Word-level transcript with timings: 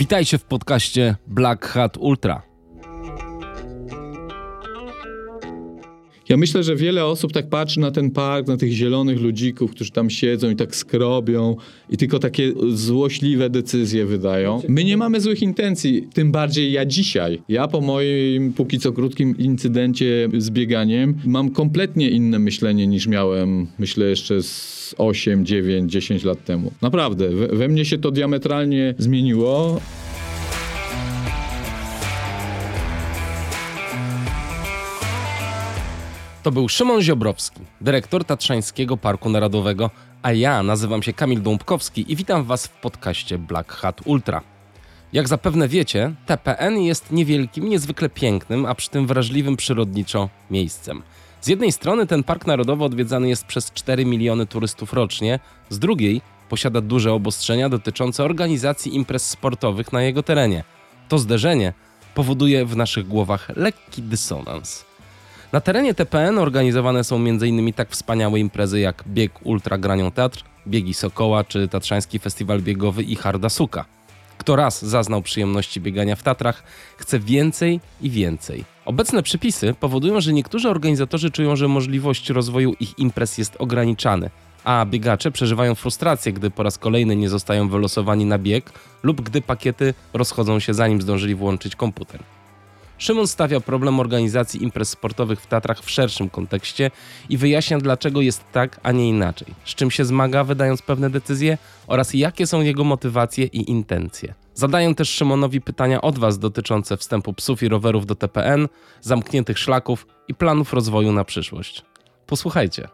Witajcie 0.00 0.38
w 0.38 0.44
podcaście 0.44 1.16
Black 1.26 1.66
Hat 1.66 1.96
Ultra. 1.96 2.42
Ja 6.28 6.36
myślę, 6.36 6.62
że 6.62 6.76
wiele 6.76 7.04
osób 7.04 7.32
tak 7.32 7.48
patrzy 7.48 7.80
na 7.80 7.90
ten 7.90 8.10
park, 8.10 8.46
na 8.46 8.56
tych 8.56 8.72
zielonych 8.72 9.20
ludzików, 9.20 9.70
którzy 9.70 9.90
tam 9.90 10.10
siedzą 10.10 10.50
i 10.50 10.56
tak 10.56 10.76
skrobią 10.76 11.56
i 11.90 11.96
tylko 11.96 12.18
takie 12.18 12.52
złośliwe 12.68 13.50
decyzje 13.50 14.06
wydają. 14.06 14.62
My 14.68 14.84
nie 14.84 14.96
mamy 14.96 15.20
złych 15.20 15.42
intencji, 15.42 16.08
tym 16.14 16.32
bardziej 16.32 16.72
ja 16.72 16.84
dzisiaj. 16.84 17.42
Ja 17.48 17.68
po 17.68 17.80
moim 17.80 18.52
póki 18.52 18.78
co 18.78 18.92
krótkim 18.92 19.38
incydencie 19.38 20.28
z 20.38 20.50
bieganiem 20.50 21.14
mam 21.24 21.50
kompletnie 21.50 22.10
inne 22.10 22.38
myślenie 22.38 22.86
niż 22.86 23.06
miałem, 23.06 23.66
myślę, 23.78 24.06
jeszcze 24.06 24.42
z 24.42 24.79
8, 24.98 25.46
9, 25.46 25.92
10 25.92 26.24
lat 26.24 26.44
temu. 26.44 26.72
Naprawdę, 26.82 27.28
we, 27.28 27.46
we 27.46 27.68
mnie 27.68 27.84
się 27.84 27.98
to 27.98 28.10
diametralnie 28.10 28.94
zmieniło. 28.98 29.80
To 36.42 36.52
był 36.52 36.68
Szymon 36.68 37.02
Ziobrowski, 37.02 37.60
dyrektor 37.80 38.24
Tatrzańskiego 38.24 38.96
Parku 38.96 39.30
Narodowego, 39.30 39.90
a 40.22 40.32
ja 40.32 40.62
nazywam 40.62 41.02
się 41.02 41.12
Kamil 41.12 41.42
Dąbkowski 41.42 42.12
i 42.12 42.16
witam 42.16 42.44
Was 42.44 42.66
w 42.66 42.80
podcaście 42.80 43.38
Black 43.38 43.72
Hat 43.72 44.00
Ultra. 44.04 44.42
Jak 45.12 45.28
zapewne 45.28 45.68
wiecie, 45.68 46.14
TPN 46.26 46.78
jest 46.78 47.12
niewielkim, 47.12 47.68
niezwykle 47.68 48.08
pięknym, 48.08 48.66
a 48.66 48.74
przy 48.74 48.90
tym 48.90 49.06
wrażliwym 49.06 49.56
przyrodniczo 49.56 50.28
miejscem. 50.50 51.02
Z 51.40 51.48
jednej 51.48 51.72
strony 51.72 52.06
ten 52.06 52.22
park 52.22 52.46
narodowy 52.46 52.84
odwiedzany 52.84 53.28
jest 53.28 53.44
przez 53.44 53.72
4 53.72 54.04
miliony 54.04 54.46
turystów 54.46 54.92
rocznie, 54.92 55.40
z 55.68 55.78
drugiej 55.78 56.20
posiada 56.48 56.80
duże 56.80 57.12
obostrzenia 57.12 57.68
dotyczące 57.68 58.24
organizacji 58.24 58.96
imprez 58.96 59.28
sportowych 59.28 59.92
na 59.92 60.02
jego 60.02 60.22
terenie. 60.22 60.64
To 61.08 61.18
zderzenie 61.18 61.72
powoduje 62.14 62.66
w 62.66 62.76
naszych 62.76 63.08
głowach 63.08 63.48
lekki 63.56 64.02
dysonans. 64.02 64.84
Na 65.52 65.60
terenie 65.60 65.94
TPN 65.94 66.38
organizowane 66.38 67.04
są 67.04 67.16
m.in. 67.16 67.72
tak 67.72 67.90
wspaniałe 67.90 68.40
imprezy 68.40 68.80
jak 68.80 69.04
bieg 69.06 69.46
Ultra 69.46 69.78
Granią 69.78 70.10
Teatr, 70.10 70.44
biegi 70.66 70.94
Sokoła 70.94 71.44
czy 71.44 71.68
Tatrzański 71.68 72.18
Festiwal 72.18 72.62
Biegowy 72.62 73.02
i 73.02 73.16
Harda 73.16 73.48
Suka. 73.48 73.84
Kto 74.38 74.56
raz 74.56 74.84
zaznał 74.84 75.22
przyjemności 75.22 75.80
biegania 75.80 76.16
w 76.16 76.22
Tatrach, 76.22 76.62
chce 76.96 77.18
więcej 77.18 77.80
i 78.00 78.10
więcej. 78.10 78.64
Obecne 78.90 79.22
przepisy 79.22 79.74
powodują, 79.80 80.20
że 80.20 80.32
niektórzy 80.32 80.68
organizatorzy 80.68 81.30
czują, 81.30 81.56
że 81.56 81.68
możliwość 81.68 82.30
rozwoju 82.30 82.74
ich 82.80 82.98
imprez 82.98 83.38
jest 83.38 83.56
ograniczany, 83.58 84.30
a 84.64 84.86
biegacze 84.86 85.30
przeżywają 85.30 85.74
frustrację, 85.74 86.32
gdy 86.32 86.50
po 86.50 86.62
raz 86.62 86.78
kolejny 86.78 87.16
nie 87.16 87.28
zostają 87.28 87.68
wylosowani 87.68 88.24
na 88.24 88.38
bieg 88.38 88.72
lub 89.02 89.20
gdy 89.20 89.42
pakiety 89.42 89.94
rozchodzą 90.14 90.60
się 90.60 90.74
zanim 90.74 91.02
zdążyli 91.02 91.34
włączyć 91.34 91.76
komputer. 91.76 92.20
Szymon 92.98 93.26
stawia 93.26 93.60
problem 93.60 94.00
organizacji 94.00 94.62
imprez 94.62 94.88
sportowych 94.88 95.40
w 95.40 95.46
Tatrach 95.46 95.82
w 95.82 95.90
szerszym 95.90 96.30
kontekście 96.30 96.90
i 97.28 97.36
wyjaśnia, 97.36 97.78
dlaczego 97.78 98.20
jest 98.20 98.44
tak, 98.52 98.80
a 98.82 98.92
nie 98.92 99.08
inaczej, 99.08 99.48
z 99.64 99.74
czym 99.74 99.90
się 99.90 100.04
zmaga, 100.04 100.44
wydając 100.44 100.82
pewne 100.82 101.10
decyzje 101.10 101.58
oraz 101.86 102.14
jakie 102.14 102.46
są 102.46 102.60
jego 102.60 102.84
motywacje 102.84 103.44
i 103.44 103.70
intencje. 103.70 104.34
Zadaję 104.60 104.94
też 104.94 105.10
Szymonowi 105.10 105.60
pytania 105.60 106.00
od 106.00 106.18
Was 106.18 106.38
dotyczące 106.38 106.96
wstępu 106.96 107.32
psów 107.32 107.62
i 107.62 107.68
rowerów 107.68 108.06
do 108.06 108.14
TPN, 108.14 108.68
zamkniętych 109.00 109.58
szlaków 109.58 110.06
i 110.28 110.34
planów 110.34 110.72
rozwoju 110.72 111.12
na 111.12 111.24
przyszłość. 111.24 111.84
Posłuchajcie. 112.26 112.88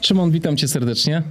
Szymon, 0.00 0.30
witam 0.30 0.56
cię 0.56 0.68
serdecznie. 0.68 1.22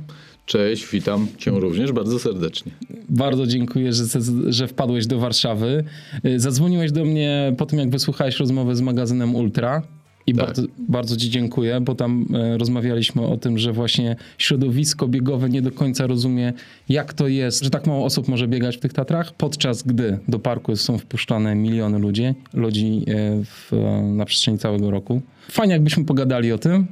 Cześć, 0.48 0.88
witam 0.92 1.28
cię 1.38 1.52
również 1.52 1.92
bardzo 1.92 2.20
serdecznie. 2.20 2.72
Bardzo 3.10 3.48
dziękuję, 3.48 3.94
że, 3.94 4.04
że 4.48 4.68
wpadłeś 4.68 5.08
do 5.08 5.20
Warszawy. 5.20 5.84
Y, 6.26 6.40
zadzwoniłeś 6.40 6.92
do 6.92 7.06
mnie 7.06 7.54
po 7.58 7.66
tym, 7.66 7.80
jak 7.80 7.90
wysłuchałeś 7.90 8.38
rozmowy 8.38 8.76
z 8.76 8.82
magazynem 8.82 9.36
Ultra. 9.36 9.82
I 10.28 10.34
tak. 10.34 10.46
bardzo, 10.46 10.64
bardzo 10.78 11.18
Ci 11.18 11.30
dziękuję, 11.30 11.82
bo 11.82 11.96
tam 11.96 12.26
e, 12.34 12.58
rozmawialiśmy 12.58 13.22
o 13.22 13.38
tym, 13.38 13.58
że 13.58 13.74
właśnie 13.74 14.16
środowisko 14.38 15.08
biegowe 15.08 15.50
nie 15.50 15.62
do 15.62 15.72
końca 15.72 16.08
rozumie, 16.08 16.54
jak 16.90 17.14
to 17.14 17.28
jest, 17.28 17.64
że 17.64 17.70
tak 17.70 17.88
mało 17.88 18.06
osób 18.06 18.28
może 18.28 18.48
biegać 18.48 18.78
w 18.78 18.80
tych 18.80 18.94
Tatrach, 18.94 19.34
podczas 19.34 19.84
gdy 19.84 20.20
do 20.28 20.40
parku 20.40 20.76
są 20.76 20.98
wpuszczane 20.98 21.56
miliony 21.56 22.00
ludzi, 22.00 22.34
ludzi 22.54 23.06
e, 23.08 23.44
w, 23.44 23.72
na 24.04 24.26
przestrzeni 24.26 24.58
całego 24.58 24.92
roku. 24.92 25.22
Fajnie, 25.52 25.74
jakbyśmy 25.74 26.06
pogadali 26.06 26.52
o 26.52 26.58
tym. 26.58 26.88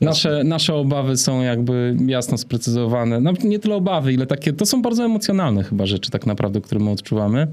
Nasze, 0.00 0.44
nasze 0.44 0.74
obawy 0.74 1.16
są 1.16 1.42
jakby 1.42 1.96
jasno 2.06 2.38
sprecyzowane. 2.38 3.22
Nie 3.44 3.58
tyle 3.58 3.74
obawy, 3.74 4.12
ile 4.12 4.26
takie, 4.26 4.52
to 4.52 4.66
są 4.66 4.82
bardzo 4.82 5.04
emocjonalne 5.04 5.64
chyba 5.64 5.86
rzeczy 5.86 6.10
tak 6.10 6.26
naprawdę, 6.26 6.60
które 6.60 6.80
my 6.80 6.90
odczuwamy. 6.90 7.46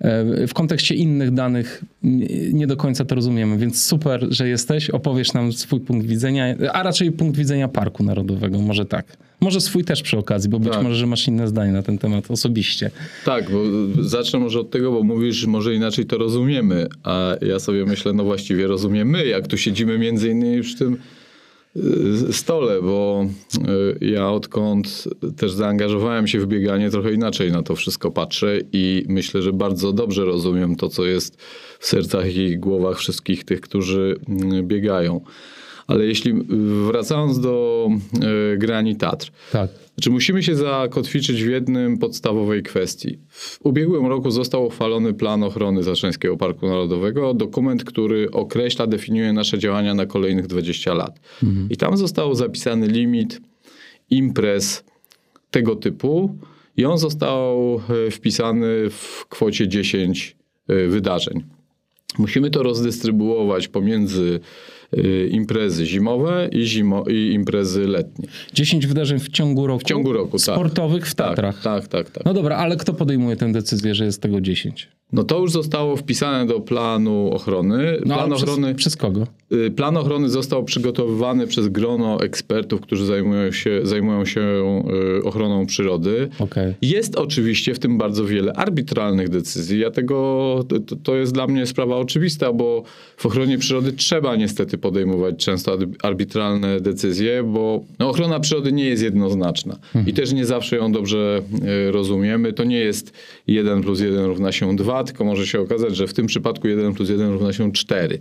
E, 0.00 0.46
w 0.46 0.54
kontekście 0.54 0.94
innych 0.94 1.30
danych 1.34 1.84
nie 2.52 2.66
do 2.66 2.76
końca 2.76 3.04
to 3.04 3.14
rozumiemy, 3.14 3.58
więc 3.58 3.84
super, 3.84 4.26
że 4.30 4.48
jesteś. 4.48 4.90
Opowiesz 4.90 5.32
nam 5.32 5.52
swój 5.52 5.80
punkt 5.80 6.06
widzenia, 6.06 6.54
a 6.72 6.82
raczej 6.82 7.12
punkt 7.12 7.36
widzenia 7.36 7.68
Parku 7.68 8.02
Narodowego, 8.02 8.58
może 8.58 8.86
tak. 8.86 9.16
Może 9.40 9.60
swój 9.60 9.84
też 9.84 10.02
przy 10.02 10.18
okazji, 10.18 10.50
bo 10.50 10.58
być 10.58 10.72
tak. 10.72 10.82
może, 10.82 10.94
że 10.94 11.06
masz 11.06 11.28
inne 11.28 11.48
zdanie 11.48 11.72
na 11.72 11.82
ten 11.82 11.98
temat 11.98 12.30
osobiście. 12.30 12.90
Tak, 13.24 13.50
bo 13.50 13.62
zacznę 14.02 14.38
może 14.38 14.60
od 14.60 14.70
tego, 14.70 14.92
bo 14.92 15.02
mówisz, 15.02 15.36
że 15.36 15.46
może 15.46 15.74
inaczej 15.74 16.06
to 16.06 16.18
rozumiemy, 16.18 16.86
a 17.02 17.34
ja 17.42 17.58
sobie 17.58 17.84
myślę, 17.84 18.12
no 18.12 18.24
właściwie 18.24 18.66
rozumiemy, 18.66 19.26
jak 19.26 19.46
tu 19.46 19.56
siedzimy 19.58 19.98
między 19.98 20.28
innymi 20.28 20.62
przy 20.62 20.76
tym 20.76 20.96
stole, 22.32 22.82
bo 22.82 23.26
y, 24.00 24.06
ja 24.06 24.30
odkąd 24.30 25.04
też 25.36 25.52
zaangażowałem 25.52 26.26
się 26.26 26.40
w 26.40 26.46
bieganie, 26.46 26.90
trochę 26.90 27.12
inaczej 27.12 27.52
na 27.52 27.62
to 27.62 27.76
wszystko 27.76 28.10
patrzę 28.10 28.58
i 28.72 29.04
myślę, 29.08 29.42
że 29.42 29.52
bardzo 29.52 29.92
dobrze 29.92 30.24
rozumiem 30.24 30.76
to, 30.76 30.88
co 30.88 31.04
jest 31.04 31.42
w 31.78 31.86
sercach 31.86 32.36
i 32.36 32.58
głowach 32.58 32.98
wszystkich 32.98 33.44
tych, 33.44 33.60
którzy 33.60 34.16
y, 34.58 34.62
biegają. 34.62 35.20
Ale 35.90 36.06
jeśli 36.06 36.34
wracając 36.86 37.40
do 37.40 37.88
y, 38.54 38.58
grani 38.58 38.96
Tatr, 38.96 39.30
tak. 39.52 39.70
Znaczy 39.94 40.10
musimy 40.10 40.42
się 40.42 40.54
zakotwiczyć 40.54 41.44
w 41.44 41.48
jednym 41.48 41.98
podstawowej 41.98 42.62
kwestii. 42.62 43.18
W 43.28 43.58
ubiegłym 43.62 44.06
roku 44.06 44.30
został 44.30 44.66
uchwalony 44.66 45.14
plan 45.14 45.42
ochrony 45.42 45.82
Zatrzańskiego 45.82 46.36
Parku 46.36 46.68
Narodowego, 46.68 47.34
dokument, 47.34 47.84
który 47.84 48.30
określa, 48.30 48.86
definiuje 48.86 49.32
nasze 49.32 49.58
działania 49.58 49.94
na 49.94 50.06
kolejnych 50.06 50.46
20 50.46 50.94
lat. 50.94 51.20
Mhm. 51.42 51.68
I 51.70 51.76
tam 51.76 51.96
został 51.96 52.34
zapisany 52.34 52.86
limit 52.86 53.40
imprez 54.10 54.84
tego 55.50 55.76
typu 55.76 56.36
i 56.76 56.84
on 56.84 56.98
został 56.98 57.80
e, 58.06 58.10
wpisany 58.10 58.90
w 58.90 59.26
kwocie 59.28 59.68
10 59.68 60.36
e, 60.68 60.86
wydarzeń. 60.86 61.44
Musimy 62.18 62.50
to 62.50 62.62
rozdystrybuować 62.62 63.68
pomiędzy 63.68 64.40
imprezy 65.30 65.86
zimowe 65.86 66.48
i, 66.52 66.66
zimo, 66.66 67.04
i 67.08 67.32
imprezy 67.32 67.86
letnie. 67.86 68.28
10 68.54 68.86
wydarzeń 68.86 69.18
w 69.18 69.28
ciągu 69.28 69.66
roku? 69.66 69.80
W 69.80 69.84
ciągu 69.84 70.12
roku, 70.12 70.30
tak. 70.30 70.40
Sportowych 70.40 71.06
w 71.06 71.14
tak, 71.14 71.28
Tatrach? 71.28 71.62
Tak, 71.62 71.88
tak, 71.88 72.10
tak. 72.10 72.24
No 72.24 72.34
dobra, 72.34 72.56
ale 72.56 72.76
kto 72.76 72.94
podejmuje 72.94 73.36
tę 73.36 73.52
decyzję, 73.52 73.94
że 73.94 74.04
jest 74.04 74.22
tego 74.22 74.40
10? 74.40 74.88
No 75.12 75.24
to 75.24 75.38
już 75.38 75.52
zostało 75.52 75.96
wpisane 75.96 76.46
do 76.46 76.60
planu 76.60 77.30
ochrony. 77.32 77.98
No, 78.06 78.14
plan 78.14 78.32
ochrony 78.32 78.74
przez, 78.74 78.92
przez, 78.92 78.96
kogo? 78.96 79.26
Y, 79.52 79.70
plan 79.70 79.96
ochrony 79.96 80.28
został 80.28 80.64
przygotowywany 80.64 81.46
przez 81.46 81.68
grono 81.68 82.20
ekspertów, 82.22 82.80
którzy 82.80 83.06
zajmują 83.06 83.52
się, 83.52 83.80
zajmują 83.82 84.24
się 84.24 84.40
y, 85.18 85.24
ochroną 85.24 85.66
przyrody. 85.66 86.28
Okay. 86.38 86.74
Jest 86.82 87.16
oczywiście 87.16 87.74
w 87.74 87.78
tym 87.78 87.98
bardzo 87.98 88.24
wiele 88.24 88.52
arbitralnych 88.52 89.28
decyzji. 89.28 89.80
Ja 89.80 89.90
tego, 89.90 90.64
to, 90.86 90.96
to 90.96 91.16
jest 91.16 91.32
dla 91.32 91.46
mnie 91.46 91.66
sprawa 91.66 91.96
oczywista, 91.96 92.52
bo 92.52 92.82
w 93.16 93.26
ochronie 93.26 93.58
przyrody 93.58 93.92
trzeba 93.92 94.36
niestety 94.36 94.78
podejmować 94.78 95.36
często 95.36 95.78
arbitralne 96.02 96.80
decyzje, 96.80 97.42
bo 97.42 97.84
no, 97.98 98.08
ochrona 98.08 98.40
przyrody 98.40 98.72
nie 98.72 98.84
jest 98.84 99.02
jednoznaczna 99.02 99.74
mhm. 99.74 100.06
i 100.06 100.12
też 100.12 100.32
nie 100.32 100.46
zawsze 100.46 100.76
ją 100.76 100.92
dobrze 100.92 101.42
y, 101.88 101.92
rozumiemy. 101.92 102.52
To 102.52 102.64
nie 102.64 102.78
jest 102.78 103.12
1 103.46 103.82
plus 103.82 104.00
1 104.00 104.24
równa 104.24 104.52
się 104.52 104.76
2, 104.76 104.99
tylko 105.04 105.24
może 105.24 105.46
się 105.46 105.60
okazać, 105.60 105.96
że 105.96 106.06
w 106.06 106.14
tym 106.14 106.26
przypadku 106.26 106.68
1 106.68 106.94
plus 106.94 107.08
1 107.08 107.32
równa 107.32 107.52
się 107.52 107.72
4. 107.72 108.18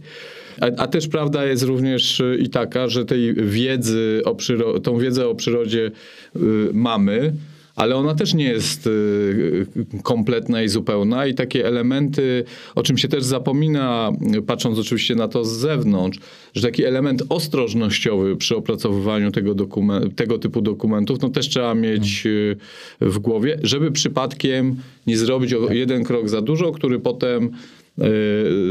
A, 0.61 0.65
a, 0.65 0.87
też 0.87 1.07
prawda 1.07 1.45
jest 1.45 1.63
również 1.63 2.21
i 2.39 2.49
taka, 2.49 2.87
że 2.87 3.05
tej 3.05 3.33
wiedzy 3.33 4.21
o 4.25 4.33
przyro- 4.33 4.81
tą 4.81 4.97
wiedzę 4.97 5.27
o 5.27 5.35
przyrodzie 5.35 5.91
y, 6.35 6.39
mamy, 6.73 7.33
ale 7.79 7.95
ona 7.95 8.15
też 8.15 8.33
nie 8.33 8.43
jest 8.43 8.87
y, 8.87 9.65
kompletna 10.03 10.63
i 10.63 10.69
zupełna 10.69 11.27
i 11.27 11.33
takie 11.33 11.67
elementy, 11.67 12.43
o 12.75 12.83
czym 12.83 12.97
się 12.97 13.07
też 13.07 13.23
zapomina, 13.23 14.11
patrząc 14.47 14.79
oczywiście 14.79 15.15
na 15.15 15.27
to 15.27 15.45
z 15.45 15.51
zewnątrz, 15.51 16.19
że 16.53 16.61
taki 16.61 16.85
element 16.85 17.23
ostrożnościowy 17.29 18.35
przy 18.35 18.55
opracowywaniu 18.55 19.31
tego, 19.31 19.55
dokumen- 19.55 20.13
tego 20.15 20.39
typu 20.39 20.61
dokumentów, 20.61 21.21
no 21.21 21.29
też 21.29 21.49
trzeba 21.49 21.75
mieć 21.75 22.25
y, 22.25 22.57
w 23.01 23.19
głowie, 23.19 23.59
żeby 23.63 23.91
przypadkiem 23.91 24.75
nie 25.07 25.17
zrobić 25.17 25.53
o 25.53 25.73
jeden 25.73 26.03
krok 26.03 26.29
za 26.29 26.41
dużo, 26.41 26.71
który 26.71 26.99
potem 26.99 27.49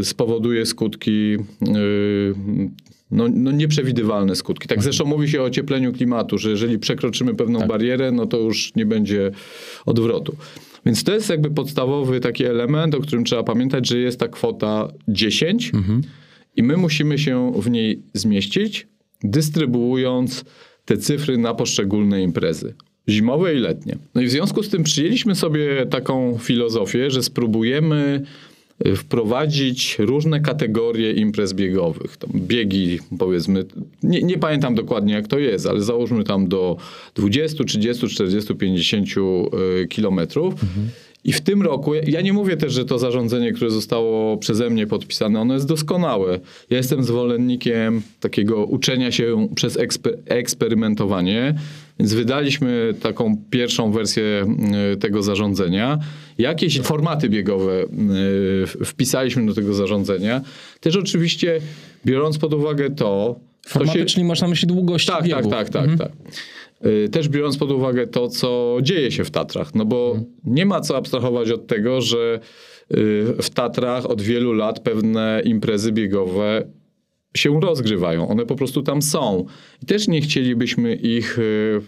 y, 0.01 0.05
spowoduje 0.05 0.67
skutki 0.67 1.37
no, 3.11 3.29
no 3.35 3.51
nieprzewidywalne 3.51 4.37
skutki. 4.37 4.69
Tak 4.69 4.83
zresztą 4.83 5.05
mówi 5.05 5.29
się 5.29 5.43
o 5.43 5.45
ociepleniu 5.45 5.93
klimatu, 5.93 6.39
że 6.39 6.51
jeżeli 6.51 6.79
przekroczymy 6.79 7.35
pewną 7.35 7.67
barierę, 7.67 8.13
no 8.13 8.27
to 8.27 8.39
już 8.39 8.75
nie 8.75 8.87
będzie 8.87 9.31
odwrotu. 9.87 10.37
Więc 10.87 11.05
to 11.05 11.15
jest 11.15 11.31
jakby 11.31 11.51
podstawowy 11.51 12.21
taki 12.21 12.45
element, 12.45 12.95
o 12.95 13.01
którym 13.01 13.25
trzeba 13.25 13.43
pamiętać, 13.43 13.89
że 13.89 13.99
jest 13.99 14.21
ta 14.21 14.29
kwota 14.29 14.89
10 15.09 15.73
i 16.57 16.63
my 16.63 16.77
musimy 16.77 17.19
się 17.19 17.53
w 17.57 17.71
niej 17.71 18.03
zmieścić, 18.15 18.87
dystrybuując 19.23 20.45
te 20.85 20.97
cyfry 20.97 21.39
na 21.39 21.55
poszczególne 21.55 22.23
imprezy. 22.23 22.75
Zimowe 23.09 23.55
i 23.55 23.59
letnie. 23.59 23.99
No 24.15 24.21
i 24.21 24.27
w 24.27 24.31
związku 24.31 24.63
z 24.63 24.69
tym 24.69 24.83
przyjęliśmy 24.83 25.35
sobie 25.35 25.87
taką 25.87 26.39
filozofię, 26.39 27.11
że 27.11 27.23
spróbujemy 27.23 28.23
wprowadzić 28.97 29.97
różne 29.99 30.41
kategorie 30.41 31.13
imprez 31.13 31.53
biegowych. 31.53 32.17
Tam 32.17 32.31
biegi, 32.35 32.99
powiedzmy, 33.19 33.65
nie, 34.03 34.23
nie 34.23 34.39
pamiętam 34.39 34.75
dokładnie 34.75 35.15
jak 35.15 35.29
to 35.29 35.39
jest, 35.39 35.67
ale 35.67 35.83
załóżmy 35.83 36.25
tam 36.25 36.49
do 36.49 36.77
20, 37.15 37.65
30, 37.65 38.09
40, 38.09 38.55
50 38.55 39.09
y, 39.83 39.87
kilometrów. 39.87 40.55
I 41.25 41.33
w 41.33 41.41
tym 41.41 41.63
roku, 41.63 41.95
ja 41.95 42.21
nie 42.21 42.33
mówię 42.33 42.57
też, 42.57 42.73
że 42.73 42.85
to 42.85 42.99
zarządzenie, 42.99 43.53
które 43.53 43.71
zostało 43.71 44.37
przeze 44.37 44.71
mnie 44.71 44.87
podpisane, 44.87 45.41
ono 45.41 45.55
jest 45.55 45.67
doskonałe. 45.67 46.41
Ja 46.71 46.77
jestem 46.77 47.03
zwolennikiem 47.03 48.03
takiego 48.21 48.65
uczenia 48.65 49.13
się 49.13 49.49
przez 49.55 49.79
eksper- 49.79 50.17
eksperymentowanie, 50.27 51.55
więc 51.99 52.15
wydaliśmy 52.15 52.95
taką 53.03 53.37
pierwszą 53.51 53.93
wersję 53.93 54.47
y, 54.93 54.97
tego 54.97 55.23
zarządzenia. 55.23 55.99
Jakieś 56.38 56.81
formaty 56.81 57.29
biegowe 57.29 57.82
y, 57.82 58.85
wpisaliśmy 58.85 59.46
do 59.46 59.55
tego 59.55 59.75
zarządzenia. 59.75 60.40
Też 60.81 60.96
oczywiście 60.96 61.61
biorąc 62.06 62.38
pod 62.38 62.55
uwagę 62.55 62.90
to, 62.90 63.37
Formaty, 63.67 63.99
się- 63.99 64.05
czyli 64.05 64.25
masz 64.25 64.40
na 64.40 64.49
myśli 64.49 64.69
długość 64.69 65.06
tak, 65.06 65.25
biegu. 65.25 65.50
tak, 65.50 65.69
tak, 65.69 65.87
tak, 65.87 65.99
tak. 65.99 66.12
Y, 66.87 67.08
Też 67.08 67.29
biorąc 67.29 67.56
pod 67.58 67.70
uwagę 67.73 68.06
to, 68.06 68.29
co 68.29 68.79
dzieje 68.82 69.11
się 69.12 69.25
w 69.25 69.31
Tatrach, 69.31 69.75
no 69.75 69.85
bo 69.85 70.17
nie 70.44 70.67
ma 70.67 70.81
co 70.81 70.96
abstrahować 70.96 71.50
od 71.50 71.67
tego, 71.67 72.00
że 72.00 72.40
y, 72.94 73.25
w 73.43 73.50
Tatrach 73.50 74.06
od 74.06 74.23
wielu 74.23 74.52
lat 74.52 74.81
pewne 74.81 75.43
imprezy 75.44 75.93
biegowe 75.93 76.62
się 77.37 77.61
rozgrywają. 77.61 78.29
One 78.29 78.47
po 78.47 78.57
prostu 78.57 78.83
tam 78.83 79.03
są. 79.03 79.45
I 79.83 79.87
też 79.87 80.09
nie 80.09 80.21
chcielibyśmy 80.21 80.95
ich 80.95 81.39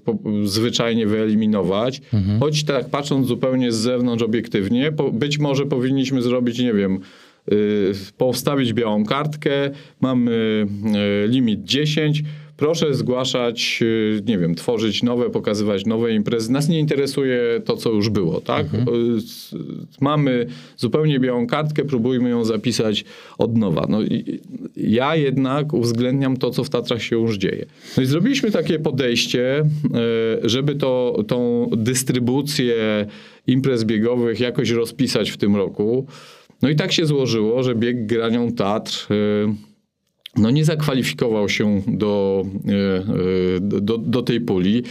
po, 0.05 0.19
zwyczajnie 0.45 1.07
wyeliminować, 1.07 2.01
choć 2.41 2.65
tak 2.65 2.91
patrząc 2.91 3.27
zupełnie 3.27 3.73
z 3.73 3.77
zewnątrz 3.77 4.23
obiektywnie, 4.23 4.93
być 5.13 5.39
może 5.39 5.67
powinniśmy 5.67 6.23
zrobić, 6.23 6.59
nie 6.59 6.75
wiem, 6.75 7.01
y, 7.53 7.93
powstawić 8.19 8.73
białą 8.73 9.05
kartkę, 9.05 9.71
mamy 10.01 10.67
y, 11.25 11.29
limit 11.29 11.65
10, 11.65 12.23
proszę 12.61 12.95
zgłaszać, 12.95 13.79
y, 13.83 14.23
nie 14.27 14.39
wiem, 14.39 14.55
tworzyć 14.55 15.03
nowe, 15.03 15.31
pokazywać 15.31 15.87
nowe 15.87 16.13
imprezy. 16.15 16.53
Nas 16.53 16.69
nie 16.69 16.79
interesuje 16.79 17.41
to, 17.65 17.77
co 17.77 17.91
już 17.91 18.09
było, 18.09 18.41
tak? 18.41 18.67
Y, 18.75 18.79
s- 19.17 19.55
Mamy 20.01 20.47
zupełnie 20.77 21.21
białą 21.21 21.47
kartkę, 21.47 21.85
próbujmy 21.85 22.31
ją 22.31 22.45
zapisać 22.45 23.05
od 23.39 23.57
nowa. 23.57 23.87
No, 23.89 23.99
ja 24.77 25.17
jednak 25.17 25.73
uwzględniam 25.75 26.37
to, 26.37 26.51
co 26.51 26.65
w 26.65 26.71
Tatrach 26.71 27.03
się 27.03 27.17
już 27.17 27.37
dzieje. 27.39 27.67
No 27.97 28.03
i 28.03 28.07
zrobiliśmy 28.07 28.51
takie 28.51 28.79
podejście, 28.79 29.63
y, 30.45 30.49
żeby 30.49 30.75
to, 30.75 31.25
tą 31.29 31.71
dystrybucję 31.77 33.07
imprez 33.47 33.85
biegowych 33.85 34.41
jakoś 34.41 34.71
rozpisać 34.71 35.31
w 35.31 35.37
tym 35.37 35.57
roku. 35.57 36.07
No 36.63 36.69
i 36.69 36.77
tak 36.77 36.93
się 36.93 37.07
złożyło, 37.07 37.63
że 37.63 37.75
bieg 37.75 38.07
granią 38.07 38.53
Tatr 38.53 39.07
y, 39.13 39.70
no 40.37 40.51
nie 40.51 40.65
zakwalifikował 40.65 41.49
się 41.49 41.83
do, 41.87 42.45
e, 42.69 42.73
e, 43.57 43.61
do, 43.61 43.99
do 43.99 44.23
tej 44.23 44.41
puli. 44.41 44.83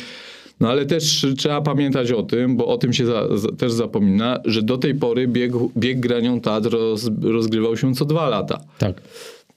No 0.60 0.70
ale 0.70 0.86
też 0.86 1.26
trzeba 1.38 1.62
pamiętać 1.62 2.12
o 2.12 2.24
tym, 2.24 2.58
bo 2.58 2.68
o 2.68 2.78
tym 2.78 2.94
się 2.94 3.06
za, 3.06 3.38
za, 3.38 3.52
też 3.52 3.72
zapomina, 3.72 4.40
że 4.46 4.62
do 4.64 4.78
tej 4.78 4.96
pory 4.96 5.28
bieg, 5.28 5.52
bieg 5.78 6.00
granią 6.00 6.42
Tatr 6.42 6.70
roz, 6.72 7.10
rozgrywał 7.22 7.78
się 7.78 7.94
co 7.94 8.06
dwa 8.06 8.30
lata. 8.30 8.62
Tak, 8.78 9.02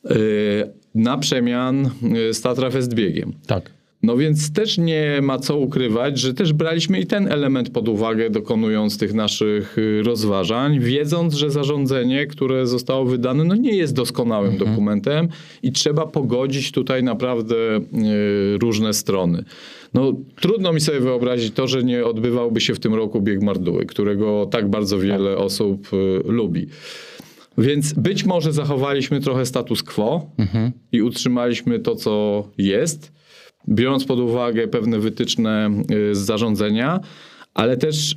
E, 0.04 0.14
Na 0.94 1.18
przemian 1.18 1.90
z 2.32 2.40
Tatra 2.40 2.70
Fest 2.70 2.94
biegiem. 2.94 3.32
tak. 3.46 3.70
No 4.02 4.16
więc 4.16 4.52
też 4.52 4.78
nie 4.78 5.18
ma 5.22 5.38
co 5.38 5.56
ukrywać, 5.56 6.18
że 6.18 6.34
też 6.34 6.52
braliśmy 6.52 7.00
i 7.00 7.06
ten 7.06 7.32
element 7.32 7.70
pod 7.70 7.88
uwagę, 7.88 8.30
dokonując 8.30 8.98
tych 8.98 9.14
naszych 9.14 9.78
y, 9.78 10.02
rozważań, 10.02 10.80
wiedząc, 10.80 11.34
że 11.34 11.50
zarządzenie, 11.50 12.26
które 12.26 12.66
zostało 12.66 13.04
wydane, 13.04 13.44
no 13.44 13.54
nie 13.54 13.76
jest 13.76 13.94
doskonałym 13.94 14.58
dokumentem 14.58 15.28
i 15.62 15.72
trzeba 15.72 16.06
pogodzić 16.06 16.72
tutaj 16.72 17.02
naprawdę 17.02 17.56
y, 17.56 18.58
różne 18.58 18.94
strony. 18.94 19.44
No 19.94 20.12
trudno 20.40 20.72
mi 20.72 20.80
sobie 20.80 21.00
wyobrazić 21.00 21.54
to, 21.54 21.66
że 21.66 21.84
nie 21.84 22.04
odbywałby 22.04 22.60
się 22.60 22.74
w 22.74 22.80
tym 22.80 22.94
roku 22.94 23.20
bieg 23.20 23.42
Marduły, 23.42 23.86
którego 23.86 24.46
tak 24.50 24.70
bardzo 24.70 24.98
wiele 24.98 25.36
osób 25.36 25.88
y, 25.92 26.22
lubi. 26.24 26.66
Więc 27.58 27.92
być 27.92 28.24
może 28.24 28.52
zachowaliśmy 28.52 29.20
trochę 29.20 29.46
status 29.46 29.82
quo 29.82 30.30
i 30.92 31.02
utrzymaliśmy 31.02 31.78
to, 31.78 31.96
co 31.96 32.44
jest, 32.58 33.12
biorąc 33.68 34.04
pod 34.04 34.18
uwagę 34.18 34.68
pewne 34.68 34.98
wytyczne 34.98 35.70
y, 36.10 36.14
z 36.14 36.18
zarządzenia, 36.18 37.00
ale 37.54 37.76
też 37.76 38.16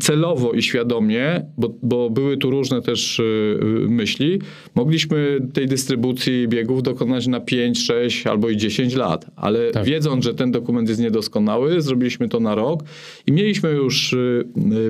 celowo 0.00 0.52
i 0.52 0.62
świadomie, 0.62 1.46
bo, 1.58 1.74
bo 1.82 2.10
były 2.10 2.36
tu 2.36 2.50
różne 2.50 2.82
też 2.82 3.18
y, 3.18 3.22
y, 3.22 3.88
myśli, 3.88 4.38
mogliśmy 4.74 5.38
tej 5.52 5.66
dystrybucji 5.66 6.48
biegów 6.48 6.82
dokonać 6.82 7.26
na 7.26 7.40
5, 7.40 7.86
6 7.86 8.26
albo 8.26 8.50
i 8.50 8.56
10 8.56 8.94
lat, 8.94 9.26
ale 9.36 9.70
Tak. 9.70 9.84
wiedząc, 9.84 10.24
że 10.24 10.34
ten 10.34 10.50
dokument 10.50 10.88
jest 10.88 11.00
niedoskonały, 11.00 11.82
zrobiliśmy 11.82 12.28
to 12.28 12.40
na 12.40 12.54
rok 12.54 12.84
i 13.26 13.32
mieliśmy 13.32 13.70
już 13.70 14.16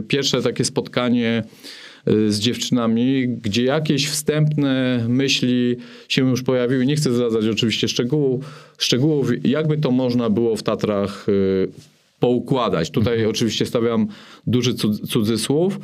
pierwsze 0.08 0.42
takie 0.42 0.64
spotkanie 0.64 1.44
z 2.06 2.38
dziewczynami, 2.38 3.28
gdzie 3.28 3.64
jakieś 3.64 4.08
wstępne 4.08 5.04
myśli 5.08 5.76
się 6.08 6.28
już 6.28 6.42
pojawiły. 6.42 6.86
Nie 6.86 6.96
chcę 6.96 7.12
zdradzać 7.12 7.46
oczywiście 7.46 7.88
szczegółów, 7.88 8.44
szczegółów 8.78 9.30
jakby 9.44 9.76
to 9.76 9.90
można 9.90 10.30
było 10.30 10.56
w 10.56 10.62
Tatrach 10.62 11.28
y, 11.28 11.68
poukładać. 12.20 12.90
Tutaj 12.90 13.26
oczywiście 13.26 13.66
stawiam 13.66 14.06
duży 14.46 14.74
cud- 14.74 15.08
cudzysłów, 15.08 15.78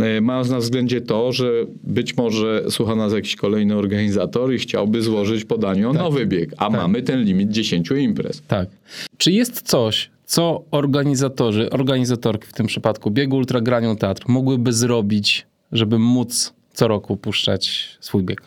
e, 0.00 0.20
mając 0.20 0.50
na 0.50 0.58
względzie 0.58 1.00
to, 1.00 1.32
że 1.32 1.52
być 1.84 2.16
może 2.16 2.64
słucha 2.70 2.94
nas 2.94 3.12
jakiś 3.12 3.36
kolejny 3.36 3.76
organizator 3.76 4.54
i 4.54 4.58
chciałby 4.58 5.02
złożyć 5.02 5.44
podanie 5.44 5.88
o 5.88 5.92
nowy 5.92 6.26
bieg, 6.26 6.54
a 6.56 6.70
mamy 6.70 7.02
ten 7.02 7.22
limit 7.24 7.50
10 7.50 7.90
imprez. 7.90 8.42
Tak. 8.48 8.68
Czy 9.16 9.32
jest 9.32 9.62
coś, 9.62 10.10
co 10.26 10.62
organizatorzy, 10.70 11.70
organizatorki 11.70 12.46
w 12.46 12.52
tym 12.52 12.66
przypadku 12.66 13.10
biegu 13.10 13.36
Ultra 13.36 13.60
Granią 13.60 13.96
Teatr 13.96 14.22
mogłyby 14.28 14.72
zrobić, 14.72 15.46
żeby 15.72 15.98
móc 15.98 16.54
co 16.72 16.88
roku 16.88 17.16
puszczać 17.16 17.96
swój 18.00 18.22
bieg? 18.22 18.42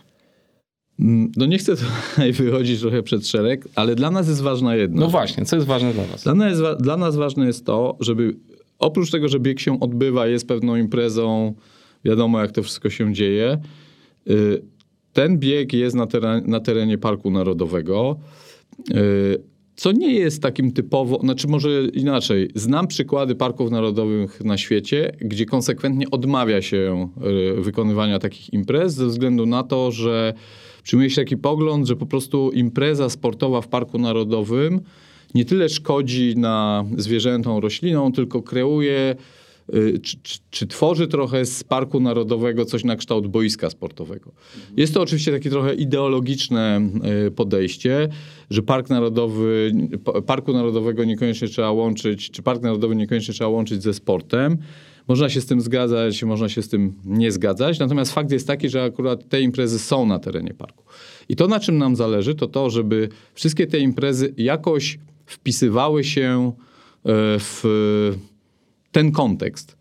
Mm, 0.99 1.31
No 1.37 1.45
nie 1.45 1.57
chcę 1.57 1.75
tutaj 1.75 2.31
wychodzić 2.43 2.79
trochę 2.79 3.03
przed 3.03 3.27
szereg, 3.27 3.67
ale 3.75 3.95
dla 3.95 4.11
nas 4.11 4.27
jest 4.27 4.41
ważna 4.41 4.75
jedna 4.75 5.01
No 5.01 5.07
właśnie, 5.07 5.45
co 5.45 5.55
jest 5.55 5.67
ważne 5.67 5.93
dla 5.93 6.03
was? 6.03 6.23
Dla 6.23 6.33
nas, 6.33 6.49
jest 6.49 6.81
dla 6.81 6.97
nas 6.97 7.15
ważne 7.15 7.45
jest 7.45 7.65
to, 7.65 7.97
żeby 7.99 8.35
oprócz 8.79 9.11
tego, 9.11 9.27
że 9.27 9.39
bieg 9.39 9.59
się 9.59 9.79
odbywa, 9.79 10.27
jest 10.27 10.47
pewną 10.47 10.75
imprezą, 10.75 11.53
wiadomo 12.05 12.41
jak 12.41 12.51
to 12.51 12.63
wszystko 12.63 12.89
się 12.89 13.13
dzieje, 13.13 13.57
y, 14.29 14.61
ten 15.13 15.37
bieg 15.39 15.73
jest 15.73 15.95
na, 15.95 16.07
teren, 16.07 16.43
na 16.47 16.59
terenie 16.59 16.97
Parku 16.97 17.31
Narodowego, 17.31 18.19
y, 18.91 19.50
co 19.75 19.91
nie 19.91 20.13
jest 20.13 20.41
takim 20.41 20.71
typowo, 20.71 21.19
znaczy 21.19 21.47
może 21.47 21.69
inaczej, 21.93 22.49
znam 22.55 22.87
przykłady 22.87 23.35
parków 23.35 23.71
narodowych 23.71 24.43
na 24.43 24.57
świecie, 24.57 25.15
gdzie 25.21 25.45
konsekwentnie 25.45 26.11
odmawia 26.11 26.61
się 26.61 27.09
y, 27.57 27.61
wykonywania 27.61 28.19
takich 28.19 28.53
imprez 28.53 28.93
ze 28.93 29.07
względu 29.07 29.45
na 29.45 29.63
to, 29.63 29.91
że 29.91 30.33
przyjmuje 30.83 31.09
się 31.09 31.21
taki 31.21 31.37
pogląd, 31.37 31.87
że 31.87 31.95
po 31.95 32.05
prostu 32.05 32.51
impreza 32.51 33.09
sportowa 33.09 33.61
w 33.61 33.67
Parku 33.67 33.97
Narodowym 33.97 34.81
nie 35.35 35.45
tyle 35.45 35.69
szkodzi 35.69 36.33
na 36.37 36.85
zwierzętom, 36.97 37.57
roślinom, 37.57 38.11
tylko 38.11 38.41
kreuje 38.41 39.15
czy, 40.03 40.17
czy, 40.23 40.39
czy, 40.49 40.67
tworzy 40.67 41.07
trochę 41.07 41.45
z 41.45 41.63
Parku 41.63 41.99
Narodowego 41.99 42.65
coś 42.65 42.83
na 42.83 42.95
kształt 42.95 43.27
boiska 43.27 43.69
sportowego. 43.69 44.31
Jest 44.77 44.93
to 44.93 45.01
oczywiście 45.01 45.31
takie 45.31 45.49
trochę 45.49 45.73
ideologiczne 45.73 46.81
y, 47.27 47.31
podejście, 47.31 48.09
że 48.49 48.61
Park 48.61 48.89
Narodowy, 48.89 49.71
Parku 50.25 50.53
Narodowego 50.53 51.03
niekoniecznie 51.03 51.47
trzeba 51.47 51.71
łączyć, 51.71 52.31
czy 52.31 52.41
Park 52.41 52.61
Narodowy 52.61 52.95
niekoniecznie 52.95 53.33
trzeba 53.33 53.49
łączyć 53.49 53.83
ze 53.83 53.93
sportem. 53.93 54.57
Można 55.07 55.29
się 55.29 55.41
z 55.41 55.45
tym 55.45 55.61
zgadzać, 55.61 56.23
można 56.23 56.49
się 56.49 56.61
z 56.61 56.69
tym 56.69 56.93
nie 57.05 57.31
zgadzać. 57.31 57.79
Natomiast 57.79 58.13
fakt 58.13 58.31
jest 58.31 58.47
taki, 58.47 58.69
że 58.69 58.83
akurat 58.83 59.29
te 59.29 59.41
imprezy 59.41 59.79
są 59.79 60.05
na 60.05 60.19
terenie 60.19 60.53
parku. 60.53 60.83
I 61.29 61.35
to, 61.35 61.47
na 61.47 61.59
czym 61.59 61.77
nam 61.77 61.95
zależy, 61.95 62.35
to 62.35 62.47
to, 62.47 62.69
żeby 62.69 63.09
wszystkie 63.33 63.67
te 63.67 63.79
imprezy 63.79 64.33
jakoś 64.37 64.99
wpisywały 65.25 66.03
się 66.03 66.51
e, 66.51 66.53
w 67.39 67.63
ten 68.91 69.11
kontekst. 69.11 69.77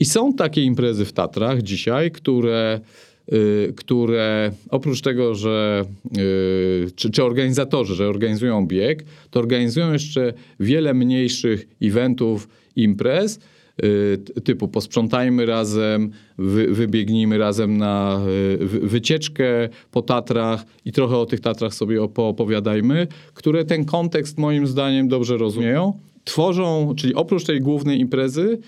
I 0.00 0.04
są 0.04 0.32
takie 0.32 0.62
imprezy 0.62 1.04
w 1.04 1.12
Tatrach 1.12 1.62
dzisiaj, 1.62 2.10
które, 2.10 2.80
e, 3.28 3.72
które 3.72 4.52
oprócz 4.70 5.00
tego, 5.00 5.34
że 5.34 5.84
e, 6.04 6.90
czy, 6.96 7.10
czy 7.10 7.24
organizatorzy, 7.24 7.94
że 7.94 8.08
organizują 8.08 8.66
bieg, 8.66 9.04
to 9.30 9.40
organizują 9.40 9.92
jeszcze 9.92 10.32
wiele 10.60 10.94
mniejszych 10.94 11.68
eventów, 11.82 12.48
imprez, 12.76 13.40
Y, 13.84 14.40
typu 14.44 14.68
posprzątajmy 14.68 15.46
razem, 15.46 16.10
wy, 16.38 16.66
wybiegnijmy 16.66 17.38
razem 17.38 17.78
na 17.78 18.20
y, 18.60 18.66
wycieczkę 18.66 19.44
po 19.90 20.02
Tatrach 20.02 20.64
i 20.84 20.92
trochę 20.92 21.16
o 21.16 21.26
tych 21.26 21.40
Tatrach 21.40 21.74
sobie 21.74 22.08
poopowiadajmy, 22.08 23.06
które 23.34 23.64
ten 23.64 23.84
kontekst 23.84 24.38
moim 24.38 24.66
zdaniem 24.66 25.08
dobrze 25.08 25.36
rozumieją. 25.36 25.98
Tworzą, 26.24 26.94
czyli 26.96 27.14
oprócz 27.14 27.44
tej 27.44 27.60
głównej 27.60 28.00
imprezy, 28.00 28.58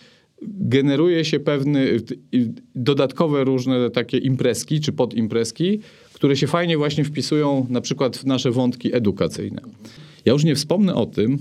generuje 0.42 1.24
się 1.24 1.40
pewne 1.40 1.86
dodatkowe 2.74 3.44
różne 3.44 3.90
takie 3.90 4.18
imprezki 4.18 4.80
czy 4.80 4.92
podimprezki, 4.92 5.80
które 6.12 6.36
się 6.36 6.46
fajnie 6.46 6.78
właśnie 6.78 7.04
wpisują 7.04 7.66
na 7.70 7.80
przykład 7.80 8.16
w 8.16 8.24
nasze 8.24 8.50
wątki 8.50 8.96
edukacyjne. 8.96 9.60
Ja 10.24 10.32
już 10.32 10.44
nie 10.44 10.54
wspomnę 10.54 10.94
o 10.94 11.06
tym, 11.06 11.38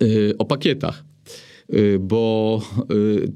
yy, 0.00 0.34
o 0.38 0.44
pakietach. 0.44 1.04
Y, 1.74 1.98
bo 1.98 2.60
y, 2.90 3.32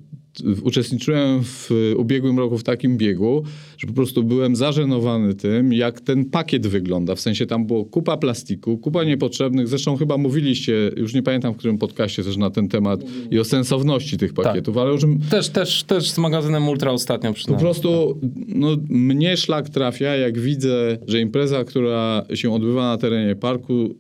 uczestniczyłem 0.63 1.45
w 1.45 1.71
ubiegłym 1.97 2.39
roku 2.39 2.59
w 2.59 2.63
takim 2.63 2.97
biegu, 2.97 3.45
że 3.79 3.87
po 3.87 3.93
prostu 3.93 4.25
byłem 4.25 4.57
zażenowany 4.57 5.35
tym, 5.35 5.73
jak 5.73 6.01
ten 6.01 6.25
pakiet 6.25 6.67
wygląda. 6.67 7.15
W 7.15 7.21
sensie 7.21 7.47
tam 7.47 7.67
było 7.67 7.85
kupa 7.85 8.17
plastiku, 8.17 8.79
kupa 8.79 9.05
niepotrzebnych. 9.05 9.69
Zresztą 9.69 9.97
chyba 9.97 10.17
mówiliście, 10.17 10.91
już 10.97 11.15
nie 11.15 11.23
pamiętam 11.23 11.55
w 11.55 11.57
którym 11.57 11.79
podcaście 11.79 12.25
też 12.25 12.37
na 12.37 12.51
ten 12.51 12.69
temat 12.69 13.01
i 13.31 13.39
o 13.39 13.45
sensowności 13.45 14.17
tych 14.17 14.35
pakietów, 14.35 14.75
tak. 14.75 14.83
ale 14.83 14.93
już... 14.93 15.03
Też, 15.31 15.49
też, 15.49 15.85
też 15.85 16.11
z 16.11 16.19
magazynem 16.19 16.69
Ultra 16.69 16.91
ostatnio 16.91 17.33
przynajmniej. 17.33 17.59
Po 17.59 17.81
prostu 17.81 18.21
no, 18.49 18.77
mnie 18.89 19.37
szlak 19.37 19.69
trafia, 19.69 20.17
jak 20.17 20.39
widzę, 20.39 20.99
że 21.07 21.21
impreza, 21.21 21.65
która 21.65 22.25
się 22.35 22.55
odbywa 22.55 22.83
na 22.83 22.97
terenie 22.99 23.37
parku, 23.37 23.95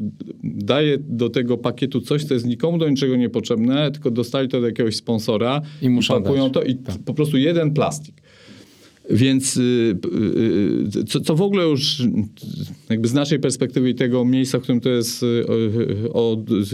daje 0.45 0.99
do 0.99 1.30
tego 1.30 1.59
pakietu 1.59 2.00
coś, 2.00 2.25
co 2.25 2.35
jest 2.35 2.47
nikomu 2.47 2.78
do 2.78 2.88
niczego 2.88 3.16
niepotrzebne, 3.16 3.90
tylko 3.90 4.11
dostali 4.11 4.49
to 4.49 4.59
od 4.59 4.64
jakiegoś 4.64 4.97
sponsora 4.97 5.62
i 5.83 5.88
muszą 5.88 6.23
pakują 6.23 6.50
to 6.50 6.62
i 6.62 6.75
tak. 6.75 6.97
po 7.04 7.14
prostu 7.14 7.37
jeden 7.37 7.75
plastik. 7.75 8.23
Więc 9.10 9.56
y, 9.56 9.60
y, 9.60 10.98
y, 10.98 11.04
co, 11.04 11.20
co, 11.20 11.36
w 11.36 11.42
ogóle 11.42 11.64
już 11.64 12.02
jakby 12.90 13.08
z 13.08 13.14
naszej 13.14 13.38
perspektywy 13.38 13.90
i 13.90 13.94
tego 13.94 14.25
miejsca, 14.25 14.58
w 14.58 14.62
którym 14.62 14.80
to 14.80 14.88
jest, 14.88 15.25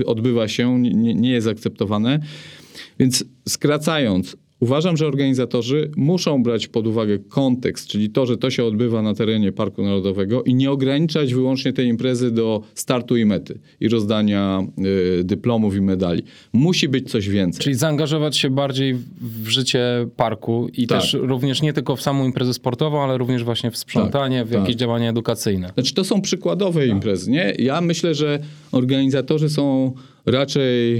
odbywa 0.06 0.48
się, 0.48 0.80
nie, 0.80 1.14
nie 1.14 1.30
jest 1.30 1.48
akceptowane. 1.48 2.20
Więc 2.98 3.24
skracając, 3.48 4.36
Uważam, 4.62 4.96
że 4.96 5.06
organizatorzy 5.06 5.90
muszą 5.96 6.42
brać 6.42 6.66
pod 6.68 6.86
uwagę 6.86 7.18
kontekst, 7.18 7.86
czyli 7.86 8.10
to, 8.10 8.26
że 8.26 8.36
to 8.36 8.50
się 8.50 8.64
odbywa 8.64 9.02
na 9.02 9.14
terenie 9.14 9.52
Parku 9.52 9.82
Narodowego 9.82 10.42
i 10.42 10.54
nie 10.54 10.70
ograniczać 10.70 11.34
wyłącznie 11.34 11.72
tej 11.72 11.86
imprezy 11.86 12.30
do 12.30 12.62
startu 12.74 13.16
i 13.16 13.24
mety 13.24 13.58
i 13.80 13.88
rozdania 13.88 14.62
y, 15.20 15.24
dyplomów 15.24 15.76
i 15.76 15.80
medali. 15.80 16.22
Musi 16.52 16.88
być 16.88 17.10
coś 17.10 17.28
więcej. 17.28 17.62
Czyli 17.64 17.74
zaangażować 17.74 18.36
się 18.36 18.50
bardziej 18.50 18.94
w 19.20 19.48
życie 19.48 20.06
parku 20.16 20.68
i 20.72 20.86
tak. 20.86 21.00
też 21.00 21.16
również 21.20 21.62
nie 21.62 21.72
tylko 21.72 21.96
w 21.96 22.02
samą 22.02 22.24
imprezę 22.24 22.54
sportową, 22.54 23.02
ale 23.02 23.18
również 23.18 23.44
właśnie 23.44 23.70
w 23.70 23.76
sprzątanie, 23.76 24.38
tak, 24.38 24.48
w 24.48 24.50
jakieś 24.50 24.74
tak. 24.74 24.76
działania 24.76 25.10
edukacyjne. 25.10 25.70
Znaczy 25.74 25.94
to 25.94 26.04
są 26.04 26.20
przykładowe 26.20 26.80
tak. 26.80 26.90
imprezy, 26.90 27.30
nie? 27.30 27.54
Ja 27.58 27.80
myślę, 27.80 28.14
że 28.14 28.38
organizatorzy 28.72 29.50
są 29.50 29.92
raczej 30.26 30.96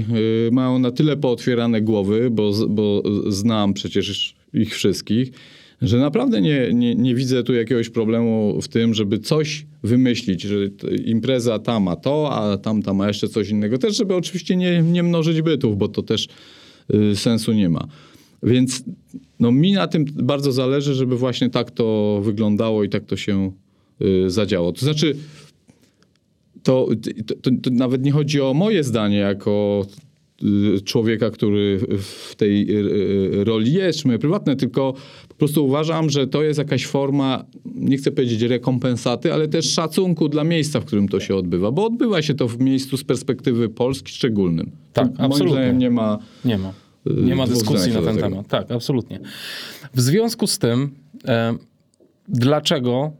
y, 0.47 0.49
mają 0.51 0.79
na 0.79 0.91
tyle 0.91 1.17
pootwierane 1.17 1.81
głowy, 1.81 2.29
bo, 2.31 2.51
bo 2.69 3.03
znam 3.27 3.73
przecież 3.73 4.35
ich 4.53 4.75
wszystkich, 4.75 5.31
że 5.81 5.97
naprawdę 5.97 6.41
nie, 6.41 6.69
nie, 6.73 6.95
nie 6.95 7.15
widzę 7.15 7.43
tu 7.43 7.53
jakiegoś 7.53 7.89
problemu 7.89 8.61
w 8.61 8.67
tym, 8.67 8.93
żeby 8.93 9.19
coś 9.19 9.65
wymyślić, 9.83 10.41
że 10.41 10.55
impreza 11.05 11.59
ta 11.59 11.79
ma 11.79 11.95
to, 11.95 12.31
a 12.33 12.57
tamta 12.57 12.93
ma 12.93 13.07
jeszcze 13.07 13.27
coś 13.27 13.49
innego. 13.49 13.77
Też, 13.77 13.97
żeby 13.97 14.15
oczywiście 14.15 14.55
nie, 14.55 14.81
nie 14.81 15.03
mnożyć 15.03 15.41
bytów, 15.41 15.77
bo 15.77 15.87
to 15.87 16.03
też 16.03 16.27
y, 16.93 17.15
sensu 17.15 17.53
nie 17.53 17.69
ma. 17.69 17.87
Więc 18.43 18.83
no, 19.39 19.51
mi 19.51 19.71
na 19.71 19.87
tym 19.87 20.05
bardzo 20.13 20.51
zależy, 20.51 20.93
żeby 20.93 21.17
właśnie 21.17 21.49
tak 21.49 21.71
to 21.71 22.19
wyglądało 22.23 22.83
i 22.83 22.89
tak 22.89 23.05
to 23.05 23.17
się 23.17 23.51
y, 24.01 24.29
zadziało. 24.29 24.71
To 24.71 24.79
znaczy, 24.79 25.15
to, 26.63 26.87
to, 27.41 27.49
to, 27.61 27.69
nawet 27.71 28.03
nie 28.03 28.11
chodzi 28.11 28.41
o 28.41 28.53
moje 28.53 28.83
zdanie 28.83 29.17
jako 29.17 29.85
y, 30.43 30.81
człowieka, 30.81 31.29
który 31.29 31.79
w 31.97 32.35
tej 32.35 32.71
y, 32.71 32.79
y, 33.39 33.43
roli 33.43 33.73
jest, 33.73 34.05
moje 34.05 34.19
prywatne, 34.19 34.55
tylko 34.55 34.93
po 35.27 35.35
prostu 35.35 35.65
uważam, 35.65 36.09
że 36.09 36.27
to 36.27 36.43
jest 36.43 36.59
jakaś 36.59 36.85
forma, 36.85 37.45
nie 37.75 37.97
chcę 37.97 38.11
powiedzieć 38.11 38.41
rekompensaty, 38.41 39.33
ale 39.33 39.47
też 39.47 39.73
szacunku 39.73 40.29
dla 40.29 40.43
miejsca, 40.43 40.79
w 40.79 40.85
którym 40.85 41.07
to 41.07 41.19
się 41.19 41.35
odbywa, 41.35 41.71
bo 41.71 41.85
odbywa 41.85 42.21
się 42.21 42.33
to 42.33 42.47
w 42.47 42.59
miejscu 42.59 42.97
z 42.97 43.03
perspektywy 43.03 43.69
Polski 43.69 44.11
szczególnym. 44.11 44.71
Tak, 44.93 45.17
to, 45.17 45.23
absolutnie. 45.23 45.59
Moim 45.59 45.77
nie 45.77 45.89
ma... 45.89 46.19
Nie 46.45 46.57
ma. 46.57 46.73
Nie 47.05 47.35
ma 47.35 47.47
dyskusji 47.47 47.93
na 47.93 48.01
ten 48.01 48.17
temat. 48.17 48.47
Tak, 48.47 48.71
absolutnie. 48.71 49.19
W 49.93 50.01
związku 50.01 50.47
z 50.47 50.59
tym, 50.59 50.95
e, 51.27 51.57
dlaczego 52.27 53.11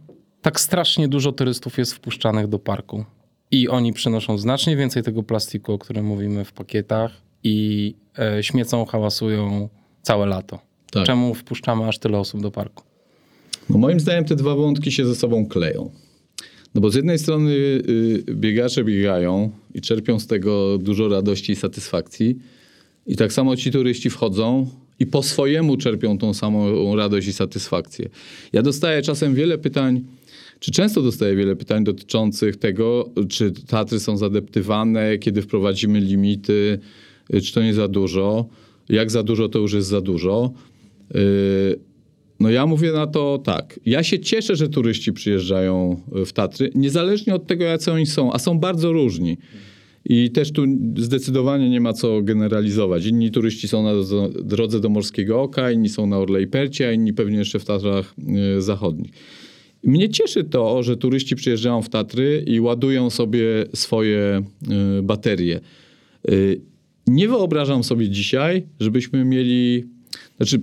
tak 0.42 0.60
strasznie 0.60 1.08
dużo 1.08 1.32
turystów 1.32 1.78
jest 1.78 1.94
wpuszczanych 1.94 2.48
do 2.48 2.60
parku? 2.60 3.06
I 3.54 3.68
oni 3.68 3.94
przynoszą 3.94 4.38
znacznie 4.38 4.78
więcej 4.78 5.04
tego 5.04 5.24
plastiku, 5.24 5.74
o 5.74 5.78
którym 5.78 6.06
mówimy 6.06 6.46
w 6.46 6.52
pakietach 6.52 7.12
i 7.44 7.96
e, 8.20 8.44
śmiecą, 8.44 8.86
hałasują 8.86 9.70
całe 10.02 10.26
lato. 10.26 10.60
Tak. 10.92 11.06
Czemu 11.06 11.34
wpuszczamy 11.34 11.88
aż 11.88 12.00
tyle 12.00 12.18
osób 12.18 12.42
do 12.42 12.52
parku? 12.52 12.84
No 13.70 13.78
moim 13.78 14.00
zdaniem 14.00 14.26
te 14.26 14.36
dwa 14.36 14.56
wątki 14.56 14.92
się 14.92 15.06
ze 15.06 15.16
sobą 15.16 15.46
kleją. 15.48 15.92
No 16.76 16.82
bo 16.82 16.90
z 16.90 16.96
jednej 16.96 17.20
strony 17.20 17.52
y, 17.52 18.24
biegacze 18.36 18.84
biegają 18.84 19.52
i 19.74 19.82
czerpią 19.82 20.20
z 20.20 20.28
tego 20.28 20.78
dużo 20.78 21.08
radości 21.08 21.52
i 21.52 21.56
satysfakcji. 21.56 22.40
I 23.08 23.16
tak 23.16 23.34
samo 23.34 23.56
ci 23.56 23.72
turyści 23.72 24.10
wchodzą 24.10 24.68
i 25.00 25.06
po 25.06 25.24
swojemu 25.24 25.78
czerpią 25.78 26.18
tą 26.18 26.34
samą 26.34 26.96
radość 26.96 27.28
i 27.28 27.34
satysfakcję. 27.34 28.10
Ja 28.54 28.62
dostaję 28.62 29.02
czasem 29.02 29.36
wiele 29.36 29.58
pytań, 29.58 30.02
czy 30.64 30.72
często 30.72 31.02
dostaję 31.02 31.36
wiele 31.36 31.56
pytań 31.56 31.84
dotyczących 31.84 32.56
tego, 32.56 33.10
czy 33.30 33.52
Tatry 33.52 34.00
są 34.00 34.18
zadeptywane, 34.18 35.18
kiedy 35.18 35.42
wprowadzimy 35.42 36.00
limity, 36.00 36.80
y, 37.34 37.42
czy 37.42 37.54
to 37.54 37.64
nie 37.64 37.74
za 37.74 37.88
dużo, 37.88 38.48
jak 38.90 39.12
za 39.12 39.24
dużo 39.24 39.50
to 39.50 39.60
już 39.60 39.74
jest 39.74 39.88
za 39.88 40.02
dużo. 40.02 40.54
Y, 41.16 41.80
no 42.40 42.50
ja 42.50 42.66
mówię 42.66 42.92
na 42.92 43.08
to 43.08 43.42
tak. 43.44 43.80
Ja 43.86 44.04
się 44.04 44.20
cieszę, 44.20 44.56
że 44.56 44.70
turyści 44.70 45.14
przyjeżdżają 45.14 46.02
w 46.26 46.34
Tatry, 46.34 46.72
niezależnie 46.76 47.36
od 47.36 47.48
tego, 47.48 47.64
jacy 47.64 47.92
oni 47.92 48.06
są, 48.06 48.34
a 48.34 48.40
są 48.40 48.60
bardzo 48.60 48.92
różni. 48.92 49.38
I 50.06 50.32
też 50.32 50.52
tu 50.52 50.66
zdecydowanie 50.98 51.70
nie 51.70 51.82
ma 51.82 51.94
co 51.94 52.22
generalizować. 52.22 53.06
Inni 53.06 53.32
turyści 53.32 53.68
są 53.68 53.84
na 53.84 53.92
drodze 54.44 54.80
do 54.80 54.90
Morskiego 54.90 55.42
Oka, 55.42 55.72
inni 55.72 55.90
są 55.90 56.08
na 56.08 56.18
Orlej 56.18 56.48
Percie, 56.48 56.88
a 56.88 56.92
inni 56.92 57.14
pewnie 57.14 57.38
jeszcze 57.38 57.60
w 57.60 57.66
Tatrach 57.66 58.16
y, 58.58 58.62
Zachodnich. 58.62 59.12
Mnie 59.84 60.10
cieszy 60.10 60.44
to, 60.44 60.84
że 60.84 60.98
turyści 60.98 61.36
przyjeżdżają 61.36 61.82
w 61.82 61.90
Tatry 61.90 62.44
i 62.48 62.60
ładują 62.60 63.10
sobie 63.10 63.66
swoje 63.74 64.44
y, 65.00 65.04
baterie. 65.04 65.60
Y, 66.30 66.62
nie 67.08 67.28
wyobrażam 67.28 67.84
sobie 67.84 68.10
dzisiaj, 68.10 68.64
żebyśmy 68.80 69.26
mieli. 69.26 69.84
Znaczy, 70.38 70.62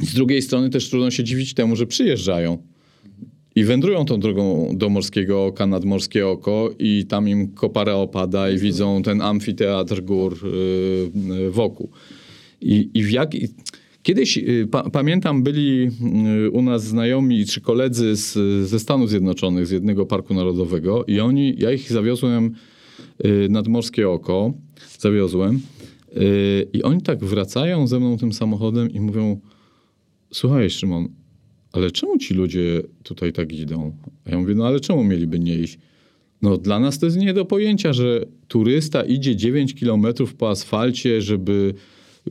z 0.00 0.14
drugiej 0.14 0.42
strony 0.42 0.70
też 0.70 0.90
trudno 0.90 1.10
się 1.10 1.24
dziwić 1.24 1.54
temu, 1.54 1.76
że 1.76 1.86
przyjeżdżają 1.86 2.58
i 3.58 3.64
wędrują 3.64 4.04
tą 4.04 4.20
drogą 4.20 4.70
do 4.74 4.88
Morskiego 4.88 5.44
Oka, 5.44 5.66
nad 5.66 5.84
Morskie 5.84 6.28
Oko 6.28 6.74
i 6.78 7.04
tam 7.08 7.28
im 7.28 7.48
kopara 7.48 7.94
opada 7.94 8.50
i 8.50 8.58
widzą 8.58 9.02
ten 9.02 9.22
amfiteatr 9.22 10.00
gór 10.00 10.38
yy, 11.28 11.50
wokół. 11.50 11.90
I, 12.60 12.90
i 12.94 13.02
w 13.02 13.10
jak... 13.10 13.30
Kiedyś, 14.08 14.38
y, 14.38 14.68
pa, 14.70 14.90
pamiętam, 14.90 15.42
byli 15.42 15.90
y, 16.46 16.50
u 16.50 16.62
nas 16.62 16.84
znajomi 16.84 17.46
czy 17.46 17.60
koledzy 17.60 18.16
z, 18.16 18.32
ze 18.68 18.78
Stanów 18.78 19.10
Zjednoczonych, 19.10 19.66
z 19.66 19.70
jednego 19.70 20.06
parku 20.06 20.34
narodowego 20.34 21.04
i 21.04 21.20
oni, 21.20 21.54
ja 21.58 21.72
ich 21.72 21.92
zawiozłem 21.92 22.54
y, 23.24 23.48
nad 23.50 23.68
Morskie 23.68 24.08
Oko, 24.08 24.52
zawiozłem 24.98 25.60
I 26.72 26.82
oni 26.82 27.02
tak 27.02 27.24
wracają 27.24 27.86
ze 27.86 28.00
mną 28.00 28.18
tym 28.18 28.32
samochodem 28.32 28.90
i 28.90 29.00
mówią: 29.00 29.40
Słuchaj, 30.32 30.70
Szymon, 30.70 31.08
ale 31.72 31.90
czemu 31.90 32.18
ci 32.18 32.34
ludzie 32.34 32.82
tutaj 33.02 33.32
tak 33.32 33.52
idą? 33.52 33.96
A 34.24 34.30
ja 34.30 34.38
mówię: 34.38 34.54
No 34.54 34.66
ale 34.66 34.80
czemu 34.80 35.04
mieliby 35.04 35.38
nie 35.38 35.58
iść? 35.58 35.78
No 36.42 36.56
dla 36.56 36.80
nas 36.80 36.98
to 36.98 37.06
jest 37.06 37.18
nie 37.18 37.34
do 37.34 37.44
pojęcia, 37.44 37.92
że 37.92 38.26
turysta 38.48 39.02
idzie 39.02 39.36
9 39.36 39.74
kilometrów 39.74 40.34
po 40.34 40.50
asfalcie, 40.50 41.22
żeby 41.22 41.74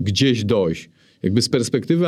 gdzieś 0.01 0.45
dojść. 0.45 0.89
Jakby 1.23 1.41
z 1.41 1.49
perspektywy, 1.49 2.05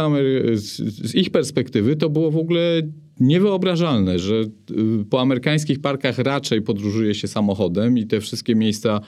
z 0.56 1.16
ich 1.16 1.30
perspektywy 1.30 1.96
to 1.96 2.10
było 2.10 2.32
w 2.32 2.38
ogóle 2.38 2.82
niewyobrażalne, 3.20 4.20
że 4.20 4.36
y, 4.36 5.06
po 5.10 5.22
amerykańskich 5.22 5.82
parkach 5.82 6.18
raczej 6.18 6.62
podróżuje 6.62 7.16
się 7.16 7.28
samochodem 7.28 7.98
i 7.98 8.08
te 8.08 8.22
wszystkie 8.22 8.56
miejsca 8.56 9.02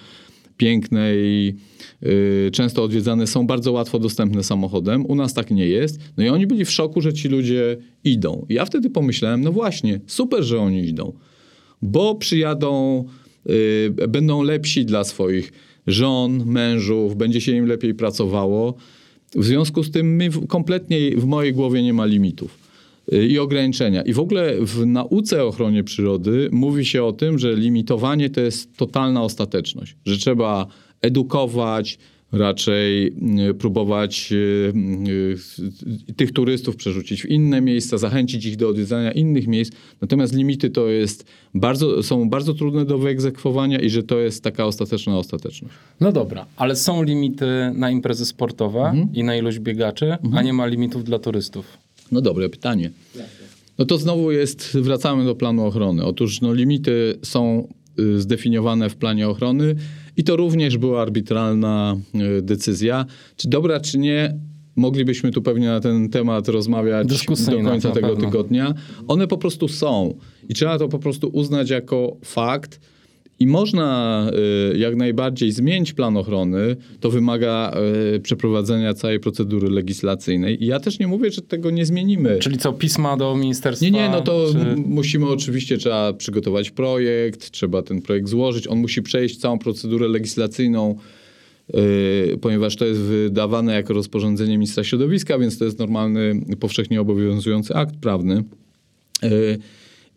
piękne 0.57 1.15
i 1.15 1.53
y, 2.03 2.49
często 2.53 2.83
odwiedzane 2.83 3.27
są 3.27 3.47
bardzo 3.47 3.71
łatwo 3.71 3.99
dostępne 3.99 4.43
samochodem. 4.43 5.05
U 5.05 5.15
nas 5.15 5.33
tak 5.33 5.51
nie 5.51 5.67
jest. 5.67 5.99
No 6.17 6.23
i 6.23 6.29
oni 6.29 6.47
byli 6.47 6.65
w 6.65 6.71
szoku, 6.71 7.01
że 7.01 7.13
ci 7.13 7.27
ludzie 7.27 7.77
idą. 8.03 8.45
I 8.49 8.53
ja 8.53 8.65
wtedy 8.65 8.89
pomyślałem, 8.89 9.41
no 9.41 9.51
właśnie, 9.51 9.99
super, 10.07 10.43
że 10.43 10.59
oni 10.59 10.87
idą, 10.87 11.13
bo 11.81 12.15
przyjadą, 12.15 13.03
y, 13.49 14.07
będą 14.07 14.43
lepsi 14.43 14.85
dla 14.85 15.03
swoich 15.03 15.51
żon, 15.87 16.45
mężów, 16.45 17.15
będzie 17.15 17.41
się 17.41 17.51
im 17.51 17.65
lepiej 17.65 17.93
pracowało. 17.93 18.75
W 19.35 19.45
związku 19.45 19.83
z 19.83 19.91
tym 19.91 20.15
my 20.15 20.29
kompletnie 20.47 21.17
w 21.17 21.25
mojej 21.25 21.53
głowie 21.53 21.83
nie 21.83 21.93
ma 21.93 22.05
limitów 22.05 22.57
y, 23.13 23.27
i 23.27 23.39
ograniczenia. 23.39 24.01
I 24.01 24.13
w 24.13 24.19
ogóle 24.19 24.53
w 24.61 24.85
nauce 24.85 25.43
o 25.43 25.47
ochronie 25.47 25.83
przyrody 25.83 26.49
mówi 26.51 26.85
się 26.85 27.03
o 27.03 27.13
tym, 27.13 27.39
że 27.39 27.55
limitowanie 27.55 28.29
to 28.29 28.41
jest 28.41 28.77
totalna 28.77 29.23
ostateczność, 29.23 29.95
że 30.05 30.17
trzeba 30.17 30.67
edukować, 31.01 31.97
raczej 32.31 33.07
y, 33.49 33.53
próbować 33.53 34.29
y, 34.31 34.73
y, 36.09 36.13
tych 36.13 36.31
turystów 36.33 36.75
przerzucić 36.75 37.21
w 37.21 37.25
inne 37.25 37.61
miejsca, 37.61 37.97
zachęcić 37.97 38.45
ich 38.45 38.57
do 38.57 38.69
odwiedzania 38.69 39.11
innych 39.11 39.47
miejsc. 39.47 39.73
Natomiast 40.01 40.33
limity 40.35 40.69
to 40.69 40.87
jest 40.87 41.25
bardzo, 41.53 42.03
są 42.03 42.29
bardzo 42.29 42.53
trudne 42.53 42.85
do 42.85 42.97
wyegzekwowania 42.97 43.79
i 43.79 43.89
że 43.89 44.03
to 44.03 44.19
jest 44.19 44.43
taka 44.43 44.65
ostateczna 44.65 45.17
ostateczność. 45.17 45.75
No 45.99 46.11
dobra, 46.11 46.45
ale 46.55 46.75
są 46.75 47.03
limity 47.03 47.45
na 47.73 47.91
imprezy 47.91 48.25
sportowe 48.25 48.79
Mhm. 48.81 49.09
i 49.13 49.23
na 49.23 49.35
ilość 49.35 49.59
biegaczy, 49.59 50.17
a 50.33 50.41
nie 50.41 50.53
ma 50.53 50.65
limitów 50.65 51.03
dla 51.03 51.19
turystów. 51.19 51.77
No 52.11 52.21
dobre 52.21 52.49
pytanie. 52.49 52.91
No 53.77 53.85
to 53.85 53.97
znowu 53.97 54.31
jest, 54.31 54.77
wracamy 54.77 55.25
do 55.25 55.35
planu 55.35 55.65
ochrony. 55.65 56.05
Otóż 56.05 56.41
no, 56.41 56.53
limity 56.53 57.19
są 57.23 57.67
y, 57.99 58.21
zdefiniowane 58.21 58.89
w 58.89 58.95
planie 58.95 59.29
ochrony 59.29 59.75
i 60.17 60.23
to 60.23 60.35
również 60.35 60.77
była 60.77 61.01
arbitralna 61.01 61.97
y, 62.37 62.41
decyzja. 62.41 63.05
Czy 63.35 63.49
dobra, 63.49 63.79
czy 63.79 63.99
nie, 63.99 64.39
moglibyśmy 64.75 65.31
tu 65.31 65.41
pewnie 65.41 65.67
na 65.67 65.79
ten 65.79 66.09
temat 66.09 66.47
rozmawiać 66.47 67.07
do 67.07 67.15
końca 67.63 67.87
na 67.87 67.95
tego 67.95 68.07
pewno. 68.07 68.25
tygodnia. 68.25 68.73
One 69.07 69.27
po 69.27 69.37
prostu 69.37 69.67
są 69.67 70.17
i 70.49 70.53
trzeba 70.53 70.77
to 70.77 70.87
po 70.87 70.99
prostu 70.99 71.29
uznać 71.33 71.69
jako 71.69 72.17
fakt. 72.25 72.79
I 73.41 73.47
można 73.47 74.27
y, 74.73 74.77
jak 74.77 74.95
najbardziej 74.95 75.51
zmienić 75.51 75.93
plan 75.93 76.17
ochrony. 76.17 76.75
To 76.99 77.09
wymaga 77.09 77.73
y, 78.15 78.19
przeprowadzenia 78.19 78.93
całej 78.93 79.19
procedury 79.19 79.69
legislacyjnej. 79.69 80.63
I 80.63 80.67
ja 80.67 80.79
też 80.79 80.99
nie 80.99 81.07
mówię, 81.07 81.31
że 81.31 81.41
tego 81.41 81.71
nie 81.71 81.85
zmienimy. 81.85 82.39
Czyli 82.39 82.57
co, 82.57 82.73
pisma 82.73 83.17
do 83.17 83.35
ministerstwa? 83.35 83.85
Nie, 83.85 83.91
nie, 83.91 84.09
no 84.09 84.21
to 84.21 84.47
czy... 84.51 84.75
musimy 84.75 85.27
oczywiście, 85.27 85.77
trzeba 85.77 86.13
przygotować 86.13 86.71
projekt, 86.71 87.51
trzeba 87.51 87.81
ten 87.81 88.01
projekt 88.01 88.27
złożyć. 88.27 88.67
On 88.67 88.79
musi 88.79 89.01
przejść 89.01 89.37
całą 89.37 89.59
procedurę 89.59 90.07
legislacyjną, 90.07 90.95
yy, 91.73 92.37
ponieważ 92.41 92.75
to 92.75 92.85
jest 92.85 93.01
wydawane 93.01 93.73
jako 93.73 93.93
rozporządzenie 93.93 94.57
ministra 94.57 94.83
środowiska, 94.83 95.39
więc 95.39 95.57
to 95.57 95.65
jest 95.65 95.79
normalny, 95.79 96.41
powszechnie 96.59 97.01
obowiązujący 97.01 97.75
akt 97.75 97.95
prawny. 97.95 98.43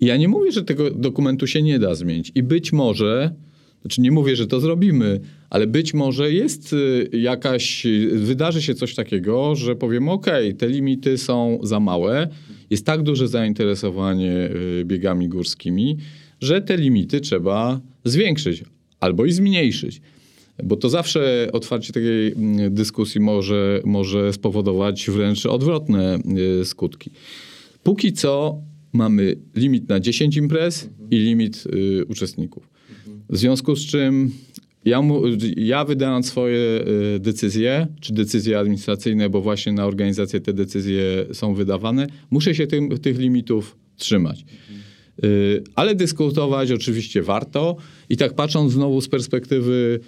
I 0.01 0.07
ja 0.07 0.17
nie 0.17 0.29
mówię, 0.29 0.53
że 0.53 0.65
tego 0.65 0.91
dokumentu 0.91 1.47
się 1.47 1.63
nie 1.63 1.79
da 1.79 1.95
zmienić. 1.95 2.33
I 2.35 2.43
być 2.43 2.73
może, 2.73 3.35
znaczy 3.81 4.01
nie 4.01 4.11
mówię, 4.11 4.37
że 4.37 4.47
to 4.47 4.61
zrobimy, 4.61 5.21
ale 5.51 5.67
być 5.67 5.95
może 5.95 6.33
jest 6.33 6.73
y, 6.73 7.09
jakaś, 7.13 7.87
wydarzy 8.13 8.63
się 8.63 8.75
coś 8.75 8.95
takiego, 8.95 9.57
że 9.57 9.77
powiemy, 9.77 10.11
ok, 10.11 10.27
te 10.59 10.69
limity 10.69 11.19
są 11.19 11.59
za 11.63 11.81
małe, 11.81 12.29
jest 12.71 12.87
tak 12.87 13.03
duże 13.03 13.29
zainteresowanie 13.29 14.51
y, 14.81 14.85
biegami 14.85 15.29
górskimi, 15.29 15.97
że 16.41 16.63
te 16.63 16.77
limity 16.77 17.21
trzeba 17.21 17.81
zwiększyć 18.05 18.65
albo 19.01 19.25
i 19.25 19.33
zmniejszyć. 19.33 20.01
Bo 20.63 20.77
to 20.77 20.89
zawsze 20.89 21.49
otwarcie 21.53 21.93
takiej 21.93 22.33
mm, 22.33 22.75
dyskusji 22.75 23.21
może, 23.21 23.81
może 23.85 24.33
spowodować 24.33 25.11
wręcz 25.11 25.47
odwrotne 25.47 26.19
y, 26.61 26.65
skutki. 26.65 27.11
Póki 27.83 28.13
co 28.13 28.63
mamy 28.95 29.37
limit 29.57 29.89
na 29.89 30.01
10 30.01 30.37
imprez 30.37 30.91
i 31.11 31.17
limit 31.17 31.65
y, 31.67 32.05
uczestników. 32.05 32.69
W 33.31 33.37
związku 33.37 33.77
z 33.77 33.87
czym 33.87 34.31
ja, 34.85 35.03
ja 35.57 35.85
swoje 36.23 36.85
y, 37.17 37.21
decyzje, 37.21 37.87
czy 38.01 38.13
decyzje 38.13 38.59
administracyjne, 38.59 39.31
bo 39.31 39.41
właśnie 39.41 39.73
na 39.73 39.87
organizację 39.87 40.41
te 40.41 40.53
decyzje 40.53 41.27
są 41.33 41.55
wydawane, 41.55 42.07
muszę 42.31 42.55
się 42.55 42.67
tym, 42.67 42.99
tych 42.99 43.19
limitów 43.19 43.77
trzymać. 43.97 44.45
Y, 45.25 45.63
ale 45.75 45.95
dyskutować 45.95 46.73
oczywiście 46.73 47.23
warto 47.23 47.77
i 48.09 48.17
tak 48.17 48.35
patrząc 48.35 48.73
znowu 48.73 49.01
z 49.01 49.09
perspektywy 49.09 50.01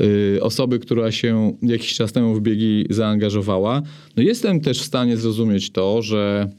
y, 0.00 0.38
osoby, 0.42 0.78
która 0.78 1.12
się 1.12 1.56
jakiś 1.62 1.94
czas 1.94 2.12
temu 2.12 2.34
w 2.34 2.40
biegi 2.40 2.86
zaangażowała, 2.90 3.82
no 4.16 4.22
jestem 4.22 4.60
też 4.60 4.80
w 4.80 4.84
stanie 4.84 5.16
zrozumieć 5.16 5.70
to, 5.70 6.02
że 6.02 6.50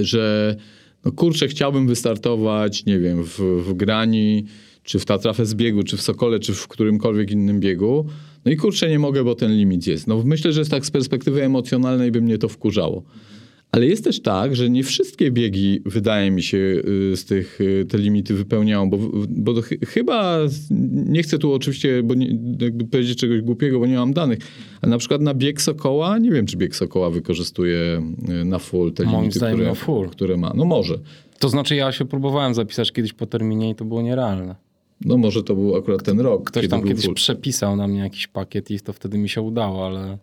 że 0.00 0.56
no 1.04 1.12
kurczę, 1.12 1.48
chciałbym 1.48 1.86
wystartować, 1.86 2.84
nie 2.84 2.98
wiem, 2.98 3.24
w, 3.24 3.38
w 3.38 3.74
Grani, 3.74 4.44
czy 4.82 4.98
w 4.98 5.04
Tatrafes 5.04 5.54
biegu, 5.54 5.82
czy 5.82 5.96
w 5.96 6.02
Sokole, 6.02 6.38
czy 6.38 6.54
w 6.54 6.68
którymkolwiek 6.68 7.30
innym 7.30 7.60
biegu. 7.60 8.06
No 8.44 8.52
i 8.52 8.56
kurczę, 8.56 8.90
nie 8.90 8.98
mogę, 8.98 9.24
bo 9.24 9.34
ten 9.34 9.56
limit 9.56 9.86
jest. 9.86 10.06
No 10.06 10.22
myślę, 10.24 10.52
że 10.52 10.64
tak 10.64 10.86
z 10.86 10.90
perspektywy 10.90 11.44
emocjonalnej 11.44 12.10
by 12.10 12.20
mnie 12.20 12.38
to 12.38 12.48
wkurzało. 12.48 13.02
Ale 13.72 13.86
jest 13.86 14.04
też 14.04 14.20
tak, 14.22 14.56
że 14.56 14.70
nie 14.70 14.82
wszystkie 14.84 15.30
biegi, 15.30 15.80
wydaje 15.86 16.30
mi 16.30 16.42
się, 16.42 16.58
y, 16.58 17.16
z 17.16 17.24
tych 17.24 17.60
y, 17.60 17.86
te 17.88 17.98
limity 17.98 18.34
wypełniają, 18.34 18.90
bo, 18.90 18.98
bo 19.28 19.62
chy- 19.62 19.78
chyba, 19.86 20.38
nie 21.06 21.22
chcę 21.22 21.38
tu 21.38 21.52
oczywiście 21.52 22.02
bo 22.02 22.14
nie, 22.14 22.38
jakby 22.60 22.84
powiedzieć 22.84 23.18
czegoś 23.18 23.40
głupiego, 23.40 23.78
bo 23.78 23.86
nie 23.86 23.96
mam 23.96 24.12
danych, 24.12 24.38
ale 24.82 24.90
na 24.90 24.98
przykład 24.98 25.20
na 25.20 25.34
bieg 25.34 25.62
Sokoła, 25.62 26.18
nie 26.18 26.30
wiem, 26.30 26.46
czy 26.46 26.56
bieg 26.56 26.76
Sokoła 26.76 27.10
wykorzystuje 27.10 28.02
y, 28.42 28.44
na 28.44 28.58
full 28.58 28.92
te 28.92 29.04
Moim 29.04 29.16
limity, 29.20 29.38
które, 29.38 29.64
na 29.66 29.74
full. 29.74 30.08
które 30.08 30.36
ma. 30.36 30.52
No 30.56 30.64
może. 30.64 30.98
To 31.38 31.48
znaczy 31.48 31.74
ja 31.76 31.92
się 31.92 32.04
próbowałem 32.04 32.54
zapisać 32.54 32.92
kiedyś 32.92 33.12
po 33.12 33.26
terminie 33.26 33.70
i 33.70 33.74
to 33.74 33.84
było 33.84 34.02
nierealne. 34.02 34.54
No 35.00 35.16
może 35.16 35.42
to 35.42 35.54
był 35.54 35.76
akurat 35.76 36.02
ten 36.02 36.20
rok. 36.20 36.44
Ktoś 36.50 36.60
kiedy 36.62 36.70
tam 36.70 36.82
kiedyś 36.88 37.04
full. 37.04 37.14
przepisał 37.14 37.76
na 37.76 37.88
mnie 37.88 37.98
jakiś 38.00 38.26
pakiet 38.26 38.70
i 38.70 38.80
to 38.80 38.92
wtedy 38.92 39.18
mi 39.18 39.28
się 39.28 39.40
udało, 39.42 39.86
ale 39.86 40.18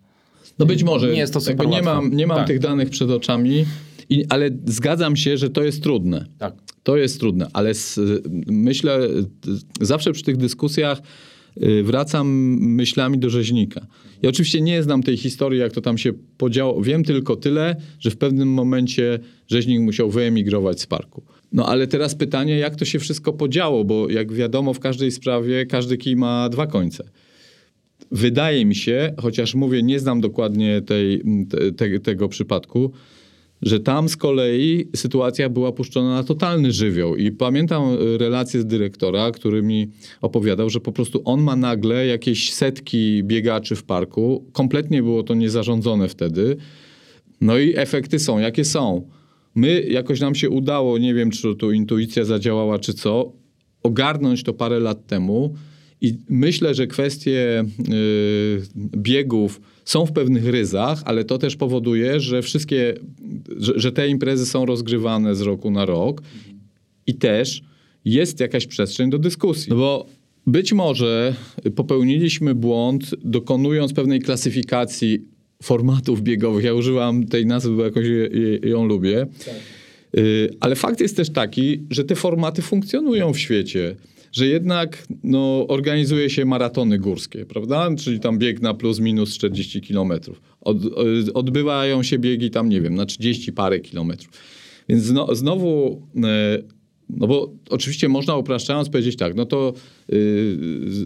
No 0.60 0.66
być 0.66 0.84
może. 0.84 1.12
Nie 1.12 1.20
jest 1.20 1.34
to 1.34 1.42
super 1.42 1.68
nie 1.68 1.82
mam, 1.82 2.16
nie 2.16 2.28
mam 2.28 2.38
Tak. 2.38 2.48
tych 2.48 2.60
danych 2.60 2.90
przed 2.90 3.10
oczami, 3.10 3.66
i, 4.10 4.26
ale 4.30 4.50
zgadzam 4.66 5.16
się, 5.16 5.38
że 5.38 5.50
to 5.50 5.64
jest 5.64 5.84
trudne. 5.84 6.26
tak. 6.38 6.54
To 6.84 6.98
jest 6.98 7.20
trudne, 7.20 7.48
ale 7.54 7.74
z, 7.74 8.00
myślę, 8.48 9.00
zawsze 9.82 10.12
przy 10.12 10.24
tych 10.24 10.38
dyskusjach 10.38 11.02
y, 11.64 11.84
wracam 11.84 12.28
myślami 12.60 13.20
do 13.20 13.30
rzeźnika. 13.30 13.88
Ja 14.22 14.30
oczywiście 14.30 14.62
nie 14.62 14.84
znam 14.84 15.04
tej 15.04 15.18
historii, 15.18 15.60
jak 15.60 15.72
to 15.72 15.82
tam 15.82 15.98
się 15.98 16.14
podziało. 16.38 16.82
Wiem 16.82 17.04
tylko 17.04 17.36
tyle, 17.36 17.76
że 18.00 18.12
w 18.12 18.18
pewnym 18.18 18.50
momencie 18.50 19.20
rzeźnik 19.48 19.80
musiał 19.80 20.10
wyemigrować 20.10 20.82
z 20.82 20.86
parku. 20.86 21.24
No 21.52 21.66
ale 21.68 21.88
teraz 21.88 22.16
pytanie, 22.16 22.58
jak 22.58 22.76
to 22.76 22.86
się 22.86 23.00
wszystko 23.00 23.34
podziało, 23.34 23.84
bo 23.84 24.10
jak 24.10 24.34
wiadomo, 24.34 24.74
w 24.74 24.80
każdej 24.80 25.12
sprawie 25.12 25.66
każdy 25.66 25.98
kij 25.98 26.16
ma 26.16 26.50
dwa 26.50 26.68
końce. 26.68 27.04
Wydaje 28.12 28.66
mi 28.66 28.76
się, 28.76 29.14
chociaż 29.18 29.56
mówię, 29.56 29.84
nie 29.84 30.00
znam 30.00 30.22
dokładnie 30.22 30.82
tej, 30.82 31.24
te, 31.50 31.72
te, 31.72 32.00
tego 32.00 32.30
przypadku, 32.30 32.92
że 33.62 33.80
tam 33.80 34.10
z 34.10 34.18
kolei 34.18 34.88
sytuacja 34.96 35.50
była 35.50 35.72
puszczona 35.72 36.14
na 36.14 36.24
totalny 36.24 36.72
żywioł. 36.72 37.16
I 37.16 37.32
pamiętam 37.32 37.94
y, 37.94 38.18
relację 38.18 38.62
z 38.62 38.66
dyrektora, 38.66 39.32
który 39.32 39.64
mi 39.64 39.88
opowiadał, 40.22 40.70
że 40.70 40.80
po 40.80 40.92
prostu 40.92 41.22
on 41.26 41.42
ma 41.42 41.56
nagle 41.56 42.08
jakieś 42.08 42.54
setki 42.54 43.24
biegaczy 43.24 43.76
w 43.76 43.84
parku. 43.84 44.46
Kompletnie 44.54 45.04
było 45.04 45.24
to 45.24 45.34
niezarządzone 45.34 46.08
wtedy. 46.08 46.58
No 47.42 47.58
i 47.58 47.74
efekty 47.76 48.20
są, 48.20 48.40
jakie 48.40 48.66
są. 48.66 49.10
My 49.56 49.82
jakoś 49.82 50.20
nam 50.20 50.36
się 50.36 50.50
udało, 50.50 50.98
nie 50.98 51.14
wiem, 51.14 51.32
czy 51.32 51.56
tu 51.56 51.72
intuicja 51.72 52.26
zadziałała, 52.26 52.80
czy 52.80 52.94
co, 52.94 53.32
ogarnąć 53.84 54.44
to 54.44 54.54
parę 54.54 54.80
lat 54.80 55.08
temu. 55.08 55.56
I 56.02 56.18
myślę, 56.30 56.74
że 56.74 56.88
kwestie 56.88 57.66
y, 57.90 58.62
biegów 58.98 59.62
są 59.86 60.06
w 60.06 60.12
pewnych 60.12 60.46
ryzach, 60.46 61.02
ale 61.06 61.24
to 61.24 61.38
też 61.38 61.56
powoduje, 61.56 62.20
że 62.20 62.42
wszystkie, 62.42 62.94
że, 63.58 63.74
że 63.76 63.92
te 63.92 64.08
imprezy 64.08 64.46
są 64.46 64.66
rozgrywane 64.66 65.36
z 65.36 65.42
roku 65.42 65.72
na 65.72 65.86
rok 65.86 66.22
i 67.08 67.16
też 67.16 67.62
jest 68.06 68.40
jakaś 68.40 68.68
przestrzeń 68.68 69.10
do 69.10 69.20
dyskusji. 69.20 69.70
No 69.70 69.76
bo 69.76 70.06
być 70.48 70.74
może 70.74 71.36
popełniliśmy 71.76 72.56
błąd, 72.56 73.16
dokonując 73.24 73.94
pewnej 73.94 74.20
klasyfikacji 74.20 75.22
formatów 75.64 76.22
biegowych. 76.22 76.66
Ja 76.66 76.74
używam 76.74 77.26
tej 77.28 77.46
nazwy, 77.46 77.76
bo 77.76 77.84
jakoś 77.84 78.06
ją 78.64 78.86
lubię. 78.86 79.28
Y, 80.18 80.50
Ale 80.60 80.76
fakt 80.76 81.02
jest 81.02 81.18
też 81.18 81.30
taki, 81.30 81.84
że 81.90 82.04
te 82.04 82.16
formaty 82.16 82.62
funkcjonują 82.62 83.34
w 83.34 83.40
świecie. 83.40 83.96
Że 84.36 84.48
jednak 84.48 85.08
no, 85.24 85.68
organizuje 85.68 86.30
się 86.30 86.46
maratony 86.46 87.00
górskie, 87.00 87.46
prawda? 87.46 87.90
Czyli 87.98 88.20
tam 88.20 88.38
bieg 88.40 88.62
na 88.62 88.74
plus 88.74 89.00
minus 89.00 89.34
40 89.36 89.82
kilometrów. 89.82 90.42
Od, 90.62 90.86
y, 90.86 91.34
odbywają 91.34 92.04
się 92.04 92.20
biegi 92.20 92.50
tam, 92.52 92.70
nie 92.70 92.82
wiem, 92.82 92.96
na 92.96 93.06
30 93.06 93.54
parę 93.54 93.80
kilometrów. 93.80 94.30
Więc 94.90 95.04
zno, 95.04 95.36
znowu, 95.36 96.02
e, 96.24 96.64
no 97.10 97.28
bo 97.28 97.54
oczywiście 97.70 98.10
można 98.10 98.36
upraszczając 98.36 98.90
powiedzieć 98.90 99.16
tak, 99.16 99.36
no 99.36 99.46
to 99.46 99.74
y, 100.14 100.58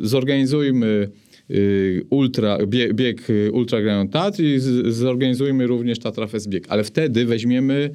zorganizujmy 0.02 1.10
ultra, 2.10 2.58
bieg, 2.66 2.94
bieg 2.94 3.28
Ultra 3.54 3.82
Grand 3.82 4.12
Tatr 4.12 4.42
i 4.42 4.60
zorganizujmy 4.84 5.68
również 5.68 6.00
Tatra 6.00 6.28
Fest 6.28 6.50
bieg. 6.50 6.66
Ale 6.70 6.84
wtedy 6.84 7.26
weźmiemy 7.26 7.90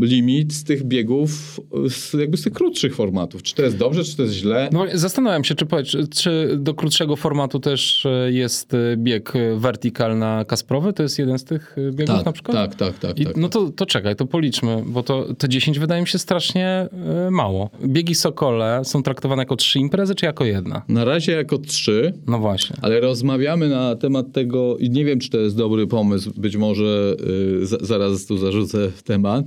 limit 0.00 0.52
z 0.52 0.64
tych 0.64 0.84
biegów, 0.84 1.60
z, 1.88 2.12
jakby 2.14 2.36
z 2.36 2.42
tych 2.42 2.52
krótszych 2.52 2.94
formatów. 2.94 3.42
Czy 3.42 3.54
to 3.54 3.62
jest 3.62 3.76
dobrze, 3.76 4.04
czy 4.04 4.16
to 4.16 4.22
jest 4.22 4.34
źle? 4.34 4.68
No, 4.72 4.84
zastanawiam 4.94 5.44
się, 5.44 5.54
czy, 5.54 5.66
czy- 5.86 6.08
czy 6.08 6.56
do 6.60 6.74
krótszego 6.74 7.16
formatu 7.16 7.60
też 7.60 8.06
e, 8.06 8.32
jest 8.32 8.74
e, 8.74 8.96
bieg 8.96 9.36
e, 9.36 9.56
vertical 9.58 10.18
na 10.18 10.44
Kasprowy? 10.44 10.92
To 10.92 11.02
jest 11.02 11.18
jeden 11.18 11.38
z 11.38 11.44
tych 11.44 11.76
e, 11.88 11.92
biegów 11.92 12.24
na 12.24 12.32
przykład? 12.32 12.56
tak, 12.56 12.74
tak, 12.74 12.98
tak, 12.98 13.18
I, 13.20 13.24
tak. 13.24 13.36
no 13.36 13.48
to, 13.48 13.70
to 13.70 13.86
czekaj, 13.86 14.16
to 14.16 14.26
policzmy, 14.26 14.82
bo 14.86 15.02
to, 15.02 15.34
to 15.34 15.48
10 15.48 15.78
wydaje 15.78 16.00
mi 16.02 16.08
się 16.08 16.18
strasznie 16.18 16.88
mało. 17.30 17.70
Biegi 17.86 18.14
Sokole 18.14 18.80
są 18.84 19.02
traktowane 19.02 19.42
jako 19.42 19.56
trzy 19.56 19.78
imprezy, 19.78 20.14
czy 20.14 20.26
jako 20.26 20.44
jedna? 20.44 20.82
Na 20.88 21.04
razie 21.04 21.32
jako 21.32 21.58
trzy, 21.58 22.12
No 22.26 22.38
właśnie. 22.38 22.76
Ale 22.82 23.00
rozmawiamy 23.00 23.68
na 23.68 23.96
temat 23.96 24.32
tego 24.32 24.76
i 24.78 24.90
nie 24.90 25.04
wiem, 25.04 25.20
czy 25.20 25.30
to 25.30 25.38
jest 25.38 25.56
dobry 25.56 25.86
pomysł, 25.86 26.30
być 26.36 26.56
może 26.56 27.16
za, 27.62 27.76
zaraz 27.80 28.26
tu 28.26 28.38
zarzucę 28.38 28.78
temat, 29.04 29.44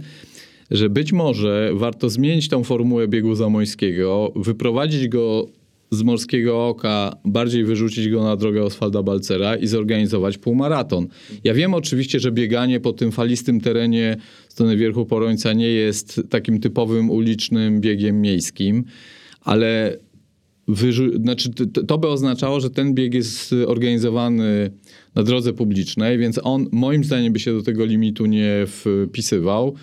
że 0.72 0.90
być 0.90 1.14
może 1.14 1.72
warto 1.74 2.10
zmienić 2.10 2.48
tą 2.48 2.64
formułę 2.64 3.08
biegu 3.08 3.36
zamońskiego, 3.36 4.32
wyprowadzić 4.36 5.08
go 5.08 5.48
z 5.92 6.04
Morskiego 6.04 6.68
Oka, 6.68 7.16
bardziej 7.26 7.64
wyrzucić 7.64 8.10
go 8.10 8.24
na 8.24 8.36
drogę 8.36 8.64
Oswalda 8.64 9.04
Balcera 9.04 9.56
i 9.56 9.68
zorganizować 9.68 10.38
półmaraton. 10.38 11.08
Ja 11.44 11.54
wiem 11.54 11.74
oczywiście, 11.74 12.20
że 12.20 12.32
bieganie 12.32 12.80
po 12.80 12.94
tym 12.94 13.12
falistym 13.12 13.62
terenie 13.62 14.18
w 14.50 14.52
stronę 14.52 14.78
Wierchu 14.78 15.06
Porońca 15.06 15.54
nie 15.54 15.68
jest 15.68 16.22
takim 16.30 16.60
typowym 16.60 17.10
ulicznym 17.10 17.82
biegiem 17.82 18.22
miejskim, 18.22 18.84
ale 19.42 19.98
znaczy, 21.24 21.50
to 21.88 21.98
by 21.98 22.08
oznaczało, 22.08 22.60
że 22.60 22.70
ten 22.70 22.94
bieg 22.94 23.14
jest 23.14 23.56
organizowany 23.68 24.72
na 25.16 25.24
drodze 25.24 25.54
publicznej, 25.54 26.18
więc 26.18 26.40
on 26.44 26.68
moim 26.72 27.04
zdaniem 27.04 27.34
by 27.34 27.40
się 27.40 27.54
do 27.54 27.62
tego 27.62 27.86
limitu 27.86 28.26
nie 28.26 28.66
wpisywał. 28.68 29.76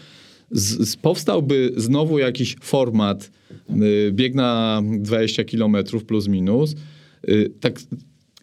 Z, 0.51 0.89
z, 0.89 0.97
powstałby 0.97 1.73
znowu 1.77 2.19
jakiś 2.19 2.57
format 2.63 3.31
y, 3.83 4.13
bieg 4.13 4.35
na 4.35 4.83
20 4.99 5.45
km 5.45 5.77
plus 6.07 6.29
minus. 6.29 6.75
Y, 7.29 7.53
tak, 7.61 7.81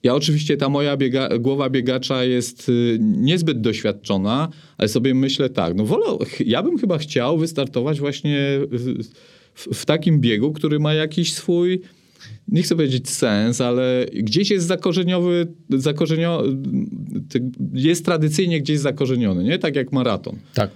ja 0.04 0.16
oczywiście, 0.16 0.58
ta 0.58 0.70
moja 0.70 0.98
biega, 0.98 1.30
głowa 1.40 1.70
biegacza 1.70 2.24
jest 2.24 2.70
y, 2.70 2.98
niezbyt 3.02 3.62
doświadczona, 3.62 4.50
ale 4.78 4.88
sobie 4.90 5.14
myślę 5.14 5.50
tak, 5.50 5.76
no 5.76 5.86
wolę, 5.86 6.06
ja 6.46 6.64
bym 6.64 6.78
chyba 6.78 6.98
chciał 6.98 7.38
wystartować 7.38 8.00
właśnie 8.00 8.40
w, 8.72 9.04
w, 9.56 9.86
takim 9.86 10.20
biegu, 10.20 10.52
który 10.54 10.80
ma 10.80 10.94
jakiś 10.94 11.34
swój, 11.34 11.82
nie 12.48 12.64
chcę 12.64 12.76
powiedzieć 12.76 13.10
sens, 13.10 13.62
ale 13.62 14.06
gdzieś 14.14 14.52
jest 14.52 14.68
zakorzeniowy, 14.68 15.48
zakorzenio, 15.70 16.44
ty- 17.30 17.52
jest 17.74 18.06
tradycyjnie 18.06 18.62
gdzieś 18.62 18.80
zakorzeniony, 18.80 19.44
nie? 19.44 19.60
Tak 19.60 19.76
jak 19.76 19.92
maraton. 19.92 20.36
Tak. 20.54 20.70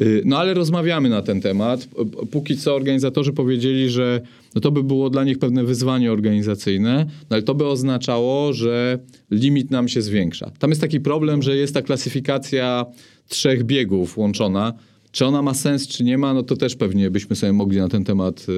Y, 0.00 0.22
No 0.24 0.38
ale 0.38 0.54
rozmawiamy 0.54 1.08
na 1.08 1.22
ten 1.22 1.40
temat. 1.40 1.88
Póki 2.30 2.56
co 2.56 2.74
organizatorzy 2.74 3.32
powiedzieli, 3.32 3.90
że 3.90 4.20
no 4.54 4.60
to 4.60 4.70
by 4.70 4.82
było 4.82 5.10
dla 5.10 5.24
nich 5.24 5.38
pewne 5.38 5.64
wyzwanie 5.64 6.12
organizacyjne, 6.12 7.06
no 7.30 7.34
ale 7.36 7.42
to 7.42 7.54
by 7.54 7.66
oznaczało, 7.66 8.52
że 8.52 8.98
limit 9.30 9.70
nam 9.70 9.88
się 9.88 10.02
zwiększa. 10.02 10.50
Tam 10.58 10.70
jest 10.70 10.80
taki 10.80 11.00
problem, 11.00 11.42
że 11.42 11.56
jest 11.56 11.74
ta 11.74 11.82
klasyfikacja 11.82 12.86
trzech 13.28 13.64
biegów 13.64 14.18
łączona. 14.18 14.72
Czy 15.12 15.26
ona 15.26 15.42
ma 15.42 15.54
sens, 15.54 15.88
czy 15.88 16.04
nie 16.04 16.18
ma, 16.18 16.34
no 16.34 16.42
to 16.42 16.56
też 16.56 16.76
pewnie 16.76 17.10
byśmy 17.10 17.36
sobie 17.36 17.52
mogli 17.52 17.78
na 17.78 17.88
ten 17.88 18.04
temat 18.04 18.46
y, 18.48 18.52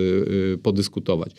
y, 0.55 0.59
podyskutować. 0.59 1.33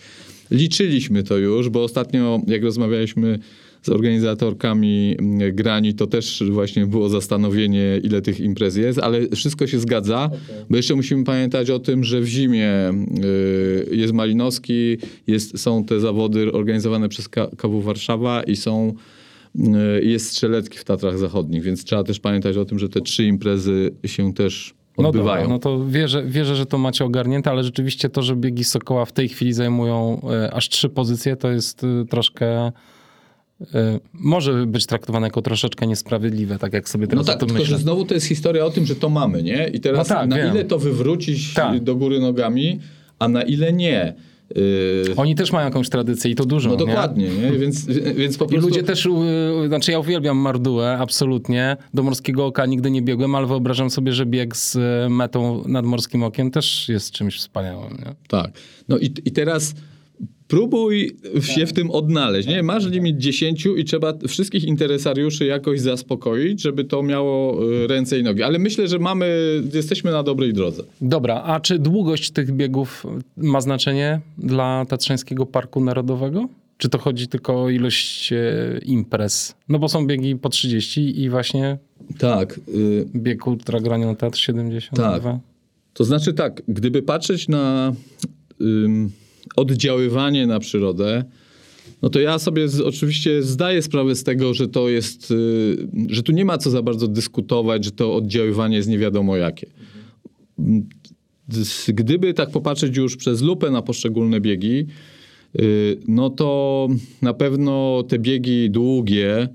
Liczyliśmy 0.51 1.23
to 1.23 1.37
już, 1.37 1.69
bo 1.69 1.83
ostatnio 1.83 2.41
jak 2.47 2.63
rozmawialiśmy 2.63 3.39
z 3.85 3.89
organizatorkami 3.89 5.15
mm, 5.19 5.55
grani, 5.55 5.93
to 5.93 6.07
też 6.07 6.43
właśnie 6.51 6.85
było 6.85 7.09
zastanowienie, 7.09 7.99
ile 8.03 8.21
tych 8.21 8.39
imprez 8.39 8.75
jest, 8.75 8.99
ale 8.99 9.27
wszystko 9.27 9.67
się 9.67 9.79
zgadza, 9.79 10.29
bo 10.69 10.77
jeszcze 10.77 10.95
musimy 10.95 11.23
pamiętać 11.23 11.69
o 11.69 11.79
tym, 11.79 12.03
że 12.03 12.21
w 12.21 12.25
zimie 12.25 12.89
y, 13.89 13.95
jest 13.95 14.13
Malinowski, 14.13 14.97
jest, 15.27 15.59
są 15.59 15.83
te 15.83 15.99
zawody 15.99 16.51
organizowane 16.51 17.09
przez 17.09 17.29
KW 17.29 17.81
Warszawa 17.81 18.43
i 18.43 18.55
są 18.55 18.93
y, 19.55 19.61
jest 20.03 20.29
strzelecki 20.29 20.77
w 20.77 20.83
Tatrach 20.83 21.17
Zachodnich, 21.17 21.63
więc 21.63 21.83
trzeba 21.83 22.03
też 22.03 22.19
pamiętać 22.19 22.57
o 22.57 22.65
tym, 22.65 22.79
że 22.79 22.89
te 22.89 23.01
trzy 23.01 23.25
imprezy 23.25 23.91
się 24.05 24.33
też 24.33 24.73
No 24.97 25.09
odbywają. 25.09 25.41
dobra, 25.41 25.53
no 25.53 25.59
to 25.59 25.85
wierzę, 25.87 26.23
wierzę, 26.25 26.55
że 26.55 26.65
to 26.65 26.77
macie 26.77 27.05
ogarnięte, 27.05 27.49
ale 27.49 27.63
rzeczywiście 27.63 28.09
to, 28.09 28.23
że 28.23 28.35
biegi 28.35 28.63
Sokoła 28.63 29.05
w 29.05 29.11
tej 29.11 29.29
chwili 29.29 29.53
zajmują 29.53 30.21
e, 30.31 30.53
aż 30.53 30.69
trzy 30.69 30.89
pozycje, 30.89 31.35
to 31.35 31.51
jest 31.51 31.81
troszkę... 32.09 32.71
e, 33.73 33.99
może 34.13 34.65
być 34.65 34.85
traktowane 34.85 35.27
jako 35.27 35.41
troszeczkę 35.41 35.87
niesprawiedliwe, 35.87 36.59
tak 36.59 36.73
jak 36.73 36.89
sobie 36.89 37.05
No 37.05 37.09
teraz 37.09 37.25
tak, 37.25 37.35
o 37.35 37.39
tym 37.39 37.47
tylko 37.47 37.61
myślę. 37.61 37.77
że 37.77 37.83
znowu 37.83 38.05
to 38.05 38.13
jest 38.13 38.25
historia 38.27 38.65
o 38.65 38.69
tym, 38.71 38.85
że 38.85 38.95
to 38.95 39.09
mamy, 39.09 39.43
nie? 39.43 39.67
I 39.73 39.79
teraz 39.79 40.09
No 40.09 40.15
tak, 40.15 40.29
na 40.29 40.37
wiem. 40.37 40.55
ile 40.55 40.65
to 40.65 40.79
wywrócić 40.79 41.53
Tak. 41.53 41.83
do 41.83 41.95
góry 41.95 42.19
nogami, 42.19 42.79
a 43.19 43.27
na 43.27 43.41
ile 43.43 43.73
nie. 43.73 44.13
Yy, 44.55 45.13
Oni 45.17 45.35
też 45.35 45.51
mają 45.51 45.65
jakąś 45.65 45.89
tradycję 45.89 46.31
i 46.31 46.35
to 46.35 46.45
dużą, 46.45 46.69
no 46.69 46.75
nie? 46.75 46.85
dokładnie, 46.85 47.29
nie? 47.29 47.51
Więc, 47.59 47.85
więc 48.15 48.37
po 48.37 48.45
I 48.45 48.47
prostu... 48.47 48.67
ludzie 48.67 48.83
też, 48.83 49.05
u- 49.05 49.23
znaczy 49.67 49.91
ja 49.91 49.99
uwielbiam 49.99 50.37
Mardułę, 50.37 50.97
absolutnie. 50.99 51.77
Do 51.93 52.03
Morskiego 52.03 52.45
Oka 52.45 52.65
nigdy 52.65 52.91
nie 52.91 53.01
biegłem, 53.01 53.35
ale 53.35 53.47
wyobrażam 53.47 53.89
sobie, 53.89 54.11
że 54.13 54.25
bieg 54.25 54.55
z 54.57 54.75
e, 54.75 55.09
metą 55.09 55.63
nad 55.67 55.85
Morskim 55.85 56.23
Okiem 56.23 56.51
też 56.51 56.89
jest 56.89 57.11
czymś 57.11 57.37
wspaniałym. 57.37 57.91
Nie? 57.93 58.15
Tak. 58.27 58.51
No 58.89 58.97
i, 58.97 59.05
i 59.25 59.31
teraz 59.31 59.75
próbuj 60.47 61.17
się 61.41 61.65
w 61.65 61.73
tym 61.73 61.91
odnaleźć. 61.91 62.47
Nie? 62.47 62.63
Masz 62.63 62.85
limit 62.85 63.17
10 63.17 63.67
i 63.77 63.85
trzeba 63.85 64.13
wszystkich 64.27 64.63
interesariuszy 64.63 65.45
jakoś 65.45 65.81
zaspokoić, 65.81 66.61
żeby 66.61 66.83
to 66.83 67.03
miało 67.03 67.65
y, 67.73 67.87
ręce 67.87 68.19
i 68.19 68.23
nogi. 68.23 68.43
Ale 68.43 68.59
myślę, 68.59 68.87
że 68.87 68.99
mamy, 68.99 69.27
jesteśmy 69.73 70.11
na 70.11 70.23
dobrej 70.23 70.53
drodze. 70.53 70.83
Dobra, 71.01 71.43
a 71.43 71.59
czy 71.59 71.79
długość 71.79 72.31
tych 72.31 72.51
biegów 72.51 73.05
ma 73.37 73.61
znaczenie 73.61 74.21
dla 74.37 74.85
Tatrzańskiego 74.85 75.45
Parku 75.45 75.83
Narodowego? 75.83 76.49
Czy 76.77 76.89
to 76.89 76.97
chodzi 76.97 77.27
tylko 77.27 77.63
o 77.63 77.69
ilość 77.69 78.33
e, 78.33 78.79
imprez? 78.85 79.55
No 79.69 79.79
bo 79.79 79.89
są 79.89 80.07
biegi 80.07 80.35
po 80.35 80.49
30 80.49 81.21
i 81.21 81.29
właśnie 81.29 81.77
Tak. 82.17 82.59
Y, 82.75 83.05
bieg 83.15 83.47
Ultra 83.47 83.79
Granion 83.79 84.15
Tatr 84.15 84.37
72. 84.37 85.19
Tak. 85.19 85.39
To 85.93 86.03
znaczy 86.03 86.33
tak, 86.33 86.61
gdyby 86.67 87.01
patrzeć 87.01 87.47
na 87.47 87.93
ym, 88.61 89.11
oddziaływanie 89.55 90.47
na 90.47 90.59
przyrodę, 90.59 91.23
no 92.01 92.09
to 92.09 92.19
ja 92.19 92.39
sobie 92.39 92.67
z, 92.67 92.81
oczywiście 92.81 93.43
zdaję 93.43 93.81
sprawę 93.81 94.15
z 94.15 94.23
tego, 94.23 94.53
że 94.53 94.67
to 94.67 94.89
jest, 94.89 95.31
y, 95.31 95.87
że 96.09 96.23
tu 96.23 96.31
nie 96.31 96.45
ma 96.45 96.57
co 96.57 96.69
za 96.69 96.81
bardzo 96.81 97.07
dyskutować, 97.07 97.85
że 97.85 97.91
to 97.91 98.15
oddziaływanie 98.15 98.77
jest 98.77 98.89
nie 98.89 98.97
wiadomo 98.97 99.37
jakie. 99.37 99.67
Gdyby 101.87 102.33
tak 102.33 102.51
popatrzeć 102.51 102.97
już 102.97 103.15
przez 103.15 103.41
lupę 103.41 103.71
na 103.71 103.81
poszczególne 103.81 104.41
biegi, 104.41 104.85
y, 105.59 105.97
no 106.07 106.29
to 106.29 106.87
na 107.21 107.33
pewno 107.33 108.03
te 108.07 108.19
biegi 108.19 108.69
długie, 108.69 109.49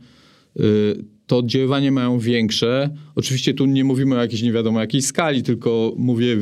y, 0.61 1.05
to 1.27 1.39
oddziaływanie 1.39 1.93
mają 1.93 2.19
większe. 2.19 2.91
Oczywiście 3.15 3.55
tu 3.55 3.67
nie 3.67 3.85
mówimy 3.85 4.17
o 4.17 4.19
jakiejś 4.19 4.43
nie 4.43 4.53
wiadomo 4.53 4.81
jakiej 4.81 5.03
skali, 5.03 5.43
tylko 5.43 5.93
mówię 5.97 6.37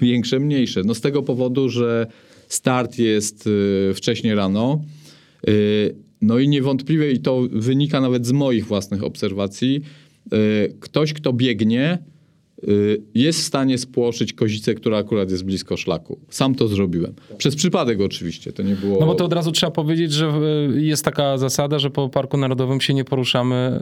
większe, 0.00 0.40
mniejsze. 0.40 0.82
No 0.84 0.94
z 0.94 1.00
tego 1.00 1.22
powodu, 1.22 1.68
że 1.68 2.06
start 2.48 2.98
jest 2.98 3.46
y, 3.46 3.92
wcześniej 3.94 4.34
rano. 4.34 4.80
Y, 5.48 5.94
No 6.22 6.38
i 6.38 6.48
niewątpliwie, 6.48 7.12
i 7.12 7.18
to 7.20 7.42
wynika 7.52 8.00
nawet 8.00 8.26
z 8.26 8.32
moich 8.32 8.66
własnych 8.66 9.04
obserwacji, 9.04 9.80
y, 10.34 10.76
ktoś, 10.80 11.12
kto 11.12 11.32
biegnie, 11.32 11.98
jest 13.14 13.40
w 13.40 13.42
stanie 13.42 13.78
spłoszyć 13.78 14.32
kozicę, 14.32 14.74
która 14.74 14.98
akurat 14.98 15.30
jest 15.30 15.44
blisko 15.44 15.76
szlaku. 15.76 16.18
Sam 16.30 16.54
to 16.54 16.68
zrobiłem. 16.68 17.14
Przez 17.38 17.56
przypadek 17.56 18.00
oczywiście, 18.00 18.52
to 18.52 18.62
nie 18.62 18.74
było... 18.74 19.00
No 19.00 19.06
bo 19.06 19.14
to 19.14 19.24
od 19.24 19.32
razu 19.32 19.52
trzeba 19.52 19.70
powiedzieć, 19.72 20.12
że 20.12 20.32
jest 20.74 21.04
taka 21.04 21.38
zasada, 21.38 21.78
że 21.78 21.90
po 21.90 22.08
Parku 22.08 22.36
Narodowym 22.36 22.80
się 22.80 22.94
nie 22.94 23.04
poruszamy 23.04 23.80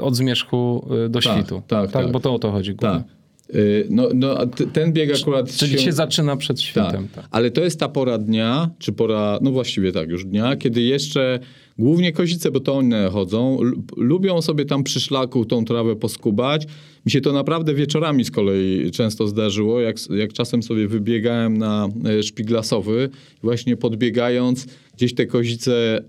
od 0.00 0.16
zmierzchu 0.16 0.86
do 1.10 1.20
Tak, 1.20 1.32
świtu. 1.38 1.62
tak, 1.66 1.90
tak. 1.92 2.12
Bo 2.12 2.20
to 2.20 2.34
o 2.34 2.38
to 2.38 2.50
chodzi. 2.50 2.74
głównie. 2.74 2.98
Tak. 2.98 3.21
Y, 3.54 3.86
No, 3.90 4.08
no 4.14 4.46
ten 4.72 4.92
bieg 4.92 5.20
akurat 5.20 5.52
Czyli 5.52 5.78
się 5.78 5.92
zaczyna 5.92 6.36
przed 6.36 6.56
tak, 6.56 6.66
świtem. 6.66 7.08
Tak. 7.14 7.24
ale 7.30 7.50
to 7.50 7.60
jest 7.60 7.80
ta 7.80 7.88
pora 7.88 8.18
dnia, 8.18 8.70
czy 8.78 8.92
pora, 8.92 9.38
no 9.42 9.50
właściwie 9.50 9.92
tak, 9.92 10.08
już 10.08 10.24
dnia, 10.24 10.56
kiedy 10.56 10.82
jeszcze 10.82 11.38
głównie 11.82 12.12
kozice, 12.12 12.50
bo 12.50 12.60
to 12.60 12.74
one 12.74 13.10
chodzą, 13.12 13.58
lubią 13.96 14.42
sobie 14.42 14.64
tam 14.64 14.84
przy 14.84 15.00
szlaku 15.00 15.44
tą 15.44 15.64
trawę 15.64 15.96
poskubać. 15.96 16.66
Mi 17.06 17.12
się 17.12 17.20
to 17.20 17.32
naprawdę 17.32 17.74
wieczorami 17.74 18.24
z 18.24 18.30
kolei 18.30 18.90
często 18.90 19.28
zdarzyło, 19.28 19.80
jak, 19.80 19.96
jak 20.10 20.32
czasem 20.32 20.62
sobie 20.62 20.88
wybiegałem 20.88 21.58
na 21.58 21.88
e, 22.04 22.22
szpiglasowy, 22.22 23.08
właśnie 23.42 23.76
podbiegając, 23.76 24.66
gdzieś 24.96 25.14
te 25.14 25.26
kozice 25.26 26.04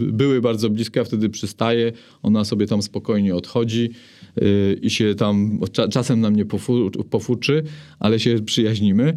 yy, 0.00 0.12
były 0.12 0.40
bardzo 0.40 0.70
blisko, 0.70 1.00
ja 1.00 1.04
wtedy 1.04 1.28
przystaję, 1.28 1.92
ona 2.22 2.44
sobie 2.44 2.66
tam 2.66 2.82
spokojnie 2.82 3.34
odchodzi 3.34 3.90
yy, 4.36 4.78
i 4.82 4.90
się 4.90 5.14
tam 5.14 5.60
cza, 5.72 5.88
czasem 5.88 6.20
na 6.20 6.30
mnie 6.30 6.44
pofu, 6.44 6.90
pofuczy, 7.10 7.62
ale 7.98 8.20
się 8.20 8.42
przyjaźnimy. 8.42 9.16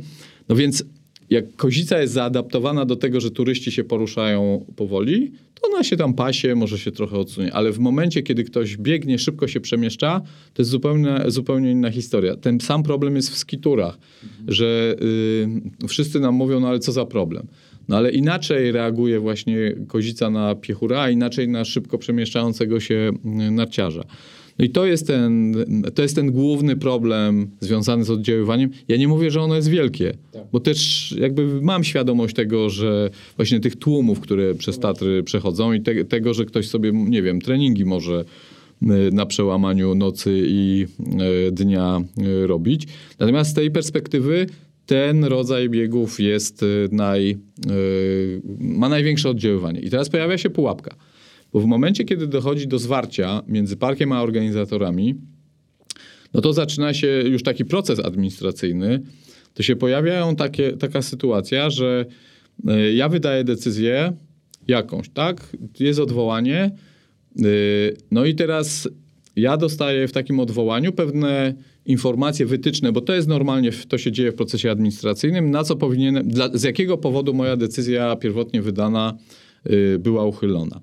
No 0.49 0.55
więc 0.55 0.83
jak 1.31 1.55
kozica 1.55 2.01
jest 2.01 2.13
zaadaptowana 2.13 2.85
do 2.85 2.95
tego, 2.95 3.21
że 3.21 3.31
turyści 3.31 3.71
się 3.71 3.83
poruszają 3.83 4.65
powoli, 4.75 5.31
to 5.53 5.67
ona 5.67 5.83
się 5.83 5.97
tam 5.97 6.13
pasie, 6.13 6.55
może 6.55 6.79
się 6.79 6.91
trochę 6.91 7.17
odsunie. 7.17 7.53
Ale 7.53 7.71
w 7.71 7.79
momencie, 7.79 8.23
kiedy 8.23 8.43
ktoś 8.43 8.77
biegnie, 8.77 9.19
szybko 9.19 9.47
się 9.47 9.59
przemieszcza, 9.59 10.21
to 10.53 10.61
jest 10.61 10.71
zupełnie, 10.71 11.19
zupełnie 11.27 11.71
inna 11.71 11.91
historia. 11.91 12.35
Ten 12.35 12.59
sam 12.59 12.83
problem 12.83 13.15
jest 13.15 13.29
w 13.29 13.37
skiturach, 13.37 13.97
że 14.47 14.95
y, 15.83 15.87
wszyscy 15.87 16.19
nam 16.19 16.35
mówią, 16.35 16.59
no 16.59 16.67
ale 16.67 16.79
co 16.79 16.91
za 16.91 17.05
problem. 17.05 17.47
No 17.87 17.97
ale 17.97 18.11
inaczej 18.11 18.71
reaguje 18.71 19.19
właśnie 19.19 19.75
kozica 19.87 20.29
na 20.29 20.55
piechura, 20.55 21.01
a 21.01 21.09
inaczej 21.09 21.47
na 21.47 21.65
szybko 21.65 21.97
przemieszczającego 21.97 22.79
się 22.79 23.11
y, 23.47 23.51
narciarza. 23.51 24.03
No 24.61 24.65
i 24.65 24.69
to 24.69 24.85
jest, 24.85 25.07
ten, 25.07 25.55
to 25.95 26.01
jest 26.01 26.15
ten 26.15 26.31
główny 26.31 26.75
problem 26.75 27.51
związany 27.59 28.03
z 28.03 28.09
oddziaływaniem. 28.09 28.69
Ja 28.87 28.97
nie 28.97 29.07
mówię, 29.07 29.31
że 29.31 29.41
ono 29.41 29.55
jest 29.55 29.69
wielkie, 29.69 30.13
bo 30.51 30.59
też 30.59 31.11
jakby 31.19 31.61
mam 31.61 31.83
świadomość 31.83 32.35
tego, 32.35 32.69
że 32.69 33.09
właśnie 33.35 33.59
tych 33.59 33.75
tłumów, 33.75 34.19
które 34.19 34.55
przez 34.55 34.79
Tatry 34.79 35.23
przechodzą 35.23 35.73
i 35.73 35.81
te, 35.81 36.05
tego, 36.05 36.33
że 36.33 36.45
ktoś 36.45 36.67
sobie, 36.67 36.91
nie 36.93 37.21
wiem, 37.21 37.41
treningi 37.41 37.85
może 37.85 38.25
y, 38.83 38.87
na 39.11 39.25
przełamaniu 39.25 39.95
nocy 39.95 40.43
i 40.47 40.85
y, 41.47 41.51
dnia 41.51 42.01
y, 42.43 42.47
robić. 42.47 42.87
Natomiast 43.19 43.51
z 43.51 43.53
tej 43.53 43.71
perspektywy 43.71 44.45
ten 44.85 45.23
rodzaj 45.23 45.69
biegów 45.69 46.19
jest 46.19 46.65
naj, 46.91 47.37
ma 48.59 48.89
największe 48.89 49.29
oddziaływanie. 49.29 49.79
I 49.79 49.89
teraz 49.89 50.09
pojawia 50.09 50.37
się 50.37 50.49
pułapka. 50.49 50.95
Bo 51.53 51.59
w 51.59 51.65
momencie, 51.65 52.03
kiedy 52.03 52.27
dochodzi 52.27 52.67
do 52.67 52.79
zwarcia 52.79 53.41
między 53.47 53.77
parkiem 53.77 54.11
a 54.11 54.21
organizatorami, 54.21 55.15
no 56.33 56.41
to 56.41 56.53
zaczyna 56.53 56.93
się 56.93 57.07
już 57.07 57.43
taki 57.43 57.65
proces 57.65 57.99
administracyjny. 57.99 59.01
To 59.53 59.63
się 59.63 59.75
pojawiają 59.75 60.35
takie, 60.35 60.77
taka 60.77 61.01
sytuacja, 61.01 61.69
że 61.69 62.05
y, 62.69 62.93
ja 62.93 63.09
wydaję 63.09 63.43
decyzję 63.43 64.13
jakąś, 64.67 65.09
tak? 65.09 65.57
Jest 65.79 65.99
odwołanie. 65.99 66.71
y, 67.45 67.97
No 68.11 68.25
i 68.25 68.35
teraz 68.35 68.89
ja 69.35 69.57
dostaję 69.57 70.07
w 70.07 70.11
takim 70.11 70.39
odwołaniu 70.39 70.91
pewne 70.91 71.53
informacje 71.85 72.45
wytyczne, 72.45 72.91
bo 72.91 73.01
to 73.01 73.13
jest 73.13 73.27
normalnie, 73.27 73.71
to 73.71 73.97
się 73.97 74.11
dzieje 74.11 74.31
w 74.31 74.35
procesie 74.35 74.71
administracyjnym, 74.71 75.51
na 75.51 75.63
co 75.63 75.75
powinienem, 75.75 76.27
dla, 76.27 76.49
z 76.53 76.63
jakiego 76.63 76.97
powodu 76.97 77.33
moja 77.33 77.57
decyzja 77.57 78.15
pierwotnie 78.15 78.61
wydana 78.61 79.17
y, 79.69 79.99
była 79.99 80.25
uchylona. 80.25 80.81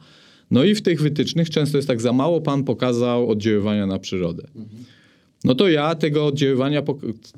No 0.50 0.64
i 0.64 0.74
w 0.74 0.82
tych 0.82 1.02
wytycznych 1.02 1.50
często 1.50 1.78
jest 1.78 1.88
tak, 1.88 2.00
za 2.00 2.12
mało 2.12 2.40
pan 2.40 2.64
pokazał 2.64 3.30
oddziaływania 3.30 3.86
na 3.86 3.98
przyrodę. 3.98 4.48
No 5.44 5.54
to 5.54 5.68
ja 5.68 5.94
tego 5.94 6.26
oddziaływania, 6.26 6.82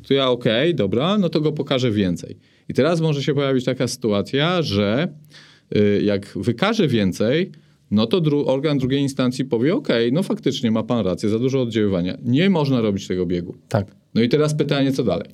to 0.09 0.15
ja 0.15 0.29
okej, 0.31 0.75
dobra, 0.75 1.19
no 1.19 1.29
to 1.29 1.41
go 1.41 1.53
pokażę 1.53 1.91
więcej. 1.91 2.37
I 2.69 2.75
teraz 2.75 3.01
może 3.01 3.23
się 3.23 3.35
pojawić 3.35 3.65
taka 3.65 3.89
sytuacja, 3.89 4.63
że 4.63 5.09
y, 5.77 6.03
jak 6.05 6.33
wykaże 6.37 6.89
więcej, 6.89 7.51
no 7.91 8.07
to 8.07 8.21
dru- 8.21 8.45
organ 8.47 8.79
drugiej 8.79 9.01
instancji 9.01 9.45
powie, 9.45 9.75
okej, 9.75 10.13
no 10.13 10.23
faktycznie 10.23 10.71
ma 10.71 10.83
pan 10.83 11.07
rację, 11.07 11.29
za 11.29 11.39
dużo 11.39 11.63
oddziaływania. 11.63 12.19
Nie 12.23 12.51
można 12.51 12.81
robić 12.81 13.07
tego 13.07 13.27
biegu. 13.27 13.55
tak. 13.69 13.87
No 14.15 14.23
i 14.23 14.29
teraz 14.29 14.55
pytanie, 14.55 14.93
co 14.93 15.05
dalej? 15.05 15.31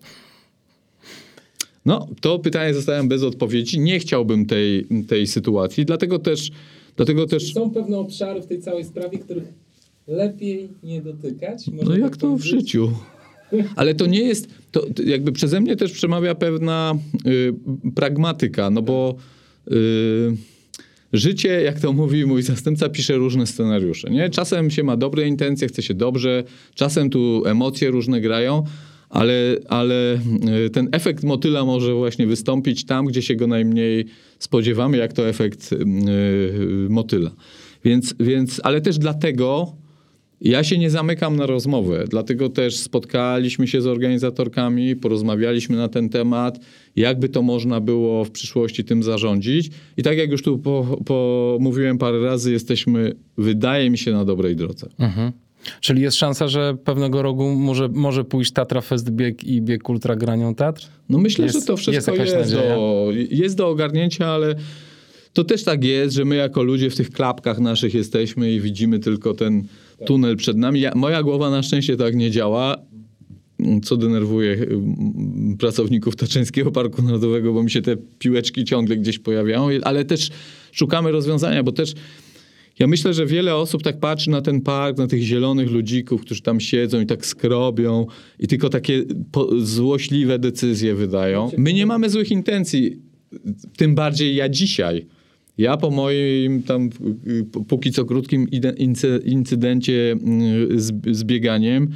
No, 1.86 2.08
to 2.20 2.38
pytanie 2.38 2.74
zostałem 2.74 3.08
bez 3.08 3.22
odpowiedzi. 3.22 3.80
Nie 3.80 3.98
chciałbym 3.98 4.46
tej, 4.46 4.86
tej 5.08 5.26
sytuacji, 5.26 5.84
dlatego 5.84 6.18
też, 6.18 6.50
dlatego 6.96 7.26
też 7.26 7.52
Są 7.52 7.70
pewne 7.70 7.98
obszary 7.98 8.42
w 8.42 8.46
tej 8.46 8.60
całej 8.60 8.84
sprawie, 8.84 9.18
których 9.18 9.44
lepiej 10.06 10.68
nie 10.82 11.02
dotykać. 11.02 11.66
No 11.72 11.90
tak 11.90 11.98
jak 11.98 12.16
to 12.16 12.36
w 12.36 12.42
życiu. 12.42 12.92
Ale 13.76 13.94
to 13.94 14.06
nie 14.06 14.20
jest, 14.20 14.48
to 14.72 14.86
to 14.94 15.02
jakby 15.02 15.32
przeze 15.32 15.60
mnie 15.60 15.76
też 15.76 15.92
przemawia 15.92 16.34
pewna 16.34 16.94
y, 17.26 17.54
pragmatyka, 17.94 18.70
no 18.70 18.82
bo 18.82 19.14
y, 19.72 20.36
życie, 21.12 21.48
jak 21.48 21.80
to 21.80 21.92
mówi 21.92 22.26
mój 22.26 22.42
zastępca, 22.42 22.88
pisze 22.88 23.16
różne 23.16 23.46
scenariusze, 23.46 24.10
nie? 24.10 24.30
Czasem 24.30 24.70
się 24.70 24.82
ma 24.82 24.96
dobre 24.96 25.28
intencje, 25.28 25.68
chce 25.68 25.82
się 25.82 25.94
dobrze, 25.94 26.44
czasem 26.74 27.10
tu 27.10 27.42
emocje 27.46 27.90
różne 27.90 28.20
grają, 28.20 28.64
ale, 29.08 29.56
ale 29.68 30.18
y, 30.66 30.70
ten 30.70 30.88
efekt 30.92 31.24
motyla 31.24 31.64
może 31.64 31.94
właśnie 31.94 32.26
wystąpić 32.26 32.84
tam, 32.84 33.06
gdzie 33.06 33.22
się 33.22 33.36
go 33.36 33.46
najmniej 33.46 34.04
spodziewamy, 34.38 34.96
jak 34.96 35.12
to 35.12 35.28
efekt 35.28 35.72
y, 35.72 35.76
motyla. 36.88 37.30
Więc, 37.84 38.14
więc, 38.20 38.60
ale 38.64 38.80
też 38.80 38.98
dlatego 38.98 39.72
ja 40.40 40.64
się 40.64 40.78
nie 40.78 40.90
zamykam 40.90 41.36
na 41.36 41.46
rozmowę, 41.46 42.04
dlatego 42.08 42.48
też 42.48 42.76
spotkaliśmy 42.76 43.68
się 43.68 43.82
z 43.82 43.86
organizatorkami, 43.86 44.96
porozmawialiśmy 44.96 45.76
na 45.76 45.88
ten 45.88 46.08
temat, 46.08 46.58
jakby 46.96 47.28
to 47.28 47.42
można 47.42 47.80
było 47.80 48.24
w 48.24 48.30
przyszłości 48.30 48.84
tym 48.84 49.02
zarządzić. 49.02 49.70
I 49.96 50.02
tak 50.02 50.18
jak 50.18 50.30
już 50.30 50.42
tu 50.42 50.58
po, 50.58 50.98
po 51.06 51.58
mówiłem 51.60 51.98
parę 51.98 52.20
razy, 52.20 52.52
jesteśmy, 52.52 53.12
wydaje 53.38 53.90
mi 53.90 53.98
się, 53.98 54.12
na 54.12 54.24
dobrej 54.24 54.56
drodze. 54.56 54.88
Mhm. 54.98 55.32
Czyli 55.80 56.02
jest 56.02 56.16
szansa, 56.16 56.48
że 56.48 56.76
pewnego 56.84 57.22
roku 57.22 57.50
może, 57.50 57.88
może 57.88 58.24
pójść 58.24 58.52
Tatra 58.52 58.80
Fest 58.80 59.10
bieg 59.10 59.44
i 59.44 59.62
bieg 59.62 59.88
Ultra 59.88 60.16
Granią 60.16 60.54
Tatr? 60.54 60.88
No 61.08 61.18
myślę, 61.18 61.44
Jest- 61.44 61.60
że 61.60 61.66
to 61.66 61.76
wszystko 61.76 62.14
jest 62.14 62.34
jest, 62.34 62.52
do, 62.52 63.08
jest 63.30 63.56
do 63.56 63.68
ogarnięcia, 63.68 64.26
ale 64.26 64.54
to 65.32 65.44
też 65.44 65.64
tak 65.64 65.84
jest, 65.84 66.14
że 66.14 66.24
my 66.24 66.36
jako 66.36 66.62
ludzie 66.62 66.90
w 66.90 66.96
tych 66.96 67.10
klapkach 67.10 67.58
naszych 67.58 67.94
jesteśmy 67.94 68.52
i 68.52 68.60
widzimy 68.60 68.98
tylko 68.98 69.34
ten 69.34 69.62
tunel 70.06 70.36
przed 70.36 70.56
nami. 70.56 70.80
Ja, 70.80 70.92
moja 70.94 71.22
głowa 71.22 71.50
na 71.50 71.62
szczęście 71.62 71.96
tak 71.96 72.14
nie 72.14 72.30
działa, 72.30 72.76
co 73.82 73.96
denerwuje 73.96 74.52
mm, 74.52 75.56
pracowników 75.58 76.16
Tatrzańskiego 76.16 76.72
Parku 76.72 77.02
Narodowego, 77.02 77.52
bo 77.52 77.62
mi 77.62 77.70
się 77.70 77.82
te 77.82 77.96
piłeczki 78.18 78.64
ciągle 78.64 78.96
gdzieś 78.96 79.18
pojawiają, 79.18 79.68
ale 79.82 80.04
też 80.04 80.30
szukamy 80.72 81.12
rozwiązania, 81.12 81.62
bo 81.62 81.72
też 81.72 81.94
ja 82.78 82.86
myślę, 82.86 83.14
że 83.14 83.26
wiele 83.26 83.56
osób 83.56 83.82
tak 83.82 84.00
patrzy 84.00 84.30
na 84.30 84.42
ten 84.42 84.60
park, 84.60 84.98
na 84.98 85.06
tych 85.06 85.22
zielonych 85.22 85.70
ludzików, 85.70 86.20
którzy 86.20 86.42
tam 86.42 86.60
siedzą 86.60 87.00
i 87.00 87.06
tak 87.06 87.26
skrobią 87.26 88.06
i 88.38 88.48
tylko 88.48 88.68
takie 88.68 89.04
złośliwe 89.58 90.38
decyzje 90.38 90.94
wydają. 90.94 91.50
My 91.58 91.72
nie 91.72 91.86
mamy 91.86 92.10
złych 92.10 92.30
intencji, 92.30 93.00
tym 93.76 93.94
bardziej 93.94 94.36
ja 94.36 94.48
dzisiaj. 94.48 95.06
Ja 95.58 95.76
po 95.76 95.90
moim 95.90 96.62
tam 96.62 96.90
póki 97.68 97.92
co 97.92 98.04
krótkim 98.04 98.48
incydencie 99.24 100.16
y, 100.72 100.80
z, 100.80 100.92
z 101.12 101.24
bieganiem 101.24 101.88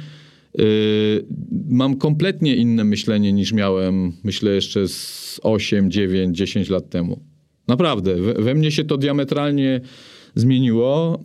y, 0.59 1.25
mam 1.69 1.97
kompletnie 1.97 2.55
inne 2.55 2.83
myślenie 2.83 3.33
niż 3.33 3.53
miałem, 3.53 4.11
myślę, 4.23 4.51
jeszcze 4.51 4.87
z 4.87 5.39
8, 5.43 5.91
9, 5.91 6.37
10 6.37 6.69
lat 6.69 6.89
temu. 6.89 7.19
Naprawdę. 7.67 8.15
We, 8.15 8.33
we 8.33 8.55
mnie 8.55 8.71
się 8.71 8.83
to 8.83 8.97
diametralnie 8.97 9.81
zmieniło. 10.35 11.19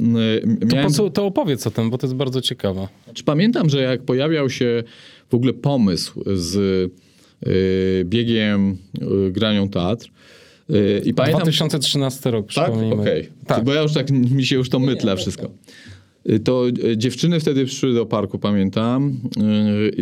To, 0.69 0.77
miałem- 0.77 0.91
co, 0.91 1.11
to 1.11 1.27
opowiedz 1.27 1.67
o 1.67 1.71
tym, 1.71 1.91
bo 1.91 1.99
to 1.99 2.07
jest 2.07 2.17
bardzo 2.17 2.41
ciekawe. 2.41 2.89
czy 3.15 3.25
pamiętam, 3.25 3.71
że 3.71 3.83
jak 3.83 4.03
pojawiał 4.03 4.51
się 4.51 4.85
w 5.31 5.35
ogóle 5.35 5.53
pomysł 5.53 6.23
z 6.35 6.57
y, 7.47 8.05
biegiem 8.05 8.77
y, 9.29 9.31
granią 9.33 9.69
teatr 9.69 10.11
y, 10.71 11.03
i 11.05 11.15
pamiętam... 11.15 11.43
2013 11.43 12.31
rok, 12.31 12.47
Tak? 12.47 12.65
przypomnijmy. 12.65 13.03
Okej. 13.03 13.29
Tak. 13.47 13.65
Bo 13.65 13.75
ja 13.75 13.83
już 13.83 13.93
tak, 13.93 14.11
mi 14.11 14.45
się 14.45 14.57
już 14.57 14.71
to 14.71 14.79
mytla 14.79 15.17
wszystko. 15.17 15.51
To 16.45 16.65
dziewczyny 16.97 17.41
wtedy 17.41 17.67
przyszły 17.67 17.95
do 17.95 18.07
parku, 18.07 18.39
pamiętam. 18.39 19.21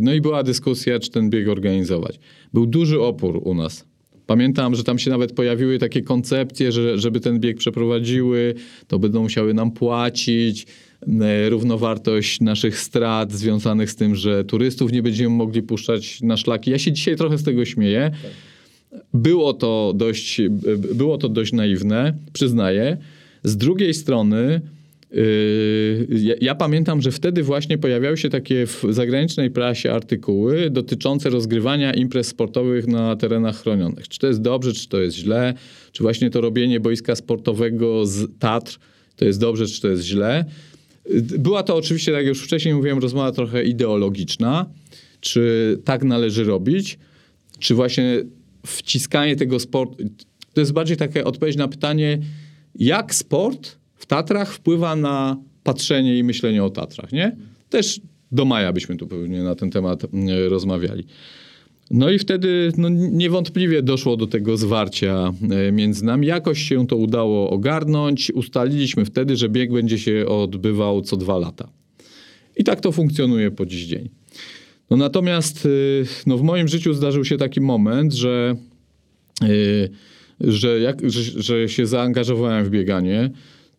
No 0.03 0.15
i 0.15 0.21
była 0.21 0.43
dyskusja, 0.43 0.99
czy 0.99 1.11
ten 1.11 1.31
bieg 1.31 1.49
organizować. 1.49 2.19
Był 2.55 2.67
duży 2.67 3.01
opór 3.01 3.41
u 3.45 3.55
nas. 3.55 3.85
Pamiętam, 4.27 4.75
że 4.75 4.85
tam 4.85 4.99
się 4.99 5.11
nawet 5.11 5.33
pojawiły 5.33 5.79
takie 5.79 6.03
koncepcje, 6.03 6.73
że 6.73 6.99
żeby 6.99 7.21
ten 7.21 7.41
bieg 7.41 7.57
przeprowadziły, 7.57 8.55
to 8.89 8.99
będą 8.99 9.23
musiały 9.23 9.55
nam 9.55 9.71
płacić 9.71 10.67
y, 11.03 11.49
równowartość 11.49 12.41
naszych 12.41 12.79
strat 12.79 13.33
związanych 13.33 13.91
z 13.91 13.97
tym, 13.97 14.15
że 14.15 14.45
turystów 14.45 14.93
nie 14.93 15.03
będziemy 15.03 15.37
mogli 15.37 15.63
puszczać 15.63 16.21
na 16.21 16.37
szlaki. 16.37 16.71
Ja 16.71 16.79
się 16.79 16.93
dzisiaj 16.93 17.17
trochę 17.17 17.39
z 17.39 17.43
tego 17.43 17.65
śmieję. 17.65 18.11
Było 19.15 19.53
to 19.53 19.93
dość, 19.97 20.41
było 20.95 21.19
to 21.19 21.29
dość 21.29 21.53
naiwne, 21.53 22.15
przyznaję. 22.33 22.97
Z 23.45 23.57
drugiej 23.57 23.95
strony, 23.95 24.61
ja, 26.09 26.35
ja, 26.41 26.55
pamiętam, 26.55 27.03
że 27.03 27.13
wtedy 27.13 27.43
właśnie 27.43 27.79
pojawiały 27.79 28.17
się 28.17 28.29
takie 28.29 28.67
w 28.67 28.85
zagranicznej 28.91 29.51
prasie 29.51 29.93
artykuły 29.93 30.71
dotyczące 30.71 31.31
rozgrywania 31.31 31.93
imprez 31.93 32.27
sportowych 32.27 32.87
na 32.87 33.17
terenach 33.17 33.57
chronionych. 33.57 34.09
Czy 34.09 34.19
to 34.19 34.27
jest 34.27 34.41
dobrze, 34.41 34.73
czy 34.73 34.89
to 34.89 35.01
jest 35.01 35.17
źle, 35.17 35.55
czy 35.93 36.03
właśnie 36.03 36.31
to 36.31 36.41
robienie 36.41 36.81
boiska 36.81 37.17
sportowego 37.17 38.07
z 38.07 38.39
Tatr 38.39 38.79
to 39.17 39.25
jest 39.25 39.41
dobrze, 39.41 39.67
czy 39.67 39.81
to 39.81 39.89
jest 39.89 40.05
źle. 40.05 40.45
Yy, 41.11 41.23
była 41.23 41.63
to 41.63 41.77
oczywiście, 41.77 42.13
tak 42.13 42.19
jak 42.19 42.29
już 42.29 42.45
wcześniej 42.45 42.75
mówiłem, 42.75 42.99
rozmowa 42.99 43.33
trochę 43.33 43.65
ideologiczna, 43.65 44.67
czy 45.21 45.79
tak 45.85 46.05
należy 46.05 46.45
robić, 46.45 46.99
czy 47.59 47.75
właśnie 47.75 48.23
wciskanie 48.67 49.37
tego 49.37 49.61
sportu. 49.61 50.05
To 50.55 50.61
jest 50.61 50.73
bardziej 50.73 50.97
taka 50.97 51.25
odpowiedź 51.25 51.57
na 51.57 51.69
pytanie, 51.69 52.19
jak 52.75 53.15
sport 53.15 53.84
w 53.97 54.07
Tatrach 54.07 54.53
wpływa 54.53 54.97
na 54.97 55.37
patrzenie 55.63 56.19
i 56.19 56.25
myślenie 56.25 56.65
o 56.65 56.71
Tatrach, 56.71 57.13
nie? 57.13 57.37
Też 57.71 58.01
do 58.33 58.45
maja 58.45 58.73
byśmy 58.73 58.97
tu 58.97 59.07
pewnie 59.07 59.43
na 59.43 59.55
ten 59.55 59.71
temat 59.71 60.05
mm, 60.05 60.29
rozmawiali. 60.51 61.05
No 61.91 62.11
i 62.11 62.19
wtedy 62.19 62.73
no, 62.77 62.89
niewątpliwie 62.89 63.83
doszło 63.83 64.17
do 64.17 64.27
tego 64.27 64.57
zwarcia 64.57 65.33
e, 65.51 65.73
między 65.73 66.05
nami. 66.05 66.27
Jakoś 66.27 66.63
się 66.63 66.87
to 66.87 66.97
udało 66.97 67.51
ogarnąć. 67.51 68.31
Ustaliliśmy 68.35 69.05
wtedy, 69.05 69.37
że 69.37 69.49
bieg 69.49 69.73
będzie 69.73 69.99
się 69.99 70.27
odbywał 70.27 71.03
co 71.03 71.17
dwa 71.17 71.39
lata. 71.39 71.69
I 72.57 72.65
tak 72.65 72.81
to 72.81 72.93
funkcjonuje 72.93 73.51
po 73.51 73.67
dziś 73.67 73.85
dzień. 73.85 74.09
No 74.91 74.97
natomiast 74.97 75.67
y, 75.67 76.07
no, 76.27 76.39
w 76.39 76.43
moim 76.43 76.69
życiu 76.69 76.95
zdarzył 76.95 77.25
się 77.25 77.37
taki 77.37 77.61
moment, 77.61 78.13
że, 78.13 78.57
yy, 79.43 79.91
że, 80.41 80.81
jak, 80.81 81.11
że, 81.11 81.43
że 81.43 81.69
się 81.69 81.87
zaangażowałem 81.87 82.65
w 82.65 82.71
bieganie 82.71 83.31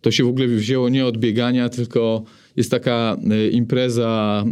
to 0.05 0.11
się 0.11 0.23
w 0.23 0.27
ogóle 0.27 0.47
wzięło 0.47 0.89
nie 0.89 1.05
od 1.05 1.17
biegania, 1.17 1.69
tylko 1.69 2.23
jest 2.55 2.71
taka 2.71 3.17
e, 3.31 3.47
impreza 3.47 4.43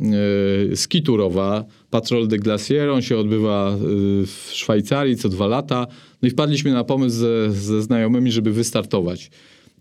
e, 0.72 0.76
skiturowa, 0.76 1.66
Patrol 1.90 2.28
de 2.28 2.38
Glacier, 2.38 2.90
on 2.90 3.02
się 3.02 3.18
odbywa 3.18 3.76
e, 3.76 3.78
w 4.26 4.50
Szwajcarii 4.54 5.18
co 5.18 5.30
dwa 5.30 5.48
lata. 5.48 5.88
No 6.22 6.28
i 6.28 6.32
wpadliśmy 6.32 6.72
na 6.72 6.84
pomysł 6.84 7.16
ze, 7.18 7.52
ze 7.52 7.82
znajomymi, 7.82 8.32
żeby 8.32 8.52
wystartować. 8.52 9.32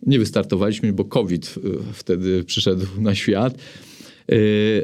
Nie 0.06 0.18
wystartowaliśmy, 0.18 0.92
bo 0.92 1.04
COVID 1.04 1.54
wtedy 1.92 2.44
przyszedł 2.44 2.86
na 3.00 3.14
świat. 3.14 3.54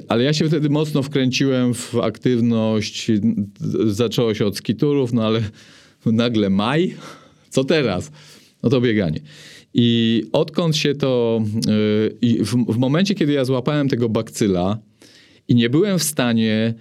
Ale 0.08 0.24
ja 0.24 0.32
się 0.32 0.48
wtedy 0.48 0.70
mocno 0.70 1.02
wkręciłem 1.02 1.74
w 1.74 1.94
aktywność. 1.94 3.10
Zaczęło 3.86 4.34
się 4.34 4.46
od 4.46 4.56
skiturów, 4.56 5.12
no 5.12 5.26
ale 5.26 5.40
nagle 6.06 6.50
maj. 6.50 6.94
Co 7.50 7.64
teraz? 7.64 8.10
No 8.62 8.70
to 8.70 8.80
bieganie. 8.80 9.20
I 9.80 10.24
odkąd 10.32 10.76
się 10.76 10.94
to. 10.94 11.42
Yy, 12.22 12.44
w, 12.44 12.72
w 12.72 12.78
momencie, 12.78 13.14
kiedy 13.14 13.32
ja 13.32 13.44
złapałem 13.44 13.88
tego 13.88 14.08
bakcyla 14.08 14.78
i 15.48 15.54
nie 15.54 15.70
byłem 15.70 15.98
w 15.98 16.02
stanie 16.02 16.74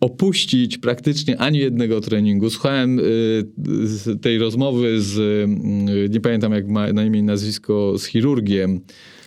opuścić 0.00 0.78
praktycznie 0.78 1.38
ani 1.38 1.58
jednego 1.58 2.00
treningu. 2.00 2.50
Słuchałem 2.50 2.98
y, 2.98 4.16
tej 4.22 4.38
rozmowy 4.38 5.00
z, 5.00 5.18
y, 5.18 6.08
nie 6.10 6.20
pamiętam 6.20 6.52
jak 6.52 6.68
ma 6.68 6.92
na 6.92 7.04
imię 7.04 7.18
i 7.18 7.22
nazwisko, 7.22 7.98
z 7.98 8.06
chirurgiem. 8.06 8.80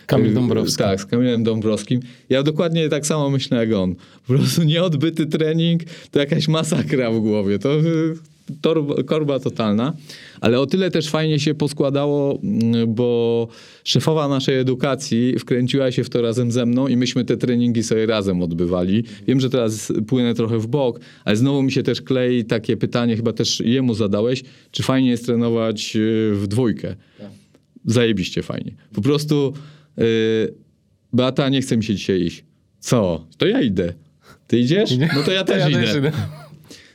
Kamil 0.06 0.34
Dąbrowski. 0.34 0.78
Tak, 0.78 1.00
z 1.00 1.06
Kamilem 1.06 1.42
Dąbrowskim. 1.42 2.00
Ja 2.28 2.42
dokładnie 2.42 2.88
tak 2.88 3.06
samo 3.06 3.30
myślę 3.30 3.58
jak 3.58 3.72
on. 3.72 3.94
Po 4.26 4.34
prostu 4.34 4.62
nieodbyty 4.62 5.26
trening 5.26 5.82
to 6.10 6.18
jakaś 6.18 6.48
masakra 6.48 7.10
w 7.10 7.20
głowie. 7.20 7.58
To 7.58 7.70
torba, 8.60 9.02
korba 9.02 9.38
totalna. 9.38 9.92
Ale 10.40 10.60
o 10.60 10.66
tyle 10.66 10.90
też 10.90 11.08
fajnie 11.08 11.38
się 11.38 11.54
poskładało, 11.54 12.40
mm, 12.42 12.94
bo 12.94 13.48
szefowa 13.84 14.28
naszej 14.28 14.58
edukacji 14.58 15.38
wkręciła 15.38 15.92
się 15.92 16.04
w 16.04 16.10
to 16.10 16.22
razem 16.22 16.52
ze 16.52 16.66
mną 16.66 16.88
i 16.88 16.96
myśmy 16.96 17.24
te 17.24 17.36
treningi 17.36 17.82
sobie 17.82 18.06
razem 18.06 18.42
odbywali. 18.42 19.04
Wiem, 19.26 19.40
że 19.40 19.50
teraz 19.50 19.92
płynę 20.06 20.34
trochę 20.34 20.58
w 20.58 20.66
bok, 20.66 21.00
ale 21.24 21.36
znowu 21.36 21.62
mi 21.62 21.72
się 21.72 21.82
też 21.82 22.02
klei 22.02 22.44
takie 22.44 22.76
pytanie, 22.76 23.16
chyba 23.16 23.32
też 23.32 23.60
jemu 23.60 23.94
zadałeś, 23.94 24.42
czy 24.70 24.82
fajnie 24.82 25.10
jest 25.10 25.26
trenować 25.26 25.96
y, 25.96 26.30
w 26.34 26.46
dwójkę. 26.46 26.96
Tak. 27.18 27.30
Zajebiście 27.84 28.42
fajnie. 28.42 28.74
Po 28.92 29.02
prostu 29.02 29.52
yy, 29.96 30.04
Beata, 31.12 31.48
nie 31.48 31.60
chce 31.60 31.76
mi 31.76 31.84
się 31.84 31.94
dzisiaj 31.94 32.22
iść. 32.22 32.44
Co? 32.80 33.26
To 33.38 33.46
ja 33.46 33.60
idę. 33.60 33.92
Ty 34.46 34.58
idziesz? 34.58 34.90
No 35.16 35.22
to 35.22 35.32
ja 35.32 35.44
też 35.44 35.58
ja 35.60 35.68
idę. 35.68 35.80
Też 35.80 35.96
idę. 35.96 36.12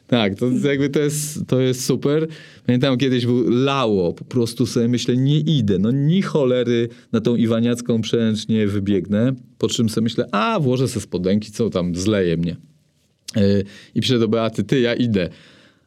Tak, 0.08 0.36
to 0.36 0.50
jakby 0.68 0.90
to 0.90 1.00
jest, 1.00 1.48
to 1.48 1.62
jest 1.62 1.86
super. 1.86 2.28
Pamiętam 2.66 2.98
kiedyś 2.98 3.26
był 3.26 3.50
lało, 3.50 4.14
po 4.14 4.26
prostu 4.26 4.66
sobie 4.66 4.88
myślę, 4.88 5.18
nie 5.18 5.40
idę, 5.40 5.80
no 5.80 5.92
ni 5.92 6.22
cholery 6.22 6.90
na 7.12 7.22
tą 7.22 7.36
Iwaniacką 7.36 8.02
przełęcz 8.02 8.48
nie 8.48 8.68
wybiegnę, 8.68 9.34
po 9.58 9.68
czym 9.68 9.90
sobie 9.90 10.04
myślę, 10.04 10.26
a 10.32 10.60
włożę 10.60 10.88
se 10.88 11.02
spodenki, 11.02 11.52
co 11.52 11.70
tam, 11.70 11.96
zleje 11.96 12.38
mnie. 12.38 12.56
Yy, 13.36 13.64
I 13.96 14.02
piszę 14.02 14.20
do 14.20 14.28
Beaty, 14.28 14.64
ty, 14.64 14.80
ja 14.80 14.94
idę. 14.94 15.30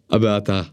A 0.08 0.18
Beata, 0.18 0.70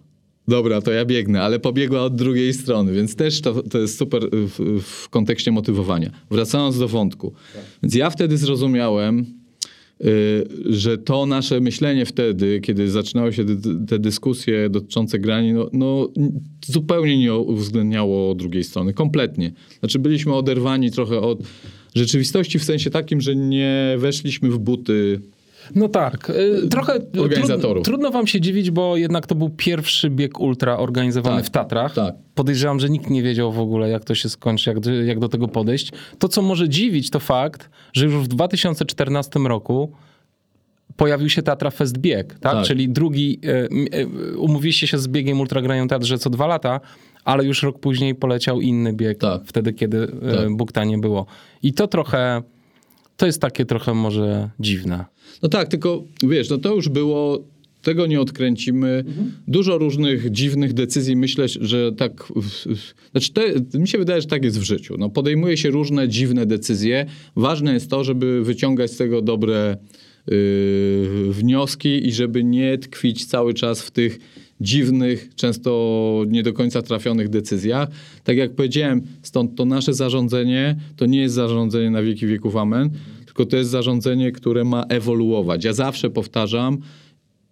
dobra, 0.48 0.82
to 0.82 0.92
ja 0.92 1.06
biegnę, 1.06 1.42
ale 1.42 1.60
pobiegła 1.60 2.02
od 2.02 2.16
drugiej 2.16 2.54
strony, 2.54 2.94
więc 2.94 3.16
też 3.16 3.42
to, 3.42 3.64
to 3.64 3.80
jest 3.80 3.98
super 3.98 4.30
w, 4.32 4.82
w 4.82 5.10
kontekście 5.10 5.52
motywowania. 5.52 6.12
Wracając 6.32 6.80
do 6.80 6.88
wątku. 6.88 7.34
Tak. 7.54 7.64
Więc 7.84 7.96
ja 7.96 8.10
wtedy 8.10 8.38
zrozumiałem, 8.38 9.43
że 10.70 10.98
to 10.98 11.26
nasze 11.26 11.60
myślenie 11.60 12.06
wtedy, 12.06 12.62
kiedy 12.62 12.90
zaczynały 12.90 13.34
się 13.34 13.46
te 13.88 14.00
dyskusje 14.00 14.70
dotyczące 14.70 15.20
grani, 15.20 15.54
no, 15.54 15.70
no, 15.74 16.10
zupełnie 16.66 17.18
nie 17.18 17.34
uwzględniało 17.34 18.36
drugiej 18.36 18.64
strony, 18.64 18.94
kompletnie. 18.94 19.52
Znaczy 19.80 20.00
byliśmy 20.00 20.34
oderwani 20.34 20.92
trochę 20.92 21.20
od 21.20 21.40
rzeczywistości 21.96 22.60
w 22.60 22.64
sensie 22.64 22.90
takim, 22.90 23.22
że 23.22 23.36
nie 23.36 23.96
weszliśmy 23.98 24.50
w 24.50 24.58
buty 24.58 25.20
no 25.76 25.88
tak. 25.88 26.30
Y, 26.30 26.68
trochę 26.70 27.00
trudno, 27.00 27.82
trudno 27.84 28.12
wam 28.12 28.28
się 28.28 28.42
dziwić, 28.42 28.72
bo 28.72 28.98
jednak 28.98 29.28
to 29.28 29.36
był 29.36 29.50
pierwszy 29.50 30.10
bieg 30.10 30.40
ultra 30.40 30.78
organizowany 30.78 31.38
tak, 31.38 31.46
w 31.46 31.50
Tatrach. 31.50 31.94
Tak. 31.94 32.16
Podejrzewam, 32.36 32.80
że 32.80 32.90
nikt 32.90 33.10
nie 33.10 33.24
wiedział 33.24 33.52
w 33.52 33.60
ogóle, 33.60 33.90
jak 33.90 34.06
to 34.06 34.16
się 34.16 34.30
skończy, 34.30 34.70
jak, 34.70 34.86
jak 35.06 35.20
do 35.20 35.30
tego 35.30 35.48
podejść. 35.48 35.92
To, 36.20 36.28
co 36.28 36.42
może 36.42 36.70
dziwić, 36.70 37.10
to 37.10 37.20
fakt, 37.20 37.70
że 37.94 38.06
już 38.06 38.16
w 38.16 38.28
2014 38.28 39.40
roku 39.40 39.92
pojawił 40.98 41.30
się 41.30 41.42
Tatra 41.42 41.72
Fest 41.72 41.98
Bieg, 41.98 42.28
tak? 42.34 42.54
tak. 42.54 42.66
Czyli 42.66 42.90
drugi, 42.90 43.40
y, 43.46 44.00
y, 44.00 44.38
umówiliście 44.38 44.88
się 44.88 44.98
z 44.98 45.08
biegiem 45.08 45.40
ultragrają 45.40 45.88
Teatrze 45.88 46.18
co 46.18 46.30
dwa 46.30 46.48
lata, 46.48 46.80
ale 47.26 47.46
już 47.46 47.64
rok 47.64 47.80
później 47.80 48.16
poleciał 48.16 48.62
inny 48.62 48.94
bieg, 48.94 49.18
tak. 49.18 49.42
wtedy, 49.46 49.74
kiedy 49.74 50.08
tak. 50.08 50.56
Bukta 50.56 50.84
nie 50.84 50.98
było. 50.98 51.26
I 51.64 51.74
to 51.74 51.88
trochę 51.88 52.42
to 53.18 53.26
jest 53.26 53.42
takie 53.42 53.66
trochę 53.66 53.94
może 53.94 54.50
dziwne. 54.60 55.06
No 55.42 55.50
tak, 55.50 55.68
tylko 55.68 56.04
wiesz, 56.24 56.50
no 56.50 56.58
to 56.58 56.76
już 56.76 56.90
było 56.90 57.54
tego 57.84 58.08
nie 58.08 58.22
odkręcimy. 58.22 59.04
Mhm. 59.08 59.32
Dużo 59.48 59.78
różnych 59.78 60.32
dziwnych 60.32 60.74
decyzji. 60.74 61.16
Myślę, 61.16 61.48
że 61.48 61.92
tak. 61.92 62.34
Znaczy, 63.12 63.34
te, 63.34 63.80
mi 63.80 63.88
się 63.88 63.98
wydaje, 63.98 64.22
że 64.22 64.28
tak 64.28 64.44
jest 64.44 64.60
w 64.60 64.64
życiu. 64.64 64.96
No, 64.98 65.10
podejmuje 65.10 65.58
się 65.58 65.70
różne 65.70 66.10
dziwne 66.10 66.46
decyzje. 66.46 67.06
Ważne 67.36 67.74
jest 67.74 67.90
to, 67.90 68.04
żeby 68.04 68.44
wyciągać 68.44 68.92
z 68.92 68.98
tego 68.98 69.22
dobre 69.22 69.78
yy, 70.28 71.34
wnioski 71.34 72.08
i 72.08 72.12
żeby 72.12 72.44
nie 72.44 72.78
tkwić 72.78 73.26
cały 73.26 73.54
czas 73.54 73.82
w 73.82 73.92
tych 73.92 74.20
dziwnych, 74.64 75.30
często 75.36 76.24
nie 76.28 76.44
do 76.44 76.54
końca 76.54 76.82
trafionych 76.82 77.30
decyzjach. 77.30 77.90
Tak 78.24 78.38
jak 78.38 78.56
powiedziałem, 78.56 79.02
stąd 79.22 79.56
to 79.56 79.66
nasze 79.66 79.94
zarządzenie 79.94 80.76
to 80.96 81.06
nie 81.06 81.20
jest 81.20 81.36
zarządzenie 81.36 81.92
na 81.92 82.02
wieki 82.02 82.28
wieków 82.28 82.56
amen, 82.56 82.90
tylko 83.26 83.46
to 83.46 83.58
jest 83.58 83.70
zarządzenie, 83.70 84.32
które 84.32 84.64
ma 84.64 84.84
ewoluować. 84.84 85.64
Ja 85.64 85.74
zawsze 85.74 86.10
powtarzam, 86.10 86.78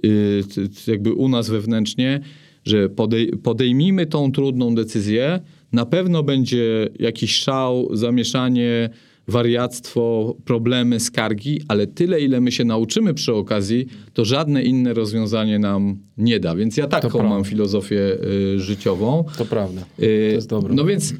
yy, 0.03 0.43
jakby 0.87 1.13
u 1.13 1.29
nas 1.29 1.49
wewnętrznie, 1.49 2.19
że 2.65 2.89
podej 2.89 3.27
podejmijmy 3.27 4.05
tą 4.05 4.31
trudną 4.31 4.75
decyzję, 4.75 5.39
na 5.71 5.85
pewno 5.85 6.23
będzie 6.23 6.89
jakiś 6.99 7.35
szał, 7.35 7.89
zamieszanie, 7.93 8.89
wariactwo, 9.31 10.35
problemy, 10.45 10.99
skargi, 10.99 11.61
ale 11.67 11.87
tyle, 11.87 12.21
ile 12.21 12.41
my 12.41 12.51
się 12.51 12.63
nauczymy 12.63 13.13
przy 13.13 13.33
okazji, 13.33 13.87
to 14.13 14.25
żadne 14.25 14.63
inne 14.63 14.93
rozwiązanie 14.93 15.59
nam 15.59 15.97
nie 16.17 16.39
da. 16.39 16.55
Więc 16.55 16.77
ja 16.77 16.87
taką 16.87 17.29
mam 17.29 17.43
filozofię 17.43 18.17
y, 18.55 18.59
życiową. 18.59 19.25
To 19.37 19.45
prawda. 19.45 19.81
Y, 19.81 19.85
to 19.97 20.05
jest 20.05 20.49
dobre. 20.49 20.73
No 20.73 20.85
więc 20.85 21.13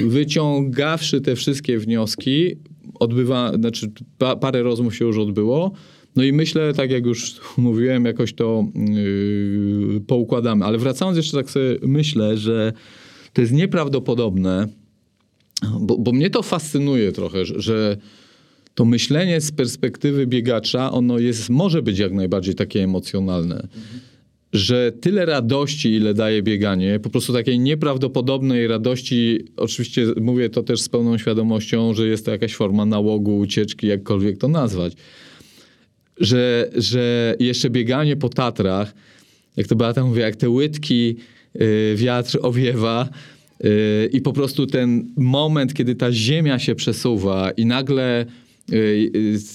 wyciągawszy 0.00 1.20
te 1.20 1.36
wszystkie 1.36 1.78
wnioski, 1.78 2.56
odbywa, 3.00 3.52
znaczy 3.54 3.92
pa, 4.18 4.36
parę 4.36 4.62
rozmów 4.62 4.96
się 4.96 5.04
już 5.04 5.18
odbyło. 5.18 5.72
No 6.16 6.24
i 6.24 6.32
myślę, 6.32 6.74
tak 6.74 6.90
jak 6.90 7.06
już 7.06 7.40
mówiłem, 7.56 8.04
jakoś 8.04 8.32
to 8.32 8.64
yy, 8.74 10.00
poukładamy. 10.06 10.64
Ale 10.64 10.78
wracając 10.78 11.16
jeszcze 11.16 11.36
tak 11.36 11.50
sobie 11.50 11.76
myślę, 11.82 12.36
że 12.36 12.72
to 13.32 13.40
jest 13.40 13.52
nieprawdopodobne, 13.52 14.68
bo, 15.80 15.98
bo 15.98 16.12
mnie 16.12 16.30
to 16.30 16.42
fascynuje 16.42 17.12
trochę, 17.12 17.44
że, 17.44 17.96
to 18.78 18.84
myślenie 18.84 19.40
z 19.40 19.52
perspektywy 19.52 20.26
biegacza, 20.26 20.92
ono 20.92 21.18
jest, 21.18 21.50
może 21.50 21.82
być 21.82 21.98
jak 21.98 22.12
najbardziej 22.12 22.54
takie 22.54 22.84
emocjonalne. 22.84 23.68
że 24.52 24.92
tyle 25.00 25.26
radości, 25.26 25.92
ile 25.92 26.14
daje 26.14 26.42
bieganie, 26.42 27.00
po 27.00 27.10
prostu 27.10 27.32
takiej 27.32 27.58
nieprawdopodobnej 27.58 28.66
radości, 28.66 29.44
oczywiście 29.56 30.06
mówię 30.20 30.48
to 30.50 30.62
też 30.62 30.80
z 30.80 30.88
pełną 30.88 31.18
świadomością, 31.18 31.94
że 31.94 32.06
jest 32.06 32.24
to 32.24 32.30
jakaś 32.30 32.54
forma 32.54 32.86
nałogu, 32.86 33.38
ucieczki, 33.38 33.86
jakkolwiek 33.86 34.38
to 34.38 34.48
nazwać, 34.48 34.92
że, 36.20 36.70
że 36.76 37.34
jeszcze 37.40 37.70
bieganie 37.70 38.16
po 38.16 38.28
Tatrach, 38.28 38.94
jak 39.56 39.66
to 39.66 39.76
Beata 39.76 40.04
mówi, 40.04 40.20
jak 40.20 40.36
te 40.36 40.50
łydki 40.50 41.16
yy, 41.54 41.96
wiatr 41.96 42.38
owiewa, 42.42 43.08
i 44.12 44.20
po 44.20 44.32
prostu 44.32 44.66
ten 44.66 45.12
moment, 45.16 45.74
kiedy 45.74 45.94
ta 45.94 46.12
ziemia 46.12 46.58
się 46.58 46.74
przesuwa 46.74 47.50
i 47.50 47.66
nagle 47.66 48.26
Y, 48.72 49.10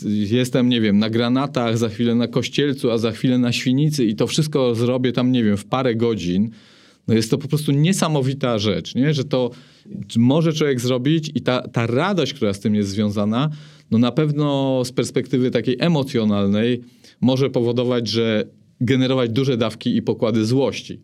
y, 0.06 0.10
jestem, 0.12 0.70
nie 0.70 0.82
wiem, 0.82 1.00
na 1.00 1.10
granatach, 1.10 1.78
za 1.78 1.90
chwilę 1.90 2.16
na 2.16 2.28
kościelcu, 2.28 2.92
a 2.92 2.98
za 2.98 3.12
chwilę 3.12 3.38
na 3.38 3.52
świnicy 3.52 4.06
i 4.06 4.16
to 4.16 4.28
wszystko 4.28 4.76
zrobię 4.76 5.12
tam, 5.12 5.32
nie 5.32 5.44
wiem, 5.44 5.58
w 5.58 5.66
parę 5.66 5.96
godzin. 5.96 6.50
No 7.08 7.14
jest 7.14 7.32
to 7.32 7.38
po 7.38 7.48
prostu 7.48 7.72
niesamowita 7.72 8.60
rzecz, 8.60 8.96
nie? 8.96 9.14
że 9.14 9.24
to 9.24 9.52
może 10.18 10.54
człowiek 10.54 10.82
zrobić 10.82 11.32
i 11.36 11.42
ta, 11.42 11.68
ta 11.68 11.88
radość, 11.88 12.34
która 12.34 12.54
z 12.54 12.60
tym 12.60 12.76
jest 12.76 12.90
związana, 12.90 13.50
no 13.92 13.98
na 13.98 14.12
pewno 14.12 14.82
z 14.86 14.92
perspektywy 14.92 15.52
takiej 15.52 15.76
emocjonalnej 15.80 16.82
może 17.22 17.50
powodować, 17.50 18.08
że 18.08 18.48
generować 18.82 19.30
duże 19.30 19.58
dawki 19.58 19.96
i 19.96 20.02
pokłady 20.02 20.46
złości 20.46 21.00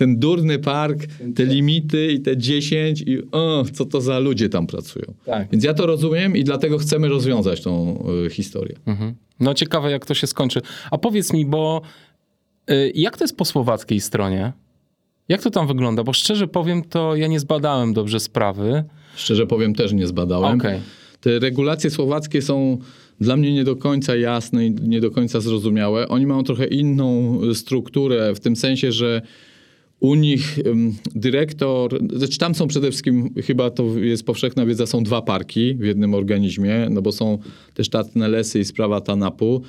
ten 0.00 0.18
durny 0.18 0.58
park, 0.58 1.06
te 1.34 1.44
limity 1.44 2.12
i 2.12 2.20
te 2.20 2.36
10 2.36 3.02
i 3.06 3.18
o, 3.32 3.64
co 3.72 3.84
to 3.84 4.00
za 4.00 4.18
ludzie 4.18 4.48
tam 4.48 4.66
pracują. 4.66 5.04
Tak. 5.24 5.48
Więc 5.52 5.64
ja 5.64 5.74
to 5.74 5.86
rozumiem 5.86 6.36
i 6.36 6.44
dlatego 6.44 6.78
chcemy 6.78 7.08
rozwiązać 7.08 7.62
tą 7.62 8.04
y, 8.26 8.30
historię. 8.30 8.76
Mhm. 8.86 9.14
No 9.40 9.54
ciekawe 9.54 9.90
jak 9.90 10.06
to 10.06 10.14
się 10.14 10.26
skończy. 10.26 10.60
A 10.90 10.98
powiedz 10.98 11.32
mi, 11.32 11.46
bo 11.46 11.82
y, 12.70 12.92
jak 12.94 13.16
to 13.16 13.24
jest 13.24 13.36
po 13.36 13.44
słowackiej 13.44 14.00
stronie? 14.00 14.52
Jak 15.28 15.42
to 15.42 15.50
tam 15.50 15.66
wygląda? 15.66 16.04
Bo 16.04 16.12
szczerze 16.12 16.48
powiem, 16.48 16.82
to 16.82 17.16
ja 17.16 17.26
nie 17.26 17.40
zbadałem 17.40 17.92
dobrze 17.92 18.20
sprawy. 18.20 18.84
Szczerze 19.16 19.46
powiem, 19.46 19.74
też 19.74 19.92
nie 19.92 20.06
zbadałem. 20.06 20.58
Okay. 20.58 20.80
Te 21.20 21.38
regulacje 21.38 21.90
słowackie 21.90 22.42
są 22.42 22.78
dla 23.20 23.36
mnie 23.36 23.54
nie 23.54 23.64
do 23.64 23.76
końca 23.76 24.16
jasne 24.16 24.66
i 24.66 24.70
nie 24.70 25.00
do 25.00 25.10
końca 25.10 25.40
zrozumiałe. 25.40 26.08
Oni 26.08 26.26
mają 26.26 26.44
trochę 26.44 26.66
inną 26.66 27.40
strukturę, 27.54 28.34
w 28.34 28.40
tym 28.40 28.56
sensie, 28.56 28.92
że 28.92 29.22
u 30.00 30.14
nich 30.14 30.58
dyrektor, 31.14 31.98
znaczy 32.16 32.38
tam 32.38 32.54
są 32.54 32.68
przede 32.68 32.90
wszystkim, 32.90 33.34
chyba 33.46 33.70
to 33.70 33.98
jest 33.98 34.24
powszechna 34.24 34.66
wiedza, 34.66 34.86
są 34.86 35.02
dwa 35.02 35.22
parki 35.22 35.74
w 35.74 35.84
jednym 35.84 36.14
organizmie, 36.14 36.86
no 36.90 37.02
bo 37.02 37.12
są 37.12 37.38
te 37.74 37.84
sztatne 37.84 38.28
lesy 38.28 38.58
i 38.58 38.64
sprawa 38.64 39.00
TANAP-u. 39.00 39.62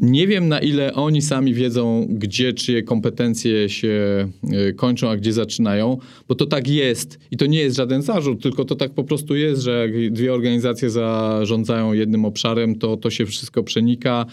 Nie 0.00 0.26
wiem 0.26 0.48
na 0.48 0.60
ile 0.60 0.94
oni 0.94 1.22
sami 1.22 1.54
wiedzą, 1.54 2.06
gdzie 2.08 2.52
czyje 2.52 2.82
kompetencje 2.82 3.68
się 3.68 4.28
e, 4.52 4.72
kończą, 4.72 5.08
a 5.08 5.16
gdzie 5.16 5.32
zaczynają, 5.32 5.98
bo 6.28 6.34
to 6.34 6.46
tak 6.46 6.68
jest 6.68 7.18
i 7.30 7.36
to 7.36 7.46
nie 7.46 7.58
jest 7.58 7.76
żaden 7.76 8.02
zarzut, 8.02 8.42
tylko 8.42 8.64
to 8.64 8.74
tak 8.74 8.94
po 8.94 9.04
prostu 9.04 9.36
jest, 9.36 9.62
że 9.62 9.88
jak 9.88 10.12
dwie 10.12 10.34
organizacje 10.34 10.90
zarządzają 10.90 11.92
jednym 11.92 12.24
obszarem, 12.24 12.74
to 12.74 12.96
to 12.96 13.10
się 13.10 13.26
wszystko 13.26 13.62
przenika 13.62 14.26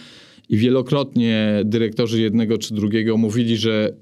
i 0.49 0.57
wielokrotnie 0.57 1.61
dyrektorzy 1.63 2.21
jednego 2.21 2.57
czy 2.57 2.73
drugiego 2.73 3.17
mówili, 3.17 3.57
że 3.57 3.93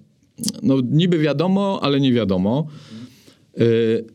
no 0.63 0.75
niby 0.91 1.19
wiadomo, 1.19 1.79
ale 1.81 1.99
nie 1.99 2.13
wiadomo. 2.13 2.67
Y, 3.61 4.05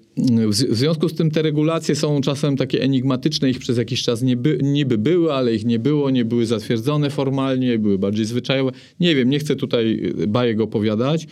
w 0.51 0.55
związku 0.55 1.09
z 1.09 1.15
tym 1.15 1.31
te 1.31 1.43
regulacje 1.43 1.95
są 1.95 2.21
czasem 2.21 2.57
takie 2.57 2.83
enigmatyczne, 2.83 3.51
ich 3.51 3.59
przez 3.59 3.79
jakiś 3.79 4.03
czas 4.03 4.23
niby, 4.23 4.59
niby 4.63 4.99
były, 4.99 5.33
ale 5.33 5.55
ich 5.55 5.65
nie 5.65 5.79
było, 5.79 6.11
nie 6.11 6.25
były 6.25 6.47
zatwierdzone 6.47 7.11
formalnie, 7.11 7.79
były 7.79 7.99
bardziej 7.99 8.25
zwyczajowe. 8.25 8.73
Nie 9.01 9.15
wiem, 9.15 9.31
nie 9.31 9.39
chcę 9.39 9.57
tutaj 9.57 10.13
bajek 10.29 10.61
opowiadać, 10.61 11.27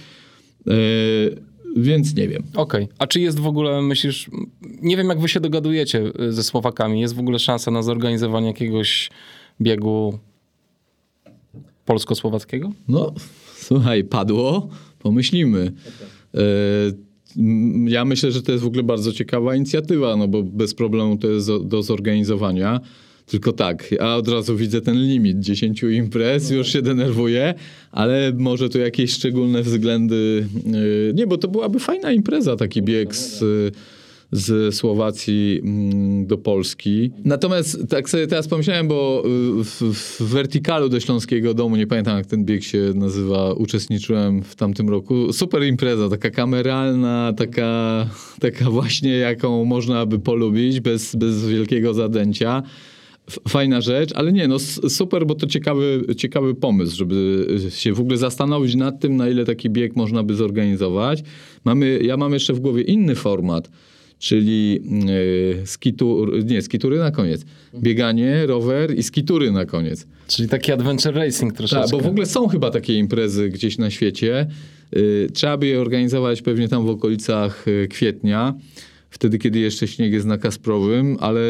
y, 0.69 1.37
więc 1.77 2.17
nie 2.17 2.29
wiem. 2.29 2.43
Okej, 2.55 2.85
okay. 2.85 2.97
a 2.99 3.07
czy 3.07 3.21
jest 3.21 3.39
w 3.39 3.47
ogóle, 3.47 3.83
myślisz, 3.83 4.31
nie 4.83 4.97
wiem 4.97 5.09
jak 5.09 5.21
wy 5.21 5.29
się 5.29 5.41
dogadujecie 5.41 6.13
y, 6.21 6.33
ze 6.33 6.43
Słowakami, 6.43 7.01
jest 7.01 7.15
w 7.15 7.21
ogóle 7.21 7.39
szansa 7.39 7.71
na 7.71 7.83
zorganizowanie 7.83 8.47
jakiegoś 8.47 9.11
biegu 9.61 10.19
polsko-słowackiego? 11.85 12.73
No, 12.89 13.15
słuchaj, 13.57 14.05
padło, 14.05 14.69
pomyślimy. 15.07 15.73
E, 16.35 16.41
ja 17.87 18.05
myślę, 18.05 18.33
że 18.33 18.43
to 18.43 18.53
jest 18.53 18.65
w 18.65 18.67
ogóle 18.67 18.83
bardzo 18.83 19.13
ciekawa 19.13 19.57
inicjatywa, 19.57 20.17
no 20.17 20.29
bo 20.29 20.43
bez 20.43 20.75
problemu 20.75 21.17
to 21.17 21.29
jest 21.29 21.51
do 21.65 21.83
zorganizowania. 21.83 22.81
Tylko 23.27 23.53
tak, 23.53 23.93
ja 23.93 24.17
od 24.17 24.29
razu 24.29 24.57
widzę 24.57 24.81
ten 24.81 24.97
limit 24.97 25.41
10 25.41 25.83
imprez, 25.83 26.51
już 26.51 26.73
się 26.73 26.83
denerwuję, 26.83 27.55
ale 27.93 28.33
może 28.39 28.69
tu 28.69 28.79
jakieś 28.79 29.13
szczególne 29.13 29.63
względy. 29.63 30.47
E, 31.11 31.15
nie, 31.15 31.27
bo 31.27 31.39
to 31.39 31.49
byłaby 31.49 31.79
fajna 31.79 32.13
impreza, 32.13 32.57
taki 32.57 32.83
bieg 32.83 33.15
z 33.15 33.45
z 34.33 34.75
Słowacji 34.75 35.61
mm, 35.65 36.27
do 36.27 36.39
Polski. 36.39 37.11
Natomiast 37.25 37.89
tak 37.89 38.11
sobie 38.11 38.27
teraz 38.27 38.49
pomyślałem, 38.49 38.89
bo 38.89 39.23
y, 39.61 39.65
w, 39.65 39.83
w 39.83 40.23
Vertikalu 40.23 40.89
do 40.89 41.01
Śląskiego 41.01 41.55
Domu, 41.55 41.77
nie 41.77 41.87
pamiętam 41.87 42.17
jak 42.17 42.27
ten 42.27 42.45
bieg 42.45 42.65
się 42.65 42.93
nazywa, 42.95 43.53
uczestniczyłem 43.53 44.43
w 44.43 44.55
tamtym 44.55 44.89
roku. 44.89 45.33
Super 45.33 45.65
impreza, 45.65 46.09
taka 46.09 46.31
kameralna, 46.31 47.33
taka, 47.37 48.07
taka 48.41 48.71
właśnie 48.71 49.11
jaką 49.11 49.65
można 49.65 50.07
by 50.07 50.19
polubić, 50.19 50.81
bez, 50.81 51.17
bez 51.17 51.47
wielkiego 51.47 51.95
zadęcia 51.95 52.63
fajna 53.49 53.81
rzecz, 53.81 54.13
ale 54.15 54.33
nie, 54.33 54.49
no 54.49 54.59
super, 54.89 55.27
bo 55.27 55.35
to 55.35 55.47
ciekawy, 55.47 56.05
ciekawy 56.17 56.55
pomysł, 56.55 56.97
żeby 56.97 57.47
się 57.69 57.93
w 57.93 58.01
ogóle 58.01 58.17
zastanowić 58.17 58.75
nad 58.75 59.01
tym, 59.01 59.17
na 59.17 59.29
ile 59.29 59.45
taki 59.45 59.71
bieg 59.71 59.97
można 59.97 60.23
by 60.23 60.35
zorganizować. 60.35 61.23
Mamy, 61.65 61.99
ja 62.03 62.17
mam 62.17 62.33
jeszcze 62.33 62.53
w 62.53 62.61
głowie 62.61 62.83
inny 62.83 63.15
format, 63.15 63.71
czyli 64.19 64.83
skitur, 65.65 66.45
nie, 66.45 66.63
skitury 66.63 66.99
na 66.99 67.11
koniec. 67.11 67.45
Bieganie, 67.75 68.47
rower 68.47 68.99
i 68.99 69.03
skitury 69.03 69.53
na 69.53 69.65
koniec. 69.65 70.07
Czyli 70.27 70.49
taki 70.49 70.73
adventure 70.73 71.15
racing 71.15 71.53
troszeczkę. 71.53 71.83
Tak, 71.83 71.91
bo 71.91 72.01
w 72.01 72.07
ogóle 72.07 72.27
są 72.27 72.49
chyba 72.49 72.71
takie 72.71 72.99
imprezy 72.99 73.49
gdzieś 73.49 73.79
na 73.79 73.91
świecie. 73.91 74.47
Yy, 74.93 75.29
trzeba 75.33 75.57
by 75.57 75.67
je 75.67 75.81
organizować 75.81 76.43
pewnie 76.43 76.69
tam 76.69 76.87
w 76.87 76.91
okolicach 76.91 77.69
y, 77.69 77.89
kwietnia, 77.89 78.55
wtedy 79.11 79.39
kiedy 79.39 79.59
jeszcze 79.59 79.89
śnieg 79.89 80.13
jest 80.13 80.27
na 80.27 80.39
Kasprowym, 80.39 81.17
ale 81.21 81.41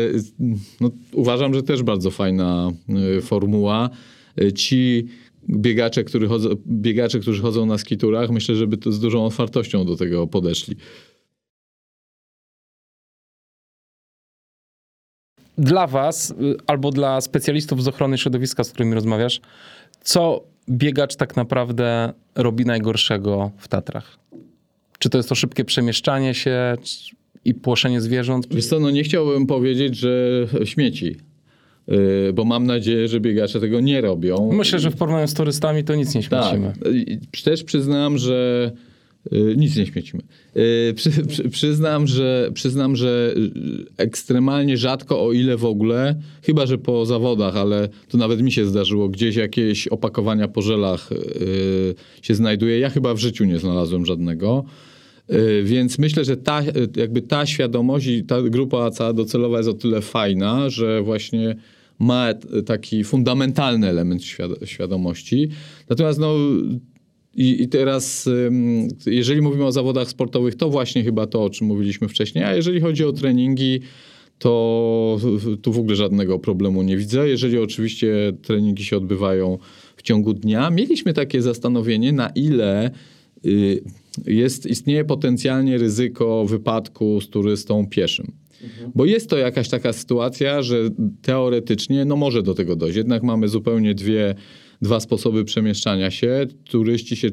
no, 0.80 0.90
uważam, 1.12 1.54
że 1.54 1.62
też 1.62 1.82
bardzo 1.82 2.10
fajna 2.10 2.72
yy, 2.88 3.20
formuła. 3.20 3.90
Y, 4.42 4.52
ci 4.52 5.06
biegacze, 5.50 6.04
którzy 6.04 6.26
chodzą, 6.28 6.48
biegacze, 6.66 7.20
którzy 7.20 7.42
chodzą 7.42 7.66
na 7.66 7.78
skiturach, 7.78 8.30
myślę, 8.30 8.54
żeby 8.54 8.76
to 8.76 8.92
z 8.92 9.00
dużą 9.00 9.24
otwartością 9.24 9.84
do 9.84 9.96
tego 9.96 10.26
podeszli. 10.26 10.76
Dla 15.58 15.86
Was 15.86 16.30
y, 16.30 16.34
albo 16.66 16.90
dla 16.90 17.20
specjalistów 17.20 17.82
z 17.82 17.88
ochrony 17.88 18.18
środowiska, 18.18 18.64
z 18.64 18.70
którymi 18.70 18.94
rozmawiasz, 18.94 19.40
co 20.02 20.44
biegacz 20.70 21.16
tak 21.16 21.36
naprawdę 21.36 22.12
robi 22.34 22.64
najgorszego 22.64 23.50
w 23.58 23.68
Tatrach? 23.68 24.18
Czy 24.98 25.10
to 25.10 25.18
jest 25.18 25.28
to 25.28 25.34
szybkie 25.34 25.64
przemieszczanie 25.64 26.34
się 26.34 26.76
i 27.44 27.54
płoszenie 27.54 28.00
zwierząt? 28.00 28.54
Wiesz 28.54 28.66
co, 28.66 28.80
no 28.80 28.90
nie 28.90 29.02
chciałbym 29.02 29.46
powiedzieć, 29.46 29.96
że 29.96 30.46
śmieci. 30.64 31.16
Yy, 31.88 32.32
bo 32.34 32.44
mam 32.44 32.66
nadzieję, 32.66 33.08
że 33.08 33.20
biegacze 33.20 33.60
tego 33.60 33.80
nie 33.80 34.00
robią. 34.00 34.50
Myślę, 34.52 34.78
że 34.78 34.90
w 34.90 34.96
porównaniu 34.96 35.28
z 35.28 35.34
turystami 35.34 35.84
to 35.84 35.94
nic 35.94 36.14
nie 36.14 36.22
śmiecimy. 36.22 36.72
Tak. 36.72 37.42
Też 37.44 37.64
przyznam, 37.64 38.18
że 38.18 38.72
Y, 38.72 38.95
nic 39.56 39.76
nie 39.76 39.86
śmiecimy. 39.86 40.22
Y, 40.56 40.94
przy, 40.94 41.10
przy, 41.10 41.48
przyznam, 41.48 42.06
że, 42.06 42.50
przyznam, 42.54 42.96
że 42.96 43.34
ekstremalnie 43.96 44.76
rzadko, 44.76 45.24
o 45.24 45.32
ile 45.32 45.56
w 45.56 45.64
ogóle, 45.64 46.20
chyba 46.42 46.66
że 46.66 46.78
po 46.78 47.06
zawodach, 47.06 47.56
ale 47.56 47.88
to 48.08 48.18
nawet 48.18 48.42
mi 48.42 48.52
się 48.52 48.66
zdarzyło, 48.66 49.08
gdzieś 49.08 49.36
jakieś 49.36 49.88
opakowania 49.88 50.48
po 50.48 50.62
żelach 50.62 51.10
się 52.22 52.34
znajduje. 52.34 52.78
Ja 52.78 52.90
chyba 52.90 53.14
w 53.14 53.18
życiu 53.18 53.44
nie 53.44 53.58
znalazłem 53.58 54.06
żadnego. 54.06 54.64
Więc 55.64 55.98
myślę, 55.98 56.24
że 56.24 56.36
ta, 56.36 56.62
jakby 56.96 57.22
ta 57.22 57.46
świadomość 57.46 58.06
i 58.06 58.24
ta 58.24 58.42
grupa 58.42 58.90
cała 58.90 59.12
docelowa 59.12 59.56
jest 59.56 59.68
o 59.68 59.74
tyle 59.74 60.00
fajna, 60.00 60.70
że 60.70 61.02
właśnie 61.02 61.56
ma 61.98 62.28
taki 62.66 63.04
fundamentalny 63.04 63.88
element 63.88 64.22
świadomości. 64.64 65.48
Natomiast 65.88 66.18
no, 66.18 66.34
i, 67.36 67.62
I, 67.62 67.68
teraz, 67.68 68.28
jeżeli 69.06 69.42
mówimy 69.42 69.64
o 69.64 69.72
zawodach 69.72 70.08
sportowych, 70.08 70.54
to 70.54 70.70
właśnie 70.70 71.04
chyba 71.04 71.26
to, 71.26 71.44
o 71.44 71.50
czym 71.50 71.66
mówiliśmy 71.66 72.08
wcześniej. 72.08 72.44
A 72.44 72.54
jeżeli 72.54 72.80
chodzi 72.80 73.04
o 73.04 73.12
treningi, 73.12 73.80
to 74.38 75.18
tu 75.62 75.72
w 75.72 75.78
ogóle 75.78 75.96
żadnego 75.96 76.38
problemu 76.38 76.82
nie 76.82 76.96
widzę. 76.96 77.28
Jeżeli 77.28 77.58
oczywiście 77.58 78.32
treningi 78.42 78.84
się 78.84 78.96
odbywają 78.96 79.58
w 79.96 80.02
ciągu 80.02 80.34
dnia, 80.34 80.70
mieliśmy 80.70 81.12
takie 81.12 81.42
zastanowienie, 81.42 82.12
na 82.12 82.28
ile 82.28 82.90
y, 83.46 83.82
jest, 84.26 84.66
istnieje 84.66 85.04
potencjalnie 85.04 85.78
ryzyko 85.78 86.44
wypadku 86.44 87.20
z 87.20 87.28
turystą 87.28 87.86
pieszym. 87.86 88.32
Mhm. 88.62 88.92
Bo 88.94 89.04
jest 89.04 89.30
to 89.30 89.38
jakaś 89.38 89.68
taka 89.68 89.92
sytuacja, 89.92 90.62
że 90.62 90.76
teoretycznie 91.22 92.04
no 92.04 92.16
może 92.16 92.42
do 92.42 92.54
tego 92.54 92.76
dojść. 92.76 92.96
Jednak 92.96 93.22
mamy 93.22 93.48
zupełnie 93.48 93.94
dwie 93.94 94.34
dwa 94.82 95.00
sposoby 95.00 95.44
przemieszczania 95.44 96.10
się. 96.10 96.46
Turyści 96.64 97.16
się 97.16 97.28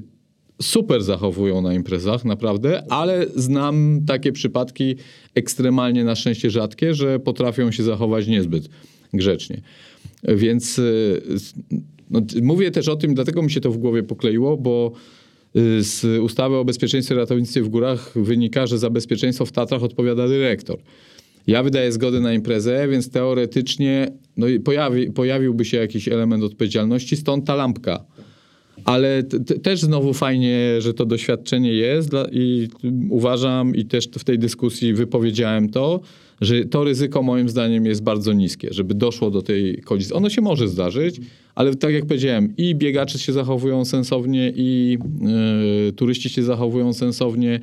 super 0.62 1.04
zachowują 1.04 1.62
na 1.62 1.74
imprezach, 1.74 2.26
naprawdę, 2.26 2.84
ale 2.90 3.26
znam 3.36 4.02
takie 4.08 4.32
przypadki 4.32 4.96
ekstremalnie 5.36 6.04
na 6.04 6.16
szczęście 6.16 6.50
rzadkie, 6.50 6.94
że 6.94 7.20
potrafią 7.20 7.72
się 7.72 7.84
zachować 7.84 8.28
niezbyt 8.28 8.70
grzecznie. 9.14 9.62
Więc 10.24 10.80
y, 10.80 11.22
no, 12.10 12.22
mówię 12.42 12.72
też 12.72 12.88
o 12.88 12.96
tym, 12.96 13.14
dlatego 13.14 13.42
mi 13.42 13.52
się 13.52 13.62
to 13.62 13.72
w 13.72 13.78
głowie 13.78 14.04
pokleiło, 14.04 14.58
bo 14.58 14.92
y, 15.56 15.84
z 15.84 16.22
ustawy 16.22 16.56
o 16.56 16.66
bezpieczeństwie 16.66 17.16
ratownictwie 17.16 17.62
w 17.62 17.70
górach 17.70 18.12
wynika, 18.16 18.68
że 18.68 18.78
za 18.78 18.90
bezpieczeństwo 18.90 19.46
w 19.46 19.52
Tatrach 19.52 19.84
odpowiada 19.84 20.28
dyrektor. 20.28 20.78
Ja 21.48 21.64
wydaję 21.64 21.92
zgodę 21.92 22.20
na 22.20 22.34
imprezę, 22.34 22.88
więc 22.88 23.10
teoretycznie 23.10 24.12
no, 24.38 24.48
pojawi, 24.64 25.12
pojawiłby 25.12 25.66
się 25.66 25.78
jakiś 25.78 26.08
element 26.08 26.44
odpowiedzialności, 26.44 27.16
stąd 27.16 27.46
ta 27.46 27.56
lampka. 27.56 28.06
Ale 28.86 29.24
też 29.64 29.82
znowu 29.82 30.14
fajnie, 30.14 30.82
że 30.82 30.94
to 30.94 31.06
doświadczenie 31.06 31.74
jest 31.74 32.10
dla, 32.10 32.26
i 32.32 32.68
uważam 33.10 33.76
i 33.76 33.86
też 33.86 34.08
w 34.08 34.24
tej 34.24 34.40
dyskusji 34.40 34.94
wypowiedziałem 34.94 35.70
to, 35.70 36.00
że 36.42 36.66
to 36.66 36.84
ryzyko 36.84 37.24
moim 37.24 37.50
zdaniem 37.50 37.86
jest 37.86 38.04
bardzo 38.04 38.34
niskie, 38.34 38.68
żeby 38.72 38.94
doszło 38.94 39.32
do 39.32 39.42
tej 39.42 39.82
kolizji. 39.82 40.14
Ono 40.14 40.30
się 40.30 40.42
może 40.42 40.68
zdarzyć, 40.68 41.20
ale 41.56 41.76
tak 41.76 41.94
jak 41.94 42.06
powiedziałem, 42.06 42.54
i 42.58 42.76
biegacze 42.76 43.20
się 43.20 43.34
zachowują 43.34 43.86
sensownie, 43.86 44.54
i 44.56 44.98
yy, 45.86 45.94
turyści 45.94 46.30
się 46.30 46.44
zachowują 46.44 46.94
sensownie. 46.94 47.60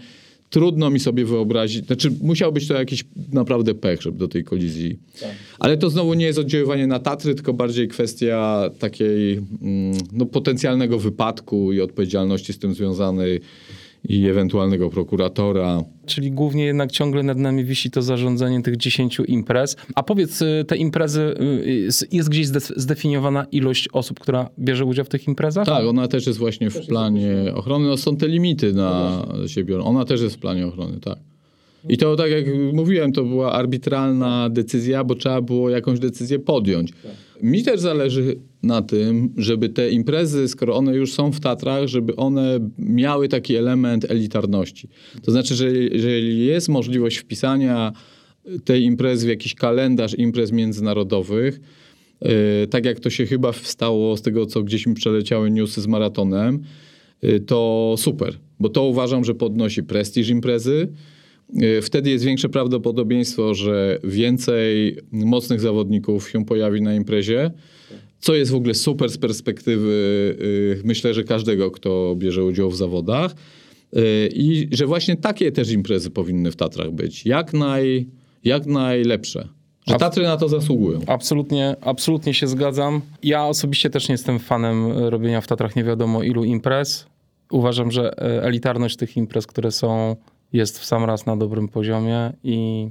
Trudno 0.51 0.91
mi 0.91 1.01
sobie 1.01 1.25
wyobrazić, 1.25 1.87
znaczy 1.87 2.11
musiał 2.23 2.53
być 2.53 2.69
to 2.69 2.75
jakiś 2.75 3.05
naprawdę 3.33 3.75
pech, 3.75 4.03
żeby 4.03 4.19
do 4.19 4.29
tej 4.29 4.45
kolizji. 4.45 4.99
Tak. 5.21 5.31
Ale 5.59 5.77
to 5.77 5.91
znowu 5.91 6.15
nie 6.15 6.27
jest 6.27 6.39
oddziaływanie 6.39 6.87
na 6.87 6.99
Tatry, 6.99 7.35
tylko 7.35 7.53
bardziej 7.53 7.89
kwestia 7.89 8.71
takiej 8.79 9.33
mm, 9.33 9.99
no, 10.13 10.27
potencjalnego 10.27 10.99
wypadku 10.99 11.73
i 11.73 11.81
odpowiedzialności 11.81 12.53
z 12.53 12.59
tym 12.59 12.75
związanej 12.75 13.41
i 14.09 14.29
ewentualnego 14.29 14.91
prokuratora. 14.91 15.85
Czyli 16.07 16.33
głównie 16.33 16.65
jednak 16.65 16.93
ciągle 16.93 17.23
nad 17.23 17.39
nami 17.39 17.65
wisi 17.65 17.91
to 17.91 18.03
zarządzanie 18.03 18.63
tych 18.63 18.77
10 18.77 19.21
imprez. 19.27 19.77
A 19.95 20.03
powiedz, 20.03 20.43
y, 20.43 20.65
te 20.69 20.77
imprezy, 20.77 21.35
y, 22.01 22.09
jest 22.13 22.29
gdzieś 22.29 22.47
zdefiniowana 22.77 23.47
ilość 23.53 23.89
osób, 23.93 24.21
która 24.21 24.51
bierze 24.59 24.85
udział 24.85 25.05
w 25.05 25.09
tych 25.09 25.29
imprezach? 25.29 25.67
Tak, 25.67 25.85
ona 25.85 26.09
też 26.09 26.27
jest 26.27 26.39
właśnie 26.39 26.71
w 26.71 26.87
planie 26.87 27.53
ochrony. 27.55 27.89
No 27.89 27.97
są 27.97 28.17
te 28.17 28.29
limity 28.29 28.73
na 28.73 29.23
no 29.39 29.49
siebie. 29.49 29.81
Ona 29.81 30.05
też 30.05 30.21
jest 30.21 30.37
w 30.37 30.39
planie 30.39 30.67
ochrony, 30.67 31.01
tak. 31.01 31.19
I 31.89 31.97
to, 31.97 32.17
tak 32.17 32.31
jak 32.31 32.45
mówiłem, 32.73 33.13
to 33.13 33.25
była 33.25 33.53
arbitralna 33.53 34.49
decyzja, 34.51 35.05
bo 35.05 35.15
trzeba 35.15 35.41
było 35.41 35.71
jakąś 35.71 35.99
decyzję 35.99 36.39
podjąć. 36.39 36.93
Mi 37.43 37.63
też 37.63 37.81
zależy 37.81 38.37
na 38.63 38.83
tym, 38.83 39.35
żeby 39.37 39.69
te 39.69 39.91
imprezy, 39.91 40.49
skoro 40.49 40.77
one 40.77 40.95
już 40.95 41.13
są 41.13 41.33
w 41.33 41.41
Tatrach, 41.41 41.87
żeby 41.87 42.17
one 42.17 42.71
miały 42.79 43.29
taki 43.29 43.57
element 43.57 44.11
elitarności. 44.11 44.89
To 45.23 45.33
znaczy, 45.33 45.55
że 45.55 45.73
jeżeli 45.73 46.47
jest 46.47 46.69
możliwość 46.69 47.17
wpisania 47.17 47.93
tej 48.65 48.83
imprezy 48.83 49.27
w 49.27 49.29
jakiś 49.29 49.55
kalendarz 49.55 50.19
imprez 50.19 50.53
międzynarodowych, 50.53 51.61
yy, 52.23 52.31
tak 52.71 52.85
jak 52.85 53.01
to 53.01 53.11
się 53.11 53.27
chyba 53.27 53.53
stało 53.53 54.17
z 54.17 54.23
tego, 54.23 54.47
co 54.47 54.63
gdzieś 54.63 54.87
mi 54.87 54.95
przeleciały 54.95 55.51
newsy 55.51 55.81
z 55.81 55.87
maratonem, 55.87 56.63
yy, 57.23 57.41
to 57.41 57.95
super, 57.99 58.39
bo 58.61 58.69
to 58.69 58.85
uważam, 58.85 59.25
że 59.25 59.35
podnosi 59.35 59.83
prestiż 59.83 60.29
imprezy, 60.29 60.89
Y, 61.63 61.83
wtedy 61.83 62.11
jest 62.11 62.25
większe 62.25 62.49
prawdopodobieństwo, 62.49 63.55
że 63.55 63.99
więcej 64.05 64.97
mocnych 65.13 65.61
zawodników 65.61 66.31
się 66.31 66.45
pojawi 66.45 66.83
na 66.83 66.95
imprezie, 66.95 67.51
co 68.21 68.35
jest 68.35 68.51
w 68.51 68.55
ogóle 68.55 68.75
super 68.75 69.11
z 69.11 69.19
perspektywy, 69.19 69.91
y, 70.41 70.83
myślę, 70.85 71.15
że 71.15 71.25
każdego, 71.25 71.71
kto 71.71 72.15
bierze 72.17 72.45
udział 72.45 72.71
w 72.71 72.77
zawodach. 72.77 73.35
Y, 73.97 74.29
I 74.33 74.69
że 74.73 74.87
właśnie 74.87 75.17
takie 75.17 75.53
też 75.53 75.71
imprezy 75.71 76.11
powinny 76.11 76.51
w 76.51 76.57
Tatrach 76.57 76.91
być. 76.91 77.27
Jak, 77.27 77.53
naj, 77.53 78.07
jak 78.45 78.67
najlepsze. 78.67 79.49
Że 79.87 79.97
Tatry 79.97 80.23
na 80.23 80.37
to 80.37 80.49
zasługują. 80.49 81.01
Absolutnie, 81.07 81.77
absolutnie 81.81 82.35
się 82.35 82.47
zgadzam. 82.47 83.01
Ja 83.23 83.47
osobiście 83.47 83.91
też 83.91 84.09
nie 84.09 84.13
jestem 84.13 84.39
fanem 84.39 84.93
robienia 84.93 85.41
w 85.41 85.47
Tatrach 85.47 85.77
nie 85.77 85.85
wiadomo 85.85 86.23
ilu 86.23 86.45
imprez. 86.45 87.07
Uważam, 87.51 87.91
że 87.91 88.19
e, 88.19 88.43
elitarność 88.43 88.97
tych 88.97 89.17
imprez, 89.17 89.47
które 89.47 89.71
są 89.71 90.17
jest 90.53 90.79
w 90.79 90.85
sam 90.85 91.05
raz 91.05 91.27
na 91.27 91.37
dobrym 91.37 91.69
poziomie 91.69 92.33
i 92.45 92.89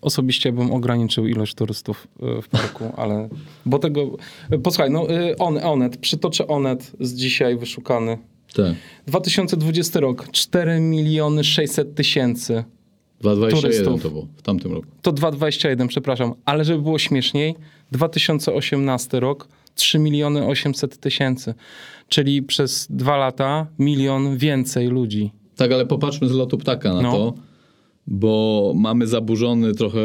osobiście 0.00 0.52
bym 0.52 0.72
ograniczył 0.72 1.26
ilość 1.26 1.54
turystów 1.54 2.08
y, 2.38 2.42
w 2.42 2.48
parku, 2.48 2.92
ale 2.96 3.28
bo 3.66 3.78
tego. 3.78 4.16
Posłuchaj, 4.62 4.90
no 4.90 5.10
y, 5.10 5.36
on, 5.38 5.58
Onet, 5.58 5.96
przytoczę 5.96 6.46
Onet 6.46 6.92
z 7.00 7.14
dzisiaj 7.14 7.56
wyszukany. 7.56 8.18
Tak. 8.54 8.74
2020 9.06 10.00
rok 10.00 10.28
4 10.32 10.80
miliony 10.80 11.44
600 11.44 11.94
tysięcy 11.94 12.64
2,21 13.22 14.00
to 14.02 14.10
było 14.10 14.26
w 14.36 14.42
tamtym 14.42 14.72
roku. 14.72 14.86
To 15.02 15.12
2,21, 15.12 15.88
przepraszam. 15.88 16.34
Ale 16.44 16.64
żeby 16.64 16.82
było 16.82 16.98
śmieszniej, 16.98 17.54
2018 17.92 19.20
rok 19.20 19.48
3 19.74 19.98
miliony 19.98 20.46
800 20.46 20.98
tysięcy. 21.00 21.54
Czyli 22.08 22.42
przez 22.42 22.86
dwa 22.90 23.16
lata 23.16 23.66
milion 23.78 24.36
więcej 24.36 24.88
ludzi 24.88 25.30
tak, 25.56 25.72
ale 25.72 25.86
popatrzmy 25.86 26.28
z 26.28 26.32
lotu 26.32 26.58
ptaka 26.58 26.94
na 26.94 27.02
no. 27.02 27.12
to, 27.12 27.34
bo 28.06 28.72
mamy 28.76 29.06
zaburzony 29.06 29.74
trochę, 29.74 30.00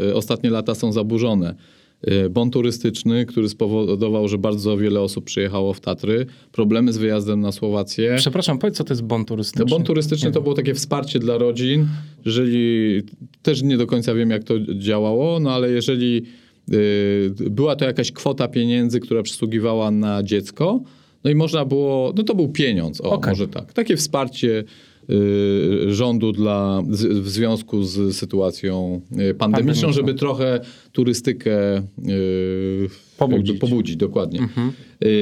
e, 0.00 0.14
ostatnie 0.14 0.50
lata 0.50 0.74
są 0.74 0.92
zaburzone. 0.92 1.54
E, 2.02 2.28
bon 2.28 2.50
turystyczny, 2.50 3.26
który 3.26 3.48
spowodował, 3.48 4.28
że 4.28 4.38
bardzo 4.38 4.76
wiele 4.76 5.00
osób 5.00 5.24
przyjechało 5.24 5.72
w 5.72 5.80
Tatry. 5.80 6.26
Problemy 6.52 6.92
z 6.92 6.98
wyjazdem 6.98 7.40
na 7.40 7.52
Słowację. 7.52 8.14
Przepraszam, 8.18 8.58
powiedz 8.58 8.76
co 8.76 8.84
to 8.84 8.92
jest 8.92 9.02
bon 9.02 9.24
turystyczny? 9.24 9.64
No, 9.64 9.76
bon 9.76 9.84
turystyczny 9.84 10.32
to 10.32 10.42
było 10.42 10.54
takie 10.54 10.74
wsparcie 10.74 11.18
dla 11.18 11.38
rodzin. 11.38 11.86
Jeżeli, 12.24 13.02
też 13.42 13.62
nie 13.62 13.76
do 13.76 13.86
końca 13.86 14.14
wiem 14.14 14.30
jak 14.30 14.44
to 14.44 14.54
działało, 14.74 15.40
no 15.40 15.52
ale 15.52 15.70
jeżeli 15.70 16.22
y, 16.72 17.50
była 17.50 17.76
to 17.76 17.84
jakaś 17.84 18.12
kwota 18.12 18.48
pieniędzy, 18.48 19.00
która 19.00 19.22
przysługiwała 19.22 19.90
na 19.90 20.22
dziecko, 20.22 20.80
no 21.24 21.30
i 21.30 21.34
można 21.34 21.64
było, 21.64 22.12
no 22.16 22.22
to 22.22 22.34
był 22.34 22.48
pieniądz, 22.48 23.00
o 23.00 23.04
okay. 23.04 23.32
może 23.32 23.48
tak. 23.48 23.72
Takie 23.72 23.96
wsparcie 23.96 24.64
rządu 25.88 26.32
dla, 26.32 26.82
w 27.22 27.28
związku 27.28 27.82
z 27.82 28.16
sytuacją 28.16 29.00
y, 29.30 29.34
pandemiczną, 29.34 29.92
żeby 29.92 30.14
trochę 30.14 30.60
turystykę 30.92 31.78
y, 31.78 31.82
pobudzić, 33.18 33.58
pobudzić 33.58 33.96
dokładnie. 33.96 34.40
Mhm. 34.40 34.72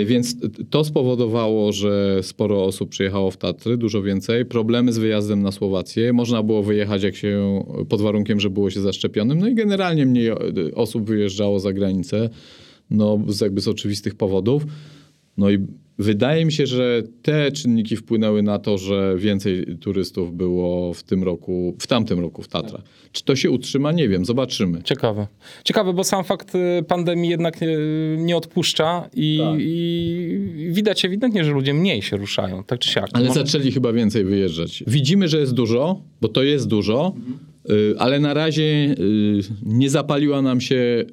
Więc 0.06 0.36
to 0.70 0.84
spowodowało, 0.84 1.72
że 1.72 2.18
sporo 2.22 2.64
osób 2.64 2.90
przyjechało 2.90 3.30
w 3.30 3.36
Tatry, 3.36 3.76
dużo 3.76 4.02
więcej. 4.02 4.44
Problemy 4.44 4.92
z 4.92 4.98
wyjazdem 4.98 5.42
na 5.42 5.52
Słowację. 5.52 6.12
Można 6.12 6.42
było 6.42 6.62
wyjechać 6.62 7.02
jak 7.02 7.16
się, 7.16 7.64
pod 7.88 8.00
warunkiem, 8.00 8.40
że 8.40 8.50
było 8.50 8.70
się 8.70 8.80
zaszczepionym. 8.80 9.38
No 9.38 9.48
i 9.48 9.54
generalnie 9.54 10.06
mniej 10.06 10.30
osób 10.74 11.06
wyjeżdżało 11.06 11.60
za 11.60 11.72
granicę, 11.72 12.30
no 12.90 13.18
z 13.28 13.40
jakby 13.40 13.60
z 13.60 13.68
oczywistych 13.68 14.14
powodów. 14.14 14.66
No 15.36 15.50
i 15.50 15.58
Wydaje 15.98 16.44
mi 16.44 16.52
się, 16.52 16.66
że 16.66 17.02
te 17.22 17.52
czynniki 17.52 17.96
wpłynęły 17.96 18.42
na 18.42 18.58
to, 18.58 18.78
że 18.78 19.14
więcej 19.18 19.78
turystów 19.80 20.36
było 20.36 20.94
w 20.94 21.02
tym 21.02 21.24
roku, 21.24 21.76
w 21.78 21.86
tamtym 21.86 22.20
roku 22.20 22.42
w 22.42 22.48
Tatrach. 22.48 22.82
Czy 23.12 23.24
to 23.24 23.36
się 23.36 23.50
utrzyma? 23.50 23.92
Nie 23.92 24.08
wiem, 24.08 24.24
zobaczymy. 24.24 24.82
Ciekawe. 24.82 25.26
Ciekawe, 25.64 25.92
bo 25.92 26.04
sam 26.04 26.24
fakt 26.24 26.54
y, 26.54 26.82
pandemii 26.88 27.30
jednak 27.30 27.62
y, 27.62 28.16
nie 28.18 28.36
odpuszcza 28.36 29.08
i, 29.14 29.38
tak. 29.38 29.58
i 29.60 30.68
widać 30.70 31.04
ewidentnie, 31.04 31.44
że 31.44 31.52
ludzie 31.52 31.74
mniej 31.74 32.02
się 32.02 32.16
ruszają, 32.16 32.64
tak 32.64 32.78
czy 32.78 32.90
siak. 32.90 33.08
Ale 33.12 33.28
Może... 33.28 33.40
zaczęli 33.40 33.72
chyba 33.72 33.92
więcej 33.92 34.24
wyjeżdżać. 34.24 34.84
Widzimy, 34.86 35.28
że 35.28 35.38
jest 35.38 35.54
dużo, 35.54 36.00
bo 36.20 36.28
to 36.28 36.42
jest 36.42 36.68
dużo, 36.68 37.14
mhm. 37.16 37.38
ale 37.98 38.20
na 38.20 38.34
razie 38.34 38.94
nie 39.62 39.90
zapaliła 39.90 40.42
nam 40.42 40.60
się 40.60 41.04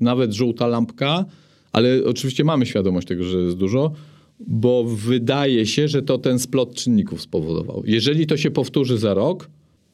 nawet 0.00 0.32
żółta 0.32 0.66
lampka, 0.66 1.24
ale 1.72 2.04
oczywiście 2.06 2.44
mamy 2.44 2.66
świadomość 2.66 3.06
tego, 3.06 3.24
że 3.24 3.38
jest 3.38 3.56
dużo 3.56 3.92
bo 4.46 4.84
wydaje 4.84 5.66
się, 5.66 5.88
że 5.88 6.02
to 6.02 6.18
ten 6.18 6.38
splot 6.38 6.74
czynników 6.74 7.22
spowodował. 7.22 7.82
Jeżeli 7.86 8.26
to 8.26 8.36
się 8.36 8.50
powtórzy 8.50 8.98
za 8.98 9.14
rok, 9.14 9.50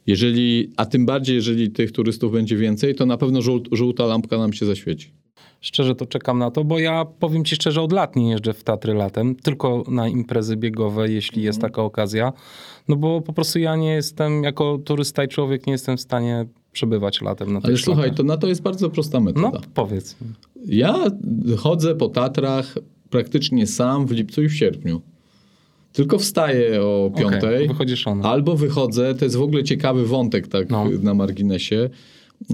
jeżeli, 0.06 0.70
a 0.76 0.86
tym 0.86 1.06
bardziej, 1.06 1.36
jeżeli 1.36 1.70
tych 1.70 1.92
turystów 1.92 2.32
będzie 2.32 2.56
więcej, 2.56 2.94
to 2.94 3.06
na 3.06 3.16
pewno 3.16 3.40
żółta 3.72 4.06
lampka 4.06 4.38
nam 4.38 4.52
się 4.52 4.66
zaświeci. 4.66 5.12
Szczerze 5.60 5.94
to 5.94 6.06
czekam 6.06 6.38
na 6.38 6.50
to, 6.50 6.64
bo 6.64 6.78
ja 6.78 7.04
powiem 7.04 7.44
ci 7.44 7.54
szczerze, 7.54 7.82
od 7.82 7.92
lat 7.92 8.16
nie 8.16 8.30
jeżdżę 8.30 8.52
w 8.52 8.64
Tatry 8.64 8.94
latem, 8.94 9.34
tylko 9.34 9.84
na 9.88 10.08
imprezy 10.08 10.56
biegowe, 10.56 11.10
jeśli 11.10 11.42
jest 11.42 11.60
taka 11.60 11.82
okazja. 11.82 12.32
No 12.88 12.96
bo 12.96 13.20
po 13.20 13.32
prostu 13.32 13.58
ja 13.58 13.76
nie 13.76 13.90
jestem, 13.90 14.44
jako 14.44 14.78
turysta 14.84 15.24
i 15.24 15.28
człowiek, 15.28 15.66
nie 15.66 15.72
jestem 15.72 15.96
w 15.96 16.00
stanie 16.00 16.46
przebywać 16.72 17.20
latem 17.20 17.52
na 17.52 17.60
Ale 17.62 17.76
słuchaj, 17.76 18.14
to 18.14 18.22
na 18.22 18.36
to 18.36 18.46
jest 18.46 18.62
bardzo 18.62 18.90
prosta 18.90 19.20
metoda. 19.20 19.50
No, 19.52 19.60
powiedz. 19.74 20.16
Ja 20.66 21.04
chodzę 21.56 21.94
po 21.94 22.08
Tatrach 22.08 22.74
praktycznie 23.10 23.66
sam 23.66 24.06
w 24.06 24.10
lipcu 24.10 24.42
i 24.42 24.48
w 24.48 24.56
sierpniu. 24.56 25.02
Tylko 25.92 26.18
wstaję 26.18 26.82
o 26.82 27.10
piątej. 27.18 27.68
Okay. 27.68 28.22
Albo 28.22 28.56
wychodzę, 28.56 29.14
to 29.14 29.24
jest 29.24 29.36
w 29.36 29.42
ogóle 29.42 29.64
ciekawy 29.64 30.06
wątek 30.06 30.48
tak 30.48 30.70
no. 30.70 30.84
na 31.02 31.14
marginesie. 31.14 31.90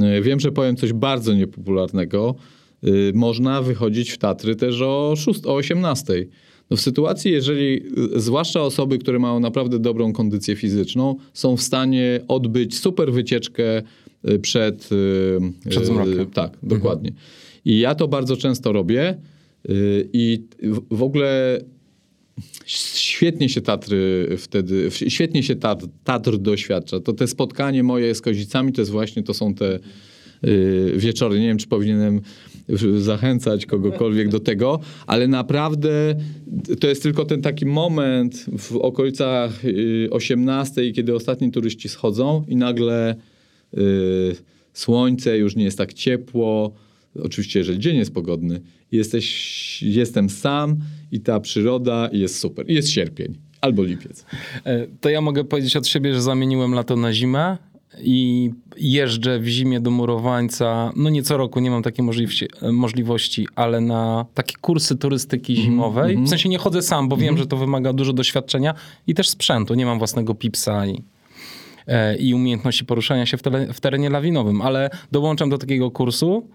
E, 0.02 0.22
wiem, 0.22 0.40
że 0.40 0.52
powiem 0.52 0.76
coś 0.76 0.92
bardzo 0.92 1.34
niepopularnego. 1.34 2.34
E, 2.82 2.88
można 3.14 3.62
wychodzić 3.62 4.10
w 4.10 4.18
Tatry 4.18 4.56
też 4.56 4.80
o, 4.80 5.14
6, 5.16 5.46
o 5.46 5.54
18. 5.54 6.26
No 6.70 6.76
w 6.76 6.80
sytuacji, 6.80 7.32
jeżeli 7.32 7.82
y, 8.16 8.20
zwłaszcza 8.20 8.62
osoby, 8.62 8.98
które 8.98 9.18
mają 9.18 9.40
naprawdę 9.40 9.78
dobrą 9.78 10.12
kondycję 10.12 10.56
fizyczną, 10.56 11.16
są 11.32 11.56
w 11.56 11.62
stanie 11.62 12.20
odbyć 12.28 12.78
super 12.78 13.12
wycieczkę 13.12 13.82
przed... 14.42 14.88
Przed 15.68 15.86
zmrokiem. 15.86 16.30
Tak, 16.30 16.58
dokładnie. 16.62 17.12
I 17.64 17.78
ja 17.78 17.94
to 17.94 18.08
bardzo 18.08 18.36
często 18.36 18.72
robię 18.72 19.16
i 20.12 20.42
w- 20.90 21.02
ogóle 21.02 21.60
świetnie 22.66 23.48
się 23.48 23.60
Tatry 23.60 24.28
wtedy, 24.38 24.88
świetnie 25.08 25.42
się 25.42 25.56
Tatr, 25.56 25.86
Tatr 26.04 26.38
doświadcza. 26.38 27.00
To 27.00 27.12
te 27.12 27.26
spotkanie 27.26 27.82
moje 27.82 28.14
z 28.14 28.20
Kozicami 28.20 28.72
to 28.72 28.80
jest 28.80 28.90
właśnie, 28.90 29.22
to 29.22 29.34
są 29.34 29.54
te 29.54 29.78
y, 30.44 30.92
wieczory. 30.96 31.40
Nie 31.40 31.46
wiem, 31.46 31.58
czy 31.58 31.66
powinienem 31.66 32.20
zachęcać 32.98 33.66
kogokolwiek 33.66 34.28
do 34.28 34.40
tego, 34.40 34.80
ale 35.06 35.28
naprawdę 35.28 36.14
to 36.80 36.86
jest 36.86 37.02
tylko 37.02 37.24
ten 37.24 37.42
taki 37.42 37.66
moment 37.66 38.46
w 38.58 38.76
okolicach 38.76 39.64
y, 39.64 40.08
18, 40.10 40.92
kiedy 40.92 41.14
ostatni 41.14 41.50
turyści 41.50 41.88
schodzą 41.88 42.44
i 42.48 42.56
nagle 42.56 43.16
y, 43.78 44.36
słońce, 44.72 45.38
już 45.38 45.56
nie 45.56 45.64
jest 45.64 45.78
tak 45.78 45.92
ciepło. 45.92 46.74
Oczywiście, 47.22 47.58
jeżeli 47.58 47.78
dzień 47.78 47.96
jest 47.96 48.14
pogodny, 48.14 48.60
jesteś, 48.92 49.82
jestem 49.82 50.30
sam 50.30 50.76
i 51.12 51.20
ta 51.20 51.40
przyroda 51.40 52.08
jest 52.12 52.38
super. 52.38 52.70
I 52.70 52.74
jest 52.74 52.90
sierpień 52.90 53.38
albo 53.60 53.82
lipiec. 53.82 54.24
E, 54.64 54.86
To 55.00 55.10
ja 55.10 55.20
mogę 55.20 55.44
powiedzieć 55.44 55.76
od 55.76 55.86
siebie, 55.86 56.14
że 56.14 56.22
zamieniłem 56.22 56.74
lato 56.74 56.96
na 56.96 57.12
zimę 57.12 57.58
i 58.00 58.50
jeżdżę 58.76 59.38
w 59.38 59.46
zimie 59.48 59.80
do 59.80 59.90
murowańca. 59.90 60.92
No 60.96 61.10
nie 61.10 61.22
co 61.22 61.36
roku, 61.36 61.60
nie 61.60 61.70
mam 61.70 61.82
takiej 61.82 62.04
możliwości, 62.04 62.46
e, 62.62 62.72
możliwości 62.72 63.48
ale 63.54 63.80
na 63.80 64.26
takie 64.34 64.54
kursy 64.60 64.96
turystyki 64.96 65.56
zimowej. 65.56 66.16
W 66.16 66.28
sensie 66.28 66.48
nie 66.48 66.58
chodzę 66.58 66.82
sam, 66.82 67.08
bo 67.08 67.16
wiem, 67.16 67.38
że 67.38 67.46
to 67.46 67.56
wymaga 67.56 67.92
dużo 67.92 68.12
doświadczenia 68.12 68.74
i 69.06 69.14
też 69.14 69.28
sprzętu. 69.28 69.74
Nie 69.74 69.86
mam 69.86 69.98
własnego 69.98 70.34
pipsa 70.34 70.86
i, 70.86 71.02
e, 71.86 72.16
i 72.16 72.34
umiejętności 72.34 72.84
poruszania 72.84 73.26
się 73.26 73.36
w, 73.36 73.42
tele, 73.42 73.72
w 73.72 73.80
terenie 73.80 74.10
lawinowym, 74.10 74.62
ale 74.62 74.90
dołączam 75.12 75.50
do 75.50 75.58
takiego 75.58 75.90
kursu. 75.90 76.48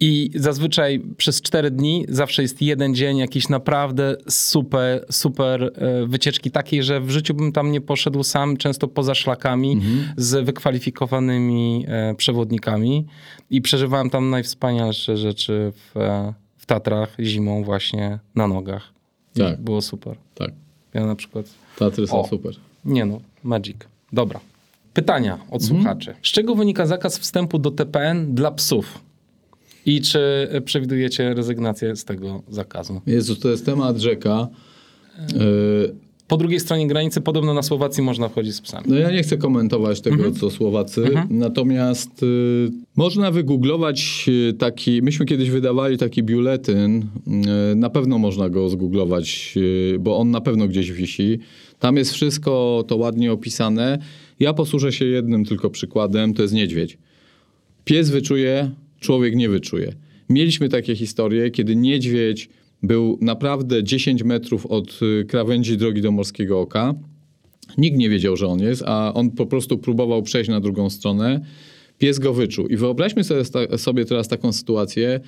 I 0.00 0.30
zazwyczaj 0.34 1.00
przez 1.16 1.42
cztery 1.42 1.70
dni 1.70 2.06
zawsze 2.08 2.42
jest 2.42 2.62
jeden 2.62 2.94
dzień 2.94 3.16
jakiejś 3.16 3.48
naprawdę 3.48 4.16
super, 4.28 5.06
super 5.10 5.62
e, 5.74 6.06
wycieczki 6.06 6.50
takiej, 6.50 6.82
że 6.82 7.00
w 7.00 7.10
życiu 7.10 7.34
bym 7.34 7.52
tam 7.52 7.72
nie 7.72 7.80
poszedł 7.80 8.22
sam, 8.22 8.56
często 8.56 8.88
poza 8.88 9.14
szlakami 9.14 9.80
z 10.16 10.44
wykwalifikowanymi 10.44 11.84
e, 11.88 12.14
przewodnikami 12.14 13.06
i 13.50 13.62
przeżywałem 13.62 14.10
tam 14.10 14.30
najwspanialsze 14.30 15.16
rzeczy 15.16 15.72
w, 15.74 15.96
e, 15.96 16.34
w 16.56 16.66
Tatrach 16.66 17.16
zimą 17.20 17.64
właśnie 17.64 18.18
na 18.34 18.48
nogach. 18.48 18.92
I 19.36 19.38
Tak. 19.38 19.60
Było 19.60 19.82
super. 19.82 20.16
Tak, 20.34 20.50
Ja 20.94 21.06
na 21.06 21.16
przykład... 21.16 21.46
Tatry 21.78 22.06
są 22.06 22.20
O. 22.20 22.28
super. 22.28 22.54
Nie 22.84 23.04
no, 23.06 23.20
magic. 23.44 23.76
Dobra. 24.12 24.40
Pytania 24.94 25.38
od 25.50 25.64
słuchaczy. 25.64 26.14
Z 26.22 26.28
czego 26.28 26.54
wynika 26.54 26.86
zakaz 26.86 27.18
wstępu 27.18 27.58
do 27.58 27.70
TPN 27.70 28.34
dla 28.34 28.50
psów? 28.50 29.07
I 29.88 30.00
czy 30.00 30.18
e, 30.50 30.60
przewidujecie 30.60 31.34
rezygnację 31.34 31.96
z 31.96 32.04
tego 32.04 32.42
zakazu? 32.48 33.00
Jezu, 33.06 33.36
to 33.36 33.48
jest 33.50 33.66
temat 33.66 33.98
rzeka. 33.98 34.48
Y, 35.32 36.08
Po 36.28 36.36
drugiej 36.36 36.60
stronie 36.60 36.86
granicy 36.86 37.20
podobno 37.20 37.54
na 37.54 37.62
Słowacji 37.62 38.02
można 38.02 38.28
wchodzić 38.28 38.54
z 38.54 38.60
psami. 38.60 38.84
No 38.88 38.96
ja 38.98 39.10
nie 39.10 39.22
chcę 39.22 39.36
komentować 39.36 40.00
tego, 40.00 40.16
Mhm. 40.16 40.34
co 40.34 40.50
Słowacy, 40.50 41.04
natomiast 41.30 42.22
y, 42.22 42.70
można 42.96 43.30
wygooglować 43.30 44.26
y, 44.28 44.52
taki, 44.52 45.02
myśmy 45.02 45.26
kiedyś 45.26 45.50
wydawali 45.50 45.98
taki 45.98 46.22
biuletyn, 46.22 47.02
y, 47.72 47.74
na 47.76 47.90
pewno 47.90 48.18
można 48.18 48.48
go 48.48 48.68
zgooglować, 48.68 49.54
y, 49.56 49.96
bo 50.00 50.18
on 50.18 50.30
na 50.30 50.40
pewno 50.40 50.68
gdzieś 50.68 50.92
wisi. 50.92 51.38
Tam 51.78 51.96
jest 51.96 52.12
wszystko 52.12 52.84
to 52.88 52.96
ładnie 52.96 53.32
opisane. 53.32 53.98
Ja 54.40 54.52
posłużę 54.54 54.92
się 54.92 55.04
jednym 55.04 55.44
tylko 55.44 55.70
przykładem, 55.70 56.34
to 56.34 56.42
jest 56.42 56.54
niedźwiedź. 56.54 56.98
Pies 57.84 58.10
wyczuje, 58.10 58.70
człowiek 59.00 59.36
nie 59.36 59.48
wyczuje. 59.48 59.92
Mieliśmy 60.28 60.68
takie 60.68 60.96
historie, 60.96 61.50
kiedy 61.50 61.76
niedźwiedź 61.76 62.48
był 62.82 63.18
naprawdę 63.20 63.84
10 63.84 64.22
metrów 64.22 64.66
od 64.66 65.00
y, 65.02 65.24
krawędzi 65.24 65.76
drogi 65.76 66.02
do 66.02 66.12
Morskiego 66.12 66.60
Oka. 66.60 66.94
Nikt 67.78 67.98
nie 67.98 68.10
wiedział, 68.10 68.36
że 68.36 68.46
on 68.46 68.60
jest, 68.60 68.82
a 68.86 69.14
on 69.14 69.30
po 69.30 69.46
prostu 69.46 69.78
próbował 69.78 70.22
przejść 70.22 70.50
na 70.50 70.60
drugą 70.60 70.90
stronę. 70.90 71.40
Pies 71.98 72.18
go 72.18 72.34
wyczuł. 72.34 72.66
I 72.66 72.76
wyobraźmy 72.76 73.24
sobie, 73.76 74.04
teraz 74.04 74.28
taką 74.28 74.52
sytuację, 74.52 75.20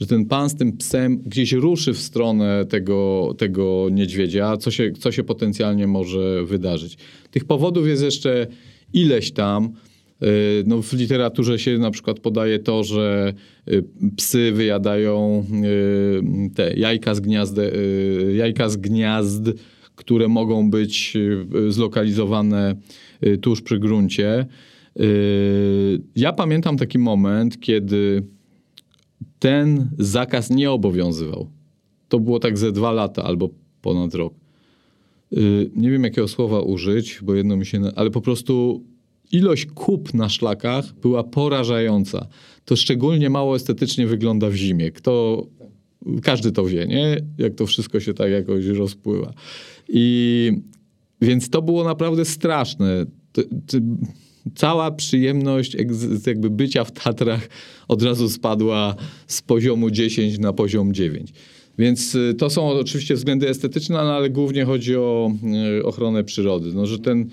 że 0.00 0.06
ten 0.06 0.26
pan 0.26 0.50
z 0.50 0.54
tym 0.54 0.76
psem 0.76 1.18
gdzieś 1.18 1.52
ruszy 1.52 1.92
w 1.92 1.98
stronę 1.98 2.64
tego, 2.68 3.34
tego 3.38 3.88
niedźwiedzia, 3.90 4.56
co 4.56 4.70
się, 4.70 4.92
co 4.92 5.12
się 5.12 5.24
potencjalnie 5.24 5.86
może 5.86 6.44
wydarzyć. 6.44 6.98
Tych 7.30 7.44
powodów 7.44 7.86
jest 7.86 8.02
jeszcze 8.02 8.46
ileś 8.92 9.30
tam. 9.32 9.72
Yy, 10.20 10.28
No 10.66 10.82
w 10.82 10.92
literaturze 10.92 11.58
się 11.58 11.78
na 11.78 11.90
przykład 11.90 12.20
podaje 12.20 12.58
to, 12.58 12.84
że 12.84 13.32
y, 13.68 13.84
psy 14.16 14.52
wyjadają 14.52 15.44
y, 15.64 16.50
te 16.54 16.74
jajka 16.74 17.14
z, 17.14 17.20
gniazde, 17.20 17.72
jajka 18.36 18.68
z 18.68 18.76
gniazd, 18.76 19.42
które 19.94 20.28
mogą 20.28 20.70
być 20.70 21.16
zlokalizowane 21.68 22.74
tuż 23.40 23.62
przy 23.62 23.78
gruncie. 23.78 24.46
Ja 26.16 26.32
pamiętam 26.32 26.76
taki 26.76 26.98
moment, 26.98 27.60
kiedy 27.60 28.22
ten 29.38 29.90
zakaz 29.98 30.50
nie 30.50 30.70
obowiązywał. 30.70 31.50
To 32.08 32.20
było 32.20 32.38
tak 32.38 32.58
ze 32.58 32.72
dwa 32.72 32.92
lata 32.92 33.24
albo 33.24 33.50
ponad 33.82 34.14
rok. 34.14 34.34
Nie 35.76 35.90
wiem 35.90 36.04
jakiego 36.04 36.28
słowa 36.28 36.60
użyć, 36.60 37.20
bo 37.22 37.34
jedno 37.34 37.56
mi 37.56 37.66
się. 37.66 37.80
Ale 37.96 38.10
po 38.10 38.20
prostu 38.20 38.84
ilość 39.32 39.66
kup 39.66 40.14
na 40.14 40.28
szlakach 40.28 40.92
była 41.02 41.24
porażająca. 41.24 42.26
To 42.64 42.76
szczególnie 42.76 43.30
mało 43.30 43.56
estetycznie 43.56 44.06
wygląda 44.06 44.50
w 44.50 44.54
zimie. 44.54 44.90
Kto, 44.90 45.46
każdy 46.22 46.52
to 46.52 46.64
wie, 46.64 46.86
nie? 46.86 47.16
Jak 47.38 47.54
to 47.54 47.66
wszystko 47.66 48.00
się 48.00 48.14
tak 48.14 48.30
jakoś 48.30 48.66
rozpływa. 48.66 49.32
I 49.88 50.52
więc 51.20 51.50
to 51.50 51.62
było 51.62 51.84
naprawdę 51.84 52.24
straszne. 52.24 53.06
T- 53.32 53.42
t- 53.42 53.80
Cała 54.54 54.90
przyjemność 54.90 55.76
jakby 56.26 56.50
bycia 56.50 56.84
w 56.84 56.92
Tatrach 56.92 57.48
od 57.88 58.02
razu 58.02 58.28
spadła 58.28 58.94
z 59.26 59.42
poziomu 59.42 59.90
10 59.90 60.38
na 60.38 60.52
poziom 60.52 60.94
9. 60.94 61.32
Więc 61.78 62.14
y, 62.14 62.34
to 62.34 62.50
są 62.50 62.68
oczywiście 62.68 63.14
względy 63.14 63.48
estetyczne, 63.48 63.94
no, 63.94 64.00
ale 64.00 64.30
głównie 64.30 64.64
chodzi 64.64 64.96
o 64.96 65.30
y, 65.78 65.84
ochronę 65.84 66.24
przyrody. 66.24 66.70
No, 66.74 66.86
że 66.86 66.98
ten, 66.98 67.30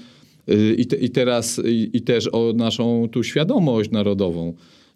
i, 0.77 0.85
te, 0.85 0.95
I 0.95 1.09
teraz 1.09 1.61
i, 1.65 1.89
i 1.93 2.01
też 2.01 2.29
o 2.31 2.53
naszą 2.55 3.09
tu 3.11 3.23
świadomość 3.23 3.91
narodową. 3.91 4.53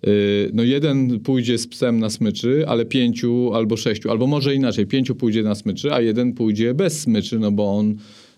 Y, 0.07 0.49
No 0.53 0.63
jeden 0.63 1.19
pójdzie 1.19 1.57
z 1.57 1.67
psem 1.67 1.99
na 1.99 2.09
smyczy, 2.09 2.67
ale 2.67 2.85
pięciu 2.85 3.53
albo 3.53 3.77
sześciu, 3.77 4.11
albo 4.11 4.27
może 4.27 4.55
inaczej, 4.55 4.85
pięciu 4.85 5.15
pójdzie 5.15 5.43
na 5.43 5.55
smyczy, 5.55 5.93
a 5.93 6.01
jeden 6.01 6.33
pójdzie 6.33 6.73
bez 6.73 7.01
smyczy, 7.01 7.39
no 7.39 7.51
bo 7.51 7.77
on 7.77 7.95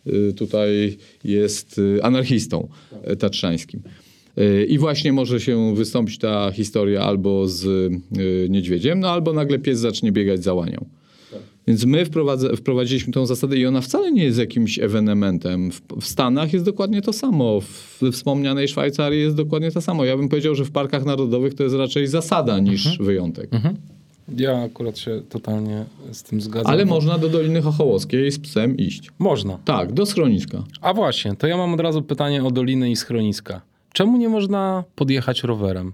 y, 0.07 0.33
tutaj 0.33 0.97
jest 1.23 1.77
y, 1.77 2.03
anarchistą 2.03 2.67
y, 3.11 3.15
tatrzańskim. 3.15 3.81
Y, 4.37 4.65
I 4.65 4.77
właśnie 4.77 5.13
może 5.13 5.39
się 5.39 5.75
wystąpić 5.75 6.17
ta 6.17 6.51
historia 6.51 7.01
albo 7.01 7.47
z 7.47 7.65
y, 7.65 8.49
niedźwiedziem, 8.49 8.99
no 8.99 9.09
albo 9.09 9.33
nagle 9.33 9.59
pies 9.59 9.79
zacznie 9.79 10.11
biegać 10.11 10.43
za 10.43 10.53
łanią. 10.53 10.85
Więc 11.67 11.85
my 11.85 12.05
wprowadziliśmy 12.57 13.13
tą 13.13 13.25
zasadę 13.25 13.57
i 13.57 13.65
ona 13.65 13.81
wcale 13.81 14.11
nie 14.11 14.23
jest 14.23 14.39
jakimś 14.39 14.79
ewenementem. 14.79 15.71
W, 15.71 15.81
w 16.01 16.05
Stanach 16.07 16.53
jest 16.53 16.65
dokładnie 16.65 17.01
to 17.01 17.13
samo. 17.13 17.61
W 17.61 17.99
wspomnianej 18.11 18.67
Szwajcarii 18.67 19.21
jest 19.21 19.35
dokładnie 19.35 19.71
to 19.71 19.81
samo. 19.81 20.05
Ja 20.05 20.17
bym 20.17 20.29
powiedział, 20.29 20.55
że 20.55 20.65
w 20.65 20.71
parkach 20.71 21.05
narodowych 21.05 21.53
to 21.53 21.63
jest 21.63 21.75
raczej 21.75 22.07
zasada 22.07 22.59
niż 22.59 22.97
wyjątek. 22.97 23.49
Ja 24.37 24.57
akurat 24.63 24.97
się 24.97 25.21
totalnie 25.29 25.85
z 26.11 26.23
tym 26.23 26.41
zgadzam. 26.41 26.71
Ale 26.73 26.85
można 26.85 27.17
do 27.17 27.29
Doliny 27.29 27.61
Chochołowskiej 27.61 28.31
z 28.31 28.39
psem 28.39 28.77
iść. 28.77 29.09
Można. 29.19 29.57
Tak, 29.65 29.93
do 29.93 30.05
schroniska. 30.05 30.63
A 30.81 30.93
właśnie, 30.93 31.35
to 31.35 31.47
ja 31.47 31.57
mam 31.57 31.73
od 31.73 31.79
razu 31.79 32.01
pytanie 32.01 32.43
o 32.43 32.51
doliny 32.51 32.91
i 32.91 32.95
schroniska. 32.95 33.61
Czemu 33.93 34.17
nie 34.17 34.29
można 34.29 34.83
podjechać 34.95 35.43
rowerem? 35.43 35.93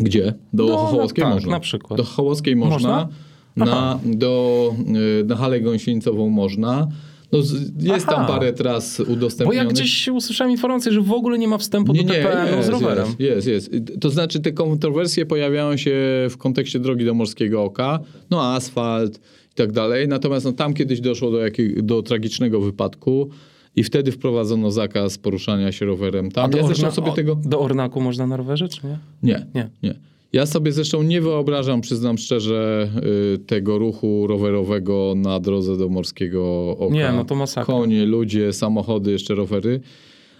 Gdzie? 0.00 0.34
Do 0.52 0.64
No, 0.66 0.76
Chochołowskiej 0.76 1.24
tak, 1.24 1.34
można. 1.34 1.50
na 1.50 1.60
przykład. 1.60 1.96
Do 1.98 2.04
Chochołowskiej 2.04 2.56
można. 2.56 2.74
Można? 2.74 3.08
Na, 3.56 3.98
do, 4.04 4.74
y, 5.20 5.24
na 5.24 5.36
halę 5.36 5.60
gąsienicową 5.60 6.28
można. 6.28 6.88
No, 7.32 7.38
jest 7.80 8.06
tam 8.06 8.14
Aha. 8.18 8.26
parę 8.28 8.52
tras 8.52 9.02
Bo 9.06 9.12
udostępnionych. 9.12 9.64
ja 9.64 9.70
gdzieś 9.70 10.08
usłyszałem 10.08 10.50
informację, 10.50 10.92
że 10.92 11.00
w 11.00 11.12
ogóle 11.12 11.38
nie 11.38 11.48
ma 11.48 11.58
wstępu 11.58 11.92
do 11.92 12.02
TPN 12.04 12.62
z 12.62 12.68
rowerem. 12.68 13.06
Jest, 13.18 13.46
jest, 13.46 13.72
jest. 13.72 14.00
To 14.00 14.10
znaczy 14.10 14.40
te 14.40 14.52
kontrowersje 14.52 15.26
pojawiają 15.26 15.76
się 15.76 15.92
w 16.30 16.36
kontekście 16.38 16.78
drogi 16.78 17.04
do 17.04 17.14
Morskiego 17.14 17.64
Oka, 17.64 17.98
no 18.30 18.42
asfalt 18.54 19.16
i 19.52 19.54
tak 19.54 19.72
dalej. 19.72 20.08
Natomiast 20.08 20.44
no, 20.46 20.52
tam 20.52 20.74
kiedyś 20.74 21.00
doszło 21.00 21.30
do, 21.30 21.38
jakiego, 21.38 21.82
do 21.82 22.02
tragicznego 22.02 22.60
wypadku 22.60 23.28
i 23.76 23.82
wtedy 23.84 24.12
wprowadzono 24.12 24.70
zakaz 24.70 25.18
poruszania 25.18 25.72
się 25.72 25.86
rowerem 25.86 26.30
tam. 26.30 26.50
do, 26.50 26.58
Ja 26.58 26.64
Orna- 26.64 26.90
sobie 26.90 27.12
tego... 27.12 27.34
do 27.44 27.60
Ornaku 27.60 28.00
można 28.00 28.26
na 28.26 28.36
rowerze, 28.36 28.68
czy 28.68 28.86
nie? 28.86 28.98
Nie, 29.22 29.46
Nie. 29.54 29.70
nie. 29.82 29.94
Ja 30.32 30.46
sobie 30.46 30.72
zresztą 30.72 31.02
nie 31.02 31.20
wyobrażam, 31.20 31.80
przyznam 31.80 32.18
szczerze, 32.18 32.90
y, 33.34 33.38
tego 33.38 33.78
ruchu 33.78 34.26
rowerowego 34.26 35.14
na 35.16 35.40
drodze 35.40 35.76
do 35.76 35.88
Morskiego 35.88 36.70
Oka. 36.78 36.94
Nie, 36.94 37.12
no 37.12 37.24
to 37.24 37.34
masakra. 37.34 37.74
Konie, 37.74 38.06
ludzie, 38.06 38.52
samochody, 38.52 39.12
jeszcze 39.12 39.34
rowery. 39.34 39.80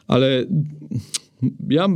Ale 0.07 0.47
ja, 1.69 1.89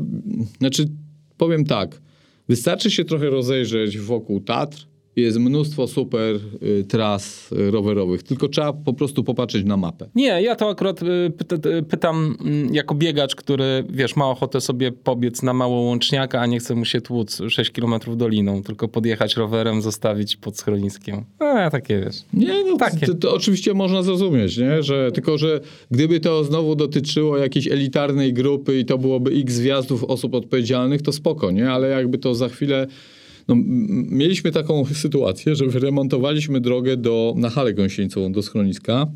znaczy 0.59 0.89
powiem 1.37 1.65
tak, 1.65 2.01
wystarczy 2.49 2.91
się 2.91 3.05
trochę 3.05 3.31
rozejrzeć 3.31 3.99
wokół 3.99 4.41
Tatr, 4.41 4.87
jest 5.17 5.39
mnóstwo 5.39 5.87
super 5.87 6.37
y, 6.63 6.85
tras 6.89 7.53
y, 7.53 7.71
rowerowych, 7.71 8.23
tylko 8.23 8.49
trzeba 8.49 8.73
po 8.73 8.93
prostu 8.93 9.25
popatrzeć 9.25 9.65
na 9.65 9.77
mapę. 9.77 10.09
Nie, 10.15 10.43
ja 10.43 10.57
to 10.57 10.69
akurat 10.69 11.03
y, 11.03 11.31
pyta, 11.39 11.57
pytam 11.89 12.37
mm, 12.41 12.75
jako 12.75 12.95
biegacz, 12.95 13.35
który, 13.35 13.85
wiesz, 13.91 14.17
ma 14.17 14.31
ochotę 14.31 14.61
sobie 14.61 14.93
pobiec 14.93 15.43
na 15.43 15.53
mało 15.53 15.81
łączniaka, 15.81 16.41
a 16.41 16.47
nie 16.47 16.59
chce 16.59 16.75
mu 16.75 16.85
się 16.85 17.01
tłuc 17.01 17.43
6 17.49 17.71
km 17.71 17.95
doliną, 18.17 18.63
tylko 18.63 18.89
podjechać 18.89 19.37
rowerem, 19.37 19.83
zostawić 19.83 20.37
pod 20.37 20.59
schroniskiem. 20.59 21.25
A, 21.39 21.71
takie 21.71 22.01
wiesz. 22.01 22.17
Nie, 22.33 22.65
no 22.65 22.77
Takie. 22.77 23.07
to, 23.07 23.15
to 23.15 23.35
oczywiście 23.35 23.75
można 23.75 24.03
zrozumieć, 24.03 24.57
nie? 24.57 24.83
Że, 24.83 25.13
tylko 25.13 25.39
że 25.39 25.61
gdyby 25.91 26.21
to 26.21 26.45
znowu 26.45 26.75
dotyczyło 26.75 27.39
jakiejś 27.39 27.69
elitarnej 27.69 28.33
grupy 28.33 28.79
i 28.79 28.85
to 28.85 28.99
byłoby 28.99 29.31
x 29.31 29.59
wjazdów 29.59 30.05
osób 30.05 30.35
odpowiedzialnych, 30.35 31.03
to 31.03 31.13
spoko, 31.13 31.51
nie? 31.51 31.71
Ale 31.71 31.89
jakby 31.89 32.19
to 32.19 32.35
za 32.35 32.49
chwilę... 32.49 32.87
No, 33.49 33.55
mieliśmy 34.11 34.53
taką 34.53 34.85
sytuację, 34.85 35.57
że 35.57 35.67
wyremontowaliśmy 35.67 36.61
drogę 36.61 36.97
do, 36.97 37.35
na 37.37 37.51
halę 37.51 37.75
gąsienicową 37.75 38.33
do 38.33 38.43
schroniska. 38.43 39.07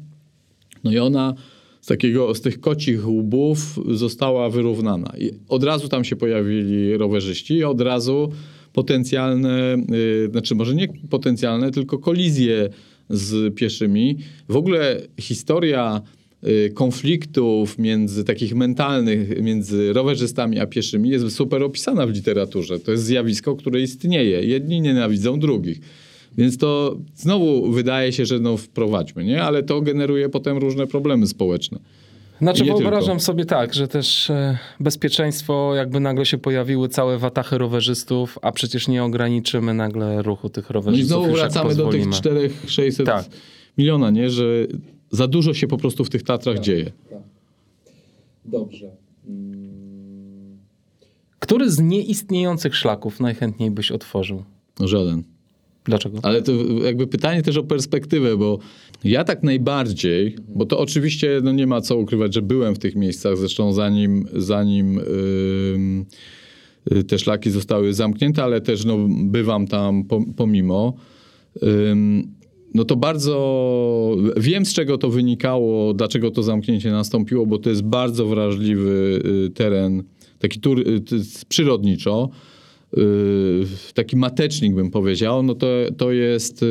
No 0.85 0.93
i 0.93 0.99
ona 0.99 1.35
z 1.81 1.87
takiego, 1.87 2.35
z 2.35 2.41
tych 2.41 2.61
kocich 2.61 3.09
łbów 3.09 3.79
została 3.91 4.51
wyrównana. 4.51 5.13
I 5.19 5.31
od 5.49 5.65
razu 5.65 5.89
tam 5.89 6.05
się 6.05 6.17
pojawili 6.17 6.97
rowerzyści 6.97 7.65
od 7.65 7.81
razu 7.81 8.33
potencjalne, 8.73 9.77
y, 9.95 10.29
znaczy 10.31 10.55
może 10.55 10.75
nie 10.75 10.89
potencjalne, 11.11 11.71
tylko 11.71 11.99
kolizje 11.99 12.69
z 13.11 13.55
pieszymi. 13.55 14.17
W 14.49 14.57
ogóle 14.57 15.01
historia 15.21 16.03
konfliktów 16.75 17.79
między 17.79 18.25
takich 18.25 18.55
mentalnych 18.55 19.43
między 19.43 19.93
rowerzystami 19.93 20.59
a 20.61 20.67
pieszymi 20.67 21.09
jest 21.11 21.37
super 21.37 21.63
opisana 21.63 22.07
w 22.07 22.11
literaturze. 22.11 22.79
To 22.79 22.91
jest 22.91 23.05
zjawisko, 23.05 23.57
które 23.57 23.81
istnieje. 23.81 24.43
Jedni 24.43 24.81
nienawidzą 24.81 25.39
drugich. 25.41 25.81
Więc 26.39 26.59
to 26.59 26.97
znowu 27.15 27.73
wydaje 27.73 28.13
się, 28.13 28.27
że 28.27 28.39
no 28.39 28.57
wprowadźmy, 28.57 29.25
nie? 29.25 29.43
Ale 29.43 29.63
to 29.63 29.81
generuje 29.81 30.29
potem 30.29 30.59
różne 30.59 30.87
problemy 30.87 31.27
społeczne. 31.27 31.79
Znaczy 32.41 32.65
wyobrażam 32.65 33.03
tylko. 33.05 33.21
sobie 33.21 33.45
tak, 33.45 33.75
że 33.75 33.89
też 33.89 34.31
e, 34.31 34.59
bezpieczeństwo, 34.81 35.75
jakby 35.75 36.01
nagle 36.01 36.27
się 36.27 36.39
pojawiły 36.39 36.89
całe 36.89 37.19
watachy 37.19 37.59
rowerzystów, 37.59 38.39
a 38.43 38.53
przecież 38.53 38.89
nie 38.89 39.05
ograniczymy 39.05 39.75
nagle 39.75 40.23
ruchu 40.23 40.49
tych 40.49 40.65
No 40.65 40.71
i 40.71 40.75
rowerzystów. 40.75 41.09
znowu 41.09 41.33
wracamy 41.33 41.75
do 41.75 41.87
tych 41.89 42.07
pozwolimy. 42.09 42.49
4-600 42.67 43.05
Tak. 43.05 43.25
miliona, 43.79 44.11
nie? 44.11 44.31
Że 44.31 44.45
za 45.11 45.27
dużo 45.27 45.55
się 45.55 45.67
po 45.67 45.77
prostu 45.77 46.05
w 46.05 46.11
tych 46.11 46.23
Tatrach 46.23 46.59
dzieje. 46.59 46.93
Dobrze. 48.45 48.91
Który 51.39 51.71
z 51.71 51.81
nieistniejących 51.81 52.77
szlaków 52.77 53.21
najchętniej 53.21 53.71
byś 53.71 53.91
otworzył? 53.91 54.45
No 54.81 54.89
żaden. 54.89 55.23
Dlaczego? 55.85 56.19
Ale 56.23 56.43
to 56.43 56.53
jakby 56.85 57.07
pytanie 57.07 57.43
też 57.43 57.57
o 57.57 57.63
perspektywę, 57.63 58.37
bo 58.37 58.59
ja 59.05 59.25
tak 59.25 59.43
najbardziej, 59.43 60.37
bo 60.49 60.67
to 60.67 60.79
oczywiście 60.79 61.41
no 61.43 61.53
nie 61.53 61.67
ma 61.67 61.81
co 61.81 61.97
ukrywać, 61.97 62.35
że 62.35 62.43
byłem 62.43 62.75
w 62.75 62.79
tych 62.79 62.97
miejscach, 62.97 63.37
zresztą 63.37 63.73
zanim, 63.73 64.27
zanim 64.37 64.99
ym, 64.99 66.07
y, 66.93 67.05
te 67.05 67.19
szlaki 67.19 67.51
zostały 67.51 67.95
zamknięte, 67.95 68.45
ale 68.45 68.61
też 68.61 68.85
no, 68.85 68.97
bywam 69.09 69.67
tam 69.67 70.05
po, 70.05 70.25
pomimo. 70.37 70.95
Ym, 71.63 72.40
no 72.75 72.85
to 72.85 72.97
bardzo 72.97 74.17
wiem, 74.37 74.67
z 74.67 74.73
czego 74.75 74.99
to 74.99 75.11
wynikało, 75.11 75.95
dlaczego 75.95 76.31
to 76.31 76.43
zamknięcie 76.43 76.91
nastąpiło, 76.91 77.47
bo 77.47 77.59
to 77.59 77.71
jest 77.71 77.83
bardzo 77.83 78.27
wrażliwy 78.27 79.23
y, 79.47 79.51
teren, 79.51 80.03
taki 80.39 80.61
tur, 80.61 80.81
y, 80.81 81.03
przyrodniczo 81.49 82.29
y, 82.99 83.01
taki 83.95 84.17
matecznik 84.17 84.75
bym 84.75 84.91
powiedział, 84.91 85.43
no 85.43 85.55
to, 85.55 85.67
to 85.97 86.13
jest 86.13 86.65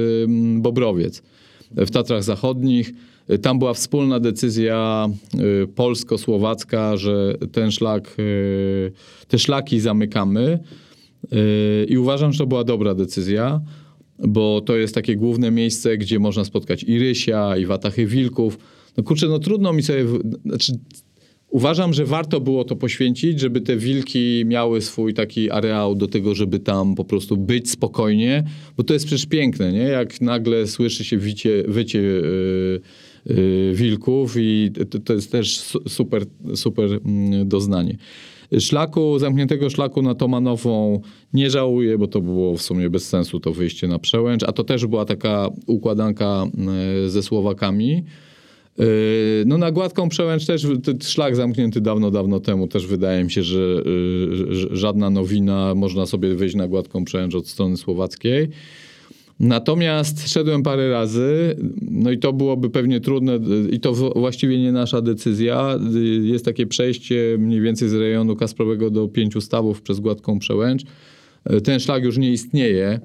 Bobrowiec 0.57 1.23
w 1.71 1.91
Tatrach 1.91 2.23
Zachodnich. 2.23 2.91
Tam 3.41 3.59
była 3.59 3.73
wspólna 3.73 4.19
decyzja 4.19 5.09
polsko-słowacka, 5.75 6.97
że 6.97 7.35
ten 7.51 7.71
szlak, 7.71 8.17
te 9.27 9.39
szlaki 9.39 9.79
zamykamy 9.79 10.59
i 11.87 11.97
uważam, 11.97 12.33
że 12.33 12.39
to 12.39 12.47
była 12.47 12.63
dobra 12.63 12.95
decyzja, 12.95 13.61
bo 14.27 14.61
to 14.61 14.77
jest 14.77 14.95
takie 14.95 15.15
główne 15.15 15.51
miejsce, 15.51 15.97
gdzie 15.97 16.19
można 16.19 16.45
spotkać 16.45 16.83
i 16.83 17.13
i 17.57 17.65
watachy 17.65 18.05
wilków. 18.05 18.57
No 18.97 19.03
kurczę, 19.03 19.27
no 19.27 19.39
trudno 19.39 19.73
mi 19.73 19.83
sobie, 19.83 20.05
znaczy 20.45 20.73
Uważam, 21.49 21.93
że 21.93 22.05
warto 22.05 22.41
było 22.41 22.63
to 22.63 22.75
poświęcić, 22.75 23.39
żeby 23.39 23.61
te 23.61 23.77
wilki 23.77 24.43
miały 24.45 24.81
swój 24.81 25.13
taki 25.13 25.51
areał 25.51 25.95
do 25.95 26.07
tego, 26.07 26.35
żeby 26.35 26.59
tam 26.59 26.95
po 26.95 27.05
prostu 27.05 27.37
być 27.37 27.71
spokojnie, 27.71 28.43
bo 28.77 28.83
to 28.83 28.93
jest 28.93 29.05
przecież 29.05 29.25
piękne, 29.25 29.71
nie? 29.71 29.79
Jak 29.79 30.21
nagle 30.21 30.67
słyszy 30.67 31.03
się 31.03 31.17
wycie 31.67 31.99
yy, 33.25 33.73
wilków 33.73 34.35
i 34.37 34.71
to, 34.89 34.99
to 34.99 35.13
jest 35.13 35.31
też 35.31 35.59
su- 35.59 35.89
super, 35.89 36.25
super 36.55 36.99
mm, 37.05 37.47
doznanie. 37.47 37.97
Szlaku, 38.59 39.19
zamkniętego 39.19 39.69
szlaku 39.69 40.01
na 40.01 40.15
Tomanową 40.15 41.01
nie 41.33 41.49
żałuję, 41.49 41.97
bo 41.97 42.07
to 42.07 42.21
było 42.21 42.57
w 42.57 42.61
sumie 42.61 42.89
bez 42.89 43.07
sensu 43.09 43.39
to 43.39 43.53
wyjście 43.53 43.87
na 43.87 43.99
przełęcz, 43.99 44.43
a 44.43 44.51
to 44.51 44.63
też 44.63 44.85
była 44.85 45.05
taka 45.05 45.49
układanka 45.67 46.45
yy, 47.03 47.09
ze 47.09 47.23
Słowakami. 47.23 48.03
Yy, 48.77 48.85
No 49.45 49.57
na 49.57 49.71
gładką 49.71 50.09
przełęcz 50.09 50.45
też 50.45 50.67
szlak 51.03 51.35
zamknięty 51.35 51.81
dawno, 51.81 52.11
dawno 52.11 52.39
temu 52.39 52.67
też 52.67 52.87
wydaje 52.87 53.23
mi 53.23 53.31
się, 53.31 53.43
że 53.43 53.83
ż- 54.51 54.69
żadna 54.71 55.09
nowina, 55.09 55.75
można 55.75 56.05
sobie 56.05 56.35
wyjść 56.35 56.55
na 56.55 56.67
gładką 56.67 57.05
przełęcz 57.05 57.35
od 57.35 57.47
strony 57.47 57.77
słowackiej. 57.77 58.47
Natomiast 59.39 60.29
szedłem 60.29 60.63
parę 60.63 60.89
razy, 60.89 61.55
no 61.81 62.11
i 62.11 62.17
to 62.17 62.33
byłoby 62.33 62.69
pewnie 62.69 62.99
trudne 62.99 63.39
i 63.71 63.79
to 63.79 63.93
właściwie 63.93 64.59
nie 64.59 64.71
nasza 64.71 65.01
decyzja. 65.01 65.79
Jest 66.21 66.45
takie 66.45 66.67
przejście 66.67 67.35
mniej 67.39 67.61
więcej 67.61 67.89
z 67.89 67.93
rejonu 67.93 68.35
Kasprowego 68.35 68.89
do 68.89 69.07
Pięciu 69.07 69.41
Stawów 69.41 69.81
przez 69.81 69.99
gładką 69.99 70.39
przełęcz. 70.39 70.83
Ten 71.63 71.79
szlak 71.79 72.03
już 72.03 72.17
nie 72.17 72.31
istnieje. 72.31 72.99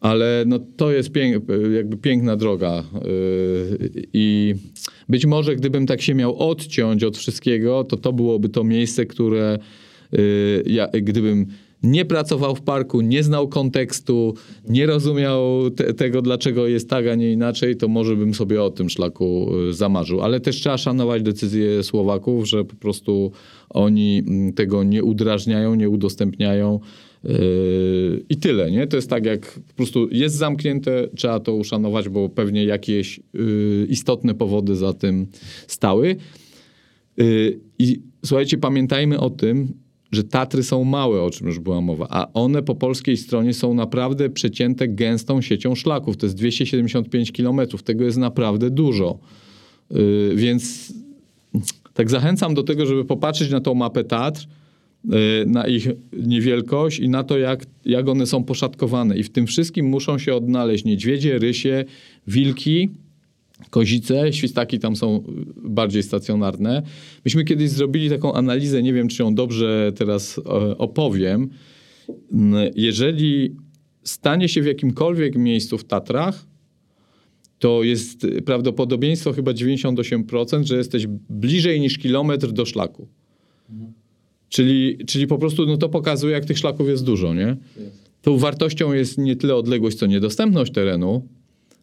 Ale 0.00 0.44
no, 0.46 0.58
to 0.76 0.92
jest 0.92 1.12
pięk, 1.12 1.44
jakby 1.74 1.96
piękna 1.96 2.36
droga. 2.36 2.84
I 4.12 4.54
być 5.08 5.26
może 5.26 5.56
gdybym 5.56 5.86
tak 5.86 6.02
się 6.02 6.14
miał 6.14 6.38
odciąć 6.50 7.04
od 7.04 7.18
wszystkiego, 7.18 7.84
to 7.84 7.96
to 7.96 8.12
byłoby 8.12 8.48
to 8.48 8.64
miejsce, 8.64 9.06
które 9.06 9.58
ja, 10.66 10.88
gdybym 11.02 11.46
nie 11.82 12.04
pracował 12.04 12.54
w 12.54 12.60
parku, 12.60 13.00
nie 13.00 13.22
znał 13.22 13.48
kontekstu, 13.48 14.34
nie 14.68 14.86
rozumiał 14.86 15.70
te, 15.70 15.94
tego, 15.94 16.22
dlaczego 16.22 16.66
jest 16.66 16.90
tak, 16.90 17.06
a 17.06 17.14
nie 17.14 17.32
inaczej, 17.32 17.76
to 17.76 17.88
może 17.88 18.16
bym 18.16 18.34
sobie 18.34 18.62
o 18.62 18.70
tym 18.70 18.90
szlaku 18.90 19.50
yy, 19.66 19.72
zamarzył. 19.72 20.20
Ale 20.20 20.40
też 20.40 20.56
trzeba 20.56 20.78
szanować 20.78 21.22
decyzję 21.22 21.82
Słowaków, 21.82 22.48
że 22.48 22.64
po 22.64 22.76
prostu 22.76 23.32
oni 23.70 24.22
mm, 24.26 24.52
tego 24.52 24.84
nie 24.84 25.04
udrażniają, 25.04 25.74
nie 25.74 25.88
udostępniają. 25.88 26.80
Yy, 27.24 28.24
I 28.28 28.36
tyle, 28.36 28.70
nie? 28.70 28.86
To 28.86 28.96
jest 28.96 29.10
tak, 29.10 29.26
jak 29.26 29.60
po 29.68 29.74
prostu 29.74 30.08
jest 30.10 30.36
zamknięte, 30.36 31.08
trzeba 31.16 31.40
to 31.40 31.54
uszanować, 31.54 32.08
bo 32.08 32.28
pewnie 32.28 32.64
jakieś 32.64 33.20
yy, 33.34 33.86
istotne 33.88 34.34
powody 34.34 34.76
za 34.76 34.92
tym 34.92 35.26
stały. 35.66 36.16
Yy, 37.16 37.60
I 37.78 38.00
słuchajcie, 38.24 38.58
pamiętajmy 38.58 39.20
o 39.20 39.30
tym, 39.30 39.72
że 40.12 40.24
Tatry 40.24 40.62
są 40.62 40.84
małe, 40.84 41.22
o 41.22 41.30
czym 41.30 41.46
już 41.46 41.58
była 41.58 41.80
mowa, 41.80 42.06
a 42.10 42.32
one 42.32 42.62
po 42.62 42.74
polskiej 42.74 43.16
stronie 43.16 43.54
są 43.54 43.74
naprawdę 43.74 44.30
przecięte 44.30 44.88
gęstą 44.88 45.42
siecią 45.42 45.74
szlaków. 45.74 46.16
To 46.16 46.26
jest 46.26 46.36
275 46.36 47.32
kilometrów, 47.32 47.82
tego 47.82 48.04
jest 48.04 48.18
naprawdę 48.18 48.70
dużo. 48.70 49.18
Yy, 49.90 50.32
więc 50.34 50.92
tak 51.94 52.10
zachęcam 52.10 52.54
do 52.54 52.62
tego, 52.62 52.86
żeby 52.86 53.04
popatrzeć 53.04 53.50
na 53.50 53.60
tą 53.60 53.74
mapę 53.74 54.04
Tatr, 54.04 54.46
y, 55.04 55.46
na 55.46 55.66
ich 55.66 55.88
niewielkość 56.12 56.98
i 56.98 57.08
na 57.08 57.24
to, 57.24 57.38
jak, 57.38 57.66
jak 57.84 58.08
one 58.08 58.26
są 58.26 58.44
poszatkowane. 58.44 59.18
I 59.18 59.22
w 59.22 59.30
tym 59.30 59.46
wszystkim 59.46 59.86
muszą 59.86 60.18
się 60.18 60.34
odnaleźć 60.34 60.84
niedźwiedzie, 60.84 61.38
rysie, 61.38 61.84
wilki, 62.26 62.90
kozice, 63.70 64.32
świstaki 64.32 64.78
tam 64.78 64.96
są 64.96 65.24
bardziej 65.56 66.02
stacjonarne. 66.02 66.82
Myśmy 67.24 67.44
kiedyś 67.44 67.70
zrobili 67.70 68.10
taką 68.10 68.32
analizę, 68.32 68.82
nie 68.82 68.92
wiem, 68.92 69.08
czy 69.08 69.22
ją 69.22 69.34
dobrze 69.34 69.92
teraz 69.96 70.38
e, 70.38 70.42
opowiem. 70.78 71.50
Jeżeli 72.74 73.56
stanie 74.04 74.48
się 74.48 74.62
w 74.62 74.66
jakimkolwiek 74.66 75.36
miejscu 75.36 75.78
w 75.78 75.84
Tatrach, 75.84 76.46
to 77.58 77.82
jest 77.82 78.26
prawdopodobieństwo 78.44 79.32
chyba 79.32 79.52
98%, 79.52 80.64
że 80.64 80.76
jesteś 80.76 81.06
bliżej 81.30 81.80
niż 81.80 81.98
kilometr 81.98 82.52
do 82.52 82.66
szlaku. 82.66 83.08
Czyli, 84.48 84.98
czyli 85.06 85.26
po 85.26 85.38
prostu 85.38 85.66
no 85.66 85.76
to 85.76 85.88
pokazuje, 85.88 86.32
jak 86.32 86.44
tych 86.44 86.58
szlaków 86.58 86.88
jest 86.88 87.04
dużo, 87.04 87.34
nie? 87.34 87.56
Tą 88.22 88.38
wartością 88.38 88.92
jest 88.92 89.18
nie 89.18 89.36
tyle 89.36 89.54
odległość, 89.54 89.96
co 89.96 90.06
niedostępność 90.06 90.72
terenu. 90.72 91.28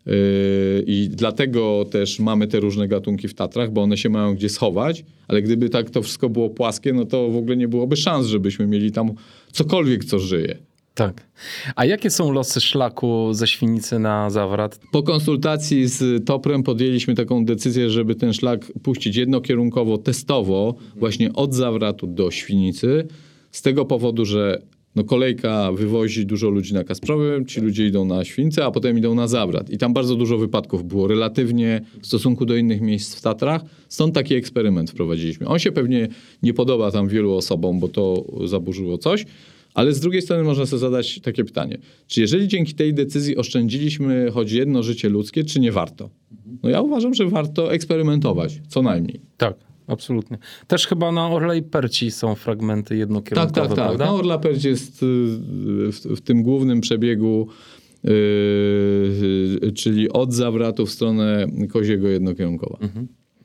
Yy, 0.06 0.84
I 0.88 1.10
dlatego 1.12 1.86
też 1.92 2.20
mamy 2.20 2.48
te 2.48 2.60
różne 2.60 2.88
gatunki 2.88 3.28
w 3.28 3.34
Tatrach, 3.34 3.72
bo 3.72 3.82
one 3.82 3.98
się 3.98 4.10
mają 4.10 4.36
gdzie 4.36 4.50
schować, 4.50 5.06
ale 5.28 5.42
gdyby 5.42 5.70
tak 5.70 5.90
to 5.90 6.02
wszystko 6.02 6.30
było 6.30 6.50
płaskie, 6.50 6.94
no 6.94 7.06
to 7.06 7.30
w 7.30 7.36
ogóle 7.36 7.58
nie 7.58 7.68
byłoby 7.68 7.98
szans, 7.98 8.28
żebyśmy 8.28 8.68
mieli 8.68 8.92
tam 8.92 9.12
cokolwiek, 9.52 10.06
co 10.06 10.20
żyje. 10.20 10.58
Tak. 10.96 11.28
A 11.76 11.86
jakie 11.86 12.10
są 12.10 12.32
losy 12.32 12.62
szlaku 12.62 13.34
ze 13.34 13.48
Świnicy 13.48 14.00
na 14.00 14.30
Zawrat? 14.30 14.80
Po 14.92 15.04
konsultacji 15.04 15.88
z 15.88 16.26
Toprem 16.26 16.64
podjęliśmy 16.64 17.16
taką 17.16 17.46
decyzję, 17.46 17.90
żeby 17.90 18.16
ten 18.16 18.34
szlak 18.34 18.72
puścić 18.84 19.16
jednokierunkowo, 19.16 19.98
testowo, 19.98 20.76
właśnie 20.96 21.34
od 21.34 21.54
Zawratu 21.54 22.08
do 22.08 22.32
Świnicy, 22.32 23.08
z 23.52 23.62
tego 23.62 23.86
powodu, 23.86 24.26
że 24.26 24.62
no 24.96 25.04
kolejka 25.04 25.72
wywozi 25.72 26.26
dużo 26.26 26.50
ludzi 26.50 26.74
na 26.74 26.84
Kasprowym, 26.84 27.46
ci 27.46 27.62
ludzie 27.62 27.88
idą 27.88 28.06
na 28.06 28.26
Świńce, 28.26 28.66
a 28.66 28.72
potem 28.72 28.98
idą 28.98 29.16
na 29.16 29.28
Zawrat. 29.28 29.70
I 29.70 29.78
tam 29.78 29.94
bardzo 29.94 30.16
dużo 30.16 30.38
wypadków 30.38 30.84
było 30.84 31.08
relatywnie 31.08 31.82
w 32.02 32.08
stosunku 32.08 32.46
do 32.46 32.56
innych 32.56 32.82
miejsc 32.82 33.16
w 33.16 33.22
Tatrach. 33.22 33.62
Stąd 33.90 34.16
taki 34.16 34.36
eksperyment 34.36 34.92
wprowadziliśmy. 34.92 35.48
On 35.48 35.60
się 35.60 35.72
pewnie 35.72 36.08
nie 36.44 36.54
podoba 36.54 36.92
tam 36.92 37.08
wielu 37.08 37.34
osobom, 37.34 37.80
bo 37.80 37.88
to 37.88 38.26
zaburzyło 38.46 38.98
coś, 38.98 39.26
ale 39.74 39.94
z 39.94 40.00
drugiej 40.00 40.22
strony 40.22 40.44
można 40.44 40.66
sobie 40.66 40.80
zadać 40.80 41.20
takie 41.20 41.44
pytanie. 41.44 41.78
Czy 42.08 42.22
jeżeli 42.22 42.48
dzięki 42.48 42.74
tej 42.74 42.94
decyzji 42.94 43.38
oszczędziliśmy 43.38 44.32
choć 44.32 44.52
jedno 44.52 44.84
życie 44.84 45.10
ludzkie, 45.10 45.44
czy 45.44 45.60
nie 45.60 45.72
warto? 45.72 46.10
No 46.64 46.70
ja 46.70 46.82
uważam, 46.82 47.14
że 47.14 47.26
warto 47.26 47.74
eksperymentować, 47.74 48.62
co 48.68 48.82
najmniej. 48.82 49.22
Tak. 49.38 49.65
Absolutnie. 49.88 50.38
Też 50.68 50.88
chyba 50.88 51.12
na 51.12 51.28
Orlej 51.28 51.64
Perci 51.64 52.12
są 52.12 52.36
fragmenty 52.36 52.98
jednokierunkowe, 52.98 53.54
Tak, 53.54 53.68
tak, 53.68 53.78
tak. 53.78 53.86
prawda? 53.86 54.06
No, 54.06 54.16
Orla 54.16 54.38
Perć 54.38 54.64
jest 54.64 55.04
y, 55.04 55.06
w, 55.92 56.02
w 56.18 56.22
tym 56.22 56.44
głównym 56.44 56.82
przebiegu, 56.82 57.48
yy, 58.04 59.72
czyli 59.76 60.10
od 60.10 60.34
Zawratu 60.34 60.86
w 60.86 60.92
stronę 60.92 61.48
Koziego 61.70 62.08
jednokierunkowa. 62.08 62.78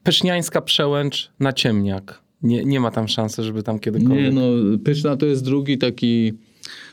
Pyszniańska 0.02 0.60
Przełęcz 0.60 1.30
na 1.40 1.52
Ciemniak. 1.52 2.22
Nie, 2.42 2.64
nie 2.64 2.80
ma 2.80 2.90
tam 2.90 3.08
szansy, 3.08 3.42
żeby 3.42 3.62
tam 3.62 3.78
kiedykolwiek... 3.78 4.24
Nie, 4.24 4.40
no, 4.40 4.78
Pyczna 4.84 5.16
to 5.16 5.26
jest 5.26 5.44
drugi 5.44 5.78
taki, 5.78 6.32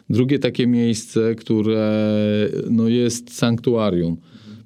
drugie 0.10 0.40
takie 0.40 0.68
miejsce, 0.68 1.36
które 1.36 2.10
no, 2.70 2.88
jest 2.88 3.38
sanktuarium. 3.38 4.18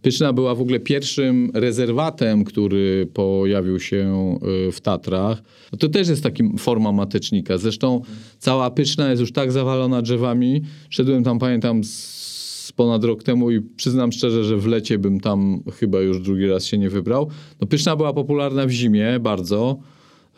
Pyczna 0.01 0.33
była 0.33 0.55
w 0.55 0.61
ogóle 0.61 0.79
pierwszym 0.79 1.51
rezerwatem, 1.53 2.43
który 2.43 3.07
pojawił 3.13 3.79
się 3.79 4.35
y, 4.67 4.71
w 4.71 4.81
Tatrach. 4.81 5.43
No 5.71 5.77
to 5.77 5.89
też 5.89 6.09
jest 6.09 6.23
taka 6.23 6.43
forma 6.57 6.91
matecznika. 6.91 7.57
Zresztą 7.57 8.01
cała 8.39 8.71
Pyczna 8.71 9.09
jest 9.09 9.19
już 9.19 9.31
tak 9.31 9.51
zawalona 9.51 10.01
drzewami. 10.01 10.61
Szedłem 10.89 11.23
tam, 11.23 11.39
pamiętam, 11.39 11.83
z 11.83 12.71
ponad 12.75 13.03
rok 13.03 13.23
temu 13.23 13.51
i 13.51 13.61
przyznam 13.61 14.11
szczerze, 14.11 14.43
że 14.43 14.57
w 14.57 14.67
lecie 14.67 14.97
bym 14.99 15.19
tam 15.19 15.63
chyba 15.79 16.01
już 16.01 16.21
drugi 16.21 16.47
raz 16.47 16.65
się 16.65 16.77
nie 16.77 16.89
wybrał. 16.89 17.29
No 17.61 17.67
Pyczna 17.67 17.95
była 17.95 18.13
popularna 18.13 18.65
w 18.65 18.71
zimie 18.71 19.19
bardzo. 19.19 19.79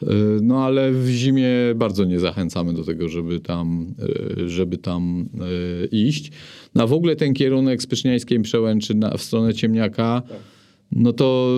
Y, 0.04 0.06
No 0.42 0.66
ale 0.66 0.92
w 0.92 1.08
zimie 1.08 1.50
bardzo 1.76 2.06
nie 2.06 2.20
zachęcamy 2.20 2.74
do 2.74 2.84
tego, 2.84 3.10
żeby 3.10 3.40
tam, 3.40 3.96
y, 4.40 4.50
żeby 4.50 4.78
tam 4.78 5.30
y, 5.84 5.88
iść. 5.92 6.32
No 6.76 6.84
a 6.84 6.88
w 6.88 6.94
ogóle 6.94 7.16
ten 7.16 7.34
kierunek 7.34 7.82
z 7.82 7.88
Pyszniańskiej 7.88 8.42
Przełęczy 8.42 8.96
na, 8.96 9.18
w 9.18 9.22
stronę 9.22 9.54
Ciemniaka, 9.54 10.24
no 10.92 11.14
to 11.14 11.58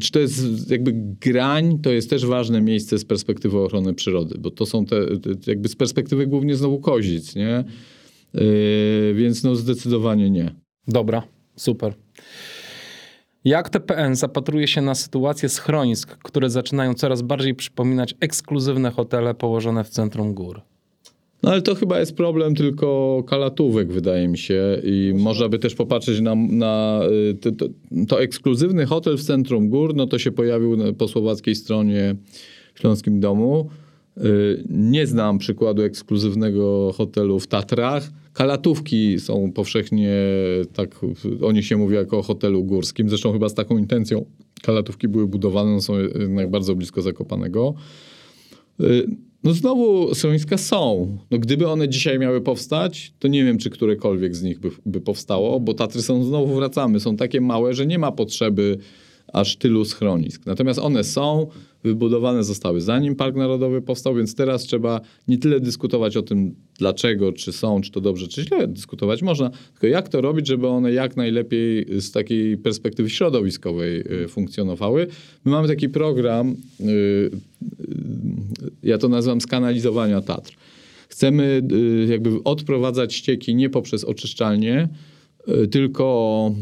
czy 0.00 0.12
to 0.12 0.18
jest 0.18 0.70
jakby 0.70 0.92
grań, 1.20 1.78
to 1.78 1.90
jest 1.90 2.10
też 2.10 2.26
ważne 2.26 2.60
miejsce 2.60 2.98
z 2.98 3.04
perspektywy 3.04 3.58
ochrony 3.58 3.94
przyrody, 3.94 4.38
bo 4.38 4.50
to 4.50 4.66
są 4.66 4.86
te, 4.86 5.06
te 5.18 5.30
jakby 5.46 5.68
z 5.68 5.76
perspektywy 5.76 6.26
głównie 6.26 6.56
znowu 6.56 6.80
kozic, 6.80 7.36
nie? 7.36 7.64
Y, 8.34 9.14
Więc 9.16 9.44
no 9.44 9.56
zdecydowanie 9.56 10.30
nie. 10.30 10.54
Dobra, 10.88 11.22
super. 11.56 11.94
Jak 13.46 13.70
TPN 13.70 14.16
zapatruje 14.16 14.68
się 14.68 14.82
na 14.82 14.94
sytuację 14.94 15.48
schronisk, 15.48 16.18
które 16.18 16.50
zaczynają 16.50 16.94
coraz 16.94 17.22
bardziej 17.22 17.54
przypominać 17.54 18.14
ekskluzywne 18.20 18.90
hotele 18.90 19.34
położone 19.34 19.84
w 19.84 19.88
centrum 19.88 20.34
gór? 20.34 20.60
No 21.42 21.50
ale 21.50 21.62
to 21.62 21.74
chyba 21.74 22.00
jest 22.00 22.16
problem 22.16 22.54
tylko 22.54 23.22
kalatówek, 23.28 23.92
wydaje 23.92 24.28
mi 24.28 24.38
się. 24.38 24.80
I 24.84 25.12
można 25.16 25.48
by 25.48 25.58
też 25.58 25.74
popatrzeć 25.74 26.20
na, 26.20 26.34
na 26.34 27.00
y, 27.30 27.34
to, 27.34 27.52
to, 27.52 27.66
to 28.08 28.22
ekskluzywny 28.22 28.86
hotel 28.86 29.16
w 29.16 29.22
centrum 29.22 29.68
gór, 29.68 29.94
no 29.94 30.06
to 30.06 30.18
się 30.18 30.32
pojawił 30.32 30.94
po 30.94 31.08
słowackiej 31.08 31.54
stronie 31.54 32.16
w 32.74 32.80
Śląskim 32.80 33.20
Domu. 33.20 33.70
Y, 34.18 34.64
Nie 34.68 35.06
znam 35.06 35.38
przykładu 35.38 35.82
ekskluzywnego 35.82 36.92
hotelu 36.96 37.40
w 37.40 37.46
Tatrach. 37.46 38.10
Kalatówki 38.36 39.20
są 39.20 39.52
powszechnie, 39.52 40.12
tak 40.72 41.00
o 41.42 41.52
nich 41.52 41.66
się 41.66 41.76
mówi 41.76 41.94
jako 41.94 42.18
o 42.18 42.22
hotelu 42.22 42.64
górskim. 42.64 43.08
Zresztą 43.08 43.32
chyba 43.32 43.48
z 43.48 43.54
taką 43.54 43.78
intencją 43.78 44.24
kalatówki 44.62 45.08
były 45.08 45.26
budowane, 45.26 45.80
są 45.80 45.98
jednak 45.98 46.50
bardzo 46.50 46.74
blisko 46.74 47.02
Zakopanego. 47.02 47.74
Y, 48.80 49.06
No 49.44 49.52
znowu 49.52 50.14
schroniska 50.14 50.58
są. 50.58 51.16
No 51.30 51.38
gdyby 51.38 51.68
one 51.68 51.88
dzisiaj 51.88 52.18
miały 52.18 52.40
powstać, 52.40 53.12
to 53.18 53.28
nie 53.28 53.44
wiem, 53.44 53.58
czy 53.58 53.70
którekolwiek 53.70 54.36
z 54.36 54.42
nich 54.42 54.58
by, 54.58 54.70
by 54.86 55.00
powstało, 55.00 55.60
bo 55.60 55.74
Tatry 55.74 56.02
są, 56.02 56.24
znowu 56.24 56.54
wracamy, 56.54 57.00
są 57.00 57.16
takie 57.16 57.40
małe, 57.40 57.74
że 57.74 57.86
nie 57.86 57.98
ma 57.98 58.12
potrzeby 58.12 58.78
aż 59.32 59.56
tylu 59.56 59.84
schronisk. 59.84 60.46
Natomiast 60.46 60.78
one 60.78 61.04
są, 61.04 61.46
wybudowane 61.84 62.44
zostały 62.44 62.80
zanim 62.80 63.16
Park 63.16 63.36
Narodowy 63.36 63.82
powstał, 63.82 64.14
więc 64.14 64.34
teraz 64.34 64.62
trzeba 64.62 65.00
nie 65.28 65.38
tyle 65.38 65.60
dyskutować 65.60 66.16
o 66.16 66.22
tym, 66.22 66.54
dlaczego, 66.78 67.32
czy 67.32 67.52
są, 67.52 67.80
czy 67.80 67.90
to 67.90 68.00
dobrze, 68.00 68.28
czy 68.28 68.42
źle, 68.42 68.68
dyskutować 68.68 69.22
można, 69.22 69.50
tylko 69.72 69.86
jak 69.86 70.08
to 70.08 70.20
robić, 70.20 70.46
żeby 70.46 70.68
one 70.68 70.92
jak 70.92 71.16
najlepiej 71.16 71.86
z 72.00 72.12
takiej 72.12 72.58
perspektywy 72.58 73.10
środowiskowej 73.10 74.00
y, 74.24 74.28
funkcjonowały. 74.28 75.06
My 75.44 75.50
mamy 75.50 75.68
taki 75.68 75.88
program, 75.88 76.56
y, 76.80 76.84
y, 76.84 77.30
ja 78.82 78.98
to 78.98 79.08
nazywam 79.08 79.40
skanalizowania 79.40 80.20
Tatr. 80.20 80.52
Chcemy 81.08 81.62
jakby 82.08 82.42
odprowadzać 82.44 83.14
ścieki 83.14 83.54
nie 83.54 83.70
poprzez 83.70 84.04
oczyszczalnie, 84.04 84.88
tylko 85.70 86.52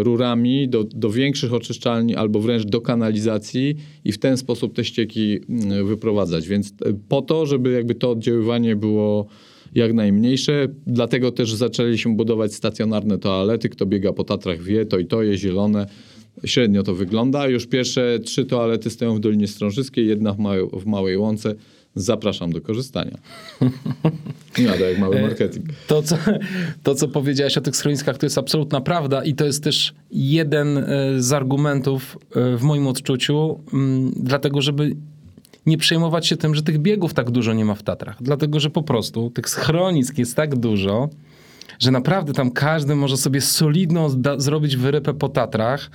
y, 0.00 0.02
rurami 0.02 0.68
do, 0.68 0.84
do 0.84 1.10
większych 1.10 1.54
oczyszczalni 1.54 2.16
albo 2.16 2.40
wręcz 2.40 2.64
do 2.64 2.80
kanalizacji 2.80 3.76
i 4.04 4.12
w 4.12 4.18
ten 4.18 4.36
sposób 4.36 4.74
te 4.74 4.84
ścieki 4.84 5.34
y, 5.80 5.84
wyprowadzać. 5.84 6.48
Więc 6.48 6.68
y, 6.68 6.72
po 7.08 7.22
to, 7.22 7.46
żeby 7.46 7.72
jakby 7.72 7.94
to 7.94 8.10
oddziaływanie 8.10 8.76
było 8.76 9.26
jak 9.74 9.94
najmniejsze, 9.94 10.68
dlatego 10.86 11.32
też 11.32 11.54
zaczęliśmy 11.54 12.14
budować 12.14 12.54
stacjonarne 12.54 13.18
toalety. 13.18 13.68
Kto 13.68 13.86
biega 13.86 14.12
po 14.12 14.24
Tatrach 14.24 14.62
wie, 14.62 14.86
to 14.86 14.98
i 14.98 15.06
to 15.06 15.22
jest 15.22 15.42
zielone. 15.42 15.86
Średnio 16.44 16.82
to 16.82 16.94
wygląda. 16.94 17.48
Już 17.48 17.66
pierwsze 17.66 18.18
trzy 18.24 18.44
toalety 18.44 18.90
stoją 18.90 19.14
w 19.14 19.20
Dolinie 19.20 19.46
Strążyskiej, 19.46 20.06
jedna 20.06 20.32
w, 20.32 20.38
w 20.80 20.86
Małej 20.86 21.16
Łące. 21.16 21.54
Zapraszam 21.96 22.52
do 22.52 22.60
korzystania. 22.60 23.18
Nie 24.58 24.68
to 24.68 24.84
jak 24.84 24.98
mały 24.98 25.22
marketing. 25.22 25.64
To 25.86 26.02
co, 26.02 26.16
to, 26.82 26.94
co 26.94 27.08
powiedziałeś 27.08 27.58
o 27.58 27.60
tych 27.60 27.76
schroniskach, 27.76 28.18
to 28.18 28.26
jest 28.26 28.38
absolutna 28.38 28.80
prawda 28.80 29.24
i 29.24 29.34
to 29.34 29.44
jest 29.44 29.64
też 29.64 29.94
jeden 30.10 30.78
e, 30.78 30.84
z 31.18 31.32
argumentów 31.32 32.18
e, 32.36 32.56
w 32.56 32.62
moim 32.62 32.86
odczuciu, 32.86 33.60
mm, 33.72 34.12
dlatego 34.16 34.62
żeby 34.62 34.96
nie 35.66 35.78
przejmować 35.78 36.26
się 36.26 36.36
tym, 36.36 36.54
że 36.54 36.62
tych 36.62 36.78
biegów 36.78 37.14
tak 37.14 37.30
dużo 37.30 37.52
nie 37.52 37.64
ma 37.64 37.74
w 37.74 37.82
Tatrach. 37.82 38.16
Dlatego, 38.20 38.60
że 38.60 38.70
po 38.70 38.82
prostu 38.82 39.30
tych 39.30 39.48
schronisk 39.48 40.18
jest 40.18 40.36
tak 40.36 40.56
dużo, 40.56 41.08
że 41.78 41.90
naprawdę 41.90 42.32
tam 42.32 42.50
każdy 42.50 42.94
może 42.94 43.16
sobie 43.16 43.40
solidną 43.40 44.08
zrobić 44.36 44.76
wyrypę 44.76 45.14
po 45.14 45.28
Tatrach, 45.28 45.90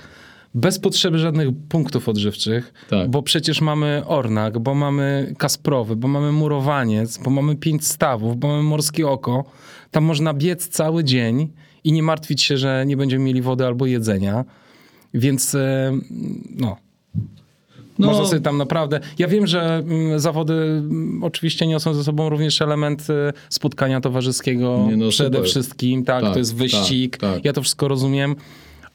bez 0.54 0.78
potrzeby 0.78 1.18
żadnych 1.18 1.48
punktów 1.68 2.08
odżywczych, 2.08 2.72
Tak. 2.90 3.10
bo 3.10 3.22
przecież 3.22 3.60
mamy 3.60 4.02
Ornak, 4.06 4.58
bo 4.58 4.74
mamy 4.74 5.34
Kasprowy, 5.38 5.96
bo 5.96 6.08
mamy 6.08 6.32
Murowaniec, 6.32 7.18
bo 7.18 7.30
mamy 7.30 7.56
Pięć 7.56 7.86
Stawów, 7.86 8.36
bo 8.36 8.48
mamy 8.48 8.62
Morskie 8.62 9.08
Oko. 9.08 9.44
Tam 9.90 10.04
można 10.04 10.34
biec 10.34 10.68
cały 10.68 11.04
dzień 11.04 11.48
i 11.84 11.92
nie 11.92 12.02
martwić 12.02 12.42
się, 12.42 12.56
że 12.56 12.84
nie 12.86 12.96
będziemy 12.96 13.24
mieli 13.24 13.42
wody 13.42 13.66
albo 13.66 13.86
jedzenia. 13.86 14.44
Więc 15.14 15.54
e, 15.54 15.92
no, 16.56 16.76
No. 17.98 18.06
można 18.06 18.26
sobie 18.26 18.40
tam 18.40 18.58
naprawdę... 18.58 19.00
Ja 19.18 19.28
wiem, 19.28 19.46
że 19.46 19.62
mm, 19.76 20.20
zawody 20.20 20.54
mm, 20.54 21.24
oczywiście 21.24 21.66
niosą 21.66 21.94
ze 21.94 22.04
sobą 22.04 22.28
również 22.28 22.62
element 22.62 23.06
e, 23.10 23.32
spotkania 23.48 24.00
towarzyskiego 24.00 24.88
no, 24.96 25.08
przede 25.08 25.36
super. 25.38 25.50
wszystkim. 25.50 26.04
Tak, 26.04 26.22
Tak, 26.22 26.32
to 26.32 26.38
jest 26.38 26.54
wyścig. 26.54 27.16
tak, 27.16 27.34
tak. 27.34 27.44
Ja 27.44 27.52
to 27.52 27.62
wszystko 27.62 27.88
rozumiem. 27.88 28.36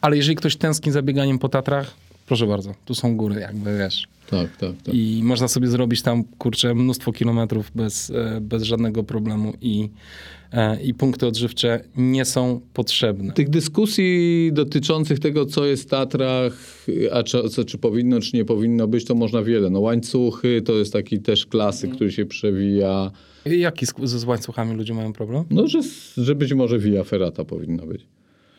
Ale 0.01 0.17
jeżeli 0.17 0.35
ktoś 0.35 0.55
tęskni 0.55 0.91
za 0.91 1.01
bieganiem 1.01 1.39
po 1.39 1.49
Tatrach, 1.49 1.93
proszę 2.27 2.47
bardzo, 2.47 2.73
tu 2.85 2.95
są 2.95 3.17
góry, 3.17 3.41
jakby 3.41 3.77
wiesz. 3.77 4.07
Tak, 4.29 4.57
tak, 4.57 4.71
tak. 4.83 4.95
I 4.95 5.21
można 5.23 5.47
sobie 5.47 5.67
zrobić 5.67 6.01
tam, 6.01 6.23
kurczę, 6.23 6.75
mnóstwo 6.75 7.11
kilometrów 7.11 7.71
bez, 7.75 8.09
e, 8.09 8.41
bez 8.41 8.63
żadnego 8.63 9.03
problemu 9.03 9.53
i, 9.61 9.89
e, 10.51 10.83
i 10.83 10.93
punkty 10.93 11.27
odżywcze 11.27 11.83
nie 11.97 12.25
są 12.25 12.61
potrzebne. 12.73 13.33
Tych 13.33 13.49
dyskusji 13.49 14.49
dotyczących 14.53 15.19
tego, 15.19 15.45
co 15.45 15.65
jest 15.65 15.83
w 15.83 15.85
Tatrach, 15.85 16.85
a 17.11 17.23
czy, 17.23 17.49
co, 17.49 17.65
czy 17.65 17.77
powinno, 17.77 18.19
czy 18.21 18.37
nie 18.37 18.45
powinno 18.45 18.87
być, 18.87 19.05
to 19.05 19.15
można 19.15 19.43
wiele. 19.43 19.69
No 19.69 19.79
łańcuchy 19.79 20.61
to 20.61 20.73
jest 20.73 20.93
taki 20.93 21.19
też 21.19 21.45
klasyk, 21.45 21.95
który 21.95 22.11
się 22.11 22.25
przewija. 22.25 23.11
Jaki 23.45 23.85
z, 23.85 23.93
z 24.03 24.23
łańcuchami 24.23 24.75
ludzie 24.75 24.93
mają 24.93 25.13
problem? 25.13 25.45
No, 25.49 25.67
że, 25.67 25.79
że 26.17 26.35
być 26.35 26.53
może 26.53 26.79
via 26.79 27.03
ferrata 27.03 27.45
powinna 27.45 27.85
być. 27.85 28.05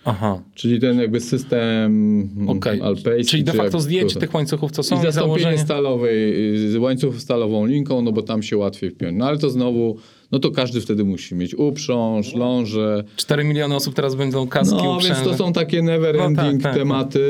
Aha. 0.05 0.43
Czyli 0.55 0.81
ten 0.81 0.99
jakby 1.01 1.21
system 1.21 2.49
Okej. 2.49 2.81
alpejski. 2.83 3.31
Czyli 3.31 3.45
de 3.45 3.53
facto 3.53 3.81
zdjęcie 3.81 4.21
tych 4.21 4.35
łańcuchów, 4.35 4.71
co 4.73 4.83
są 4.83 4.99
I 4.99 5.03
zastąpienie 5.03 5.13
założenie. 5.41 5.59
stalowej, 5.59 6.35
z 6.73 6.77
łańcuchów 6.77 7.21
stalową 7.21 7.67
linką, 7.67 8.03
no 8.03 8.13
bo 8.13 8.23
tam 8.23 8.43
się 8.43 8.57
łatwiej 8.57 8.91
wpiąć. 8.91 9.15
No 9.19 9.27
ale 9.27 9.39
to 9.39 9.51
znowu, 9.51 9.97
no 10.33 10.39
to 10.39 10.51
każdy 10.51 10.81
wtedy 10.81 11.05
musi 11.05 11.35
mieć 11.35 11.55
uprząż, 11.55 12.35
ląże. 12.35 13.05
4 13.17 13.45
miliony 13.45 13.75
osób 13.75 13.95
teraz 13.95 14.15
będą 14.15 14.47
kaski 14.47 14.77
No 14.77 14.95
uprzężne. 14.97 15.15
więc 15.25 15.29
to 15.29 15.45
są 15.45 15.53
takie 15.53 15.83
never 15.83 16.17
No 16.17 16.21
tak, 16.37 16.45
ending 16.47 16.63
tak, 16.63 16.75
tematy 16.77 17.21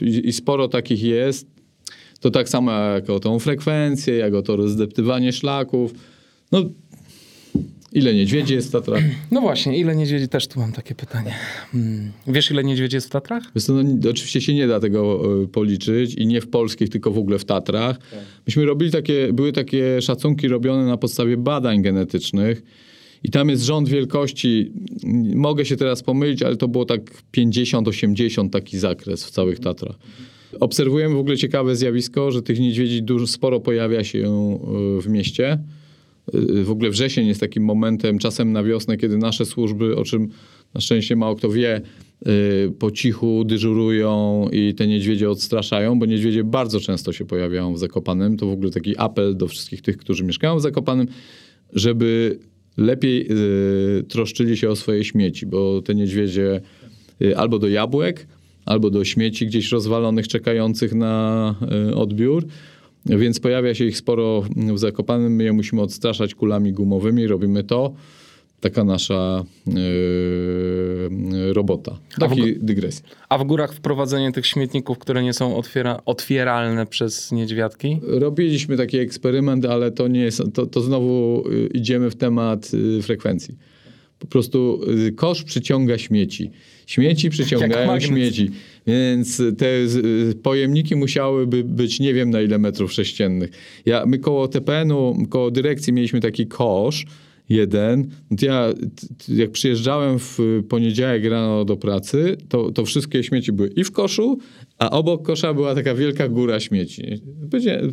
yy, 0.00 0.08
i, 0.08 0.28
i 0.28 0.32
sporo 0.32 0.68
takich 0.68 1.02
jest. 1.02 1.46
To 2.20 2.30
tak 2.30 2.48
samo 2.48 2.72
jak 2.72 3.10
o 3.10 3.20
tą 3.20 3.38
frekwencję, 3.38 4.14
jak 4.16 4.34
o 4.34 4.42
to 4.42 4.56
rozdeptywanie 4.56 5.32
szlaków. 5.32 5.94
No 6.52 6.62
ile 7.94 8.14
niedźwiedzi 8.14 8.54
jest 8.54 8.68
w 8.68 8.70
Tatrach? 8.70 9.02
No 9.30 9.40
właśnie, 9.40 9.78
ile 9.78 9.96
niedźwiedzi? 9.96 10.28
Też 10.28 10.46
tu 10.46 10.60
mam 10.60 10.72
takie 10.72 10.94
pytanie. 10.94 11.34
Hmm. 11.72 12.12
Wiesz, 12.26 12.50
ile 12.50 12.64
niedźwiedzi 12.64 12.96
jest 12.96 13.06
w 13.06 13.10
Tatrach? 13.10 13.42
Wiesz 13.54 13.68
no, 13.68 14.10
oczywiście 14.10 14.40
się 14.40 14.54
nie 14.54 14.66
da 14.66 14.80
tego 14.80 15.20
y, 15.42 15.48
policzyć 15.48 16.14
i 16.14 16.26
nie 16.26 16.40
w 16.40 16.48
polskich, 16.48 16.88
tylko 16.88 17.10
w 17.10 17.18
ogóle 17.18 17.38
w 17.38 17.44
Tatrach. 17.44 17.98
Myśmy 18.46 18.64
robili 18.64 18.90
takie, 18.90 19.32
były 19.32 19.52
takie 19.52 20.02
szacunki 20.02 20.48
robione 20.48 20.86
na 20.86 20.96
podstawie 20.96 21.36
badań 21.36 21.82
genetycznych 21.82 22.62
i 23.24 23.30
tam 23.30 23.48
jest 23.48 23.62
rząd 23.62 23.88
wielkości, 23.88 24.72
mogę 25.34 25.64
się 25.64 25.76
teraz 25.76 26.02
pomylić, 26.02 26.42
ale 26.42 26.56
to 26.56 26.68
było 26.68 26.84
tak 26.84 27.00
50-80 27.36 28.50
taki 28.50 28.78
zakres 28.78 29.24
w 29.24 29.30
całych 29.30 29.60
Tatrach. 29.60 29.96
Obserwujemy 30.60 31.14
w 31.14 31.18
ogóle 31.18 31.36
ciekawe 31.36 31.76
zjawisko, 31.76 32.30
że 32.30 32.42
tych 32.42 32.60
niedźwiedzi 32.60 33.02
dużo, 33.02 33.26
sporo 33.26 33.60
pojawia 33.60 34.04
się 34.04 34.18
y, 34.98 35.02
w 35.02 35.08
mieście. 35.08 35.58
Y, 36.34 36.64
W 36.64 36.70
ogóle 36.70 36.90
wrzesień 36.90 37.26
jest 37.26 37.40
takim 37.40 37.64
momentem, 37.64 38.18
czasem 38.18 38.52
na 38.52 38.62
wiosnę, 38.62 38.96
kiedy 38.96 39.18
nasze 39.18 39.44
służby, 39.44 39.96
o 39.96 40.04
czym 40.04 40.28
na 40.74 40.80
szczęście 40.80 41.16
mało 41.16 41.36
kto 41.36 41.50
wie, 41.50 41.80
y, 42.26 42.72
po 42.78 42.90
cichu 42.90 43.44
dyżurują 43.44 44.48
i 44.52 44.74
te 44.74 44.86
niedźwiedzie 44.86 45.30
odstraszają, 45.30 45.98
bo 45.98 46.06
niedźwiedzie 46.06 46.44
bardzo 46.44 46.80
często 46.80 47.12
się 47.12 47.24
pojawiają 47.24 47.74
w 47.74 47.78
Zakopanem. 47.78 48.36
To 48.36 48.46
w 48.46 48.52
ogóle 48.52 48.70
taki 48.70 48.98
apel 48.98 49.36
do 49.36 49.48
wszystkich 49.48 49.82
tych, 49.82 49.96
którzy 49.96 50.24
mieszkają 50.24 50.56
w 50.56 50.60
Zakopanem, 50.60 51.06
żeby 51.72 52.38
lepiej 52.76 53.26
y, 54.00 54.04
troszczyli 54.08 54.56
się 54.56 54.70
o 54.70 54.76
swoje 54.76 55.04
śmieci, 55.04 55.46
bo 55.46 55.82
te 55.82 55.94
niedźwiedzie 55.94 56.60
albo 57.36 57.58
do 57.58 57.68
jabłek, 57.68 58.26
albo 58.64 58.90
do 58.90 59.04
śmieci 59.04 59.46
gdzieś 59.46 59.72
rozwalonych, 59.72 60.28
czekających 60.28 60.94
na 60.94 61.54
odbiór. 61.94 62.46
Więc 63.06 63.40
pojawia 63.40 63.74
się 63.74 63.84
ich 63.84 63.96
sporo 63.96 64.44
w 64.74 64.78
Zakopanem. 64.78 65.36
My 65.36 65.44
je 65.44 65.52
musimy 65.52 65.82
odstraszać 65.82 66.34
kulami 66.34 66.72
gumowymi. 66.72 67.26
Robimy 67.26 67.64
to. 67.64 67.94
Taka 68.60 68.84
nasza 68.84 69.44
yy, 69.66 71.52
robota. 71.52 71.92
A 71.92 72.16
w 72.16 72.18
Taki 72.18 72.32
ogóle- 72.32 72.54
dygres. 72.60 73.02
A 73.28 73.38
w 73.38 73.44
górach 73.44 73.74
wprowadzenie 73.74 74.32
tych 74.32 74.46
śmietników, 74.46 74.98
które 74.98 75.22
nie 75.22 75.32
są 75.32 75.56
otwiera, 75.56 76.00
otwieralne 76.04 76.86
przez 76.86 77.32
niedźwiadki? 77.32 78.00
Robiliśmy 78.02 78.76
taki 78.76 78.98
eksperyment, 78.98 79.64
ale 79.64 79.90
to 79.92 80.08
nie 80.08 80.20
jest, 80.20 80.42
to, 80.54 80.66
to 80.66 80.80
znowu 80.80 81.44
y, 81.52 81.66
idziemy 81.74 82.10
w 82.10 82.16
temat 82.16 82.70
y, 82.98 83.02
frekwencji. 83.02 83.54
Po 84.18 84.26
prostu 84.26 84.80
y, 85.06 85.12
kosz 85.12 85.42
przyciąga 85.42 85.98
śmieci. 85.98 86.50
Śmieci 86.86 87.30
przyciągają 87.30 88.00
śmieci. 88.00 88.50
Więc 88.86 89.42
te 89.58 89.66
y, 89.66 90.34
pojemniki 90.42 90.96
musiałyby 90.96 91.64
być 91.64 92.00
nie 92.00 92.14
wiem 92.14 92.30
na 92.30 92.40
ile 92.40 92.58
metrów 92.58 92.92
sześciennych. 92.92 93.50
Ja, 93.86 94.06
my 94.06 94.18
koło 94.18 94.48
TPN-u, 94.48 95.26
koło 95.28 95.50
dyrekcji 95.50 95.92
mieliśmy 95.92 96.20
taki 96.20 96.46
kosz 96.46 97.06
jeden. 97.48 98.08
No 98.30 98.36
ja 98.42 98.72
jak 99.28 99.50
przyjeżdżałem 99.50 100.18
w 100.18 100.38
poniedziałek 100.68 101.24
rano 101.24 101.64
do 101.64 101.76
pracy, 101.76 102.36
to, 102.48 102.70
to 102.70 102.84
wszystkie 102.84 103.22
śmieci 103.22 103.52
były 103.52 103.68
i 103.68 103.84
w 103.84 103.92
koszu, 103.92 104.38
a 104.78 104.90
obok 104.90 105.22
kosza 105.26 105.54
była 105.54 105.74
taka 105.74 105.94
wielka 105.94 106.28
góra 106.28 106.60
śmieci. 106.60 107.02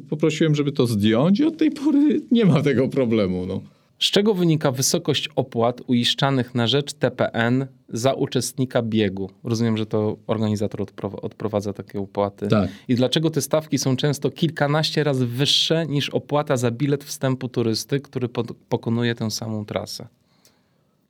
Poprosiłem, 0.09 0.55
żeby 0.55 0.71
to 0.71 0.87
zdjąć 0.87 1.39
i 1.39 1.43
od 1.43 1.57
tej 1.57 1.71
pory 1.71 2.21
nie 2.31 2.45
ma 2.45 2.61
tego 2.61 2.87
problemu. 2.87 3.45
No. 3.45 3.61
Z 4.01 4.11
czego 4.11 4.33
wynika 4.33 4.71
wysokość 4.71 5.29
opłat 5.35 5.81
uiszczanych 5.87 6.55
na 6.55 6.67
rzecz 6.67 6.93
TPN 6.93 7.65
za 7.89 8.13
uczestnika 8.13 8.81
biegu? 8.81 9.29
Rozumiem, 9.43 9.77
że 9.77 9.85
to 9.85 10.17
organizator 10.27 10.81
odpro- 10.81 11.19
odprowadza 11.21 11.73
takie 11.73 11.99
opłaty. 11.99 12.47
Tak. 12.47 12.69
I 12.87 12.95
dlaczego 12.95 13.29
te 13.29 13.41
stawki 13.41 13.77
są 13.77 13.95
często 13.95 14.31
kilkanaście 14.31 15.03
razy 15.03 15.27
wyższe 15.27 15.85
niż 15.87 16.09
opłata 16.09 16.57
za 16.57 16.71
bilet 16.71 17.03
wstępu 17.03 17.49
turysty, 17.49 17.99
który 17.99 18.29
pokonuje 18.69 19.15
tę 19.15 19.31
samą 19.31 19.65
trasę? 19.65 20.07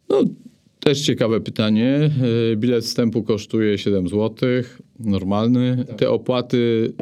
No, 0.09 0.23
też 0.79 1.01
ciekawe 1.01 1.41
pytanie. 1.41 2.11
Yy, 2.49 2.57
Bilet 2.57 2.83
wstępu 2.83 3.23
kosztuje 3.23 3.77
7 3.77 4.07
zł, 4.07 4.49
normalny. 4.99 5.85
Te 5.97 6.09
opłaty, 6.09 6.93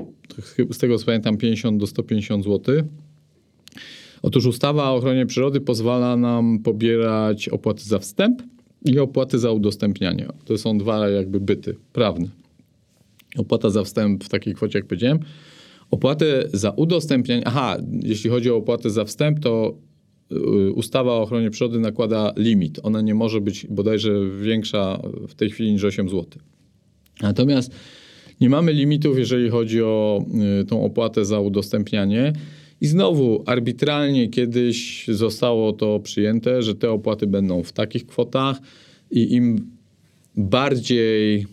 z 0.71 0.77
tego 0.77 0.97
co 0.97 1.05
pamiętam, 1.05 1.37
50 1.37 1.79
do 1.79 1.87
150 1.87 2.43
zł. 2.43 2.75
Otóż 4.21 4.45
ustawa 4.45 4.91
o 4.91 4.95
ochronie 4.95 5.25
przyrody 5.25 5.61
pozwala 5.61 6.17
nam 6.17 6.59
pobierać 6.59 7.49
opłaty 7.49 7.83
za 7.83 7.99
wstęp 7.99 8.41
i 8.85 8.99
opłaty 8.99 9.39
za 9.39 9.51
udostępnianie. 9.51 10.27
To 10.45 10.57
są 10.57 10.77
dwa 10.77 11.09
jakby 11.09 11.39
byty 11.39 11.75
prawne. 11.93 12.27
Opłata 13.37 13.69
za 13.69 13.83
wstęp 13.83 14.23
w 14.23 14.29
takiej 14.29 14.53
kwocie, 14.53 14.79
jak 14.79 14.87
powiedziałem. 14.87 15.19
Opłatę 15.91 16.43
za 16.53 16.69
udostępnianie. 16.71 17.47
Aha, 17.47 17.77
jeśli 18.03 18.29
chodzi 18.29 18.51
o 18.51 18.55
opłatę 18.55 18.89
za 18.89 19.05
wstęp, 19.05 19.39
to 19.39 19.77
y, 20.31 20.71
ustawa 20.71 21.11
o 21.11 21.21
ochronie 21.21 21.49
przyrody 21.49 21.79
nakłada 21.79 22.33
limit. 22.37 22.79
Ona 22.83 23.01
nie 23.01 23.15
może 23.15 23.41
być 23.41 23.67
bodajże 23.69 24.11
większa 24.41 25.01
w 25.27 25.35
tej 25.35 25.49
chwili 25.49 25.71
niż 25.71 25.83
8 25.83 26.09
zł. 26.09 26.25
Natomiast 27.21 27.71
nie 28.41 28.49
mamy 28.49 28.73
limitów, 28.73 29.17
jeżeli 29.17 29.49
chodzi 29.49 29.81
o 29.81 30.25
y, 30.61 30.65
tą 30.65 30.83
opłatę 30.83 31.25
za 31.25 31.39
udostępnianie. 31.39 32.33
I 32.81 32.87
znowu 32.87 33.43
arbitralnie 33.45 34.27
kiedyś 34.27 35.07
zostało 35.07 35.73
to 35.73 35.99
przyjęte, 35.99 36.63
że 36.63 36.75
te 36.75 36.91
opłaty 36.91 37.27
będą 37.27 37.63
w 37.63 37.71
takich 37.71 38.05
kwotach 38.05 38.57
i 39.11 39.33
im 39.33 39.71
bardziej, 40.35 41.45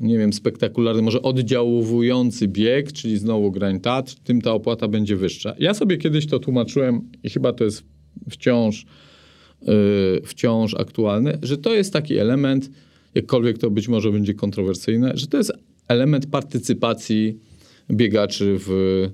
nie 0.00 0.18
wiem, 0.18 0.32
spektakularny, 0.32 1.02
może 1.02 1.22
oddziaływujący 1.22 2.48
bieg, 2.48 2.92
czyli 2.92 3.18
znowu 3.18 3.50
Grań 3.52 3.80
Tatr, 3.80 4.14
tym 4.24 4.40
ta 4.40 4.52
opłata 4.52 4.88
będzie 4.88 5.16
wyższa. 5.16 5.54
Ja 5.58 5.74
sobie 5.74 5.96
kiedyś 5.96 6.26
to 6.26 6.38
tłumaczyłem 6.38 7.08
i 7.22 7.30
chyba 7.30 7.52
to 7.52 7.64
jest 7.64 7.82
wciąż, 8.30 8.86
yy, 9.62 10.22
wciąż 10.24 10.74
aktualne, 10.74 11.38
że 11.42 11.58
to 11.58 11.74
jest 11.74 11.92
taki 11.92 12.18
element, 12.18 12.70
jakkolwiek 13.14 13.58
to 13.58 13.70
być 13.70 13.88
może 13.88 14.12
będzie 14.12 14.34
kontrowersyjne, 14.34 15.12
że 15.14 15.26
to 15.26 15.36
jest 15.36 15.52
element 15.88 16.26
partycypacji 16.26 17.38
biegaczy 17.90 18.56
w, 18.58 19.10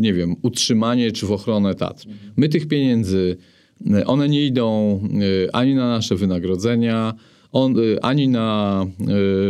nie 0.00 0.14
wiem, 0.14 0.36
utrzymanie 0.42 1.12
czy 1.12 1.26
w 1.26 1.32
ochronę 1.32 1.74
Tatr. 1.74 2.06
My 2.36 2.48
tych 2.48 2.68
pieniędzy, 2.68 3.36
yy, 3.80 4.06
one 4.06 4.28
nie 4.28 4.46
idą 4.46 5.00
yy, 5.12 5.48
ani 5.52 5.74
na 5.74 5.88
nasze 5.88 6.16
wynagrodzenia, 6.16 7.14
on, 7.52 7.78
y, 7.78 8.00
ani 8.02 8.28
na 8.28 8.86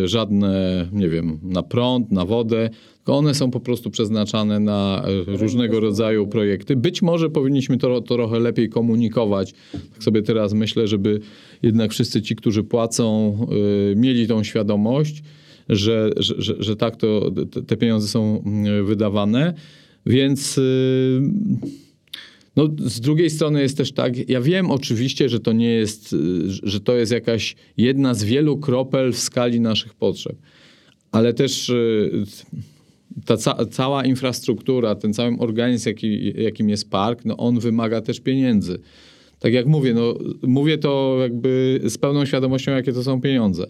y, 0.04 0.08
żadne, 0.08 0.86
nie 0.92 1.08
wiem, 1.08 1.38
na 1.42 1.62
prąd, 1.62 2.12
na 2.12 2.24
wodę, 2.24 2.70
tylko 2.96 3.18
one 3.18 3.34
są 3.34 3.50
po 3.50 3.60
prostu 3.60 3.90
przeznaczane 3.90 4.60
na 4.60 5.04
y, 5.28 5.36
różnego 5.36 5.80
rodzaju 5.80 6.26
projekty. 6.26 6.76
Być 6.76 7.02
może 7.02 7.30
powinniśmy 7.30 7.78
to, 7.78 8.00
to 8.00 8.14
trochę 8.14 8.38
lepiej 8.38 8.68
komunikować. 8.68 9.54
Tak 9.72 10.04
sobie 10.04 10.22
teraz 10.22 10.52
myślę, 10.52 10.88
żeby 10.88 11.20
jednak 11.62 11.90
wszyscy 11.90 12.22
ci, 12.22 12.36
którzy 12.36 12.64
płacą, 12.64 13.36
y, 13.92 13.96
mieli 13.96 14.26
tą 14.26 14.42
świadomość, 14.42 15.22
że, 15.68 16.10
że, 16.16 16.34
że, 16.38 16.54
że 16.58 16.76
tak 16.76 16.96
to 16.96 17.30
te- 17.66 17.76
pieniądze 17.76 18.08
są 18.08 18.42
y, 18.80 18.82
wydawane. 18.82 19.54
Więc 20.10 20.58
y, 20.58 21.20
no, 22.56 22.68
z 22.78 23.00
drugiej 23.00 23.30
strony 23.30 23.62
jest 23.62 23.76
też 23.76 23.92
tak, 23.92 24.28
ja 24.28 24.40
wiem 24.40 24.70
oczywiście, 24.70 25.28
że 25.28 25.40
to 25.40 25.52
nie 25.52 25.70
jest, 25.70 26.12
y, 26.12 26.16
że 26.62 26.80
to 26.80 26.96
jest 26.96 27.12
jakaś 27.12 27.56
jedna 27.76 28.14
z 28.14 28.24
wielu 28.24 28.58
kropel 28.58 29.12
w 29.12 29.18
skali 29.18 29.60
naszych 29.60 29.94
potrzeb, 29.94 30.36
ale 31.12 31.34
też 31.34 31.68
y, 31.68 32.24
ta 33.26 33.36
ca 33.36 33.66
cała 33.66 34.04
infrastruktura, 34.04 34.94
ten 34.94 35.14
cały 35.14 35.36
organizm, 35.38 35.88
jaki, 35.88 36.32
jakim 36.42 36.68
jest 36.68 36.90
park, 36.90 37.24
no 37.24 37.36
on 37.36 37.58
wymaga 37.60 38.00
też 38.00 38.20
pieniędzy. 38.20 38.78
Tak 39.38 39.52
jak 39.52 39.66
mówię, 39.66 39.94
no, 39.94 40.14
mówię 40.42 40.78
to 40.78 41.16
jakby 41.20 41.80
z 41.84 41.98
pełną 41.98 42.26
świadomością, 42.26 42.72
jakie 42.72 42.92
to 42.92 43.02
są 43.02 43.20
pieniądze. 43.20 43.66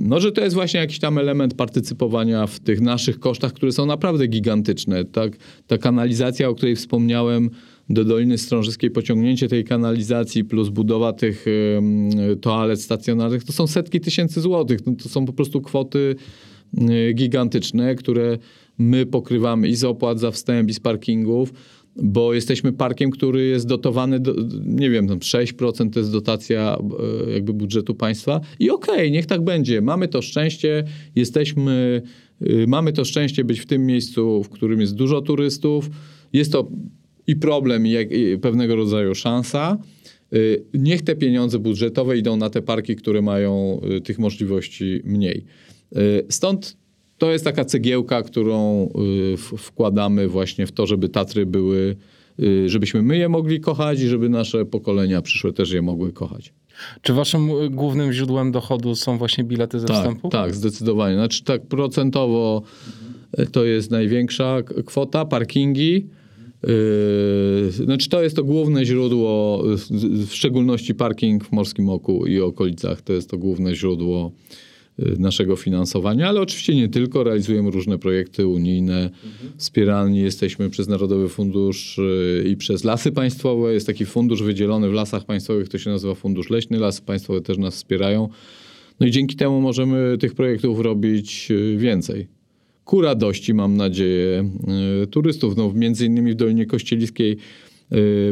No, 0.00 0.20
że 0.20 0.32
to 0.32 0.40
jest 0.40 0.54
właśnie 0.54 0.80
jakiś 0.80 0.98
tam 0.98 1.18
element 1.18 1.54
partycypowania 1.54 2.46
w 2.46 2.60
tych 2.60 2.80
naszych 2.80 3.20
kosztach, 3.20 3.52
które 3.52 3.72
są 3.72 3.86
naprawdę 3.86 4.26
gigantyczne. 4.26 5.04
Tak, 5.04 5.32
ta 5.66 5.78
kanalizacja, 5.78 6.48
o 6.48 6.54
której 6.54 6.76
wspomniałem, 6.76 7.50
do 7.90 8.04
Doliny 8.04 8.38
Strążyskiej, 8.38 8.90
pociągnięcie 8.90 9.48
tej 9.48 9.64
kanalizacji 9.64 10.44
plus 10.44 10.68
budowa 10.68 11.12
tych 11.12 11.46
em, 11.78 12.10
toalet 12.40 12.80
stacjonarnych, 12.80 13.44
to 13.44 13.52
są 13.52 13.66
setki 13.66 14.00
tysięcy 14.00 14.40
złotych. 14.40 14.86
No, 14.86 14.92
to 15.02 15.08
są 15.08 15.26
po 15.26 15.32
prostu 15.32 15.60
kwoty 15.60 16.16
y, 16.78 17.12
gigantyczne, 17.14 17.94
które 17.94 18.38
my 18.78 19.06
pokrywamy 19.06 19.68
i 19.68 19.76
z 19.76 19.84
opłat 19.84 20.20
za 20.20 20.30
wstęp, 20.30 20.70
i 20.70 20.74
z 20.74 20.80
parkingów. 20.80 21.52
Bo 21.96 22.34
jesteśmy 22.34 22.72
parkiem, 22.72 23.10
który 23.10 23.46
jest 23.46 23.66
dotowany, 23.66 24.20
do, 24.20 24.34
nie 24.64 24.90
wiem, 24.90 25.08
tam 25.08 25.18
6% 25.18 25.90
to 25.90 25.98
jest 25.98 26.12
dotacja 26.12 26.78
e, 27.28 27.32
jakby 27.32 27.52
budżetu 27.52 27.94
państwa 27.94 28.40
i 28.58 28.70
okej, 28.70 28.94
okay, 28.94 29.10
niech 29.10 29.26
tak 29.26 29.44
będzie. 29.44 29.80
Mamy 29.80 30.08
to 30.08 30.22
szczęście, 30.22 30.84
jesteśmy, 31.14 32.02
y, 32.42 32.64
mamy 32.68 32.92
to 32.92 33.04
szczęście 33.04 33.44
być 33.44 33.60
w 33.60 33.66
tym 33.66 33.86
miejscu, 33.86 34.42
w 34.42 34.48
którym 34.48 34.80
jest 34.80 34.94
dużo 34.94 35.20
turystów. 35.20 35.90
Jest 36.32 36.52
to 36.52 36.68
i 37.26 37.36
problem, 37.36 37.86
i, 37.86 37.90
i 38.10 38.38
pewnego 38.38 38.76
rodzaju 38.76 39.14
szansa. 39.14 39.78
Y, 40.34 40.64
niech 40.74 41.02
te 41.02 41.16
pieniądze 41.16 41.58
budżetowe 41.58 42.18
idą 42.18 42.36
na 42.36 42.50
te 42.50 42.62
parki, 42.62 42.96
które 42.96 43.22
mają 43.22 43.80
y, 43.96 44.00
tych 44.00 44.18
możliwości 44.18 45.00
mniej. 45.04 45.44
Stąd 46.28 46.76
to 47.24 47.32
jest 47.32 47.44
taka 47.44 47.64
cegiełka, 47.64 48.22
którą 48.22 48.88
y, 49.32 49.36
wkładamy 49.36 50.28
właśnie 50.28 50.66
w 50.66 50.72
to, 50.72 50.86
żeby 50.86 51.08
Tatry 51.08 51.46
były, 51.46 51.96
y, 52.40 52.68
żebyśmy 52.68 53.02
my 53.02 53.18
je 53.18 53.28
mogli 53.28 53.60
kochać 53.60 54.00
i 54.00 54.08
żeby 54.08 54.28
nasze 54.28 54.64
pokolenia 54.64 55.22
przyszłe 55.22 55.52
też 55.52 55.72
je 55.72 55.82
mogły 55.82 56.12
kochać. 56.12 56.52
Czy 57.02 57.12
waszym 57.12 57.50
y, 57.50 57.70
głównym 57.70 58.12
źródłem 58.12 58.52
dochodu 58.52 58.94
są 58.94 59.18
właśnie 59.18 59.44
bilety 59.44 59.80
ze 59.80 59.86
tak, 59.86 59.96
wstępu? 59.96 60.28
Tak, 60.28 60.54
zdecydowanie. 60.54 61.14
Znaczy 61.14 61.44
tak 61.44 61.66
procentowo 61.66 62.62
to 63.52 63.64
jest 63.64 63.90
największa 63.90 64.62
kwota, 64.86 65.24
parkingi. 65.24 66.06
Znaczy 67.70 68.08
to 68.08 68.22
jest 68.22 68.36
to 68.36 68.44
główne 68.44 68.84
źródło, 68.84 69.62
w 70.26 70.32
szczególności 70.34 70.94
parking 70.94 71.44
w 71.44 71.52
Morskim 71.52 71.88
Oku 71.88 72.26
i 72.26 72.40
okolicach, 72.40 73.02
to 73.02 73.12
jest 73.12 73.30
to 73.30 73.38
główne 73.38 73.74
źródło 73.74 74.32
naszego 74.98 75.56
finansowania, 75.56 76.28
ale 76.28 76.40
oczywiście 76.40 76.74
nie 76.74 76.88
tylko. 76.88 77.24
Realizujemy 77.24 77.70
różne 77.70 77.98
projekty 77.98 78.46
unijne. 78.46 79.02
Mhm. 79.02 79.52
Wspierani 79.56 80.20
jesteśmy 80.20 80.70
przez 80.70 80.88
Narodowy 80.88 81.28
Fundusz 81.28 81.98
y, 81.98 82.44
i 82.48 82.56
przez 82.56 82.84
Lasy 82.84 83.12
Państwowe. 83.12 83.74
Jest 83.74 83.86
taki 83.86 84.06
fundusz 84.06 84.42
wydzielony 84.42 84.90
w 84.90 84.92
Lasach 84.92 85.24
Państwowych, 85.24 85.68
to 85.68 85.78
się 85.78 85.90
nazywa 85.90 86.14
Fundusz 86.14 86.50
Leśny. 86.50 86.78
Lasy 86.78 87.02
Państwowe 87.02 87.40
też 87.40 87.58
nas 87.58 87.74
wspierają. 87.74 88.28
No 89.00 89.06
i 89.06 89.10
dzięki 89.10 89.36
temu 89.36 89.60
możemy 89.60 90.18
tych 90.18 90.34
projektów 90.34 90.80
robić 90.80 91.50
y, 91.50 91.76
więcej. 91.76 92.26
Ku 92.84 93.00
radości, 93.00 93.54
mam 93.54 93.76
nadzieję, 93.76 94.50
turystów. 95.10 95.56
No, 95.56 95.72
między 95.74 96.06
innymi 96.06 96.32
w 96.32 96.34
Dolinie 96.34 96.66
Kościeliskiej 96.66 97.32
Y, 97.32 97.73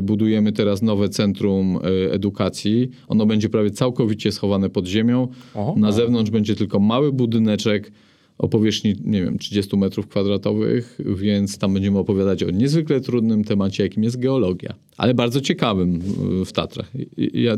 budujemy 0.03 0.53
teraz 0.53 0.83
nowe 0.83 1.09
centrum 1.09 1.77
y, 1.77 2.13
edukacji. 2.13 2.91
Ono 3.09 3.27
będzie 3.27 3.49
prawie 3.49 3.71
całkowicie 3.71 4.33
schowane 4.33 4.71
pod 4.71 4.87
ziemią. 4.87 5.29
O, 5.55 5.75
Na 5.79 5.93
zewnątrz 5.93 6.31
będzie 6.31 6.57
tylko 6.57 6.81
mały 6.81 7.13
budyneczek 7.13 7.93
o 8.39 8.49
powierzchni, 8.49 8.95
nie 9.05 9.23
wiem, 9.25 9.39
30 9.39 9.77
metrów 9.77 10.09
kwadratowych, 10.09 10.99
więc 11.17 11.59
tam 11.59 11.75
będziemy 11.75 11.99
opowiadać 11.99 12.43
o 12.43 12.51
niezwykle 12.51 13.01
trudnym 13.01 13.45
temacie, 13.45 13.83
jakim 13.83 14.03
jest 14.03 14.19
geologia, 14.19 14.75
ale 14.97 15.15
bardzo 15.15 15.41
ciekawym 15.41 16.01
y, 16.43 16.45
w 16.45 16.53
Tatrach. 16.53 16.93
Ja, 17.17 17.57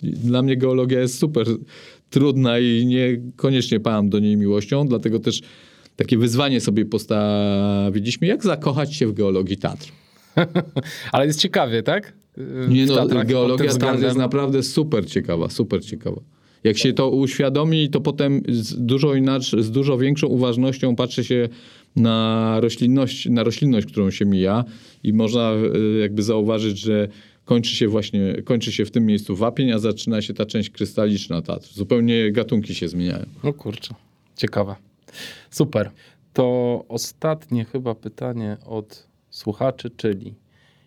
dla 0.00 0.42
mnie 0.42 0.56
geologia 0.56 1.00
jest 1.00 1.18
super 1.18 1.46
trudna 2.10 2.58
i 2.58 2.86
niekoniecznie 2.86 3.80
pałam 3.80 4.08
do 4.08 4.18
niej 4.18 4.36
miłością, 4.36 4.88
dlatego 4.88 5.20
też 5.20 5.42
takie 5.96 6.18
wyzwanie 6.18 6.60
sobie 6.60 6.84
postawiliśmy, 6.84 8.26
jak 8.26 8.44
zakochać 8.44 8.94
się 8.94 9.06
w 9.06 9.12
geologii 9.12 9.56
Tatr. 9.56 10.03
Ale 11.12 11.26
jest 11.26 11.40
ciekawie, 11.40 11.82
tak? 11.82 12.12
Nie 12.68 12.86
no, 12.86 12.96
Tatrach, 12.96 13.26
geologia 13.26 13.74
tam 13.74 14.02
jest 14.02 14.16
naprawdę 14.16 14.62
super 14.62 15.06
ciekawa, 15.06 15.48
super 15.48 15.84
ciekawa. 15.84 16.20
Jak 16.64 16.78
się 16.78 16.92
to 16.92 17.10
uświadomi, 17.10 17.90
to 17.90 18.00
potem 18.00 18.42
z 18.48 18.86
dużo 18.86 19.14
inaczej, 19.14 19.62
z 19.62 19.70
dużo 19.70 19.98
większą 19.98 20.26
uważnością 20.26 20.96
patrzy 20.96 21.24
się 21.24 21.48
na 21.96 22.56
roślinność, 22.60 23.26
na 23.26 23.44
roślinność, 23.44 23.86
którą 23.86 24.10
się 24.10 24.24
mija 24.24 24.64
i 25.02 25.12
można 25.12 25.52
e, 25.52 25.98
jakby 26.00 26.22
zauważyć, 26.22 26.78
że 26.78 27.08
kończy 27.44 27.76
się 27.76 27.88
właśnie, 27.88 28.42
kończy 28.44 28.72
się 28.72 28.84
w 28.84 28.90
tym 28.90 29.06
miejscu 29.06 29.36
wapień, 29.36 29.72
a 29.72 29.78
zaczyna 29.78 30.22
się 30.22 30.34
ta 30.34 30.46
część 30.46 30.70
krystaliczna 30.70 31.42
Tatr. 31.42 31.68
Zupełnie 31.72 32.32
gatunki 32.32 32.74
się 32.74 32.88
zmieniają. 32.88 33.26
No 33.44 33.52
kurczę, 33.52 33.94
ciekawe. 34.36 34.74
Super. 35.50 35.90
To 36.32 36.84
ostatnie 36.88 37.64
chyba 37.64 37.94
pytanie 37.94 38.56
od 38.66 39.06
słuchaczy, 39.34 39.90
czyli 39.96 40.34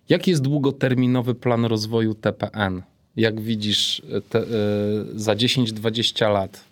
jaki 0.09 0.31
jest 0.31 0.43
długoterminowy 0.43 1.35
plan 1.35 1.65
rozwoju 1.65 2.13
TPN? 2.13 2.81
Jak 3.15 3.41
widzisz 3.41 4.01
te, 4.29 4.43
y, 4.43 4.45
za 5.15 5.35
10-20 5.35 6.33
lat? 6.33 6.63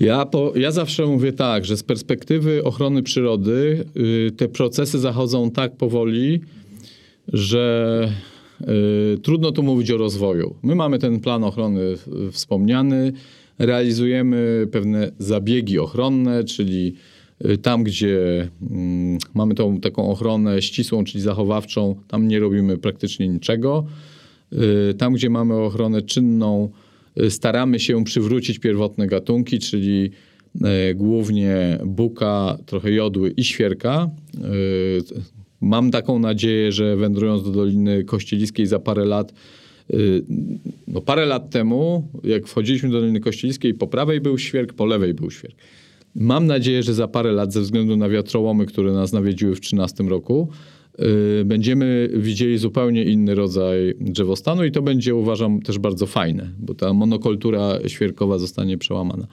Ja, 0.00 0.26
po, 0.26 0.52
ja 0.56 0.70
zawsze 0.70 1.06
mówię 1.06 1.32
tak, 1.32 1.64
że 1.64 1.76
z 1.76 1.82
perspektywy 1.82 2.64
ochrony 2.64 3.02
przyrody 3.02 3.84
y, 3.96 4.30
te 4.36 4.48
procesy 4.48 4.98
zachodzą 4.98 5.50
tak 5.50 5.76
powoli, 5.76 6.40
że 7.32 8.12
y, 9.14 9.18
trudno 9.22 9.52
tu 9.52 9.62
mówić 9.62 9.90
o 9.90 9.96
rozwoju. 9.96 10.54
My 10.62 10.74
mamy 10.74 10.98
ten 10.98 11.20
plan 11.20 11.44
ochrony 11.44 11.94
wspomniany, 12.32 13.12
realizujemy 13.58 14.66
pewne 14.72 15.10
zabiegi 15.18 15.78
ochronne, 15.78 16.44
czyli 16.44 16.94
tam, 17.62 17.84
gdzie 17.84 18.48
mm, 18.70 19.18
mamy 19.34 19.54
tą 19.54 19.80
taką 19.80 20.10
ochronę 20.10 20.62
ścisłą, 20.62 21.04
czyli 21.04 21.22
zachowawczą, 21.22 21.96
tam 22.08 22.28
nie 22.28 22.40
robimy 22.40 22.78
praktycznie 22.78 23.28
niczego. 23.28 23.86
Y, 24.52 24.94
tam, 24.94 25.12
gdzie 25.12 25.30
mamy 25.30 25.54
ochronę 25.54 26.02
czynną, 26.02 26.70
y, 27.22 27.30
staramy 27.30 27.80
się 27.80 28.04
przywrócić 28.04 28.58
pierwotne 28.58 29.06
gatunki, 29.06 29.58
czyli 29.58 30.10
głównie 30.94 31.78
buka, 31.86 32.58
trochę 32.66 32.92
jodły 32.92 33.30
i 33.30 33.44
świerka. 33.44 34.10
Mam 35.60 35.90
taką 35.90 36.18
nadzieję, 36.18 36.72
że 36.72 36.96
wędrując 36.96 37.42
do 37.42 37.50
Doliny 37.50 38.04
Kościeliskiej 38.04 38.66
za 38.66 38.78
parę 38.78 39.04
lat, 39.04 39.32
no 40.88 41.00
parę 41.00 41.26
lat 41.26 41.50
temu, 41.50 42.08
jak 42.24 42.46
wchodziliśmy 42.46 42.90
do 42.90 43.00
Doliny 43.00 43.20
Kościeliskiej, 43.20 43.74
po 43.74 43.86
prawej 43.86 44.20
był 44.20 44.38
świerk, 44.38 44.72
po 44.72 44.86
lewej 44.86 45.14
był 45.14 45.30
świerk. 45.30 45.56
Mam 46.20 46.46
nadzieję, 46.46 46.82
że 46.82 46.94
za 46.94 47.08
parę 47.08 47.32
lat, 47.32 47.52
ze 47.52 47.60
względu 47.60 47.96
na 47.96 48.08
wiatrołomy, 48.08 48.66
które 48.66 48.92
nas 48.92 49.12
nawiedziły 49.12 49.54
w 49.54 49.60
2013 49.60 50.04
roku, 50.04 50.48
yy, 50.98 51.06
będziemy 51.44 52.10
widzieli 52.14 52.58
zupełnie 52.58 53.04
inny 53.04 53.34
rodzaj 53.34 53.94
drzewostanu 54.00 54.64
i 54.64 54.72
to 54.72 54.82
będzie, 54.82 55.14
uważam, 55.14 55.62
też 55.62 55.78
bardzo 55.78 56.06
fajne, 56.06 56.50
bo 56.58 56.74
ta 56.74 56.92
monokultura 56.92 57.78
świerkowa 57.86 58.38
zostanie 58.38 58.78
przełamana. 58.78 59.26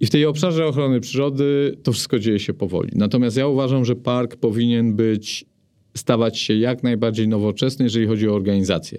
I 0.00 0.06
w 0.06 0.10
tej 0.10 0.26
obszarze 0.26 0.66
ochrony 0.66 1.00
przyrody 1.00 1.76
to 1.82 1.92
wszystko 1.92 2.18
dzieje 2.18 2.38
się 2.38 2.54
powoli. 2.54 2.90
Natomiast 2.94 3.36
ja 3.36 3.46
uważam, 3.46 3.84
że 3.84 3.96
park 3.96 4.36
powinien 4.36 4.96
być, 4.96 5.44
stawać 5.96 6.38
się 6.38 6.54
jak 6.54 6.82
najbardziej 6.82 7.28
nowoczesny, 7.28 7.84
jeżeli 7.84 8.06
chodzi 8.06 8.28
o 8.28 8.34
organizację. 8.34 8.98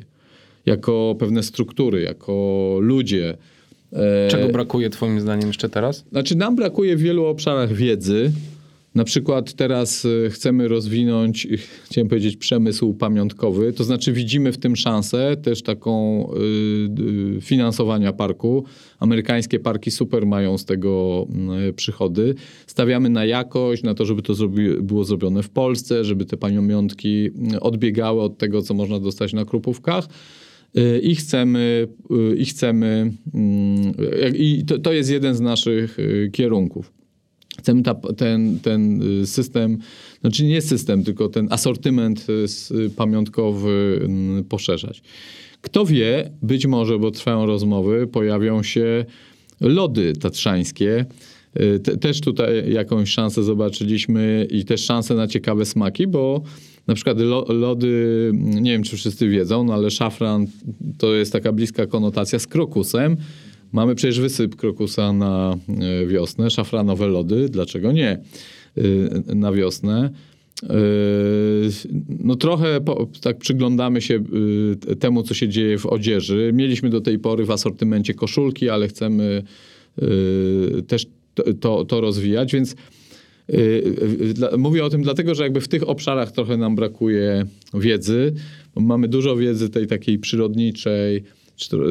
Jako 0.66 1.16
pewne 1.20 1.44
struktury, 1.44 2.02
jako 2.02 2.78
ludzie, 2.82 3.38
Czego 4.30 4.48
brakuje 4.48 4.90
Twoim 4.90 5.22
zdaniem 5.22 5.48
jeszcze 5.48 5.70
teraz? 5.70 6.06
Znaczy, 6.12 6.36
nam 6.36 6.56
brakuje 6.56 6.96
w 6.96 7.00
wielu 7.00 7.26
obszarach 7.26 7.74
wiedzy. 7.74 8.32
Na 8.96 9.04
przykład 9.04 9.54
teraz 9.54 10.06
e, 10.26 10.30
chcemy 10.30 10.68
rozwinąć, 10.68 11.48
chciałem 11.84 12.08
powiedzieć, 12.08 12.38
przemysł 12.38 12.94
pamiątkowy, 12.94 13.74
to 13.74 13.84
znaczy 13.84 14.14
widzimy 14.14 14.52
w 14.52 14.58
tym 14.58 14.76
szansę 14.76 15.38
też 15.38 15.62
taką 15.62 16.26
y, 17.38 17.42
finansowania 17.42 18.14
parku. 18.14 18.64
Amerykańskie 19.00 19.60
parki 19.60 19.92
super 19.92 20.26
mają 20.26 20.58
z 20.58 20.66
tego 20.66 21.28
y, 21.70 21.74
przychody. 21.74 22.36
Stawiamy 22.68 23.10
na 23.10 23.26
jakość, 23.26 23.84
na 23.84 23.94
to, 23.94 24.06
żeby 24.06 24.22
to 24.22 24.34
zrobi, 24.34 24.70
było 24.82 25.04
zrobione 25.04 25.44
w 25.44 25.50
Polsce, 25.50 26.04
żeby 26.04 26.26
te 26.26 26.38
pamiątki 26.38 27.30
odbiegały 27.62 28.22
od 28.22 28.38
tego, 28.38 28.62
co 28.62 28.74
można 28.74 29.00
dostać 29.00 29.34
na 29.34 29.46
krupówkach. 29.46 30.08
Y, 30.78 31.00
i 31.00 31.16
chcemy, 31.16 31.88
y, 32.12 32.36
i 32.36 32.46
chcemy, 32.46 33.12
mm, 33.34 33.94
i 34.36 34.64
to, 34.68 34.80
to 34.80 34.94
jest 34.94 35.10
jeden 35.10 35.36
z 35.36 35.42
naszych 35.42 36.00
y, 36.00 36.30
kierunków. 36.34 36.94
Chcemy 37.60 37.84
ta, 37.84 37.96
ten, 37.96 38.60
ten 38.60 39.02
system, 39.26 39.78
znaczy 40.22 40.46
nie 40.46 40.62
system, 40.62 41.04
tylko 41.04 41.30
ten 41.30 41.48
asortyment 41.52 42.28
pamiątkowy 42.96 44.00
mm, 44.04 44.44
poszerzać. 44.44 45.02
Kto 45.62 45.86
wie, 45.86 46.32
być 46.42 46.66
może, 46.66 47.00
bo 47.00 47.12
trwają 47.12 47.46
rozmowy, 47.46 48.08
pojawią 48.08 48.64
się 48.64 49.06
lody 49.62 50.14
tatrzańskie. 50.14 51.06
Te, 51.84 51.98
też 51.98 52.22
tutaj 52.22 52.74
jakąś 52.74 53.10
szansę 53.10 53.44
zobaczyliśmy 53.44 54.48
i 54.52 54.66
też 54.66 54.86
szansę 54.86 55.16
na 55.16 55.28
ciekawe 55.28 55.66
smaki, 55.66 56.08
bo 56.08 56.44
na 56.90 56.96
przykład 56.96 57.18
lody, 57.50 58.32
nie 58.34 58.72
wiem 58.72 58.84
czy 58.84 58.98
wszyscy 58.98 59.30
wiedzą, 59.30 59.64
no 59.64 59.74
ale 59.74 59.92
szafran 59.92 60.48
to 60.98 61.14
jest 61.16 61.34
taka 61.34 61.52
bliska 61.52 61.86
konotacja 61.86 62.40
z 62.40 62.48
krokusem. 62.48 63.18
Mamy 63.72 63.96
przecież 63.96 64.20
wysyp 64.20 64.56
krokusa 64.56 65.14
na 65.14 65.58
e, 66.02 66.06
wiosnę, 66.06 66.50
szafranowe 66.50 67.08
lody, 67.08 67.50
dlaczego 67.50 67.92
nie 67.92 68.10
e, 68.10 68.22
na 69.36 69.52
wiosnę? 69.52 70.10
E, 70.64 70.70
no 72.20 72.36
trochę 72.36 72.82
po, 72.82 73.08
tak 73.22 73.38
przyglądamy 73.38 74.02
się 74.02 74.24
temu, 75.00 75.24
co 75.24 75.34
się 75.34 75.50
dzieje 75.50 75.78
w 75.78 75.86
odzieży. 75.86 76.52
Mieliśmy 76.54 76.90
do 76.90 77.02
tej 77.02 77.20
pory 77.20 77.46
w 77.46 77.52
asortymencie 77.52 78.14
koszulki, 78.14 78.70
ale 78.70 78.88
chcemy 78.88 79.44
też 80.88 81.08
to, 81.60 81.86
to 81.86 82.02
rozwijać, 82.02 82.54
więc 82.54 82.76
Mówię 84.58 84.86
o 84.86 84.90
tym 84.90 85.02
dlatego, 85.02 85.36
że 85.36 85.44
jakby 85.44 85.62
w 85.62 85.68
tych 85.68 85.90
obszarach 85.90 86.32
trochę 86.32 86.58
nam 86.58 86.76
brakuje 86.76 87.46
wiedzy. 87.74 88.34
Mamy 88.76 89.08
dużo 89.08 89.36
wiedzy 89.36 89.70
tej 89.70 89.88
takiej 89.88 90.20
przyrodniczej, 90.20 91.24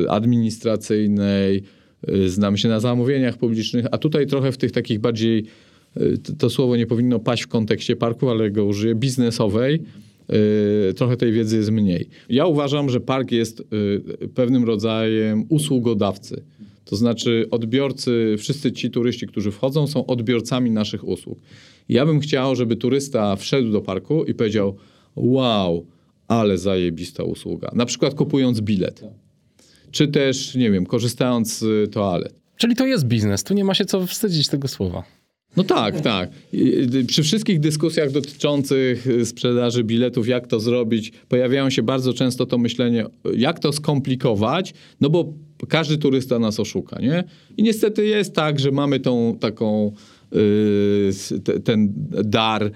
administracyjnej, 0.09 1.63
znamy 2.27 2.59
się 2.59 2.69
na 2.69 2.81
zamówieniach 2.81 3.39
publicznych, 3.39 3.87
a 3.91 3.99
tutaj 3.99 4.27
trochę 4.27 4.53
w 4.53 4.57
tych 4.57 4.73
takich 4.73 4.99
bardziej, 4.99 5.45
to 6.39 6.51
słowo 6.51 6.77
nie 6.77 6.87
powinno 6.87 7.19
paść 7.19 7.43
w 7.43 7.49
kontekście 7.49 7.97
parku, 7.97 8.29
ale 8.29 8.51
go 8.51 8.65
użyję, 8.65 8.95
biznesowej, 8.95 9.83
trochę 10.97 11.17
tej 11.17 11.33
wiedzy 11.33 11.57
jest 11.57 11.71
mniej. 11.71 12.09
Ja 12.29 12.47
uważam, 12.47 12.91
że 12.91 13.01
park 13.01 13.33
jest 13.33 13.63
pewnym 14.35 14.65
rodzajem 14.65 15.45
usługodawcy. 15.49 16.43
To 16.89 16.97
znaczy 16.97 17.47
odbiorcy, 17.51 18.35
wszyscy 18.39 18.73
ci 18.73 18.91
turyści, 18.91 19.27
którzy 19.27 19.51
wchodzą, 19.51 19.87
są 19.87 20.07
odbiorcami 20.07 20.71
naszych 20.71 21.09
usług. 21.09 21.39
Ja 21.89 22.07
bym 22.07 22.21
chciał, 22.21 22.57
żeby 22.57 22.77
turysta 22.77 23.37
wszedł 23.37 23.73
do 23.73 23.81
parku 23.81 24.25
i 24.25 24.35
powiedział: 24.35 24.77
Wow, 25.17 25.87
ale 26.29 26.59
zajebista 26.59 27.23
usługa. 27.23 27.71
Na 27.75 27.87
przykład 27.87 28.15
kupując 28.15 28.61
bilet. 28.61 29.05
Czy 29.91 30.09
też, 30.09 30.55
nie 30.55 30.71
wiem, 30.71 30.87
korzystając 30.87 31.59
z 31.59 31.93
toalet. 31.93 32.41
Czyli 32.57 32.77
to 32.77 32.87
jest 32.87 33.05
biznes, 33.07 33.45
tu 33.45 33.55
nie 33.55 33.65
ma 33.65 33.75
się 33.75 33.85
co 33.85 34.07
wstydzić 34.07 34.49
tego 34.49 34.69
słowa. 34.69 35.03
No 35.57 35.65
tak, 35.65 36.01
tak. 36.01 36.31
Przy 37.07 37.23
wszystkich 37.23 37.61
dyskusjach 37.61 38.11
dotyczących 38.11 39.07
sprzedaży 39.25 39.85
biletów, 39.85 40.29
jak 40.29 40.47
to 40.47 40.61
zrobić, 40.61 41.13
pojawiają 41.29 41.71
się 41.71 41.83
bardzo 41.83 42.13
często 42.13 42.47
to 42.47 42.59
myślenie, 42.59 43.05
jak 43.37 43.59
to 43.59 43.73
skomplikować, 43.73 44.75
no 45.01 45.11
bo 45.11 45.33
każdy 45.67 45.99
turysta 45.99 46.39
nas 46.39 46.61
oszuka, 46.61 47.01
nie? 47.01 47.25
I 47.57 47.63
niestety 47.63 48.07
jest 48.07 48.35
tak, 48.35 48.61
że 48.61 48.71
mamy 48.71 49.01
tą 49.01 49.37
taką, 49.41 49.93
yy, 50.33 51.61
ten 51.65 51.93
dar 52.25 52.71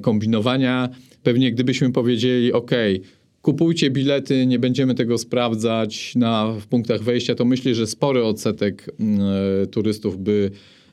kombinowania. 0.00 0.88
Pewnie 1.22 1.52
gdybyśmy 1.52 1.92
powiedzieli, 1.92 2.52
ok, 2.52 2.70
kupujcie 3.42 3.90
bilety, 3.90 4.46
nie 4.46 4.58
będziemy 4.58 4.94
tego 4.94 5.18
sprawdzać 5.18 6.14
na, 6.16 6.52
w 6.60 6.66
punktach 6.66 7.02
wejścia, 7.02 7.34
to 7.34 7.44
myślę, 7.44 7.74
że 7.74 7.86
spory 7.86 8.24
odsetek 8.24 8.90
yy, 9.60 9.66
turystów 9.66 10.18
by 10.18 10.50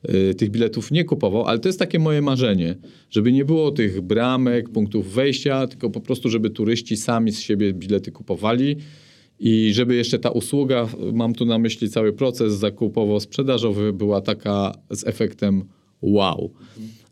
yy, 0.10 0.36
tych 0.36 0.50
biletów 0.50 0.92
nie 0.92 1.04
kupował, 1.04 1.46
ale 1.46 1.60
to 1.60 1.70
jest 1.70 1.80
takie 1.80 2.00
moje 2.00 2.22
marzenie, 2.22 2.76
żeby 3.10 3.32
nie 3.32 3.46
było 3.46 3.72
tych 3.72 4.02
bramek, 4.02 4.70
punktów 4.70 5.14
wejścia, 5.14 5.68
tylko 5.68 5.90
po 5.90 6.02
prostu, 6.02 6.30
żeby 6.30 6.50
turyści 6.50 6.98
sami 6.98 7.32
z 7.32 7.40
siebie 7.40 7.74
bilety 7.74 8.12
kupowali 8.12 8.76
i 9.40 9.74
żeby 9.74 9.96
jeszcze 9.96 10.20
ta 10.20 10.30
usługa, 10.30 10.88
mam 11.14 11.34
tu 11.34 11.46
na 11.46 11.60
myśli 11.60 11.90
cały 11.90 12.14
proces 12.14 12.54
zakupowo-sprzedażowy, 12.54 13.94
była 13.94 14.22
taka 14.22 14.72
z 14.90 15.08
efektem 15.08 15.64
wow. 16.02 16.52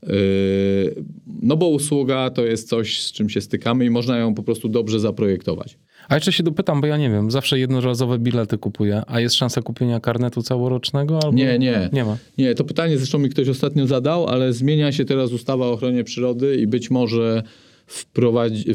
Yy, 0.07 1.03
no 1.41 1.57
bo 1.57 1.67
usługa 1.67 2.29
to 2.29 2.45
jest 2.45 2.69
coś, 2.69 3.01
z 3.01 3.11
czym 3.11 3.29
się 3.29 3.41
stykamy 3.41 3.85
i 3.85 3.89
można 3.89 4.17
ją 4.17 4.33
po 4.33 4.43
prostu 4.43 4.69
dobrze 4.69 4.99
zaprojektować. 4.99 5.77
A 6.09 6.15
jeszcze 6.15 6.31
się 6.31 6.43
dopytam, 6.43 6.81
bo 6.81 6.87
ja 6.87 6.97
nie 6.97 7.09
wiem, 7.09 7.31
zawsze 7.31 7.59
jednorazowe 7.59 8.19
bilety 8.19 8.57
kupuję, 8.57 9.01
a 9.07 9.19
jest 9.19 9.35
szansa 9.35 9.61
kupienia 9.61 9.99
karnetu 9.99 10.41
całorocznego? 10.41 11.19
Albo... 11.23 11.37
Nie, 11.37 11.59
nie. 11.59 11.89
Nie 11.93 12.05
ma. 12.05 12.17
Nie, 12.37 12.55
to 12.55 12.63
pytanie 12.63 12.97
zresztą 12.97 13.19
mi 13.19 13.29
ktoś 13.29 13.49
ostatnio 13.49 13.87
zadał, 13.87 14.27
ale 14.27 14.53
zmienia 14.53 14.91
się 14.91 15.05
teraz 15.05 15.31
ustawa 15.31 15.65
o 15.65 15.71
ochronie 15.71 16.03
przyrody 16.03 16.55
i 16.55 16.67
być 16.67 16.91
może 16.91 17.43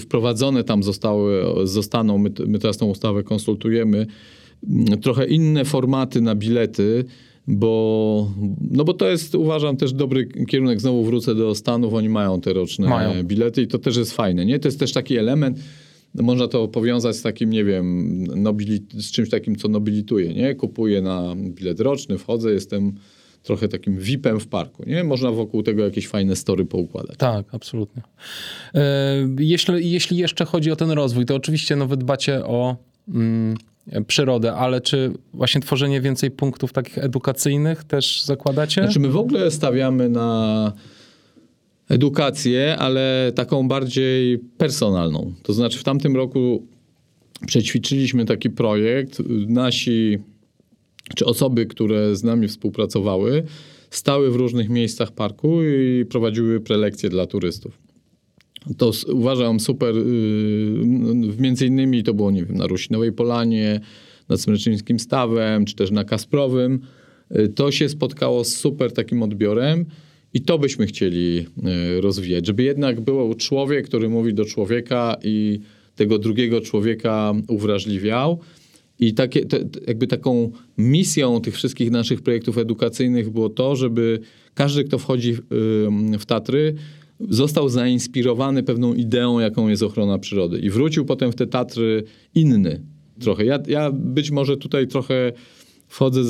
wprowadzone 0.01 0.65
tam 0.65 0.83
zostały, 0.83 1.43
zostaną, 1.65 2.19
my, 2.19 2.31
my 2.47 2.59
teraz 2.59 2.77
tą 2.77 2.87
ustawę 2.87 3.23
konsultujemy, 3.23 4.07
mm, 4.69 5.01
trochę 5.01 5.27
inne 5.27 5.65
formaty 5.65 6.21
na 6.21 6.35
bilety, 6.35 7.05
bo, 7.49 8.31
no 8.71 8.85
bo 8.85 8.95
to 8.95 9.09
jest, 9.11 9.35
uważam, 9.35 9.77
też 9.77 9.93
dobry 9.93 10.27
kierunek. 10.49 10.81
Znowu 10.81 11.05
wrócę 11.05 11.35
do 11.35 11.55
Stanów, 11.55 11.95
oni 11.95 12.09
mają 12.09 12.41
te 12.41 12.53
roczne 12.53 12.89
mają. 12.89 13.23
bilety 13.25 13.63
i 13.63 13.67
to 13.67 13.79
też 13.79 13.97
jest 13.97 14.13
fajne, 14.13 14.47
nie? 14.47 14.59
To 14.59 14.69
jest 14.69 14.79
też 14.79 14.93
taki 14.93 15.17
element, 15.17 15.59
można 16.15 16.49
to 16.49 16.69
powiązać 16.69 17.17
z 17.17 17.23
takim, 17.23 17.51
nie 17.51 17.65
wiem, 17.65 18.25
nobilit- 18.27 19.01
z 19.01 19.11
czymś 19.13 19.31
takim, 19.31 19.57
co 19.57 19.69
nobilituje, 19.69 20.35
nie? 20.35 20.55
Kupuję 20.55 21.03
na 21.03 21.35
bilet 21.37 21.81
roczny, 21.81 22.19
wchodzę, 22.19 22.53
jestem 22.53 22.93
trochę 23.47 23.68
takim 23.68 23.98
VIP-em 23.98 24.40
w 24.40 24.47
parku. 24.47 24.85
Nie? 24.86 25.05
Można 25.05 25.31
wokół 25.31 25.62
tego 25.62 25.85
jakieś 25.85 26.09
fajne 26.09 26.36
story 26.36 26.64
poukładać. 26.64 27.16
Tak, 27.16 27.47
absolutnie. 27.52 28.02
E, 28.74 29.28
jeśli, 29.39 29.90
jeśli 29.90 30.16
jeszcze 30.16 30.44
chodzi 30.44 30.70
o 30.70 30.77
ten 30.77 30.90
rozwój, 30.90 31.27
to 31.27 31.35
oczywiście 31.35 31.77
no, 31.77 31.86
wy 31.86 31.97
dbacie 31.97 32.44
o 32.44 32.77
mm, 33.09 33.56
przyrodę, 34.06 34.55
ale 34.55 34.81
czy 34.81 35.12
właśnie 35.35 35.60
tworzenie 35.60 36.01
więcej 36.01 36.31
punktów 36.31 36.73
takich 36.73 36.98
edukacyjnych 36.98 37.85
też 37.85 38.24
zakładacie? 38.24 38.82
Znaczy 38.82 39.01
my 39.01 39.09
w 39.09 39.16
ogóle 39.16 39.51
stawiamy 39.51 40.09
na 40.09 40.73
edukację, 41.89 42.77
ale 42.78 43.32
taką 43.35 43.68
bardziej 43.68 44.39
personalną. 44.39 45.32
To 45.43 45.52
znaczy 45.52 45.78
w 45.78 45.85
tamtym 45.85 46.16
roku 46.16 46.66
przećwiczyliśmy 47.47 48.24
taki 48.24 48.51
projekt. 48.51 49.23
Nasi 49.48 50.18
czy 51.15 51.24
osoby, 51.24 51.66
które 51.66 52.16
z 52.16 52.24
nami 52.24 52.49
współpracowały, 52.49 53.43
stały 53.91 54.31
w 54.31 54.37
różnych 54.37 54.69
miejscach 54.69 55.12
parku 55.12 55.62
i 55.62 56.05
prowadziły 56.05 56.61
prelekcje 56.61 57.09
dla 57.09 57.27
turystów. 57.27 57.78
To 58.78 58.93
uważam 59.12 59.61
super, 59.61 59.97
y, 59.97 60.03
między 61.39 61.66
innymi 61.66 62.03
to 62.03 62.15
było, 62.15 62.31
nie 62.31 62.45
wiem, 62.45 62.57
na 62.57 62.66
Rusinowej 62.66 63.12
Polanie, 63.12 63.81
nad 64.28 64.41
Smyczyńskim 64.41 64.99
Stawem, 64.99 65.65
czy 65.65 65.74
też 65.74 65.91
na 65.91 66.05
Kasprowym. 66.05 66.81
Y, 67.37 67.49
to 67.49 67.73
się 67.73 67.89
spotkało 67.89 68.45
z 68.45 68.57
super 68.57 68.93
takim 68.93 69.23
odbiorem 69.23 69.87
i 70.35 70.41
to 70.41 70.59
byśmy 70.59 70.87
chcieli 70.87 71.47
y, 71.97 72.01
rozwijać, 72.01 72.47
żeby 72.47 72.62
jednak 72.62 73.01
był 73.01 73.35
człowiek, 73.35 73.89
który 73.89 74.09
mówi 74.09 74.35
do 74.35 74.45
człowieka 74.45 75.16
i 75.23 75.61
tego 75.97 76.19
drugiego 76.19 76.61
człowieka 76.61 77.35
uwrażliwiał 77.49 78.41
i 79.01 79.14
takie, 79.14 79.47
te, 79.47 79.68
jakby 79.86 80.06
taką 80.06 80.51
misją 80.78 81.40
tych 81.40 81.55
wszystkich 81.55 81.90
naszych 81.90 82.23
projektów 82.23 82.59
edukacyjnych 82.59 83.31
było 83.31 83.48
to, 83.48 83.77
żeby 83.77 84.20
każdy, 84.55 84.85
kto 84.85 84.98
wchodzi 84.98 85.35
w, 85.35 85.40
w 86.18 86.27
Tatry, 86.27 86.74
został 87.20 87.68
zainspirowany 87.68 88.62
pewną 88.62 88.94
ideą, 88.94 89.40
jaką 89.40 89.68
jest 89.68 89.82
ochrona 89.82 90.18
przyrody. 90.18 90.59
I 90.59 90.70
wrócił 90.70 91.05
potem 91.05 91.32
w 91.32 91.35
te 91.35 91.47
Tatry 91.47 92.05
inny 92.35 92.82
trochę. 93.20 93.44
Ja, 93.44 93.59
ja 93.68 93.90
być 93.93 94.31
może 94.31 94.56
tutaj 94.56 94.89
trochę 94.89 95.32
wchodzę, 95.89 96.20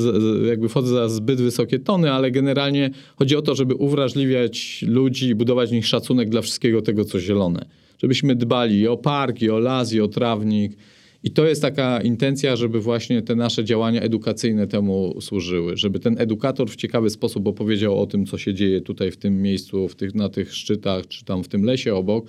jakby 0.47 0.69
wchodzę 0.69 0.93
za 0.93 1.09
zbyt 1.09 1.41
wysokie 1.41 1.79
tony, 1.79 2.11
ale 2.11 2.31
generalnie 2.31 2.89
chodzi 3.15 3.35
o 3.35 3.41
to, 3.41 3.55
żeby 3.55 3.75
uwrażliwiać 3.75 4.85
ludzi 4.87 5.27
i 5.27 5.35
budować 5.35 5.69
w 5.69 5.73
nich 5.73 5.87
szacunek 5.87 6.29
dla 6.29 6.41
wszystkiego 6.41 6.81
tego, 6.81 7.05
co 7.05 7.19
zielone. 7.19 7.65
Żebyśmy 8.01 8.35
dbali 8.35 8.87
o 8.87 8.97
parki, 8.97 9.49
o 9.49 9.59
las, 9.59 9.93
i 9.93 10.01
o 10.01 10.07
trawnik, 10.07 10.77
i 11.23 11.31
to 11.31 11.45
jest 11.45 11.61
taka 11.61 12.01
intencja, 12.01 12.55
żeby 12.55 12.79
właśnie 12.79 13.21
te 13.21 13.35
nasze 13.35 13.65
działania 13.65 14.01
edukacyjne 14.01 14.67
temu 14.67 15.21
służyły, 15.21 15.77
żeby 15.77 15.99
ten 15.99 16.15
edukator 16.19 16.69
w 16.69 16.75
ciekawy 16.75 17.09
sposób 17.09 17.47
opowiedział 17.47 17.99
o 18.01 18.05
tym, 18.05 18.25
co 18.25 18.37
się 18.37 18.53
dzieje 18.53 18.81
tutaj 18.81 19.11
w 19.11 19.17
tym 19.17 19.41
miejscu, 19.41 19.87
w 19.87 19.95
tych, 19.95 20.15
na 20.15 20.29
tych 20.29 20.53
szczytach, 20.53 21.07
czy 21.07 21.25
tam 21.25 21.43
w 21.43 21.47
tym 21.47 21.63
lesie 21.63 21.95
obok, 21.95 22.25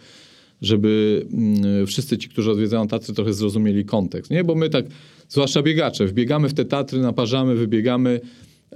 żeby 0.63 1.25
mm, 1.33 1.87
wszyscy 1.87 2.19
ci, 2.19 2.29
którzy 2.29 2.51
odwiedzają 2.51 2.89
Tatry, 2.89 3.15
trochę 3.15 3.33
zrozumieli 3.33 3.85
kontekst. 3.85 4.31
Nie, 4.31 4.45
bo 4.45 4.55
my 4.55 4.71
tak, 4.71 4.85
zwłaszcza 5.29 5.63
biegacze, 5.63 6.07
wbiegamy 6.07 6.49
w 6.49 6.55
te 6.55 6.65
Tatry, 6.65 6.99
naparzamy, 6.99 7.55
wybiegamy, 7.55 8.21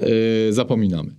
yy, 0.01 0.07
zapominamy. 0.53 1.11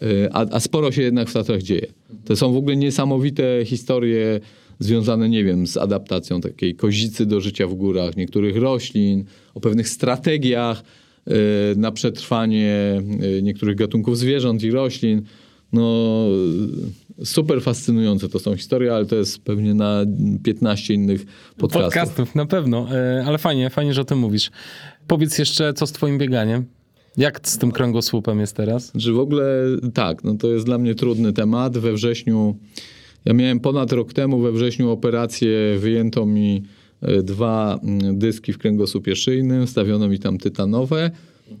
Yy, 0.00 0.28
a, 0.32 0.46
a 0.50 0.60
sporo 0.60 0.92
się 0.92 1.02
jednak 1.02 1.28
w 1.28 1.32
Tatrach 1.32 1.62
dzieje. 1.62 1.86
To 2.24 2.36
są 2.36 2.52
w 2.52 2.56
ogóle 2.56 2.76
niesamowite 2.76 3.64
historie 3.64 4.40
związane, 4.84 5.28
nie 5.28 5.44
wiem, 5.44 5.66
z 5.66 5.76
adaptacją 5.76 6.40
takiej 6.40 6.74
kozicy 6.74 7.26
do 7.26 7.40
życia 7.40 7.66
w 7.66 7.74
górach, 7.74 8.16
niektórych 8.16 8.56
roślin, 8.56 9.24
o 9.54 9.60
pewnych 9.60 9.88
strategiach 9.88 10.82
e, 11.26 11.32
na 11.76 11.92
przetrwanie 11.92 13.02
e, 13.38 13.42
niektórych 13.42 13.76
gatunków 13.76 14.18
zwierząt 14.18 14.62
i 14.62 14.70
roślin. 14.70 15.22
No, 15.72 16.24
super 17.24 17.62
fascynujące 17.62 18.28
to 18.28 18.38
są 18.38 18.56
historie, 18.56 18.94
ale 18.94 19.06
to 19.06 19.16
jest 19.16 19.38
pewnie 19.38 19.74
na 19.74 20.04
15 20.42 20.94
innych 20.94 21.26
podcastów. 21.58 21.82
Podcastów, 21.82 22.34
na 22.34 22.46
pewno, 22.46 22.88
e, 22.96 23.24
ale 23.26 23.38
fajnie, 23.38 23.70
fajnie, 23.70 23.94
że 23.94 24.00
o 24.00 24.04
tym 24.04 24.18
mówisz. 24.18 24.50
Powiedz 25.06 25.38
jeszcze, 25.38 25.74
co 25.74 25.86
z 25.86 25.92
twoim 25.92 26.18
bieganiem? 26.18 26.64
Jak 27.16 27.48
z 27.48 27.58
tym 27.58 27.72
kręgosłupem 27.72 28.40
jest 28.40 28.56
teraz? 28.56 28.92
Że 28.94 29.12
w 29.12 29.18
ogóle 29.18 29.44
tak, 29.94 30.24
no 30.24 30.34
to 30.34 30.48
jest 30.48 30.66
dla 30.66 30.78
mnie 30.78 30.94
trudny 30.94 31.32
temat. 31.32 31.78
We 31.78 31.92
wrześniu 31.92 32.56
ja 33.24 33.34
miałem 33.34 33.60
ponad 33.60 33.92
rok 33.92 34.12
temu 34.12 34.38
we 34.40 34.52
wrześniu 34.52 34.90
operację, 34.90 35.78
wyjęto 35.78 36.26
mi 36.26 36.62
e, 37.02 37.22
dwa 37.22 37.80
mm, 37.82 38.18
dyski 38.18 38.52
w 38.52 38.58
kręgosłupie 38.58 39.16
szyjnym, 39.16 39.66
stawiono 39.66 40.08
mi 40.08 40.18
tam 40.18 40.38
tytanowe. 40.38 41.10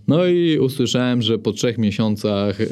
No 0.08 0.26
i 0.26 0.58
usłyszałem, 0.58 1.22
że 1.22 1.38
po 1.38 1.52
trzech 1.52 1.78
miesiącach 1.78 2.60
e, 2.60 2.66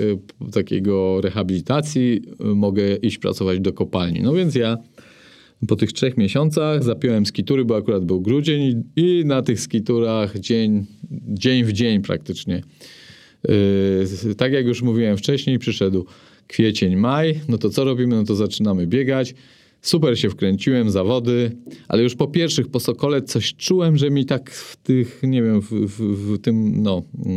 takiego 0.53 1.21
rehabilitacji 1.21 2.23
e, 2.41 2.45
mogę 2.45 2.97
iść 2.97 3.19
pracować 3.19 3.61
do 3.61 3.73
kopalni. 3.73 4.23
No 4.23 4.33
więc 4.33 4.55
ja 4.55 4.79
po 5.69 5.77
tych 5.77 5.93
trzech 5.93 6.17
miesiącach 6.17 6.85
zapiąłem 6.85 7.27
skitury, 7.27 7.65
bo 7.65 7.77
akurat 7.77 8.05
był 8.05 8.21
grudzień 8.21 8.83
i 8.97 9.23
na 9.27 9.43
tych 9.43 9.61
skiturach 9.61 10.39
dzień, 10.39 10.87
dzień 11.29 11.65
w 11.65 11.73
dzień 11.73 12.03
praktycznie 12.03 12.63
tak 14.37 14.53
jak 14.53 14.67
już 14.67 14.83
mówiłem 14.83 15.17
wcześniej, 15.17 15.59
przyszedł 15.59 16.07
kwiecień, 16.53 16.97
maj, 16.97 17.41
no 17.49 17.59
to 17.59 17.71
co 17.71 17.85
robimy? 17.85 18.17
No 18.17 18.25
to 18.25 18.35
zaczynamy 18.35 18.87
biegać. 18.87 19.35
Super 19.83 20.19
się 20.19 20.31
wkręciłem, 20.31 20.91
zawody, 20.91 21.53
ale 21.89 22.03
już 22.03 22.15
po 22.15 22.27
pierwszych, 22.29 22.69
po 22.69 22.81
Sokole 22.81 23.23
coś 23.23 23.55
czułem, 23.55 23.97
że 23.97 24.11
mi 24.11 24.27
tak 24.27 24.51
w 24.51 24.77
tych, 24.77 25.21
nie 25.23 25.43
wiem, 25.43 25.61
w, 25.63 25.71
w, 25.71 26.01
w 26.35 26.39
tym, 26.39 26.83
no, 26.83 27.03
yy, 27.19 27.35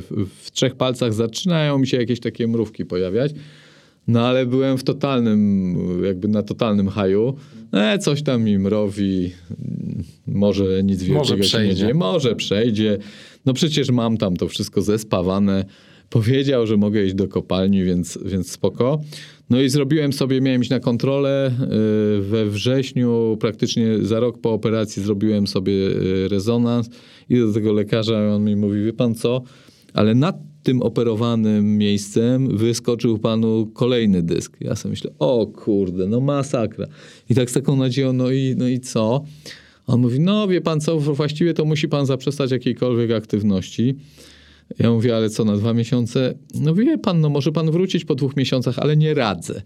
w, 0.00 0.26
w 0.42 0.50
trzech 0.50 0.74
palcach 0.74 1.14
zaczynają 1.14 1.78
mi 1.78 1.86
się 1.86 1.96
jakieś 1.96 2.20
takie 2.20 2.48
mrówki 2.48 2.84
pojawiać. 2.84 3.32
No 4.08 4.26
ale 4.26 4.46
byłem 4.46 4.78
w 4.78 4.84
totalnym, 4.84 5.76
jakby 6.04 6.28
na 6.28 6.42
totalnym 6.42 6.88
haju. 6.88 7.36
E, 7.72 7.98
coś 7.98 8.22
tam 8.22 8.42
mi 8.42 8.58
mrowi, 8.58 9.32
może 10.26 10.82
nic 10.82 11.02
wielkiego 11.02 11.18
Może 11.18 11.34
się 11.34 11.36
nie 11.36 11.44
przejdzie. 11.48 11.74
dzieje. 11.74 11.94
Może 11.94 12.36
przejdzie. 12.36 12.98
No 13.46 13.52
przecież 13.52 13.90
mam 13.90 14.16
tam 14.16 14.36
to 14.36 14.48
wszystko 14.48 14.82
zespawane. 14.82 15.64
Powiedział, 16.10 16.66
że 16.66 16.76
mogę 16.76 17.04
iść 17.04 17.14
do 17.14 17.28
kopalni, 17.28 17.84
więc, 17.84 18.18
więc 18.24 18.50
spoko. 18.50 19.00
No 19.50 19.60
i 19.60 19.68
zrobiłem 19.68 20.12
sobie, 20.12 20.40
miałem 20.40 20.60
iść 20.60 20.70
na 20.70 20.80
kontrolę 20.80 21.52
yy, 21.60 22.22
we 22.22 22.46
wrześniu, 22.46 23.36
praktycznie 23.40 23.98
za 24.02 24.20
rok 24.20 24.40
po 24.40 24.52
operacji 24.52 25.02
zrobiłem 25.02 25.46
sobie 25.46 25.72
yy, 25.72 26.28
rezonans 26.28 26.90
i 27.28 27.36
do 27.36 27.52
tego 27.52 27.72
lekarza 27.72 28.34
on 28.34 28.44
mi 28.44 28.56
mówi, 28.56 28.84
wie 28.84 28.92
pan 28.92 29.14
co, 29.14 29.42
ale 29.94 30.14
nad 30.14 30.36
tym 30.62 30.82
operowanym 30.82 31.78
miejscem 31.78 32.56
wyskoczył 32.56 33.18
panu 33.18 33.70
kolejny 33.74 34.22
dysk. 34.22 34.56
Ja 34.60 34.76
sobie 34.76 34.90
myślę, 34.90 35.10
o 35.18 35.46
kurde, 35.46 36.06
no 36.06 36.20
masakra. 36.20 36.86
I 37.30 37.34
tak 37.34 37.50
z 37.50 37.52
taką 37.52 37.76
nadzieją, 37.76 38.12
no 38.12 38.30
i, 38.30 38.54
no 38.58 38.68
i 38.68 38.80
co? 38.80 39.24
On 39.86 40.00
mówi, 40.00 40.20
no 40.20 40.48
wie 40.48 40.60
pan 40.60 40.80
co, 40.80 41.00
właściwie 41.00 41.54
to 41.54 41.64
musi 41.64 41.88
pan 41.88 42.06
zaprzestać 42.06 42.50
jakiejkolwiek 42.50 43.10
aktywności. 43.10 43.94
Ja 44.78 44.90
mówię, 44.90 45.16
ale 45.16 45.30
co, 45.30 45.44
na 45.44 45.56
dwa 45.56 45.74
miesiące? 45.74 46.34
No 46.54 46.74
wie 46.74 46.98
pan, 46.98 47.20
no 47.20 47.28
może 47.28 47.52
pan 47.52 47.70
wrócić 47.70 48.04
po 48.04 48.14
dwóch 48.14 48.36
miesiącach, 48.36 48.78
ale 48.78 48.96
nie 48.96 49.14
radzę. 49.14 49.62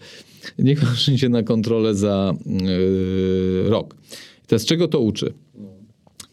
Niech 0.59 0.81
pan 0.81 0.95
przyjdzie 0.95 1.29
na 1.29 1.43
kontrolę 1.43 1.95
za 1.95 2.35
yy, 2.47 3.71
rok. 3.71 3.97
I 4.45 4.47
teraz 4.47 4.65
czego 4.65 4.89
to 4.89 5.01
uczy? 5.01 5.33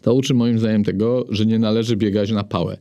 To 0.01 0.13
uczy 0.13 0.33
moim 0.33 0.59
zdaniem 0.59 0.83
tego, 0.83 1.25
że 1.29 1.45
nie 1.45 1.59
należy 1.59 1.97
biegać 1.97 2.31
na 2.31 2.43
pałę. 2.43 2.77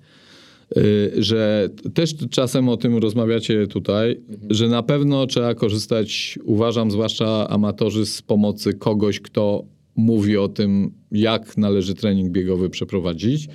Y, 0.77 1.13
że 1.19 1.69
też 1.95 2.15
czasem 2.31 2.69
o 2.69 2.77
tym 2.77 2.97
rozmawiacie 2.97 3.67
tutaj, 3.67 4.21
że 4.51 4.69
na 4.69 4.83
pewno 4.83 5.27
trzeba 5.27 5.55
korzystać, 5.55 6.39
uważam, 6.45 6.91
zwłaszcza 6.91 7.49
amatorzy, 7.49 8.07
z 8.07 8.23
pomocy 8.23 8.75
kogoś, 8.75 9.21
kto 9.21 9.65
mówi 9.97 10.37
o 10.37 10.49
tym, 10.49 10.91
jak 11.13 11.57
należy 11.57 11.95
trening 11.95 12.33
biegowy 12.33 12.71
przeprowadzić. 12.71 13.49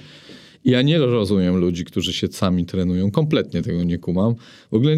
Ja 0.65 0.81
nie 0.81 0.97
rozumiem 0.97 1.55
ludzi, 1.55 1.85
którzy 1.85 2.13
się 2.13 2.27
sami 2.27 2.65
trenują. 2.65 3.11
Kompletnie 3.11 3.61
tego 3.61 3.83
nie 3.83 3.97
kumam. 3.97 4.35
W 4.71 4.75
ogóle 4.75 4.95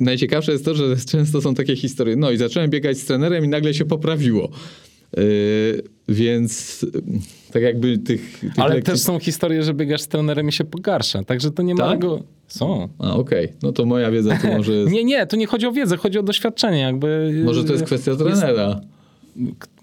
najciekawsze 0.00 0.52
jest 0.52 0.64
to, 0.64 0.74
że 0.74 0.96
często 1.12 1.40
są 1.40 1.54
takie 1.54 1.76
historie. 1.76 2.16
No 2.16 2.30
i 2.30 2.36
zacząłem 2.36 2.70
biegać 2.70 2.98
z 2.98 3.04
trenerem 3.04 3.44
i 3.44 3.48
nagle 3.48 3.74
się 3.74 3.84
poprawiło. 3.84 4.48
Yy, 5.16 5.82
więc 6.08 6.82
yy, 6.82 6.90
tak 7.52 7.62
jakby 7.62 7.98
tych, 7.98 8.38
tych 8.40 8.52
Ale 8.56 8.74
lekcji... 8.74 8.92
też 8.92 9.00
są 9.00 9.18
historie, 9.18 9.62
że 9.62 9.74
biegasz 9.74 10.00
z 10.00 10.08
trenerem 10.08 10.48
i 10.48 10.52
się 10.52 10.64
pogarsza. 10.64 11.24
Także 11.24 11.50
to 11.50 11.62
nie 11.62 11.74
ma 11.74 11.84
Tak? 11.84 11.92
tego. 11.92 12.22
Są. 12.48 12.88
A, 12.98 13.14
okej. 13.14 13.52
No 13.62 13.72
to 13.72 13.86
moja 13.86 14.10
wiedza 14.10 14.38
to 14.42 14.48
może 14.56 14.72
jest... 14.72 14.92
Nie, 14.92 15.04
nie, 15.04 15.26
tu 15.26 15.36
nie 15.36 15.46
chodzi 15.46 15.66
o 15.66 15.72
wiedzę, 15.72 15.96
chodzi 15.96 16.18
o 16.18 16.22
doświadczenie. 16.22 16.78
Jakby, 16.80 17.42
Może 17.44 17.64
to 17.64 17.72
jest 17.72 17.84
kwestia 17.84 18.16
trenera. 18.16 18.80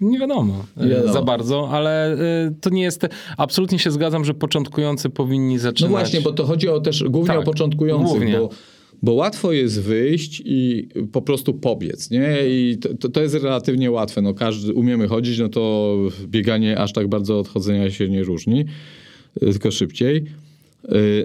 Nie 0.00 0.18
wiadomo, 0.18 0.64
Nie 0.76 0.88
wiadomo. 0.88 1.12
za 1.12 1.22
bardzo, 1.22 1.68
ale 1.70 2.14
y, 2.14 2.54
to 2.60 2.70
nie 2.70 2.82
jest. 2.82 3.06
Absolutnie 3.36 3.78
się 3.78 3.90
zgadzam, 3.90 4.24
że 4.24 4.34
początkujący 4.34 5.10
powinni 5.10 5.54
No 5.54 5.60
zaczynać. 5.60 5.90
właśnie, 5.90 6.20
bo 6.20 6.32
to 6.32 6.44
chodzi 6.44 6.68
o 6.68 6.80
też 6.80 7.04
głównie 7.04 7.34
Tak, 7.34 7.40
o 7.40 7.42
początkujących, 7.42 8.08
głównie. 8.18 8.38
bo, 8.38 8.48
bo 9.02 9.12
łatwo 9.12 9.52
jest 9.52 9.80
wyjść 9.82 10.42
i 10.44 10.88
po 11.12 11.22
prostu 11.22 11.54
pobiec, 11.54 12.10
nie? 12.10 12.36
I 12.46 12.78
to, 13.00 13.08
to, 13.08 13.20
jest 13.22 13.34
relatywnie 13.34 13.90
łatwe. 13.90 14.22
No 14.22 14.34
każdy 14.34 14.74
umiemy 14.74 15.08
chodzić, 15.08 15.38
no 15.38 15.48
to 15.48 15.96
bieganie 16.26 16.78
aż 16.78 16.92
tak 16.92 17.08
bardzo 17.08 17.38
od 17.38 17.48
chodzenia 17.48 17.90
się 17.90 18.08
nie 18.08 18.22
różni, 18.22 18.60
y, 19.42 19.50
tylko 19.52 19.70
szybciej. 19.70 20.24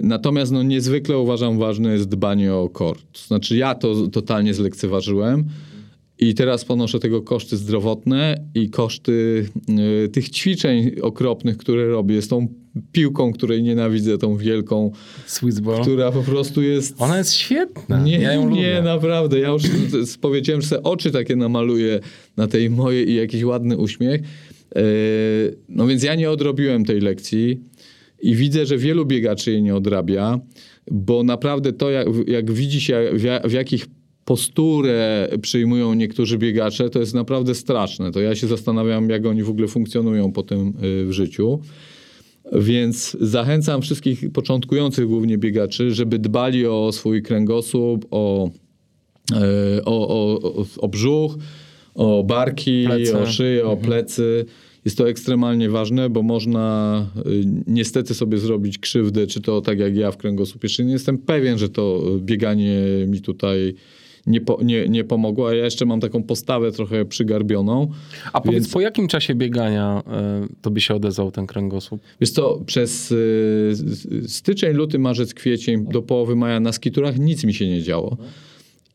Natomiast 0.02 0.52
no, 0.52 0.62
niezwykle 0.62 1.18
uważam 1.18 1.58
ważne 1.58 1.92
jest 1.92 2.08
dbanie 2.08 2.54
o 2.54 2.68
kort. 2.68 3.02
To 3.12 3.20
znaczy 3.26 3.56
ja 3.56 3.74
to 3.74 4.08
totalnie 4.08 4.54
zlekceważyłem 4.54 5.44
i 6.18 6.34
teraz 6.34 6.64
ponoszę 6.64 6.98
tego 6.98 7.22
koszty 7.22 7.56
zdrowotne 7.56 8.44
i 8.54 8.70
koszty 8.70 9.46
y, 10.04 10.08
tych 10.08 10.30
ćwiczeń 10.30 10.90
okropnych, 11.02 11.56
które 11.56 11.88
robię 11.88 12.22
z 12.22 12.28
tą 12.28 12.48
piłką, 12.92 13.32
której 13.32 13.62
nienawidzę, 13.62 14.18
tą 14.18 14.36
wielką, 14.36 14.90
która 15.82 16.12
po 16.12 16.22
prostu 16.22 16.62
jest... 16.62 16.94
Ona 16.98 17.18
jest 17.18 17.34
świetna. 17.34 18.02
Nie, 18.02 18.18
ja 18.18 18.32
ją 18.32 18.50
nie, 18.50 18.68
lubię. 18.68 18.82
naprawdę. 18.82 19.38
Ja 19.38 19.48
już 19.48 19.62
powiedziałem, 20.20 20.62
że 20.62 20.82
oczy 20.82 21.10
takie 21.10 21.36
namaluję 21.36 22.00
na 22.36 22.46
tej 22.46 22.70
mojej 22.70 23.10
i 23.10 23.14
jakiś 23.14 23.44
ładny 23.44 23.76
uśmiech. 23.76 24.20
E, 24.76 24.82
No 25.68 25.86
więc 25.86 26.02
ja 26.02 26.14
nie 26.14 26.30
odrobiłem 26.30 26.84
tej 26.84 27.00
lekcji 27.00 27.60
i 28.22 28.34
widzę, 28.34 28.66
że 28.66 28.78
wielu 28.78 29.06
biegaczy 29.06 29.50
jej 29.52 29.62
nie 29.62 29.74
odrabia, 29.76 30.40
bo 30.90 31.22
naprawdę 31.22 31.72
to, 31.72 31.90
jak, 31.90 32.06
jak 32.26 32.52
widzi 32.52 32.80
się, 32.80 33.10
w, 33.12 33.48
w 33.48 33.52
jakich 33.52 33.86
posturę 34.28 35.28
przyjmują 35.42 35.94
niektórzy 35.94 36.38
biegacze, 36.38 36.90
to 36.90 37.00
jest 37.00 37.14
naprawdę 37.14 37.54
straszne. 37.54 38.12
To 38.12 38.20
ja 38.20 38.34
się 38.34 38.46
zastanawiam, 38.46 39.10
jak 39.10 39.26
oni 39.26 39.42
w 39.42 39.50
ogóle 39.50 39.68
funkcjonują 39.68 40.32
potem 40.32 40.68
y, 40.68 41.06
w 41.06 41.12
życiu. 41.12 41.60
Więc 42.52 43.16
zachęcam 43.20 43.82
wszystkich 43.82 44.32
początkujących 44.32 45.06
głównie 45.06 45.38
biegaczy, 45.38 45.94
żeby 45.94 46.18
dbali 46.18 46.66
o 46.66 46.92
swój 46.92 47.22
kręgosłup, 47.22 48.06
o, 48.10 48.50
e, 49.32 49.84
o, 49.84 50.08
o, 50.08 50.64
o, 50.78 50.88
brzuch, 50.88 51.34
o 51.94 52.24
barki, 52.24 52.84
Plecy. 52.86 53.18
o 53.18 53.26
szyję, 53.26 53.66
o 53.66 53.76
plecy. 53.76 54.44
Jest 54.84 54.98
to 54.98 55.08
ekstremalnie 55.08 55.70
ważne, 55.70 56.10
bo 56.10 56.22
można 56.22 57.06
y, 57.26 57.44
niestety 57.66 58.14
sobie 58.14 58.38
zrobić 58.38 58.78
krzywdę, 58.78 59.26
czy 59.26 59.40
to 59.40 59.60
tak 59.60 59.78
jak 59.78 59.96
ja 59.96 60.10
w 60.10 60.16
kręgosłupie 60.16 60.68
szyjnym. 60.68 60.92
Jestem 60.92 61.18
pewien, 61.18 61.58
że 61.58 61.68
to 61.68 62.02
bieganie 62.20 62.80
mi 63.06 63.20
tutaj 63.20 63.74
nie, 64.28 64.40
po, 64.40 64.58
nie, 64.62 64.88
nie 64.88 65.04
pomogło, 65.04 65.48
a 65.48 65.54
ja 65.54 65.64
jeszcze 65.64 65.86
mam 65.86 66.00
taką 66.00 66.22
postawę 66.22 66.72
trochę 66.72 67.04
przygarbioną. 67.04 67.90
A 68.32 68.40
powiedz, 68.40 68.62
Więc- 68.62 68.72
po 68.72 68.80
jakim 68.80 69.08
czasie 69.08 69.34
biegania 69.34 70.02
y, 70.44 70.54
to 70.62 70.70
by 70.70 70.80
się 70.80 70.94
odezwał 70.94 71.30
ten 71.30 71.46
kręgosłup? 71.46 72.00
Wiesz 72.20 72.30
co, 72.30 72.60
przez 72.66 73.12
y, 73.12 73.74
styczeń, 74.26 74.74
luty, 74.76 74.98
marzec, 74.98 75.34
kwiecień 75.34 75.86
do 75.86 76.02
połowy 76.02 76.36
maja 76.36 76.60
na 76.60 76.72
skiturach 76.72 77.18
nic 77.18 77.44
mi 77.44 77.54
się 77.54 77.68
nie 77.68 77.82
działo. 77.82 78.16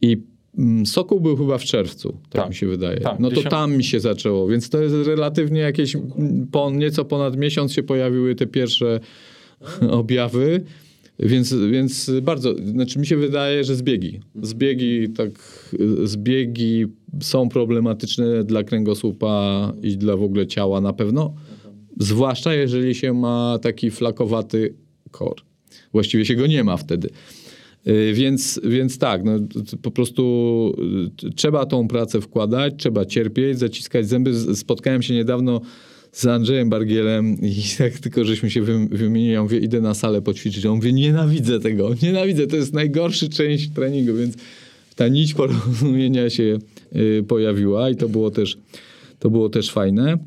I 0.02 0.18
mm, 0.58 0.86
Sokół 0.86 1.20
był 1.22 1.38
chyba 1.38 1.58
w 1.58 1.64
czerwcu, 1.64 2.12
tak, 2.12 2.42
Tak. 2.42 2.50
mi 2.50 2.56
się 2.56 2.68
wydaje. 2.68 3.00
Tak, 3.00 3.20
no 3.20 3.32
to 3.32 3.42
tam 3.42 3.78
mi 3.78 3.84
się 3.84 4.00
zaczęło, 4.00 4.48
więc 4.48 4.70
to 4.70 4.82
jest 4.82 4.96
relatywnie 5.08 5.60
jakieś 5.60 5.96
mm, 5.96 6.48
po, 6.52 6.72
nieco 6.72 7.06
ponad 7.06 7.38
miesiąc 7.38 7.74
się 7.74 7.84
pojawiły 7.84 8.36
te 8.36 8.48
pierwsze 8.48 9.00
objawy. 9.90 10.64
Więc, 11.20 11.56
więc 11.72 12.12
bardzo, 12.22 12.56
znaczy 12.66 13.00
mi 13.00 13.08
się 13.08 13.18
wydaje, 13.18 13.64
że 13.64 13.76
zbiegi. 13.76 14.20
Zbiegi, 14.42 15.10
tak, 15.10 15.30
zbiegi 16.04 16.86
są 17.22 17.50
problematyczne 17.50 18.44
dla 18.44 18.64
kręgosłupa 18.64 19.74
i 19.84 19.98
dla 19.98 20.18
w 20.18 20.24
ogóle 20.24 20.48
ciała 20.48 20.82
na 20.82 20.94
pewno. 20.94 21.34
Zwłaszcza 22.00 22.54
jeżeli 22.54 22.96
się 22.96 23.14
ma 23.14 23.60
taki 23.62 23.92
flakowaty 23.92 24.74
kor. 25.12 25.36
Właściwie 25.92 26.26
się 26.26 26.36
go 26.36 26.48
nie 26.48 26.64
ma 26.64 26.78
wtedy. 26.78 27.10
Y, 27.88 28.14
Więc, 28.14 28.62
więc 28.64 28.98
tak, 28.98 29.24
no, 29.24 29.32
po 29.82 29.92
prostu 29.92 30.76
y, 31.24 31.30
trzeba 31.30 31.66
tą 31.66 31.88
pracę 31.88 32.22
wkładać, 32.22 32.74
trzeba 32.78 33.06
cierpieć, 33.06 33.60
zaciskać 33.60 34.08
zęby. 34.08 34.56
Spotkałem 34.56 35.02
się 35.02 35.14
niedawno 35.14 35.62
z 36.14 36.26
Andrzejem 36.26 36.70
Bargielem 36.70 37.38
i 37.42 37.64
tak 37.78 38.00
tylko 38.00 38.26
żeśmy 38.26 38.50
się 38.50 38.62
wy- 38.62 38.88
wymienili, 38.92 39.34
ja 39.34 39.44
mówię, 39.44 39.60
idę 39.60 39.82
na 39.82 39.94
salę 39.94 40.22
poćwiczyć. 40.22 40.66
On 40.66 40.76
mówi, 40.76 40.94
nienawidzę 40.94 41.60
tego, 41.60 41.96
nienawidzę, 42.04 42.48
to 42.48 42.56
jest 42.56 42.74
najgorsza 42.74 43.28
część 43.28 43.70
treningu, 43.70 44.16
więc 44.16 44.36
ta 44.96 45.08
nić 45.08 45.34
porozumienia 45.34 46.30
się 46.30 46.58
y, 46.96 47.24
pojawiła 47.28 47.90
i 47.90 47.96
to 47.96 48.10
było 48.10 48.32
też, 48.32 48.58
to 49.20 49.30
było 49.30 49.50
też 49.50 49.72
fajne. 49.72 50.18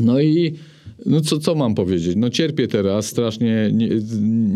No 0.00 0.20
i 0.20 0.54
no 1.06 1.20
co, 1.20 1.38
co 1.38 1.54
mam 1.54 1.74
powiedzieć? 1.74 2.16
No 2.16 2.30
cierpię 2.30 2.68
teraz, 2.68 3.06
strasznie 3.06 3.70
nie, 3.72 3.88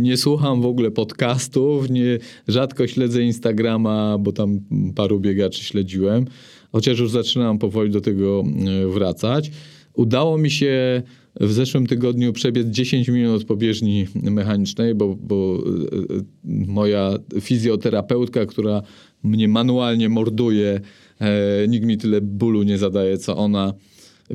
nie 0.00 0.16
słucham 0.16 0.62
w 0.62 0.66
ogóle 0.66 0.90
podcastów, 0.90 1.90
nie, 1.90 2.18
rzadko 2.48 2.86
śledzę 2.86 3.22
Instagrama, 3.22 4.18
bo 4.18 4.32
tam 4.32 4.60
paru 4.94 5.20
biegaczy 5.20 5.64
śledziłem, 5.64 6.24
chociaż 6.72 6.98
już 6.98 7.10
zaczynam 7.10 7.58
powoli 7.58 7.90
do 7.90 8.00
tego 8.00 8.44
e, 8.84 8.88
wracać. 8.88 9.50
Udało 9.98 10.38
mi 10.38 10.50
się 10.50 11.02
w 11.40 11.52
zeszłym 11.52 11.86
tygodniu 11.86 12.32
przebiec 12.32 12.66
10 12.66 13.08
minut 13.08 13.44
po 13.44 13.56
bieżni 13.56 14.06
mechanicznej, 14.14 14.94
bo, 14.94 15.14
bo 15.14 15.58
e, 15.58 16.14
e, 16.14 16.20
moja 16.66 17.14
fizjoterapeutka, 17.40 18.46
która 18.46 18.82
mnie 19.22 19.48
manualnie 19.48 20.08
morduje, 20.08 20.80
e, 21.20 21.68
nikt 21.68 21.86
mi 21.86 21.98
tyle 21.98 22.20
bólu 22.20 22.62
nie 22.62 22.78
zadaje, 22.78 23.18
co 23.18 23.36
ona. 23.36 23.74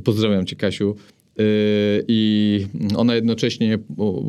Pozdrawiam 0.03 0.45
cię, 0.45 0.55
Kasiu. 0.55 0.95
I 2.07 2.65
ona 2.95 3.15
jednocześnie 3.15 3.79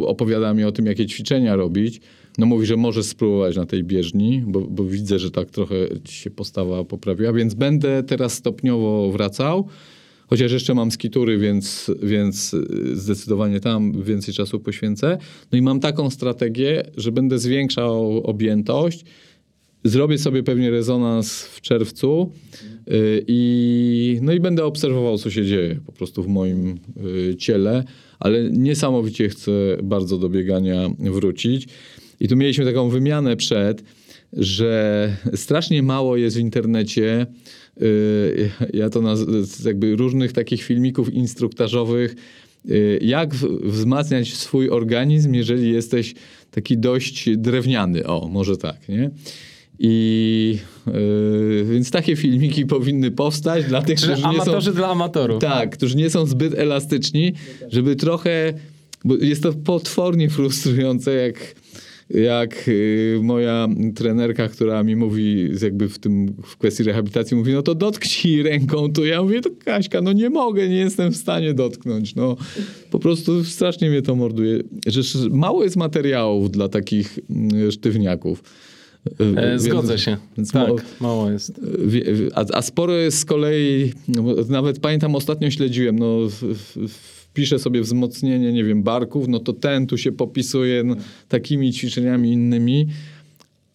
opowiada 0.07 0.55
mi 0.55 0.65
o 0.65 0.73
tym, 0.73 0.87
jakie 0.87 1.07
ćwiczenia 1.07 1.57
robić. 1.57 2.01
no 2.39 2.47
mówi, 2.47 2.67
że 2.67 2.77
możesz 2.77 3.07
spróbować 3.07 3.57
na 3.57 3.67
tej 3.67 3.85
bieżni, 3.85 4.43
bo, 4.47 4.61
bo 4.61 4.85
widzę, 4.85 5.19
że 5.19 5.31
tak 5.31 5.51
trochę 5.51 5.75
się 6.05 6.31
postawa 6.31 6.85
poprawiła, 6.85 7.33
więc 7.33 7.55
będę 7.55 8.03
teraz 8.03 8.35
stopniowo 8.35 9.13
wracał. 9.13 9.69
Chociaż 10.27 10.53
jeszcze 10.53 10.75
mam 10.75 10.91
skitury, 10.91 11.39
więc, 11.39 11.91
więc 12.03 12.57
zdecydowanie 12.95 13.61
tam 13.61 14.03
więcej 14.03 14.35
czasu 14.35 14.61
poświęcę. 14.61 15.19
No 15.53 15.59
i 15.59 15.63
mam 15.63 15.81
taką 15.81 16.11
strategię, 16.11 16.83
że 16.97 17.13
będę 17.13 17.39
zwiększał 17.39 18.19
objętość. 18.19 19.05
Zrobię 19.85 20.19
sobie 20.19 20.43
pewnie 20.43 20.71
rezonans 20.71 21.43
w 21.43 21.61
czerwcu 21.61 22.33
y, 22.89 23.25
i, 23.29 24.19
no 24.23 24.33
i 24.33 24.41
będę 24.41 24.65
obserwował, 24.65 25.19
co 25.19 25.31
się 25.31 25.45
dzieje 25.45 25.81
po 25.87 25.93
prostu 25.93 26.23
w 26.23 26.29
moim 26.29 26.79
y, 27.31 27.37
ciele, 27.37 27.85
ale 28.19 28.51
niesamowicie 28.51 29.29
chcę 29.29 29.53
bardzo 29.83 30.19
do 30.19 30.29
biegania 30.29 30.91
wrócić. 30.99 31.69
I 32.21 32.29
tu 32.29 32.37
mieliśmy 32.37 32.65
taką 32.65 32.89
wymianę 32.89 33.37
przed, 33.37 33.85
że 34.37 35.17
strasznie 35.35 35.83
mało 35.83 36.17
jest 36.17 36.37
w 36.37 36.41
internecie 36.41 37.27
y, 37.83 38.51
ja 38.73 38.91
to 38.91 39.01
naz- 39.01 39.67
jakby 39.67 39.97
różnych 39.97 40.33
takich 40.33 40.63
filmików 40.63 41.13
instruktażowych, 41.13 42.15
y, 42.71 42.99
jak 43.03 43.35
wzmacniać 43.63 44.35
swój 44.35 44.71
organizm, 44.71 45.35
jeżeli 45.35 45.73
jesteś 45.73 46.15
taki 46.51 46.79
dość 46.79 47.29
drewniany. 47.37 48.07
O, 48.07 48.29
może 48.29 48.57
tak, 48.57 48.89
nie? 48.89 49.11
I 49.79 50.59
yy, 50.87 51.65
więc 51.71 51.91
takie 51.91 52.17
filmiki 52.17 52.67
powinny 52.67 53.11
powstać 53.11 53.65
dla 53.65 53.83
tych, 53.83 54.01
Czyli 54.01 54.13
którzy 54.13 54.29
nie 54.29 54.35
amatorzy 54.35 54.71
są. 54.71 54.77
dla 54.77 54.89
amatorów. 54.89 55.41
Tak, 55.41 55.71
którzy 55.71 55.97
nie 55.97 56.11
są 56.11 56.27
zbyt 56.27 56.55
elastyczni, 56.59 57.33
żeby 57.69 57.97
trochę. 57.97 58.53
Bo 59.05 59.17
jest 59.17 59.43
to 59.43 59.53
potwornie 59.53 60.31
frustrujące, 60.31 61.15
jak, 61.15 61.55
jak 62.15 62.67
yy, 62.67 63.21
moja 63.23 63.69
trenerka, 63.95 64.49
która 64.49 64.83
mi 64.83 64.97
mówi, 64.97 65.49
jakby 65.63 65.89
w 65.89 65.99
tym 65.99 66.35
w 66.45 66.57
kwestii 66.57 66.83
rehabilitacji, 66.83 67.37
mówi: 67.37 67.53
No 67.53 67.63
to 67.63 67.75
dotknij 67.75 68.43
ręką. 68.51 68.93
To 68.93 69.05
ja 69.05 69.23
mówię: 69.23 69.41
To 69.41 69.51
Kaśka, 69.65 70.01
no 70.01 70.13
nie 70.13 70.31
mogę, 70.31 70.69
nie 70.69 70.77
jestem 70.77 71.13
w 71.13 71.17
stanie 71.17 71.55
dotknąć. 71.55 72.15
No 72.15 72.37
po 72.91 72.99
prostu 72.99 73.45
strasznie 73.45 73.91
mnie 73.91 74.03
to 74.03 74.15
morduje. 74.17 74.59
Że 74.87 75.01
mało 75.31 75.65
jest 75.65 75.77
materiałów 75.77 76.51
dla 76.51 76.69
takich 76.69 77.19
mm, 77.31 77.71
sztywniaków. 77.73 78.43
E, 79.21 79.51
Więc- 79.51 79.63
zgodzę 79.63 79.99
się. 79.99 80.17
tak, 80.53 80.69
mało- 80.69 80.81
mało 81.01 81.31
jest. 81.31 81.61
Wie- 81.87 82.05
A, 82.35 82.45
a 82.53 82.63
sporo 82.63 82.93
jest 82.97 83.19
z 83.19 83.25
kolei, 83.25 83.93
no 84.09 84.23
nawet 84.49 84.79
pamiętam 84.81 85.15
ostatnio 85.15 85.51
śledziłem, 85.51 85.99
no 85.99 86.19
w, 86.29 86.43
w, 86.89 87.14
wpiszę 87.35 87.59
sobie 87.59 87.81
wzmocnienie, 87.81 88.53
nie 88.53 88.65
wiem, 88.65 88.83
barków, 88.83 89.29
no 89.29 89.39
to 89.39 89.53
ten 89.53 89.87
tu 89.87 89.99
się 89.99 90.13
popisuje 90.13 90.85
no, 90.85 90.97
takimi 91.29 91.73
ćwiczeniami 91.73 92.33
innymi. 92.33 92.87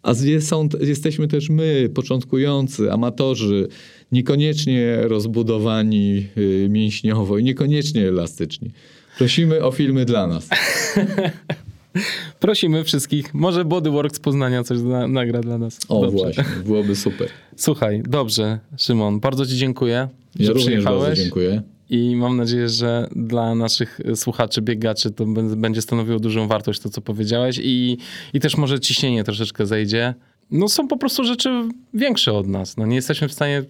A 0.02 0.14
z- 0.14 0.44
są, 0.44 0.70
jesteśmy 0.82 1.28
też 1.28 1.50
my, 1.50 1.90
początkujący, 1.94 2.92
amatorzy, 2.92 3.68
niekoniecznie 4.12 4.98
rozbudowani 5.02 6.26
y, 6.38 6.68
mięśniowo 6.70 7.38
i 7.38 7.44
niekoniecznie 7.44 8.08
elastyczni. 8.08 8.72
Prosimy 9.18 9.64
o 9.64 9.72
filmy 9.72 10.06
dla 10.06 10.28
nas. 10.28 10.50
Prosimy 12.40 12.84
wszystkich. 12.84 13.34
Może 13.34 13.66
Bodyworks 13.66 14.20
Poznania 14.20 14.64
coś 14.64 14.82
na, 14.82 15.08
nagra 15.08 15.42
dla 15.42 15.58
nas. 15.58 15.80
O 15.90 16.02
Dobrze. 16.02 16.18
właśnie, 16.18 16.44
byłoby 16.66 16.96
super. 16.96 17.28
Słuchaj, 17.56 18.04
dobrze, 18.10 18.60
Szymon, 18.78 19.20
bardzo 19.20 19.46
ci 19.46 19.58
dziękuję, 19.58 20.08
Ja 20.36 20.46
że 20.46 20.54
również 20.54 20.66
przyjechałeś. 20.68 21.04
bardzo 21.04 21.22
dziękuję. 21.22 21.62
I 21.90 22.16
mam 22.16 22.38
nadzieję, 22.38 22.70
że 22.70 23.08
dla 23.16 23.56
naszych 23.56 24.00
słuchaczy, 24.16 24.62
biegaczy 24.62 25.12
to 25.12 25.26
będzie 25.56 25.82
stanowiło 25.82 26.20
dużą 26.20 26.48
wartość 26.48 26.80
to, 26.80 26.90
co 26.90 27.02
powiedziałeś 27.02 27.60
i, 27.64 27.98
i 28.34 28.40
też 28.40 28.58
może 28.58 28.80
ciśnienie 28.80 29.24
troszeczkę 29.24 29.66
zejdzie. 29.66 30.14
No 30.52 30.70
są 30.70 30.88
po 30.88 30.98
prostu 30.98 31.24
rzeczy 31.24 31.50
większe 31.94 32.34
od 32.34 32.48
nas. 32.48 32.78
No 32.78 32.86
nie 32.86 32.96
jesteśmy 32.96 33.28
w 33.28 33.34
stanie, 33.34 33.64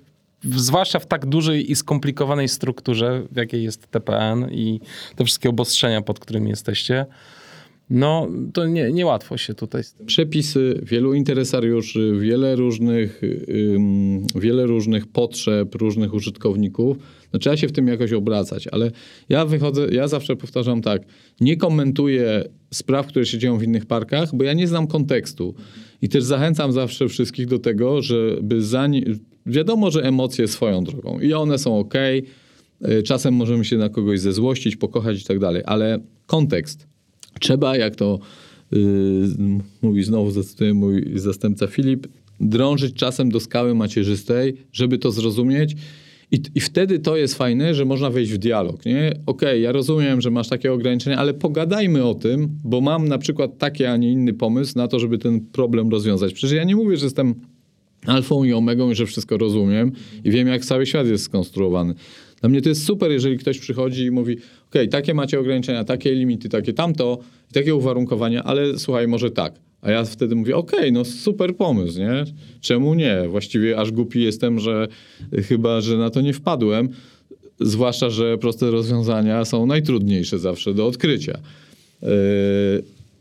zwłaszcza 0.43 0.99
w 0.99 1.05
tak 1.05 1.25
dużej 1.25 1.71
i 1.71 1.75
skomplikowanej 1.75 2.47
strukturze, 2.47 3.23
w 3.31 3.35
jakiej 3.35 3.63
jest 3.63 3.87
TPN 3.87 4.51
i 4.51 4.79
te 5.15 5.25
wszystkie 5.25 5.49
obostrzenia, 5.49 6.01
pod 6.01 6.19
którymi 6.19 6.49
jesteście, 6.49 7.05
no 7.89 8.27
to 8.53 8.65
nie, 8.65 8.91
niełatwo 8.91 9.37
się 9.37 9.53
tutaj 9.53 9.83
przepisy, 10.05 10.79
wielu 10.83 11.13
interesariuszy, 11.13 12.13
wiele 12.19 12.55
różnych, 12.55 13.21
ym, 13.49 14.27
wiele 14.35 14.65
różnych 14.65 15.07
potrzeb, 15.07 15.75
różnych 15.75 16.13
użytkowników. 16.13 16.97
No, 17.33 17.39
trzeba 17.39 17.57
się 17.57 17.67
w 17.67 17.71
tym 17.71 17.87
jakoś 17.87 18.13
obracać, 18.13 18.67
ale 18.67 18.91
ja 19.29 19.45
wychodzę, 19.45 19.87
ja 19.91 20.07
zawsze 20.07 20.35
powtarzam 20.35 20.81
tak, 20.81 21.01
nie 21.41 21.57
komentuję 21.57 22.43
spraw, 22.73 23.07
które 23.07 23.25
się 23.25 23.37
dzieją 23.37 23.57
w 23.57 23.63
innych 23.63 23.85
parkach, 23.85 24.35
bo 24.35 24.43
ja 24.43 24.53
nie 24.53 24.67
znam 24.67 24.87
kontekstu. 24.87 25.55
I 26.01 26.09
też 26.09 26.23
zachęcam 26.23 26.71
zawsze 26.71 27.07
wszystkich 27.07 27.47
do 27.47 27.59
tego, 27.59 28.01
żeby 28.01 28.61
zanim, 28.61 29.19
wiadomo, 29.45 29.91
że 29.91 30.03
emocje 30.03 30.47
swoją 30.47 30.83
drogą 30.83 31.19
i 31.19 31.33
one 31.33 31.57
są 31.57 31.79
ok, 31.79 31.93
czasem 33.03 33.33
możemy 33.33 33.65
się 33.65 33.77
na 33.77 33.89
kogoś 33.89 34.19
zezłościć, 34.19 34.75
pokochać 34.75 35.21
i 35.21 35.25
tak 35.25 35.39
dalej, 35.39 35.63
ale 35.65 35.99
kontekst. 36.25 36.87
Trzeba, 37.39 37.77
jak 37.77 37.95
to 37.95 38.19
yy, 38.71 38.79
mówi 39.81 40.03
znowu 40.03 40.41
mój 40.73 41.11
zastępca 41.15 41.67
Filip, 41.67 42.07
drążyć 42.39 42.95
czasem 42.95 43.31
do 43.31 43.39
skały 43.39 43.75
macierzystej, 43.75 44.55
żeby 44.71 44.97
to 44.97 45.11
zrozumieć. 45.11 45.75
I, 46.31 46.41
I 46.55 46.59
wtedy 46.59 46.99
to 46.99 47.17
jest 47.17 47.35
fajne, 47.35 47.75
że 47.75 47.85
można 47.85 48.09
wejść 48.09 48.31
w 48.31 48.37
dialog. 48.37 48.85
Nie? 48.85 49.13
Okej, 49.25 49.61
ja 49.61 49.71
rozumiem, 49.71 50.21
że 50.21 50.31
masz 50.31 50.47
takie 50.47 50.73
ograniczenia, 50.73 51.17
ale 51.17 51.33
pogadajmy 51.33 52.05
o 52.05 52.15
tym, 52.15 52.49
bo 52.63 52.81
mam 52.81 53.07
na 53.07 53.17
przykład 53.17 53.57
taki, 53.57 53.85
a 53.85 53.97
nie 53.97 54.11
inny 54.11 54.33
pomysł 54.33 54.77
na 54.77 54.87
to, 54.87 54.99
żeby 54.99 55.17
ten 55.17 55.41
problem 55.41 55.89
rozwiązać. 55.89 56.33
Przecież 56.33 56.57
ja 56.57 56.63
nie 56.63 56.75
mówię, 56.75 56.97
że 56.97 57.05
jestem 57.05 57.35
alfą 58.05 58.43
i 58.43 58.53
omegą 58.53 58.91
i 58.91 58.95
że 58.95 59.05
wszystko 59.05 59.37
rozumiem 59.37 59.91
i 60.23 60.31
wiem, 60.31 60.47
jak 60.47 60.65
cały 60.65 60.85
świat 60.85 61.07
jest 61.07 61.23
skonstruowany. 61.23 61.93
Dla 62.41 62.49
mnie 62.49 62.61
to 62.61 62.69
jest 62.69 62.85
super, 62.85 63.11
jeżeli 63.11 63.37
ktoś 63.37 63.59
przychodzi 63.59 64.03
i 64.03 64.11
mówi, 64.11 64.37
ok, 64.69 64.75
takie 64.91 65.13
macie 65.13 65.39
ograniczenia, 65.39 65.83
takie 65.83 66.13
limity, 66.13 66.49
takie 66.49 66.73
tamto, 66.73 67.19
takie 67.53 67.75
uwarunkowania, 67.75 68.43
ale 68.43 68.79
słuchaj, 68.79 69.07
może 69.07 69.31
tak. 69.31 69.53
A 69.81 69.91
ja 69.91 70.05
wtedy 70.05 70.35
mówię, 70.35 70.55
okej, 70.55 70.91
no 70.91 71.05
super 71.05 71.55
pomysł, 71.55 71.99
nie? 71.99 72.23
Czemu 72.61 72.93
nie? 72.93 73.23
Właściwie 73.29 73.77
aż 73.77 73.91
głupi 73.91 74.21
jestem, 74.21 74.59
że 74.59 74.87
chyba, 75.47 75.81
że 75.81 75.97
na 75.97 76.09
to 76.09 76.21
nie 76.21 76.33
wpadłem. 76.33 76.89
Zwłaszcza, 77.59 78.09
że 78.09 78.37
proste 78.37 78.71
rozwiązania 78.71 79.45
są 79.45 79.65
najtrudniejsze 79.65 80.39
zawsze 80.39 80.73
do 80.73 80.87
odkrycia. 80.87 81.39
Yy, 82.01 82.09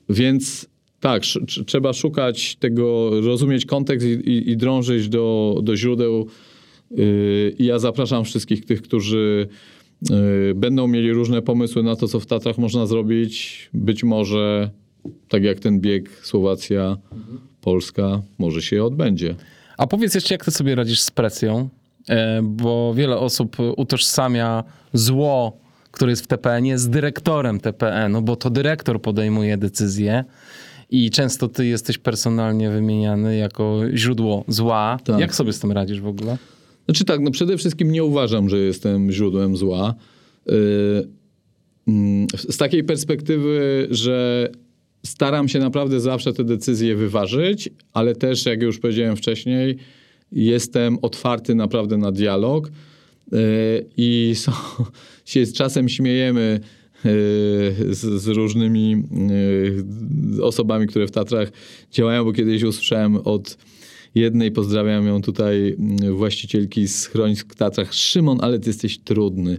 więc 0.08 0.66
tak, 1.00 1.22
sz- 1.22 1.44
tr- 1.44 1.64
trzeba 1.64 1.92
szukać 1.92 2.56
tego, 2.56 3.10
rozumieć 3.20 3.66
kontekst 3.66 4.06
i, 4.06 4.10
i, 4.10 4.50
i 4.50 4.56
drążyć 4.56 5.08
do, 5.08 5.58
do 5.62 5.76
źródeł. 5.76 6.26
Yy, 6.90 7.54
ja 7.58 7.78
zapraszam 7.78 8.24
wszystkich 8.24 8.64
tych, 8.64 8.82
którzy 8.82 9.48
yy, 10.10 10.54
będą 10.54 10.88
mieli 10.88 11.12
różne 11.12 11.42
pomysły 11.42 11.82
na 11.82 11.96
to, 11.96 12.08
co 12.08 12.20
w 12.20 12.26
Tatrach 12.26 12.58
można 12.58 12.86
zrobić. 12.86 13.68
Być 13.74 14.04
może, 14.04 14.70
tak 15.28 15.42
jak 15.42 15.60
ten 15.60 15.80
bieg 15.80 16.10
Słowacja, 16.22 16.96
Polska, 17.60 18.22
może 18.38 18.62
się 18.62 18.84
odbędzie. 18.84 19.34
A 19.78 19.86
powiedz 19.86 20.14
jeszcze, 20.14 20.34
jak 20.34 20.44
ty 20.44 20.50
sobie 20.50 20.74
radzisz 20.74 21.00
z 21.00 21.10
presją, 21.10 21.68
E, 22.08 22.42
bo 22.42 22.94
wiele 22.94 23.18
osób 23.18 23.56
utożsamia 23.76 24.64
zło, 24.92 25.60
które 25.90 26.12
jest 26.12 26.24
w 26.24 26.26
TPN-ie 26.26 26.78
z 26.78 26.88
dyrektorem 26.88 27.60
TPN-u, 27.60 28.22
bo 28.22 28.36
to 28.36 28.50
dyrektor 28.50 29.02
podejmuje 29.02 29.56
decyzje 29.56 30.24
i 30.90 31.10
często 31.10 31.48
ty 31.48 31.66
jesteś 31.66 31.98
personalnie 31.98 32.70
wymieniany 32.70 33.36
jako 33.36 33.80
źródło 33.94 34.44
zła. 34.48 34.98
Tak. 35.04 35.20
Jak 35.20 35.34
sobie 35.34 35.52
z 35.52 35.60
tym 35.60 35.72
radzisz 35.72 36.00
w 36.00 36.06
ogóle? 36.06 36.38
Znaczy 36.84 37.04
tak, 37.04 37.20
no 37.20 37.30
przede 37.30 37.56
wszystkim 37.56 37.92
nie 37.92 38.04
uważam, 38.04 38.48
że 38.48 38.58
jestem 38.58 39.12
źródłem 39.12 39.56
zła. 39.56 39.94
Yy, 40.46 41.08
mm, 41.88 42.26
z 42.48 42.56
takiej 42.56 42.84
perspektywy, 42.84 43.88
że 43.90 44.48
staram 45.08 45.48
się 45.48 45.58
naprawdę 45.58 46.00
zawsze 46.00 46.32
te 46.32 46.44
decyzcie 46.44 46.94
wyważyć, 46.94 47.70
ale 47.92 48.14
też, 48.14 48.46
jak 48.46 48.62
już 48.62 48.78
powiedziałem 48.78 49.16
wcześniej, 49.16 49.76
jestem 50.32 50.98
otwarty 51.02 51.54
naprawdę 51.54 51.96
na 51.96 52.12
dialog 52.12 52.70
yy, 53.32 53.38
i 53.96 54.34
się 55.24 55.46
z 55.46 55.52
czasem 55.52 55.88
śmiejemy 55.88 56.60
yy, 57.04 57.10
z, 57.94 58.22
z 58.22 58.26
różnymi 58.26 59.02
yy, 60.36 60.44
osobami, 60.44 60.86
które 60.86 61.06
w 61.06 61.10
Tatrach 61.10 61.52
działają, 61.92 62.24
bo 62.24 62.32
kiedyś 62.32 62.62
usłyszałem 62.62 63.16
od 63.16 63.58
jednej, 64.14 64.52
pozdrawiam 64.52 65.06
ją 65.06 65.22
tutaj, 65.22 65.76
właścicielki 66.12 66.88
schronisk 66.88 67.52
w 67.52 67.56
Tatrach, 67.56 67.94
Szymon, 67.94 68.38
ale 68.40 68.58
ty 68.58 68.70
jesteś 68.70 68.98
trudny. 68.98 69.58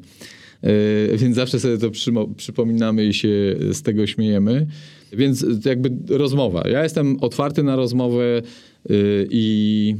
Więc 1.15 1.35
zawsze 1.35 1.59
sobie 1.59 1.77
to 1.77 1.91
przypominamy 2.37 3.05
i 3.05 3.13
się 3.13 3.29
z 3.71 3.81
tego 3.81 4.07
śmiejemy. 4.07 4.67
Więc 5.13 5.45
to 5.63 5.69
jakby 5.69 6.17
rozmowa. 6.17 6.67
Ja 6.67 6.83
jestem 6.83 7.17
otwarty 7.21 7.63
na 7.63 7.75
rozmowę 7.75 8.41
yy, 8.89 9.27
i 9.31 9.95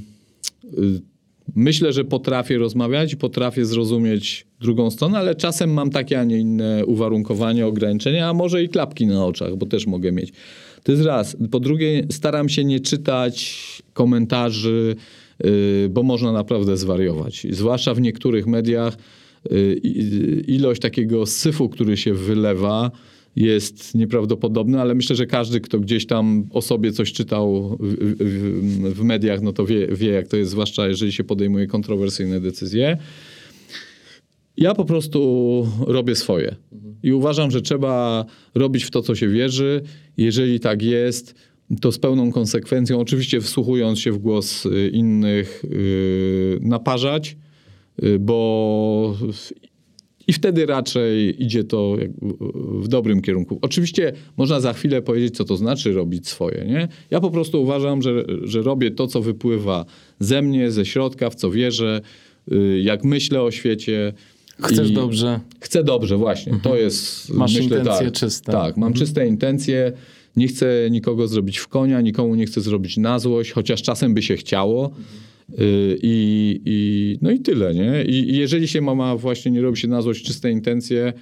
yy, 0.78 1.02
myślę, 1.56 1.94
że 1.94 2.06
potrafię 2.06 2.58
rozmawiać, 2.58 3.16
potrafię 3.16 3.66
zrozumieć 3.66 4.48
drugą 4.62 4.92
stronę, 4.92 5.18
ale 5.18 5.36
czasem 5.36 5.74
mam 5.74 5.90
takie, 5.90 6.20
a 6.20 6.24
nie 6.24 6.38
inne 6.38 6.86
uwarunkowania, 6.86 7.68
ograniczenia, 7.68 8.30
a 8.30 8.34
może 8.34 8.64
i 8.64 8.70
klapki 8.70 9.08
na 9.08 9.26
oczach, 9.26 9.56
bo 9.56 9.66
też 9.66 9.88
mogę 9.88 10.12
mieć. 10.12 10.34
To 10.84 10.92
jest 10.92 11.04
raz. 11.04 11.38
Po 11.52 11.60
drugie, 11.60 12.08
staram 12.12 12.50
się 12.50 12.66
nie 12.66 12.80
czytać 12.80 13.58
komentarzy, 13.94 14.96
y, 15.46 15.90
bo 15.90 16.04
można 16.04 16.32
naprawdę 16.32 16.78
zwariować. 16.78 17.48
Zwłaszcza 17.50 17.94
w 17.94 18.02
niektórych 18.02 18.48
mediach 18.48 18.98
y, 19.52 19.82
ilość 20.48 20.82
takiego 20.82 21.26
syfu, 21.26 21.70
który 21.70 21.98
się 21.98 22.14
wylewa, 22.14 22.92
jest 23.36 23.96
nieprawdopodobny, 23.96 24.82
ale 24.82 24.96
myślę, 24.96 25.16
że 25.16 25.26
każdy, 25.26 25.62
kto 25.62 25.80
gdzieś 25.80 26.06
tam 26.06 26.48
o 26.52 26.62
sobie 26.62 26.92
coś 26.92 27.14
czytał 27.14 27.78
w, 27.80 27.96
w, 28.20 28.94
w 28.94 29.04
mediach, 29.04 29.42
no 29.42 29.54
to 29.54 29.66
wie, 29.66 29.88
wie, 29.88 30.10
jak 30.10 30.28
to 30.28 30.38
jest, 30.38 30.52
zwłaszcza 30.52 30.88
jeżeli 30.88 31.12
się 31.12 31.24
podejmuje 31.24 31.68
kontrowersyjne 31.68 32.40
decyzje. 32.40 32.98
Ja 34.58 34.76
po 34.76 34.86
prostu 34.86 35.68
robię 35.88 36.16
swoje 36.16 36.56
i 37.04 37.14
uważam, 37.14 37.52
że 37.52 37.62
trzeba 37.62 38.26
robić 38.56 38.84
w 38.84 38.92
to, 38.92 39.02
co 39.02 39.16
się 39.16 39.28
wierzy. 39.28 39.82
Jeżeli 40.18 40.60
tak 40.60 40.82
jest, 40.82 41.36
to 41.82 41.92
z 41.92 42.00
pełną 42.00 42.32
konsekwencją, 42.32 43.00
oczywiście 43.00 43.42
wsłuchując 43.42 44.00
się 44.00 44.12
w 44.12 44.18
głos 44.18 44.66
y, 44.66 44.90
innych, 44.94 45.64
yy, 45.70 46.60
naparzać, 46.62 47.38
yy, 48.02 48.20
bo 48.20 49.18
i 50.30 50.34
wtedy 50.34 50.66
raczej 50.66 51.44
idzie 51.44 51.64
to 51.64 51.98
w 52.82 52.88
dobrym 52.88 53.22
kierunku. 53.22 53.60
Oczywiście 53.62 54.14
można 54.38 54.60
za 54.60 54.74
chwilę 54.74 55.02
powiedzieć, 55.02 55.38
co 55.38 55.46
to 55.46 55.58
znaczy 55.58 55.94
robić 55.94 56.28
swoje. 56.28 56.66
Nie? 56.66 56.88
Ja 57.12 57.20
po 57.20 57.32
prostu 57.32 57.62
uważam, 57.62 58.02
że, 58.02 58.26
że 58.44 58.62
robię 58.62 58.92
to, 58.92 59.08
co 59.08 59.22
wypływa 59.22 59.86
ze 60.20 60.42
mnie, 60.42 60.72
ze 60.72 60.86
środka, 60.86 61.30
w 61.30 61.36
co 61.36 61.52
wierzę, 61.52 62.02
y, 62.52 62.82
jak 62.84 63.04
myślę 63.04 63.42
o 63.42 63.52
świecie. 63.52 64.14
Chcesz 64.62 64.92
dobrze. 64.92 65.40
Chcę 65.60 65.84
dobrze, 65.84 66.18
właśnie. 66.18 66.52
Mhm. 66.54 66.74
To 66.74 66.80
jest. 66.80 67.30
Masz 67.34 67.54
myślę, 67.54 67.78
intencje 67.78 68.06
tak, 68.06 68.14
czyste. 68.14 68.52
Tak, 68.52 68.78
mam 68.78 68.88
mhm. 68.88 68.94
czyste 68.94 69.28
intencje. 69.28 69.92
Nie 70.36 70.48
chcę 70.48 70.88
nikogo 70.92 71.28
zrobić 71.28 71.58
w 71.58 71.68
konia, 71.68 72.02
nikomu 72.02 72.36
nie 72.36 72.46
chcę 72.46 72.62
zrobić 72.62 72.98
na 72.98 73.20
złość, 73.20 73.52
chociaż 73.52 73.82
czasem 73.82 74.14
by 74.14 74.22
się 74.22 74.36
chciało. 74.36 74.86
Mhm. 74.86 75.06
I, 76.02 76.62
i, 76.66 77.18
no 77.22 77.32
i 77.32 77.40
tyle, 77.40 77.74
nie? 77.74 78.04
I, 78.04 78.38
jeżeli 78.38 78.68
się 78.68 78.82
ma, 78.82 78.96
ma 78.96 79.18
właśnie, 79.18 79.52
nie 79.52 79.62
robi 79.62 79.78
się 79.78 79.88
na 79.88 80.02
złość 80.02 80.26
czyste 80.26 80.52
intencje 80.52 81.14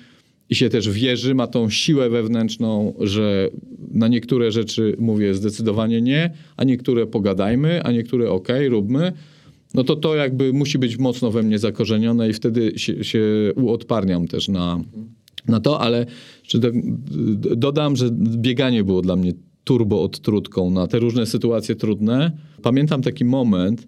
i 0.49 0.55
się 0.55 0.69
też 0.69 0.89
wierzy, 0.89 1.35
ma 1.35 1.47
tą 1.47 1.69
siłę 1.69 2.09
wewnętrzną, 2.09 2.93
że 2.99 3.49
na 3.91 4.07
niektóre 4.07 4.51
rzeczy 4.51 4.95
mówię 4.99 5.33
zdecydowanie 5.33 6.01
nie, 6.01 6.33
a 6.57 6.63
niektóre 6.63 7.07
pogadajmy, 7.07 7.83
a 7.83 7.91
niektóre 7.91 8.31
ok, 8.31 8.47
róbmy, 8.69 9.13
no 9.73 9.83
to 9.83 9.95
to 9.95 10.15
jakby 10.15 10.53
musi 10.53 10.79
być 10.79 10.97
mocno 10.97 11.31
we 11.31 11.43
mnie 11.43 11.59
zakorzenione 11.59 12.29
i 12.29 12.33
wtedy 12.33 12.73
się, 12.75 13.03
się 13.03 13.23
uodparniam 13.55 14.27
też 14.27 14.47
na, 14.47 14.83
na 15.47 15.59
to, 15.59 15.81
ale 15.81 16.05
dodam, 17.57 17.95
że 17.95 18.09
bieganie 18.37 18.83
było 18.83 19.01
dla 19.01 19.15
mnie 19.15 19.33
turbo 19.63 20.01
odtrutką 20.01 20.71
na 20.71 20.87
te 20.87 20.99
różne 20.99 21.25
sytuacje 21.25 21.75
trudne. 21.75 22.31
Pamiętam 22.61 23.01
taki 23.01 23.25
moment, 23.25 23.87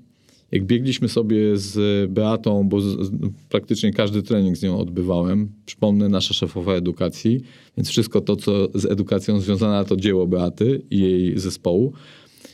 jak 0.51 0.65
biegliśmy 0.65 1.09
sobie 1.09 1.57
z 1.57 2.11
Beatą, 2.11 2.69
bo 2.69 2.81
z, 2.81 3.11
praktycznie 3.49 3.93
każdy 3.93 4.23
trening 4.23 4.57
z 4.57 4.63
nią 4.63 4.77
odbywałem, 4.77 5.51
przypomnę, 5.65 6.09
nasza 6.09 6.33
szefowa 6.33 6.73
edukacji, 6.73 7.41
więc 7.77 7.89
wszystko 7.89 8.21
to, 8.21 8.35
co 8.35 8.67
z 8.73 8.85
edukacją 8.85 9.39
związane, 9.39 9.85
to 9.85 9.95
dzieło 9.95 10.27
Beaty 10.27 10.81
i 10.89 10.99
jej 10.99 11.39
zespołu. 11.39 11.93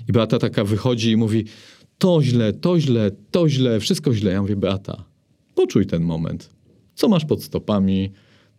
I 0.10 0.12
Beata 0.12 0.40
taka 0.40 0.64
wychodzi 0.64 1.12
i 1.12 1.18
mówi, 1.18 1.46
to 1.98 2.24
źle, 2.24 2.54
to 2.54 2.80
źle, 2.80 3.12
to 3.32 3.50
źle, 3.50 3.80
wszystko 3.80 4.14
źle. 4.14 4.32
Ja 4.32 4.42
mówię, 4.42 4.56
Beata, 4.56 5.06
poczuj 5.56 5.86
ten 5.86 6.04
moment. 6.04 6.50
Co 6.96 7.08
masz 7.08 7.26
pod 7.26 7.44
stopami? 7.44 8.12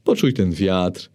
Poczuj 0.05 0.33
ten 0.33 0.53
wiatr. 0.53 1.11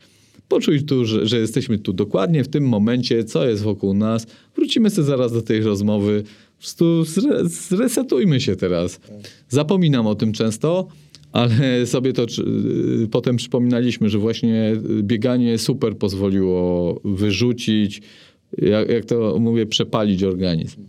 Poczuj 0.47 0.83
tu, 0.83 1.05
że, 1.05 1.27
że 1.27 1.39
jesteśmy 1.39 1.79
tu 1.79 1.93
dokładnie 1.93 2.43
w 2.43 2.47
tym 2.47 2.67
momencie, 2.67 3.23
co 3.23 3.47
jest 3.47 3.63
wokół 3.63 3.93
nas. 3.93 4.27
Wrócimy 4.55 4.89
sobie 4.89 5.05
zaraz 5.05 5.33
do 5.33 5.41
tej 5.41 5.61
rozmowy 5.61 6.23
po 6.61 6.63
prostu 6.63 7.03
zre, 7.03 7.49
zresetujmy 7.49 8.41
się 8.41 8.55
teraz. 8.55 8.99
Zapominam 9.49 10.07
o 10.07 10.15
tym 10.15 10.33
często, 10.33 10.87
ale 11.31 11.85
sobie 11.85 12.13
to 12.13 12.23
y, 13.03 13.07
potem 13.11 13.35
przypominaliśmy, 13.35 14.09
że 14.09 14.17
właśnie 14.17 14.75
bieganie 15.01 15.57
super 15.57 15.97
pozwoliło 15.97 17.01
wyrzucić, 17.05 18.01
jak, 18.57 18.89
jak 18.89 19.05
to 19.05 19.39
mówię, 19.39 19.65
przepalić 19.65 20.23
organizm. 20.23 20.81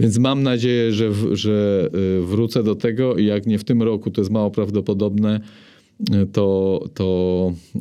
Więc 0.00 0.18
mam 0.18 0.42
nadzieję, 0.42 0.92
że, 0.92 1.10
w, 1.10 1.36
że 1.36 1.88
y, 2.20 2.26
wrócę 2.26 2.62
do 2.62 2.74
tego 2.74 3.16
i 3.16 3.26
jak 3.26 3.46
nie 3.46 3.58
w 3.58 3.64
tym 3.64 3.82
roku, 3.82 4.10
to 4.10 4.20
jest 4.20 4.30
mało 4.30 4.50
prawdopodobne, 4.50 5.40
to, 6.32 6.80
to 6.94 7.52
e, 7.76 7.80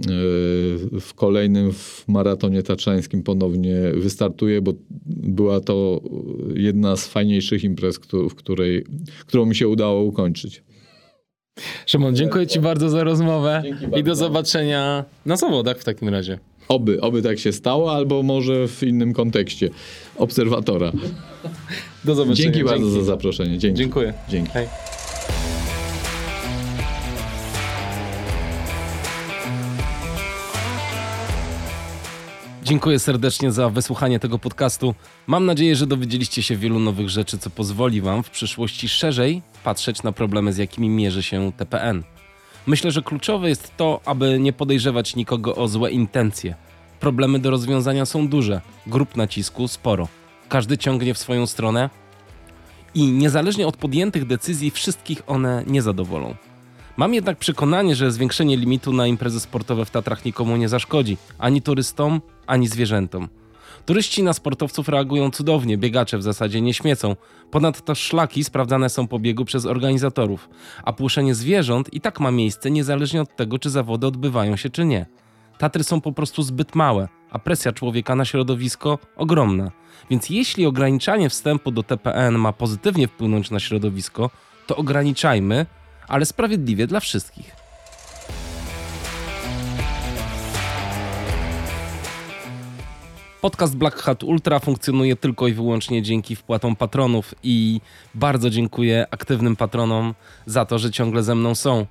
w 1.00 1.14
kolejnym 1.16 1.74
w 1.74 2.04
maratonie 2.08 2.64
tatrzańskim 2.64 3.24
ponownie 3.24 3.76
wystartuję, 3.94 4.62
bo 4.62 4.74
była 5.06 5.60
to 5.60 6.02
jedna 6.56 6.96
z 6.96 7.08
fajniejszych 7.08 7.64
imprez, 7.64 8.00
w 8.30 8.36
której, 8.36 8.86
którą 9.26 9.46
mi 9.46 9.56
się 9.56 9.68
udało 9.68 10.04
ukończyć. 10.04 10.64
Szymon, 11.86 12.16
dziękuję 12.16 12.48
Ci 12.48 12.60
bardzo 12.60 12.90
za 12.90 13.04
rozmowę 13.04 13.64
i 13.98 14.04
do 14.04 14.16
zobaczenia 14.16 15.06
na 15.26 15.38
zawodach 15.38 15.78
w 15.78 15.84
takim 15.84 16.10
razie. 16.10 16.40
Oby, 16.68 17.02
oby 17.02 17.22
tak 17.22 17.40
się 17.40 17.52
stało, 17.52 17.94
albo 17.94 18.24
może 18.24 18.68
w 18.68 18.84
innym 18.84 19.14
kontekście 19.14 19.70
obserwatora. 20.18 20.92
Do 22.06 22.16
zobaczenia. 22.16 22.36
Dzięki, 22.36 22.58
Dzięki. 22.58 22.70
bardzo 22.70 22.90
za 22.90 23.04
zaproszenie. 23.04 23.58
Dzięki. 23.58 23.78
Dziękuję. 23.78 24.14
Dzięki. 24.30 24.52
Hej. 24.52 24.68
Dziękuję 32.74 33.00
serdecznie 33.00 33.52
za 33.52 33.70
wysłuchanie 33.70 34.20
tego 34.20 34.40
podcastu. 34.40 34.96
Mam 35.28 35.46
nadzieję, 35.46 35.76
że 35.76 35.88
dowiedzieliście 35.88 36.44
się 36.44 36.56
wielu 36.56 36.80
nowych 36.80 37.10
rzeczy, 37.10 37.38
co 37.38 37.50
pozwoli 37.50 38.02
Wam 38.02 38.24
w 38.24 38.30
przyszłości 38.30 38.90
szerzej 38.90 39.42
patrzeć 39.64 40.04
na 40.04 40.12
problemy, 40.12 40.54
z 40.54 40.58
jakimi 40.58 40.90
mierzy 40.90 41.24
się 41.24 41.52
TPN. 41.58 42.04
Myślę, 42.68 42.92
że 42.92 43.02
kluczowe 43.02 43.50
jest 43.50 43.78
to, 43.78 44.02
aby 44.06 44.40
nie 44.40 44.54
podejrzewać 44.54 45.16
nikogo 45.16 45.56
o 45.56 45.68
złe 45.68 45.92
intencje. 45.92 46.56
Problemy 47.00 47.40
do 47.40 47.50
rozwiązania 47.50 48.06
są 48.06 48.28
duże, 48.28 48.62
grup 48.88 49.16
nacisku 49.16 49.68
sporo. 49.68 50.08
Każdy 50.50 50.78
ciągnie 50.78 51.14
w 51.14 51.18
swoją 51.18 51.48
stronę 51.48 51.90
i 52.96 53.04
niezależnie 53.04 53.68
od 53.68 53.78
podjętych 53.78 54.26
decyzji, 54.26 54.72
wszystkich 54.72 55.22
one 55.28 55.64
nie 55.68 55.82
zadowolą. 55.82 56.36
Mam 56.98 57.14
jednak 57.14 57.38
przekonanie, 57.38 57.96
że 57.96 58.12
zwiększenie 58.12 58.58
limitu 58.58 58.94
na 58.94 59.08
imprezy 59.08 59.40
sportowe 59.40 59.86
w 59.86 59.90
Tatrach 59.90 60.26
nikomu 60.26 60.58
nie 60.58 60.70
zaszkodzi, 60.70 61.18
ani 61.38 61.62
turystom, 61.62 62.22
ani 62.48 62.68
zwierzętom. 62.68 63.28
Turyści 63.86 64.24
na 64.24 64.34
sportowców 64.34 64.90
reagują 64.90 65.32
cudownie, 65.32 65.78
biegacze 65.78 66.18
w 66.18 66.24
zasadzie 66.24 66.62
nie 66.62 66.74
śmiecą. 66.74 67.16
Ponadto 67.52 67.96
szlaki 67.96 68.44
sprawdzane 68.44 68.90
są 68.90 69.08
po 69.08 69.20
biegu 69.20 69.46
przez 69.46 69.66
organizatorów, 69.66 70.50
a 70.84 70.94
płuszenie 70.94 71.36
zwierząt 71.36 71.94
i 71.94 72.02
tak 72.02 72.20
ma 72.20 72.32
miejsce 72.32 72.72
niezależnie 72.72 73.22
od 73.22 73.36
tego, 73.36 73.60
czy 73.60 73.70
zawody 73.70 74.08
odbywają 74.08 74.56
się 74.56 74.70
czy 74.70 74.86
nie. 74.86 75.06
Tatry 75.58 75.84
są 75.84 76.02
po 76.02 76.12
prostu 76.12 76.44
zbyt 76.44 76.76
małe, 76.76 77.08
a 77.30 77.40
presja 77.40 77.72
człowieka 77.72 78.16
na 78.16 78.26
środowisko 78.26 79.00
ogromna. 79.16 79.72
Więc 80.10 80.30
jeśli 80.30 80.66
ograniczanie 80.66 81.30
wstępu 81.30 81.72
do 81.72 81.84
TPN 81.84 82.38
ma 82.40 82.54
pozytywnie 82.54 83.08
wpłynąć 83.08 83.52
na 83.52 83.60
środowisko, 83.60 84.30
to 84.68 84.76
ograniczajmy, 84.76 85.66
ale 86.08 86.26
sprawiedliwie 86.26 86.88
dla 86.88 87.00
wszystkich. 87.00 87.64
Podcast 93.44 93.76
Black 93.76 94.02
Hat 94.02 94.24
Ultra 94.24 94.60
funkcjonuje 94.60 95.16
tylko 95.16 95.48
i 95.48 95.54
wyłącznie 95.54 96.02
dzięki 96.02 96.36
wpłatom 96.36 96.76
patronów 96.76 97.36
i 97.44 97.82
bardzo 98.16 98.50
dziękuję 98.50 99.06
aktywnym 99.12 99.56
patronom 99.56 100.14
za 100.46 100.66
to, 100.66 100.80
że 100.80 100.92
ciągle 100.92 101.24
ze 101.24 101.36
mną 101.36 101.56
są. 101.56 101.86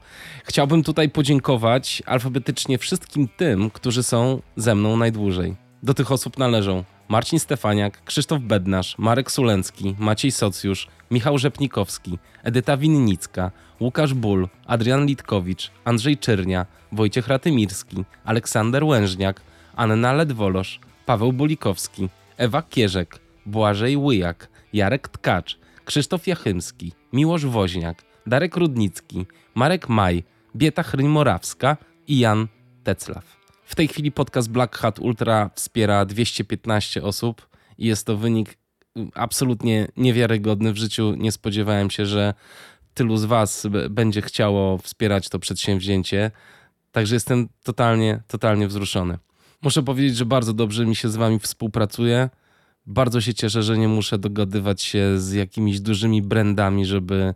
Chciałbym 0.44 0.82
tutaj 0.82 1.10
podziękować 1.10 2.02
alfabetycznie 2.06 2.78
wszystkim 2.78 3.28
tym, 3.36 3.70
którzy 3.70 4.02
są 4.02 4.42
ze 4.56 4.74
mną 4.74 4.96
najdłużej. 4.96 5.54
Do 5.82 5.94
tych 5.94 6.12
osób 6.12 6.38
należą 6.38 6.84
Marcin 7.08 7.38
Stefaniak, 7.38 8.04
Krzysztof 8.04 8.40
Bednarz, 8.40 8.98
Marek 8.98 9.30
Sulencki, 9.30 9.96
Maciej 9.98 10.30
Socjusz, 10.32 10.88
Michał 11.10 11.38
Rzepnikowski, 11.38 12.18
Edyta 12.42 12.76
Winnicka, 12.76 13.50
Łukasz 13.80 14.14
Ból, 14.14 14.48
Adrian 14.66 15.06
Litkowicz, 15.06 15.70
Andrzej 15.84 16.18
Czyrnia, 16.18 16.66
Wojciech 16.92 17.28
Ratymirski, 17.28 18.04
Aleksander 18.24 18.84
Łężniak, 18.84 19.40
Anna 19.76 20.12
Ledwolosz, 20.12 20.80
Paweł 21.06 21.32
Bulikowski, 21.32 22.08
Ewa 22.36 22.62
Kierzek, 22.62 23.20
Błażej 23.46 23.96
Łyjak, 23.96 24.48
Jarek 24.72 25.08
Tkacz, 25.08 25.58
Krzysztof 25.84 26.26
Jachymski, 26.26 26.92
Miłosz 27.12 27.46
Woźniak, 27.46 28.02
Darek 28.26 28.56
Rudnicki, 28.56 29.26
Marek 29.54 29.88
Maj, 29.88 30.24
Bieta 30.56 30.82
Chryń-Morawska 30.82 31.76
i 32.08 32.18
Jan 32.18 32.48
Teclaw. 32.84 33.41
W 33.72 33.74
tej 33.74 33.88
chwili 33.88 34.12
podcast 34.12 34.50
Black 34.50 34.78
Hat 34.78 34.98
Ultra 34.98 35.50
wspiera 35.54 36.04
215 36.04 37.02
osób 37.02 37.48
i 37.78 37.86
jest 37.86 38.06
to 38.06 38.16
wynik 38.16 38.58
absolutnie 39.14 39.88
niewiarygodny. 39.96 40.72
W 40.72 40.76
życiu 40.76 41.14
nie 41.14 41.32
spodziewałem 41.32 41.90
się, 41.90 42.06
że 42.06 42.34
tylu 42.94 43.16
z 43.16 43.24
Was 43.24 43.66
będzie 43.90 44.22
chciało 44.22 44.78
wspierać 44.78 45.28
to 45.28 45.38
przedsięwzięcie. 45.38 46.30
Także 46.90 47.16
jestem 47.16 47.48
totalnie, 47.62 48.22
totalnie 48.26 48.68
wzruszony. 48.68 49.18
Muszę 49.62 49.82
powiedzieć, 49.82 50.16
że 50.16 50.26
bardzo 50.26 50.52
dobrze 50.52 50.86
mi 50.86 50.96
się 50.96 51.08
z 51.08 51.16
wami 51.16 51.38
współpracuje. 51.38 52.30
Bardzo 52.86 53.20
się 53.20 53.34
cieszę, 53.34 53.62
że 53.62 53.78
nie 53.78 53.88
muszę 53.88 54.18
dogadywać 54.18 54.82
się 54.82 55.18
z 55.18 55.32
jakimiś 55.32 55.80
dużymi 55.80 56.22
brandami, 56.22 56.86
żeby 56.86 57.34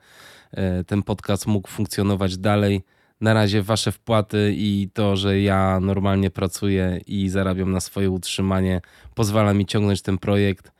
e, 0.50 0.84
ten 0.84 1.02
podcast 1.02 1.46
mógł 1.46 1.68
funkcjonować 1.68 2.38
dalej. 2.38 2.82
Na 3.20 3.34
razie 3.34 3.62
wasze 3.62 3.92
wpłaty 3.92 4.54
i 4.56 4.90
to, 4.94 5.16
że 5.16 5.40
ja 5.40 5.80
normalnie 5.80 6.30
pracuję 6.30 7.00
i 7.06 7.28
zarabiam 7.28 7.72
na 7.72 7.80
swoje 7.80 8.10
utrzymanie, 8.10 8.80
pozwala 9.14 9.54
mi 9.54 9.66
ciągnąć 9.66 10.02
ten 10.02 10.18
projekt 10.18 10.72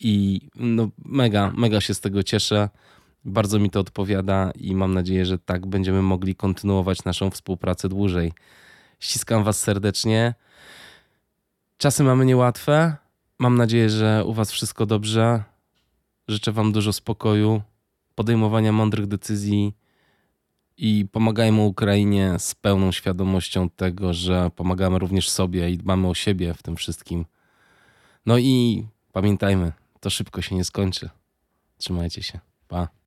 i 0.00 0.40
no, 0.54 0.88
mega, 1.04 1.52
mega 1.54 1.80
się 1.80 1.94
z 1.94 2.00
tego 2.00 2.22
cieszę. 2.22 2.68
Bardzo 3.24 3.58
mi 3.58 3.70
to 3.70 3.80
odpowiada 3.80 4.52
i 4.54 4.74
mam 4.74 4.94
nadzieję, 4.94 5.26
że 5.26 5.38
tak 5.38 5.66
będziemy 5.66 6.02
mogli 6.02 6.34
kontynuować 6.34 7.04
naszą 7.04 7.30
współpracę 7.30 7.88
dłużej. 7.88 8.32
Ściskam 9.00 9.44
Was 9.44 9.60
serdecznie. 9.60 10.34
Czasy 11.78 12.04
mamy 12.04 12.24
niełatwe. 12.24 12.96
Mam 13.38 13.56
nadzieję, 13.56 13.90
że 13.90 14.24
u 14.24 14.32
Was 14.32 14.52
wszystko 14.52 14.86
dobrze. 14.86 15.42
Życzę 16.28 16.52
Wam 16.52 16.72
dużo 16.72 16.92
spokoju, 16.92 17.62
podejmowania 18.14 18.72
mądrych 18.72 19.06
decyzji 19.06 19.74
i 20.76 21.06
pomagajmy 21.12 21.60
Ukrainie 21.62 22.34
z 22.38 22.54
pełną 22.54 22.92
świadomością 22.92 23.70
tego, 23.70 24.14
że 24.14 24.50
pomagamy 24.56 24.98
również 24.98 25.30
sobie 25.30 25.70
i 25.70 25.78
dbamy 25.78 26.08
o 26.08 26.14
siebie 26.14 26.54
w 26.54 26.62
tym 26.62 26.76
wszystkim. 26.76 27.26
No 28.26 28.38
i 28.38 28.86
pamiętajmy, 29.12 29.72
to 30.00 30.10
szybko 30.10 30.42
się 30.42 30.54
nie 30.54 30.64
skończy. 30.64 31.10
Trzymajcie 31.78 32.22
się. 32.22 32.40
Pa. 32.68 33.01